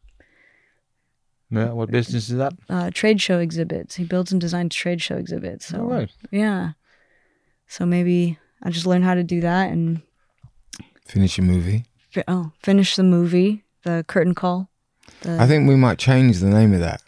yeah. 1.51 1.72
What 1.72 1.91
business 1.91 2.30
is 2.30 2.36
that? 2.39 2.55
uh, 2.70 2.91
trade 2.91 3.20
show 3.20 3.39
exhibits. 3.39 3.97
He 3.97 4.05
builds 4.05 4.32
and 4.32 4.41
designs 4.41 4.74
trade 4.74 5.03
show 5.03 5.16
exhibits. 5.16 5.66
So, 5.66 5.80
All 5.80 5.86
right. 5.91 6.11
yeah. 6.30 6.72
So 7.66 7.84
maybe 7.84 8.39
I 8.62 8.70
just 8.70 8.86
learn 8.86 9.03
how 9.03 9.12
to 9.14 9.22
do 9.22 9.43
that 9.43 9.70
and 9.70 10.01
Finish 11.07 11.36
your 11.36 11.47
movie. 11.47 11.84
fi- 12.11 12.24
oh, 12.28 12.53
finish 12.62 12.97
the 12.97 13.03
movie, 13.03 13.62
the 13.82 14.07
curtain 14.09 14.34
call. 14.34 14.70
The, 15.20 15.39
I 15.39 15.47
think 15.47 15.68
we 15.68 15.76
might 15.76 15.99
change 15.99 16.39
the 16.39 16.49
name 16.49 16.72
of 16.72 16.80
that. 16.80 17.03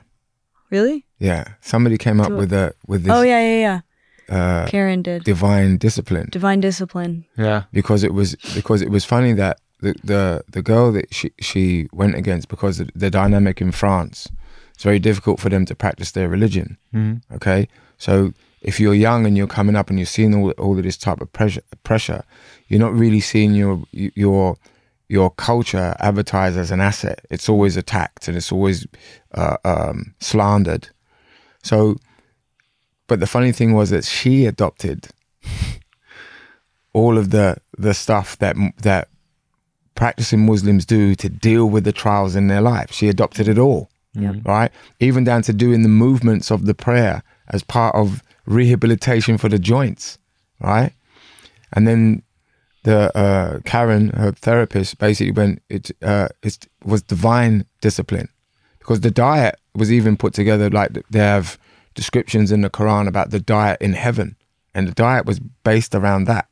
really. 0.70 1.06
Yeah, 1.20 1.44
somebody 1.60 1.96
came 1.98 2.20
up 2.20 2.28
To- 2.28 2.36
with 2.36 2.52
a 2.52 2.72
with 2.86 3.04
this 3.04 3.12
Oh 3.12 3.22
yeah, 3.22 3.40
yeah, 3.40 3.80
yeah. 4.28 4.36
uh, 4.36 4.66
Karen 4.68 5.02
did 5.02 5.22
divine 5.24 5.76
discipline 5.78 6.28
divine 6.32 6.60
discipline. 6.60 7.24
Yeah. 7.36 7.64
because 7.72 8.02
it 8.04 8.12
was 8.14 8.36
because 8.54 8.80
it 8.82 8.90
was 8.90 9.04
funny 9.04 9.32
that 9.34 9.58
the 9.80 9.94
the, 10.04 10.42
the 10.50 10.62
girl 10.62 10.92
that 10.92 11.12
she 11.14 11.30
she 11.40 11.88
went 11.92 12.14
against 12.16 12.48
because 12.48 12.80
of 12.80 12.88
the 12.94 13.10
dynamic 13.10 13.60
in 13.60 13.72
France, 13.72 14.28
it's 14.74 14.84
very 14.84 14.98
difficult 14.98 15.40
for 15.40 15.48
them 15.50 15.64
to 15.66 15.74
practice 15.74 16.10
their 16.12 16.28
religion. 16.28 16.76
Mhm. 16.94 17.20
Okay, 17.36 17.68
so 17.98 18.32
if 18.62 18.78
you're 18.80 18.94
young 19.08 19.26
and 19.26 19.36
you're 19.36 19.46
coming 19.58 19.76
up 19.76 19.88
and 19.90 19.98
you're 19.98 20.06
seeing 20.16 20.34
all 20.34 20.50
all 20.58 20.76
of 20.78 20.82
this 20.84 20.96
type 20.98 21.20
of 21.22 21.30
pressure 21.32 21.62
pressure, 21.84 22.22
you're 22.68 22.80
not 22.86 22.94
really 22.94 23.20
seeing 23.20 23.54
your 23.54 23.82
your 23.92 24.56
your 25.08 25.30
culture 25.30 25.94
advertised 25.98 26.56
as 26.58 26.70
an 26.70 26.80
asset. 26.80 27.18
It's 27.30 27.48
always 27.48 27.76
attacked 27.76 28.28
and 28.28 28.36
it's 28.36 28.52
always 28.52 28.86
uh, 29.34 29.56
um, 29.64 30.14
slandered. 30.20 30.88
So, 31.62 31.96
but 33.06 33.20
the 33.20 33.26
funny 33.26 33.52
thing 33.52 33.72
was 33.74 33.90
that 33.90 34.04
she 34.04 34.46
adopted 34.46 35.08
all 36.92 37.18
of 37.18 37.30
the 37.30 37.56
the 37.78 37.94
stuff 37.94 38.38
that 38.38 38.56
that 38.82 39.08
practicing 39.94 40.46
Muslims 40.46 40.86
do 40.86 41.14
to 41.14 41.28
deal 41.28 41.66
with 41.66 41.84
the 41.84 41.92
trials 41.92 42.34
in 42.34 42.48
their 42.48 42.62
life. 42.62 42.90
She 42.90 43.08
adopted 43.08 43.48
it 43.48 43.58
all, 43.58 43.90
right? 44.44 44.70
Even 44.98 45.24
down 45.24 45.42
to 45.42 45.52
doing 45.52 45.82
the 45.82 45.88
movements 45.88 46.50
of 46.50 46.64
the 46.64 46.74
prayer 46.74 47.22
as 47.48 47.62
part 47.62 47.94
of 47.94 48.22
rehabilitation 48.46 49.36
for 49.36 49.48
the 49.50 49.58
joints, 49.58 50.18
right? 50.60 50.92
And 51.72 51.86
then 51.86 52.22
the 52.84 53.14
uh, 53.16 53.60
Karen, 53.66 54.08
her 54.10 54.32
therapist, 54.32 54.98
basically 54.98 55.32
went 55.32 55.62
it 55.68 55.90
uh, 56.02 56.28
it 56.42 56.66
was 56.84 57.02
divine 57.02 57.66
discipline 57.82 58.28
because 58.78 59.00
the 59.00 59.10
diet 59.10 59.59
was 59.74 59.92
even 59.92 60.16
put 60.16 60.34
together 60.34 60.68
like 60.70 60.90
they 61.10 61.18
have 61.20 61.58
descriptions 61.94 62.52
in 62.52 62.60
the 62.62 62.70
Quran 62.70 63.08
about 63.08 63.30
the 63.30 63.40
diet 63.40 63.80
in 63.80 63.92
heaven, 63.92 64.36
and 64.74 64.88
the 64.88 64.92
diet 64.92 65.26
was 65.26 65.40
based 65.64 65.94
around 65.94 66.24
that. 66.26 66.48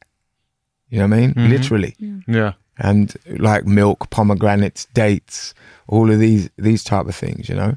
You 0.90 0.98
know 0.98 1.06
what 1.08 1.16
I 1.16 1.20
mean? 1.20 1.50
Literally, 1.50 1.94
Yeah. 2.26 2.52
and 2.78 3.14
like 3.38 3.66
milk, 3.66 4.08
pomegranates, 4.10 4.86
dates, 4.94 5.54
all 5.86 6.10
of 6.10 6.18
these 6.18 6.48
these 6.56 6.82
type 6.84 7.06
of 7.06 7.14
things. 7.16 7.48
You 7.48 7.56
know. 7.56 7.76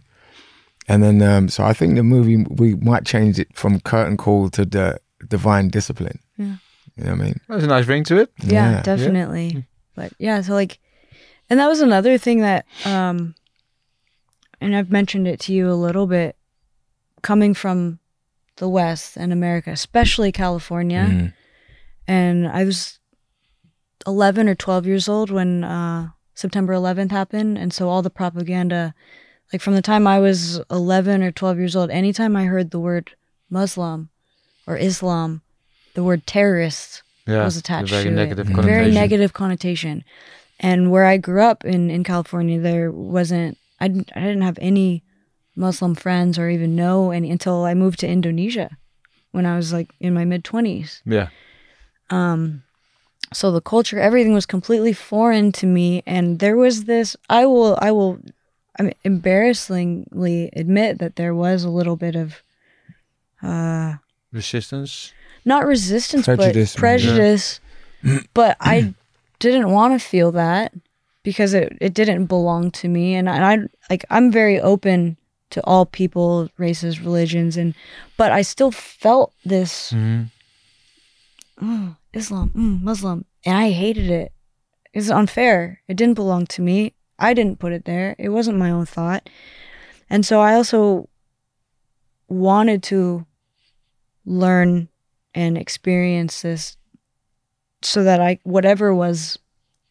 And 0.87 1.03
then, 1.03 1.21
um, 1.21 1.47
so 1.47 1.63
I 1.63 1.73
think 1.73 1.95
the 1.95 2.03
movie 2.03 2.43
we 2.49 2.75
might 2.75 3.05
change 3.05 3.39
it 3.39 3.55
from 3.55 3.79
curtain 3.81 4.17
call 4.17 4.49
to 4.49 4.65
the 4.65 4.99
divine 5.27 5.69
discipline. 5.69 6.19
Yeah. 6.37 6.55
You 6.97 7.03
know 7.05 7.11
what 7.11 7.21
I 7.21 7.23
mean? 7.23 7.35
There's 7.47 7.63
a 7.63 7.67
nice 7.67 7.85
ring 7.87 8.03
to 8.05 8.17
it. 8.17 8.31
Yeah, 8.43 8.71
Yeah. 8.71 8.81
definitely. 8.81 9.65
But 9.95 10.11
yeah, 10.19 10.41
so 10.41 10.53
like, 10.53 10.79
and 11.49 11.59
that 11.59 11.67
was 11.67 11.81
another 11.81 12.17
thing 12.17 12.39
that, 12.41 12.65
um, 12.85 13.35
and 14.61 14.75
I've 14.75 14.91
mentioned 14.91 15.27
it 15.27 15.39
to 15.41 15.53
you 15.53 15.69
a 15.69 15.73
little 15.73 16.07
bit, 16.07 16.35
coming 17.21 17.53
from 17.53 17.99
the 18.57 18.69
West 18.69 19.17
and 19.17 19.33
America, 19.33 19.71
especially 19.71 20.31
California, 20.31 21.05
Mm. 21.09 21.33
and 22.07 22.47
I 22.47 22.63
was 22.63 22.99
11 24.07 24.47
or 24.49 24.55
12 24.55 24.85
years 24.87 25.07
old 25.09 25.29
when 25.31 25.63
uh, 25.63 26.09
September 26.33 26.73
11th 26.73 27.11
happened. 27.11 27.57
And 27.57 27.73
so 27.73 27.89
all 27.89 28.01
the 28.01 28.09
propaganda, 28.09 28.93
like 29.53 29.61
from 29.61 29.75
the 29.75 29.81
time 29.81 30.07
I 30.07 30.19
was 30.19 30.59
11 30.71 31.21
or 31.23 31.31
12 31.31 31.57
years 31.59 31.75
old, 31.75 31.89
anytime 31.91 32.35
I 32.35 32.45
heard 32.45 32.71
the 32.71 32.79
word 32.79 33.11
Muslim 33.49 34.09
or 34.65 34.77
Islam, 34.77 35.41
the 35.93 36.03
word 36.03 36.25
terrorist 36.25 37.03
Yeah. 37.27 37.43
was 37.43 37.57
attached 37.57 37.89
very 37.91 38.05
to 38.05 38.11
negative 38.11 38.47
it. 38.49 38.53
connotation. 38.55 38.75
Very 38.79 38.91
negative 38.91 39.33
connotation. 39.33 40.03
And 40.59 40.91
where 40.91 41.05
I 41.05 41.17
grew 41.17 41.41
up 41.41 41.63
in, 41.65 41.89
in 41.89 42.03
California, 42.03 42.59
there 42.59 42.91
wasn't, 42.91 43.57
I 43.81 43.87
didn't, 43.89 44.11
I 44.15 44.19
didn't 44.21 44.43
have 44.43 44.59
any 44.61 45.03
Muslim 45.55 45.95
friends 45.95 46.37
or 46.39 46.49
even 46.49 46.75
know 46.75 47.11
any 47.11 47.29
until 47.29 47.65
I 47.65 47.73
moved 47.73 47.99
to 47.99 48.07
Indonesia 48.07 48.69
when 49.31 49.45
I 49.45 49.57
was 49.57 49.73
like 49.73 49.89
in 49.99 50.13
my 50.13 50.23
mid 50.23 50.43
20s. 50.45 51.01
Yeah. 51.05 51.27
Um, 52.09 52.63
so 53.33 53.51
the 53.51 53.61
culture, 53.61 53.99
everything 53.99 54.33
was 54.33 54.45
completely 54.45 54.93
foreign 54.93 55.51
to 55.53 55.65
me, 55.65 56.03
and 56.05 56.39
there 56.39 56.55
was 56.57 56.83
this. 56.85 57.15
I 57.29 57.45
will, 57.45 57.77
I 57.81 57.91
will, 57.91 58.19
I 58.77 58.83
mean, 58.83 58.93
embarrassingly 59.03 60.49
admit 60.53 60.99
that 60.99 61.15
there 61.15 61.33
was 61.33 61.63
a 61.63 61.69
little 61.69 61.95
bit 61.95 62.15
of, 62.15 62.43
uh, 63.41 63.95
Resistance. 64.33 65.13
not 65.45 65.65
resistance, 65.65 66.25
Prejudice, 66.25 66.73
but 66.75 66.79
prejudice. 66.79 67.59
but 68.33 68.57
I 68.59 68.93
didn't 69.39 69.71
want 69.71 69.99
to 69.99 70.05
feel 70.05 70.31
that 70.33 70.73
because 71.23 71.53
it, 71.53 71.77
it 71.81 71.93
didn't 71.93 72.25
belong 72.25 72.71
to 72.71 72.87
me, 72.87 73.15
and 73.15 73.29
I, 73.29 73.35
and 73.35 73.45
I 73.45 73.57
like 73.89 74.05
I'm 74.09 74.31
very 74.31 74.59
open 74.59 75.17
to 75.51 75.61
all 75.65 75.85
people, 75.85 76.49
races, 76.57 77.01
religions, 77.01 77.57
and 77.57 77.75
but 78.17 78.31
I 78.31 78.41
still 78.41 78.71
felt 78.71 79.33
this 79.45 79.91
Mm-hmm. 79.91 80.23
oh, 81.61 81.95
Islam, 82.13 82.51
mm, 82.55 82.81
Muslim, 82.81 83.25
and 83.45 83.57
I 83.57 83.71
hated 83.71 84.09
it. 84.09 84.31
It's 84.93 85.09
unfair. 85.09 85.81
It 85.87 85.95
didn't 85.95 86.15
belong 86.15 86.45
to 86.47 86.61
me. 86.61 86.93
I 87.17 87.33
didn't 87.33 87.59
put 87.59 87.71
it 87.71 87.85
there. 87.85 88.15
It 88.17 88.29
wasn't 88.29 88.57
my 88.57 88.71
own 88.71 88.85
thought. 88.85 89.29
And 90.09 90.25
so 90.25 90.41
I 90.41 90.55
also 90.55 91.07
wanted 92.27 92.83
to 92.83 93.25
learn 94.25 94.89
and 95.33 95.57
experience 95.57 96.41
this 96.41 96.77
so 97.81 98.03
that 98.03 98.19
I 98.19 98.39
whatever 98.43 98.93
was 98.93 99.39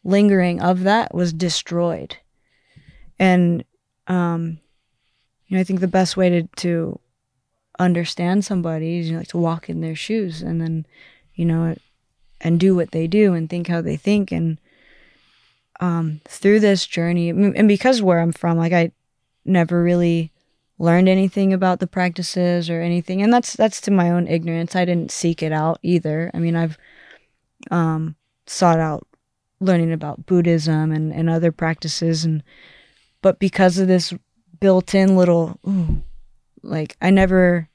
lingering 0.03 0.61
of 0.61 0.81
that 0.81 1.13
was 1.13 1.33
destroyed. 1.33 2.17
And 3.19 3.63
um 4.07 4.59
you 5.47 5.57
know, 5.57 5.61
I 5.61 5.63
think 5.63 5.79
the 5.79 5.87
best 5.87 6.17
way 6.17 6.29
to 6.29 6.43
to 6.57 6.99
understand 7.79 8.45
somebody 8.45 8.99
is 8.99 9.07
you 9.07 9.13
know, 9.13 9.19
like 9.19 9.27
to 9.29 9.37
walk 9.37 9.69
in 9.69 9.81
their 9.81 9.95
shoes 9.95 10.41
and 10.41 10.61
then 10.61 10.85
you 11.33 11.45
know 11.45 11.75
and 12.39 12.59
do 12.59 12.75
what 12.75 12.91
they 12.91 13.07
do 13.07 13.33
and 13.33 13.49
think 13.49 13.67
how 13.67 13.81
they 13.81 13.97
think. 13.97 14.31
And 14.31 14.59
um 15.79 16.21
through 16.25 16.59
this 16.59 16.85
journey 16.85 17.29
and 17.29 17.67
because 17.67 18.01
where 18.01 18.19
I'm 18.19 18.31
from 18.31 18.57
like 18.57 18.73
I 18.73 18.91
never 19.45 19.83
really 19.83 20.31
learned 20.77 21.09
anything 21.09 21.53
about 21.53 21.79
the 21.79 21.85
practices 21.85 22.69
or 22.69 22.81
anything. 22.81 23.21
And 23.21 23.31
that's 23.31 23.53
that's 23.53 23.81
to 23.81 23.91
my 23.91 24.09
own 24.09 24.27
ignorance. 24.27 24.75
I 24.75 24.85
didn't 24.85 25.11
seek 25.11 25.43
it 25.43 25.51
out 25.51 25.79
either. 25.83 26.31
I 26.33 26.39
mean 26.39 26.55
i've 26.55 26.77
um 27.69 28.15
sought 28.47 28.79
out 28.79 29.07
learning 29.61 29.93
about 29.93 30.25
buddhism 30.25 30.91
and 30.91 31.13
and 31.13 31.29
other 31.29 31.51
practices 31.51 32.25
and 32.25 32.43
but 33.21 33.39
because 33.39 33.77
of 33.77 33.87
this 33.87 34.13
built-in 34.59 35.15
little 35.15 35.57
ooh, 35.67 36.01
like 36.63 36.97
i 37.01 37.09
never 37.09 37.69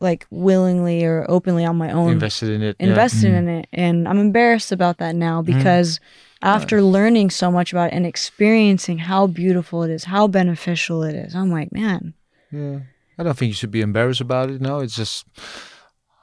like 0.00 0.26
willingly 0.30 1.04
or 1.04 1.24
openly 1.28 1.64
on 1.64 1.76
my 1.76 1.90
own 1.90 2.12
Invested 2.12 2.50
in 2.50 2.62
it. 2.62 2.76
yeah. 2.78 2.88
invested 2.88 3.32
in 3.32 3.46
mm. 3.46 3.60
it 3.60 3.68
and 3.72 4.06
i'm 4.06 4.18
embarrassed 4.18 4.72
about 4.72 4.98
that 4.98 5.14
now 5.14 5.40
mm-hmm. 5.40 5.56
because 5.56 5.98
after 6.42 6.82
learning 6.82 7.30
so 7.30 7.50
much 7.50 7.72
about 7.72 7.92
it 7.92 7.94
and 7.94 8.06
experiencing 8.06 8.98
how 8.98 9.26
beautiful 9.26 9.82
it 9.82 9.90
is 9.90 10.04
how 10.04 10.26
beneficial 10.28 11.02
it 11.02 11.14
is 11.14 11.34
i'm 11.34 11.50
like 11.50 11.72
man 11.72 12.12
Yeah. 12.52 12.80
I 13.18 13.24
don't 13.24 13.36
think 13.36 13.48
you 13.48 13.54
should 13.54 13.72
be 13.72 13.80
embarrassed 13.80 14.20
about 14.20 14.48
it. 14.48 14.60
No, 14.60 14.78
it's 14.78 14.94
just 14.94 15.26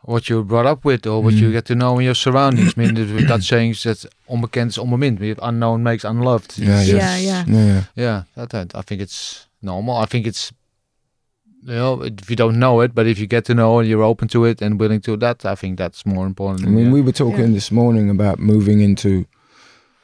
what 0.05 0.29
you're 0.29 0.43
brought 0.43 0.65
up 0.65 0.85
with 0.85 1.05
or 1.07 1.21
what 1.21 1.33
you 1.33 1.49
mm. 1.49 1.53
get 1.53 1.65
to 1.65 1.75
know 1.75 1.97
in 1.97 2.05
your 2.05 2.15
surroundings. 2.15 2.73
I 2.77 2.81
mean, 2.81 2.93
with 2.93 3.27
that 3.27 3.43
saying 3.51 3.71
that 3.71 4.05
onbekend 4.29 4.67
is 4.67 4.77
onbemind. 4.77 5.19
With 5.19 5.39
Unknown 5.41 5.83
makes 5.83 6.03
unloved. 6.03 6.57
Yeah, 6.57 6.81
It's 6.81 6.89
yeah. 6.89 7.17
Yeah, 7.17 7.17
yeah. 7.17 7.45
Yeah. 7.47 7.83
Yeah, 7.95 8.23
that, 8.35 8.49
that, 8.51 8.75
I 8.75 8.81
think 8.81 9.01
it's 9.01 9.47
normal. 9.61 9.97
I 9.97 10.05
think 10.05 10.27
it's, 10.27 10.53
you 11.63 11.73
know, 11.73 12.03
if 12.03 12.29
you 12.29 12.35
don't 12.35 12.59
know 12.59 12.81
it, 12.81 12.93
but 12.93 13.07
if 13.07 13.17
you 13.17 13.25
get 13.25 13.45
to 13.45 13.55
know 13.55 13.79
and 13.79 13.89
you're 13.89 14.03
open 14.03 14.27
to 14.29 14.45
it 14.45 14.61
and 14.61 14.79
willing 14.79 15.01
to 15.01 15.17
that, 15.17 15.45
I 15.45 15.55
think 15.55 15.77
that's 15.77 16.05
more 16.05 16.27
important. 16.27 16.67
I 16.67 16.69
mean, 16.69 16.87
yeah. 16.87 16.91
we 16.91 17.01
were 17.01 17.11
talking 17.11 17.53
this 17.53 17.71
morning 17.71 18.09
about 18.09 18.39
moving 18.39 18.81
into 18.81 19.25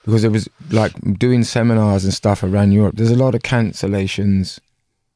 because 0.03 0.23
it 0.23 0.31
was 0.31 0.49
like 0.71 0.93
doing 1.19 1.43
seminars 1.43 2.03
and 2.03 2.13
stuff 2.13 2.41
around 2.41 2.71
Europe. 2.71 2.95
There's 2.95 3.11
a 3.11 3.15
lot 3.15 3.35
of 3.35 3.43
cancellations. 3.43 4.59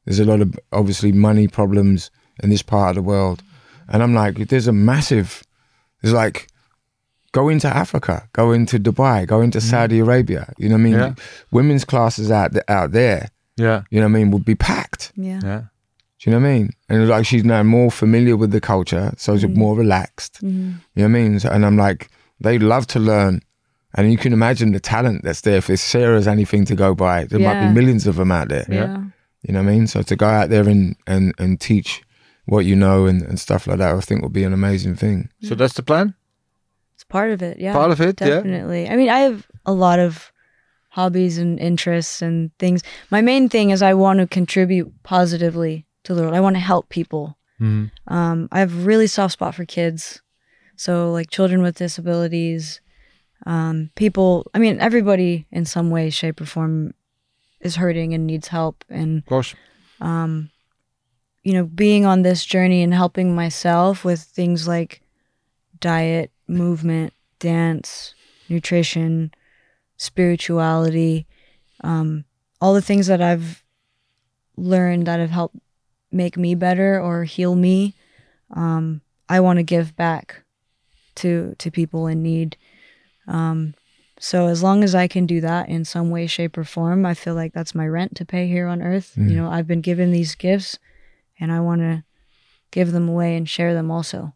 There's 0.04 0.20
a 0.20 0.24
lot 0.24 0.40
of 0.40 0.56
obviously 0.72 1.10
money 1.10 1.48
problems 1.48 2.12
in 2.40 2.50
this 2.50 2.62
part 2.62 2.90
of 2.90 2.96
the 2.96 3.02
world, 3.02 3.42
and 3.88 4.02
I'm 4.02 4.14
like, 4.14 4.36
there's 4.48 4.68
a 4.68 4.72
massive. 4.72 5.42
There's 6.02 6.14
like, 6.14 6.48
go 7.32 7.48
into 7.50 7.68
Africa, 7.68 8.28
go 8.32 8.52
into 8.52 8.78
Dubai, 8.78 9.26
go 9.26 9.40
into 9.40 9.58
mm-hmm. 9.58 9.68
Saudi 9.68 9.98
Arabia. 9.98 10.52
You 10.58 10.68
know 10.68 10.76
what 10.76 10.80
I 10.80 10.84
mean? 10.84 10.92
Yeah. 10.94 11.14
Women's 11.50 11.84
classes 11.84 12.30
out 12.30 12.52
th- 12.52 12.64
out 12.68 12.92
there. 12.92 13.28
yeah, 13.56 13.82
You 13.90 14.00
know 14.00 14.06
what 14.06 14.16
I 14.16 14.18
mean? 14.18 14.30
Would 14.30 14.44
be 14.44 14.54
packed. 14.54 15.12
yeah 15.16 15.40
yeah, 15.42 15.62
Do 16.18 16.30
you 16.30 16.32
know 16.32 16.40
what 16.40 16.48
I 16.48 16.52
mean? 16.52 16.70
And 16.88 17.08
like 17.08 17.26
she's 17.26 17.44
now 17.44 17.62
more 17.62 17.90
familiar 17.90 18.36
with 18.36 18.52
the 18.52 18.60
culture, 18.60 19.12
so 19.16 19.36
she's 19.36 19.44
mm-hmm. 19.44 19.58
more 19.58 19.76
relaxed. 19.76 20.34
Mm-hmm. 20.42 20.72
You 20.94 21.02
know 21.02 21.02
what 21.02 21.04
I 21.04 21.08
mean? 21.08 21.40
So, 21.40 21.50
and 21.50 21.66
I'm 21.66 21.76
like, 21.76 22.10
they 22.40 22.58
love 22.58 22.86
to 22.88 22.98
learn. 22.98 23.42
And 23.94 24.12
you 24.12 24.18
can 24.18 24.32
imagine 24.32 24.72
the 24.72 24.80
talent 24.80 25.22
that's 25.24 25.40
there. 25.40 25.56
If 25.56 25.78
Sarah's 25.78 26.28
anything 26.28 26.66
to 26.66 26.74
go 26.74 26.94
by, 26.94 27.24
there 27.24 27.40
might 27.40 27.66
be 27.66 27.72
millions 27.72 28.06
of 28.06 28.16
them 28.16 28.30
out 28.30 28.48
there. 28.48 28.66
yeah 28.68 28.98
You 29.42 29.54
know 29.54 29.62
what 29.62 29.70
I 29.70 29.74
mean? 29.74 29.86
So 29.86 30.02
to 30.02 30.16
go 30.16 30.26
out 30.26 30.50
there 30.50 30.68
and, 30.68 30.96
and, 31.06 31.32
and 31.38 31.58
teach 31.58 32.02
what 32.46 32.64
you 32.64 32.74
know 32.76 33.06
and, 33.06 33.22
and 33.22 33.38
stuff 33.38 33.66
like 33.66 33.78
that, 33.78 33.94
I 33.94 34.00
think 34.00 34.22
would 34.22 34.32
be 34.32 34.44
an 34.44 34.52
amazing 34.52 34.96
thing. 34.96 35.28
So 35.42 35.54
that's 35.54 35.74
the 35.74 35.82
plan. 35.82 36.14
it's 36.94 37.04
part 37.04 37.30
of 37.30 37.42
it 37.42 37.58
yeah 37.58 37.72
Part 37.74 37.90
of 37.92 38.00
it, 38.00 38.18
yeah. 38.20 38.28
definitely 38.40 38.88
i 38.88 38.96
mean 38.96 39.10
i 39.10 39.18
have 39.20 39.46
a 39.66 39.72
lot 39.72 39.98
of 39.98 40.32
hobbies 40.98 41.36
and 41.36 41.58
interests 41.60 42.22
and 42.22 42.50
things 42.58 42.80
my 43.10 43.20
main 43.20 43.48
thing 43.50 43.68
is 43.70 43.82
i 43.82 43.92
want 43.92 44.18
to 44.20 44.26
contribute 44.26 44.88
positively 45.02 45.84
to 46.04 46.14
the 46.14 46.22
world 46.22 46.34
i 46.34 46.40
want 46.40 46.56
to 46.56 46.60
help 46.72 46.88
people 46.88 47.36
Mhm. 47.60 47.90
um, 48.08 48.48
i 48.52 48.58
have 48.60 48.72
a 48.72 48.82
really 48.90 49.06
soft 49.06 49.32
spot 49.34 49.54
for 49.54 49.66
kids 49.66 50.22
so 50.76 51.12
like 51.12 51.28
children 51.30 51.60
with 51.62 51.76
disabilities 51.76 52.80
um, 53.44 53.90
people 53.94 54.50
i 54.54 54.58
mean 54.58 54.80
everybody 54.80 55.46
in 55.52 55.64
some 55.66 55.90
way 55.90 56.08
shape 56.10 56.40
or 56.40 56.46
form 56.46 56.94
is 57.60 57.76
hurting 57.76 58.14
and 58.14 58.26
needs 58.26 58.48
help 58.48 58.84
and 58.88 59.18
Of 59.18 59.26
course. 59.26 59.54
um, 60.00 60.50
you 61.46 61.52
know, 61.52 61.64
being 61.64 62.04
on 62.04 62.22
this 62.22 62.44
journey 62.44 62.82
and 62.82 62.92
helping 62.92 63.32
myself 63.32 64.04
with 64.04 64.20
things 64.20 64.66
like 64.66 65.00
diet, 65.78 66.32
movement, 66.48 67.12
dance, 67.38 68.16
nutrition, 68.48 69.30
spirituality, 69.96 71.24
um, 71.84 72.24
all 72.60 72.74
the 72.74 72.82
things 72.82 73.06
that 73.06 73.22
I've 73.22 73.62
learned 74.56 75.06
that 75.06 75.20
have 75.20 75.30
helped 75.30 75.56
make 76.10 76.36
me 76.36 76.56
better 76.56 77.00
or 77.00 77.22
heal 77.22 77.54
me. 77.54 77.94
Um, 78.50 79.00
I 79.28 79.38
want 79.38 79.58
to 79.58 79.62
give 79.62 79.94
back 79.94 80.42
to 81.16 81.54
to 81.60 81.70
people 81.70 82.08
in 82.08 82.24
need. 82.24 82.56
Um, 83.28 83.74
so 84.18 84.48
as 84.48 84.64
long 84.64 84.82
as 84.82 84.96
I 84.96 85.06
can 85.06 85.26
do 85.26 85.40
that 85.42 85.68
in 85.68 85.84
some 85.84 86.10
way, 86.10 86.26
shape, 86.26 86.58
or 86.58 86.64
form, 86.64 87.06
I 87.06 87.14
feel 87.14 87.34
like 87.36 87.52
that's 87.52 87.72
my 87.72 87.86
rent 87.86 88.16
to 88.16 88.24
pay 88.24 88.48
here 88.48 88.66
on 88.66 88.82
earth. 88.82 89.12
You 89.16 89.36
know, 89.36 89.48
I've 89.48 89.68
been 89.68 89.80
given 89.80 90.10
these 90.10 90.34
gifts, 90.34 90.78
and 91.40 91.52
I 91.52 91.60
want 91.60 91.80
to 91.80 92.04
give 92.70 92.92
them 92.92 93.08
away 93.08 93.36
and 93.36 93.48
share 93.48 93.74
them 93.74 93.90
also. 93.90 94.34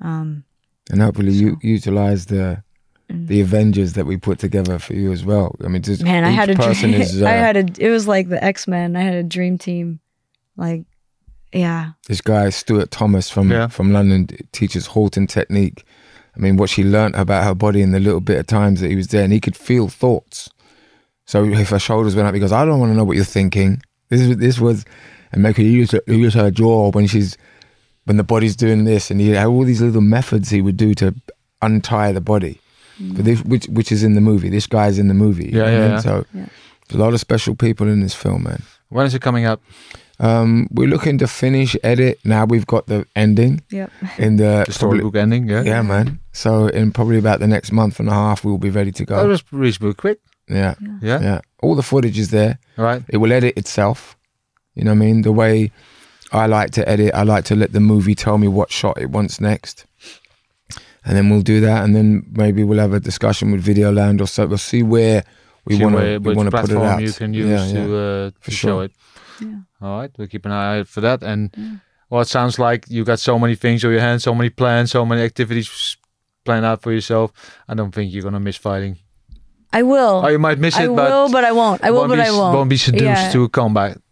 Um, 0.00 0.44
And 0.90 1.00
hopefully 1.02 1.32
you 1.32 1.58
utilize 1.62 2.26
the 2.26 2.62
the 3.08 3.40
Avengers 3.40 3.92
that 3.92 4.04
we 4.04 4.16
put 4.16 4.38
together 4.40 4.80
for 4.80 4.94
you 4.94 5.12
as 5.12 5.24
well. 5.24 5.54
I 5.64 5.68
mean, 5.68 5.82
just 5.82 6.02
man, 6.02 6.24
I 6.24 6.30
had 6.30 6.50
a 6.50 6.54
person 6.56 6.90
dream. 6.90 7.02
is. 7.02 7.22
Uh, 7.22 7.26
I 7.26 7.32
had 7.32 7.56
a. 7.56 7.64
It 7.78 7.90
was 7.90 8.08
like 8.08 8.28
the 8.28 8.42
X 8.42 8.66
Men. 8.66 8.96
I 8.96 9.02
had 9.02 9.14
a 9.14 9.22
dream 9.22 9.58
team, 9.58 10.00
like, 10.56 10.84
yeah, 11.52 11.92
this 12.08 12.20
guy 12.20 12.50
Stuart 12.50 12.90
Thomas 12.90 13.30
from 13.30 13.50
Yeah. 13.50 13.68
from 13.68 13.92
London 13.92 14.26
teaches 14.52 14.86
halting 14.86 15.28
technique. 15.28 15.84
I 16.36 16.40
mean, 16.40 16.56
what 16.56 16.68
she 16.68 16.82
learnt 16.84 17.14
about 17.16 17.44
her 17.44 17.54
body 17.54 17.80
in 17.80 17.92
the 17.92 18.00
little 18.00 18.20
bit 18.20 18.38
of 18.40 18.46
times 18.46 18.80
that 18.80 18.90
he 18.90 18.96
was 18.96 19.06
there, 19.08 19.22
and 19.24 19.32
he 19.32 19.40
could 19.40 19.56
feel 19.56 19.88
thoughts. 19.88 20.50
So 21.26 21.44
if 21.44 21.70
her 21.70 21.78
shoulders 21.78 22.14
went 22.16 22.26
up, 22.28 22.34
he 22.34 22.40
goes, 22.40 22.52
"I 22.52 22.64
don't 22.64 22.80
want 22.80 22.90
to 22.90 22.96
know 22.96 23.04
what 23.04 23.16
you're 23.16 23.24
thinking." 23.24 23.82
This 24.10 24.20
is 24.20 24.36
this 24.36 24.58
was, 24.60 24.84
and 25.36 25.42
make 25.42 25.58
her 25.58 25.62
use 25.62 25.90
her, 25.92 26.00
use 26.06 26.32
her 26.34 26.50
jaw 26.50 26.90
when 26.92 27.06
she's 27.06 27.36
when 28.06 28.16
the 28.16 28.24
body's 28.24 28.56
doing 28.56 28.84
this, 28.84 29.10
and 29.10 29.20
he 29.20 29.30
had 29.30 29.46
all 29.46 29.64
these 29.64 29.82
little 29.82 30.00
methods 30.00 30.48
he 30.48 30.62
would 30.62 30.76
do 30.78 30.94
to 30.94 31.14
untie 31.60 32.10
the 32.12 32.20
body. 32.22 32.58
But 32.98 33.24
this, 33.26 33.42
which 33.44 33.66
which 33.66 33.92
is 33.92 34.02
in 34.02 34.14
the 34.14 34.20
movie. 34.22 34.48
This 34.48 34.66
guy's 34.66 34.98
in 34.98 35.08
the 35.08 35.14
movie. 35.14 35.50
Yeah, 35.52 35.58
know 35.58 35.64
what 35.64 35.68
I 35.68 35.72
yeah, 35.76 35.88
yeah. 35.88 35.98
So 36.00 36.24
Yeah. 36.32 36.46
a 36.94 36.96
lot 36.96 37.12
of 37.12 37.20
special 37.20 37.54
people 37.54 37.86
in 37.88 38.00
this 38.00 38.14
film, 38.14 38.44
man. 38.44 38.62
When 38.88 39.04
is 39.04 39.14
it 39.14 39.20
coming 39.20 39.44
up? 39.44 39.60
Um, 40.18 40.68
we're 40.70 40.88
looking 40.88 41.18
to 41.18 41.26
finish 41.26 41.76
edit. 41.84 42.18
Now 42.24 42.46
we've 42.46 42.66
got 42.66 42.86
the 42.86 43.04
ending 43.14 43.60
yep. 43.70 43.90
in 44.16 44.36
the, 44.38 44.44
The 44.44 44.72
probably- 44.72 44.72
storybook 44.72 45.16
ending, 45.16 45.46
yeah. 45.46 45.62
Yeah, 45.62 45.82
man. 45.82 46.20
So 46.32 46.68
in 46.68 46.90
probably 46.92 47.18
about 47.18 47.40
the 47.40 47.46
next 47.46 47.70
month 47.70 48.00
and 48.00 48.08
a 48.08 48.12
half, 48.12 48.42
we'll 48.42 48.56
be 48.56 48.70
ready 48.70 48.92
to 48.92 49.04
That 49.04 49.22
go. 49.22 49.28
was 49.28 49.44
reasonably 49.52 49.92
quick. 49.92 50.20
Yeah, 50.48 50.74
Yeah. 51.02 51.20
yeah. 51.20 51.40
All 51.60 51.74
the 51.74 51.82
footage 51.82 52.18
is 52.18 52.30
there. 52.30 52.58
Right. 52.78 53.02
It 53.08 53.18
will 53.18 53.32
edit 53.32 53.58
itself. 53.58 54.15
You 54.76 54.84
know 54.84 54.92
what 54.92 54.96
I 55.02 55.06
mean? 55.06 55.22
The 55.22 55.32
way 55.32 55.72
I 56.32 56.46
like 56.46 56.70
to 56.72 56.88
edit, 56.88 57.12
I 57.14 57.22
like 57.24 57.44
to 57.46 57.56
let 57.56 57.72
the 57.72 57.80
movie 57.80 58.14
tell 58.14 58.38
me 58.38 58.46
what 58.46 58.70
shot 58.70 58.98
it 59.00 59.10
wants 59.10 59.40
next. 59.40 59.86
And 61.04 61.16
then 61.16 61.30
we'll 61.30 61.42
do 61.42 61.60
that, 61.60 61.84
and 61.84 61.94
then 61.94 62.24
maybe 62.32 62.62
we'll 62.64 62.80
have 62.80 62.92
a 62.92 63.00
discussion 63.00 63.52
with 63.52 63.64
Videoland 63.64 64.20
or 64.20 64.26
so. 64.26 64.46
We'll 64.46 64.58
see 64.58 64.82
where 64.82 65.24
we 65.64 65.78
want 65.82 65.96
to 65.96 66.18
we 66.18 66.18
which 66.18 66.36
want 66.36 66.50
to 66.50 66.56
put 66.56 66.64
it 66.64 66.74
platform 66.74 66.82
out. 66.88 67.02
you 67.02 67.12
can 67.12 67.32
use 67.32 67.48
yeah, 67.48 67.72
to, 67.80 67.96
uh, 67.96 68.30
to 68.30 68.34
For 68.40 68.50
show 68.50 68.80
it. 68.80 68.92
Yeah. 69.40 69.54
All 69.80 69.98
right, 70.00 70.10
we'll 70.18 70.26
keep 70.26 70.44
an 70.46 70.52
eye 70.52 70.78
out 70.80 70.88
for 70.88 71.00
that. 71.02 71.22
And 71.22 71.80
well, 72.10 72.22
it 72.22 72.28
sounds 72.28 72.58
like 72.58 72.86
you've 72.88 73.06
got 73.06 73.20
so 73.20 73.38
many 73.38 73.54
things 73.54 73.84
on 73.84 73.92
your 73.92 74.00
hands, 74.00 74.24
so 74.24 74.34
many 74.34 74.50
plans, 74.50 74.90
so 74.90 75.06
many 75.06 75.22
activities 75.22 75.96
planned 76.44 76.66
out 76.66 76.82
for 76.82 76.92
yourself. 76.92 77.32
I 77.68 77.74
don't 77.74 77.92
think 77.94 78.12
you're 78.12 78.24
gonna 78.24 78.40
miss 78.40 78.56
fighting. 78.56 78.98
I 79.72 79.82
will. 79.82 80.22
Oh, 80.24 80.28
you 80.28 80.38
might 80.38 80.58
miss 80.58 80.76
I 80.76 80.84
it, 80.84 80.88
but 80.96 81.10
will, 81.10 81.30
but 81.30 81.44
I 81.44 81.52
won't. 81.52 81.84
I 81.84 81.90
will, 81.90 81.98
won't 81.98 82.10
but 82.10 82.16
be, 82.16 82.22
I 82.22 82.30
won't. 82.30 82.54
Won't 82.56 82.70
be 82.70 82.76
seduced 82.78 83.04
Yeah. 83.04 83.30
to 83.32 83.44
a 83.44 83.48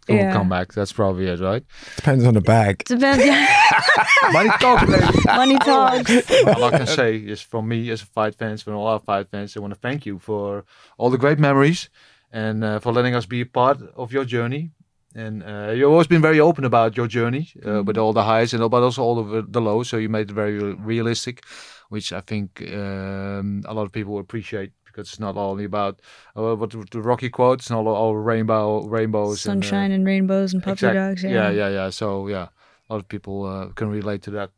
comeback. 0.05 0.07
To 0.07 0.13
a 0.13 0.15
Yeah. 0.17 0.33
comeback. 0.33 0.73
That's 0.73 0.93
probably 0.93 1.27
it, 1.27 1.39
right? 1.39 1.63
Depends 1.95 2.25
on 2.25 2.33
the 2.33 2.41
bag. 2.41 2.83
Depends. 2.85 3.25
Yeah. 3.25 3.47
Money 4.33 4.49
talks, 4.59 4.85
baby. 4.85 5.19
Money 5.25 5.57
talks. 5.59 6.11
All 6.47 6.63
I 6.63 6.71
can 6.77 6.87
say 6.87 7.17
is 7.17 7.41
from 7.41 7.67
me 7.67 7.89
as 7.91 8.01
a 8.01 8.05
fight 8.05 8.35
fans, 8.35 8.61
from 8.63 8.75
all 8.75 8.87
our 8.87 8.99
fight 8.99 9.29
fans, 9.31 9.55
I 9.55 9.59
want 9.59 9.73
to 9.73 9.79
thank 9.79 10.05
you 10.05 10.19
for 10.19 10.63
all 10.97 11.09
the 11.09 11.17
great 11.17 11.39
memories 11.39 11.89
and 12.31 12.63
uh, 12.63 12.79
for 12.79 12.91
letting 12.91 13.15
us 13.15 13.25
be 13.25 13.41
a 13.41 13.45
part 13.45 13.79
of 13.95 14.11
your 14.11 14.25
journey. 14.25 14.71
And 15.17 15.43
uh, 15.43 15.71
you've 15.71 15.89
always 15.91 16.07
been 16.07 16.21
very 16.21 16.39
open 16.41 16.65
about 16.65 16.97
your 16.97 17.07
journey 17.07 17.49
uh, 17.65 17.83
with 17.83 17.97
all 17.97 18.11
the 18.11 18.23
highs 18.23 18.53
and 18.53 18.61
all, 18.61 18.67
but 18.69 18.83
also 18.83 19.01
all 19.01 19.17
of 19.17 19.29
the- 19.29 19.45
the 19.49 19.61
lows. 19.61 19.87
So 19.89 19.95
you 19.97 20.09
made 20.09 20.29
it 20.29 20.33
very 20.33 20.57
realistic, 20.75 21.43
which 21.89 22.11
I 22.11 22.19
think 22.21 22.61
um, 22.73 23.63
a 23.65 23.73
lot 23.73 23.83
of 23.85 23.91
people 23.93 24.19
appreciate 24.19 24.71
Because 24.95 25.09
it's 25.11 25.19
not 25.19 25.35
only 25.35 25.65
about 25.65 25.99
uh, 26.37 26.55
what 26.55 26.69
the 26.71 27.01
Rocky 27.01 27.29
quote. 27.29 27.59
It's 27.59 27.69
not 27.69 27.85
all, 27.85 27.95
all 27.95 28.15
rainbow 28.15 28.85
rainbows, 28.87 29.45
and, 29.45 29.61
uh, 29.63 29.67
Sunshine 29.67 29.91
and 29.91 30.05
rainbows 30.05 30.53
and 30.53 30.63
puppy 30.63 30.71
exact- 30.87 30.95
dogs. 30.95 31.23
Yeah. 31.23 31.31
yeah, 31.31 31.49
yeah, 31.51 31.69
yeah. 31.69 31.89
So 31.91 32.27
yeah, 32.29 32.47
a 32.89 32.93
lot 32.93 32.99
of 33.01 33.07
people 33.07 33.43
uh, 33.45 33.73
can 33.73 33.89
relate 33.89 34.21
to 34.23 34.31
that. 34.31 34.51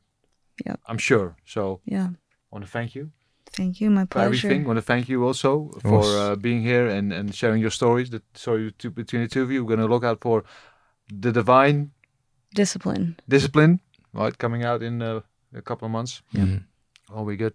Yeah. 0.65 0.75
I'm 0.87 0.97
sure. 0.99 1.35
So 1.45 1.81
Yeah. 1.85 2.07
I 2.09 2.55
want 2.55 2.65
to 2.65 2.71
thank 2.71 2.93
you 2.95 3.09
Thank 3.53 3.81
you. 3.81 3.89
My 3.89 4.01
for 4.01 4.07
pleasure. 4.07 4.25
everything. 4.27 4.63
I 4.63 4.67
want 4.67 4.77
to 4.77 4.81
thank 4.93 5.07
you 5.09 5.23
also 5.25 5.71
for 5.81 6.03
uh, 6.03 6.35
being 6.35 6.61
here 6.61 6.87
and, 6.87 7.11
and 7.13 7.33
sharing 7.33 7.61
your 7.61 7.71
stories. 7.71 8.09
The 8.09 8.21
story 8.33 8.71
between 8.93 9.21
the 9.23 9.27
two 9.27 9.41
of 9.43 9.49
you. 9.51 9.63
We're 9.63 9.75
going 9.75 9.87
to 9.87 9.93
look 9.93 10.03
out 10.03 10.19
for 10.21 10.43
the 11.23 11.31
divine 11.31 11.91
Discipline. 12.53 13.15
discipline, 13.27 13.79
right? 14.13 14.37
Coming 14.37 14.63
out 14.65 14.81
in 14.83 15.01
uh, 15.01 15.21
a 15.55 15.61
couple 15.61 15.85
of 15.85 15.91
months. 15.91 16.21
Mhm. 16.33 16.63
All 17.13 17.25
be 17.25 17.35
good. 17.37 17.53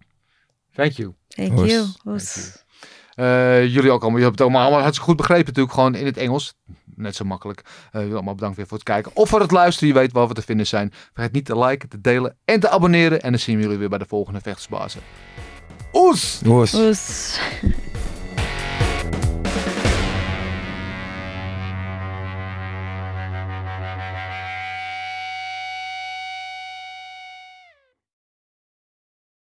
Thank 0.75 0.99
you. 0.99 1.15
Thank 1.37 1.55
course. 1.55 1.71
you. 1.71 1.81
Thank 1.85 2.05
Was- 2.07 2.37
Eh, 2.39 2.72
jullie 3.15 3.91
ook 3.91 4.03
allemaal. 4.03 4.19
Je 4.19 4.25
hebt 4.25 4.39
het 4.39 4.41
allemaal, 4.41 4.63
allemaal 4.63 4.81
hartstikke 4.81 5.09
goed 5.09 5.19
begrepen 5.19 5.47
natuurlijk. 5.47 5.75
Gewoon 5.75 5.95
in 5.95 6.07
het 6.07 6.17
Engels. 6.17 6.55
Net 6.95 7.17
zo 7.17 7.25
makkelijk. 7.25 7.63
Eh, 7.91 8.01
jullie 8.01 8.15
allemaal 8.15 8.35
bedankt 8.35 8.57
weer 8.57 8.67
voor 8.67 8.77
het 8.77 8.87
kijken. 8.87 9.11
Of 9.15 9.29
voor 9.29 9.41
het 9.41 9.51
luisteren. 9.51 9.89
Je 9.89 9.95
weet 9.95 10.13
waar 10.13 10.29
we 10.29 10.35
te 10.35 10.43
vinden 10.43 10.67
zijn. 10.67 10.93
Vergeet 11.13 11.33
niet 11.33 11.45
te 11.45 11.59
liken, 11.59 11.89
te 11.89 12.01
delen 12.01 12.37
en 12.45 12.61
te 12.61 12.69
abonneren. 12.69 13.23
En 13.23 13.31
dan 13.31 13.41
zien 13.41 13.57
we 13.57 13.63
jullie 13.63 13.79
weer 13.79 13.89
bij 13.89 13.99
de 13.99 14.07
volgende 14.09 14.41
Vechtersbazen. 14.41 15.01
Oes! 15.93 16.41
Oes. 16.47 16.73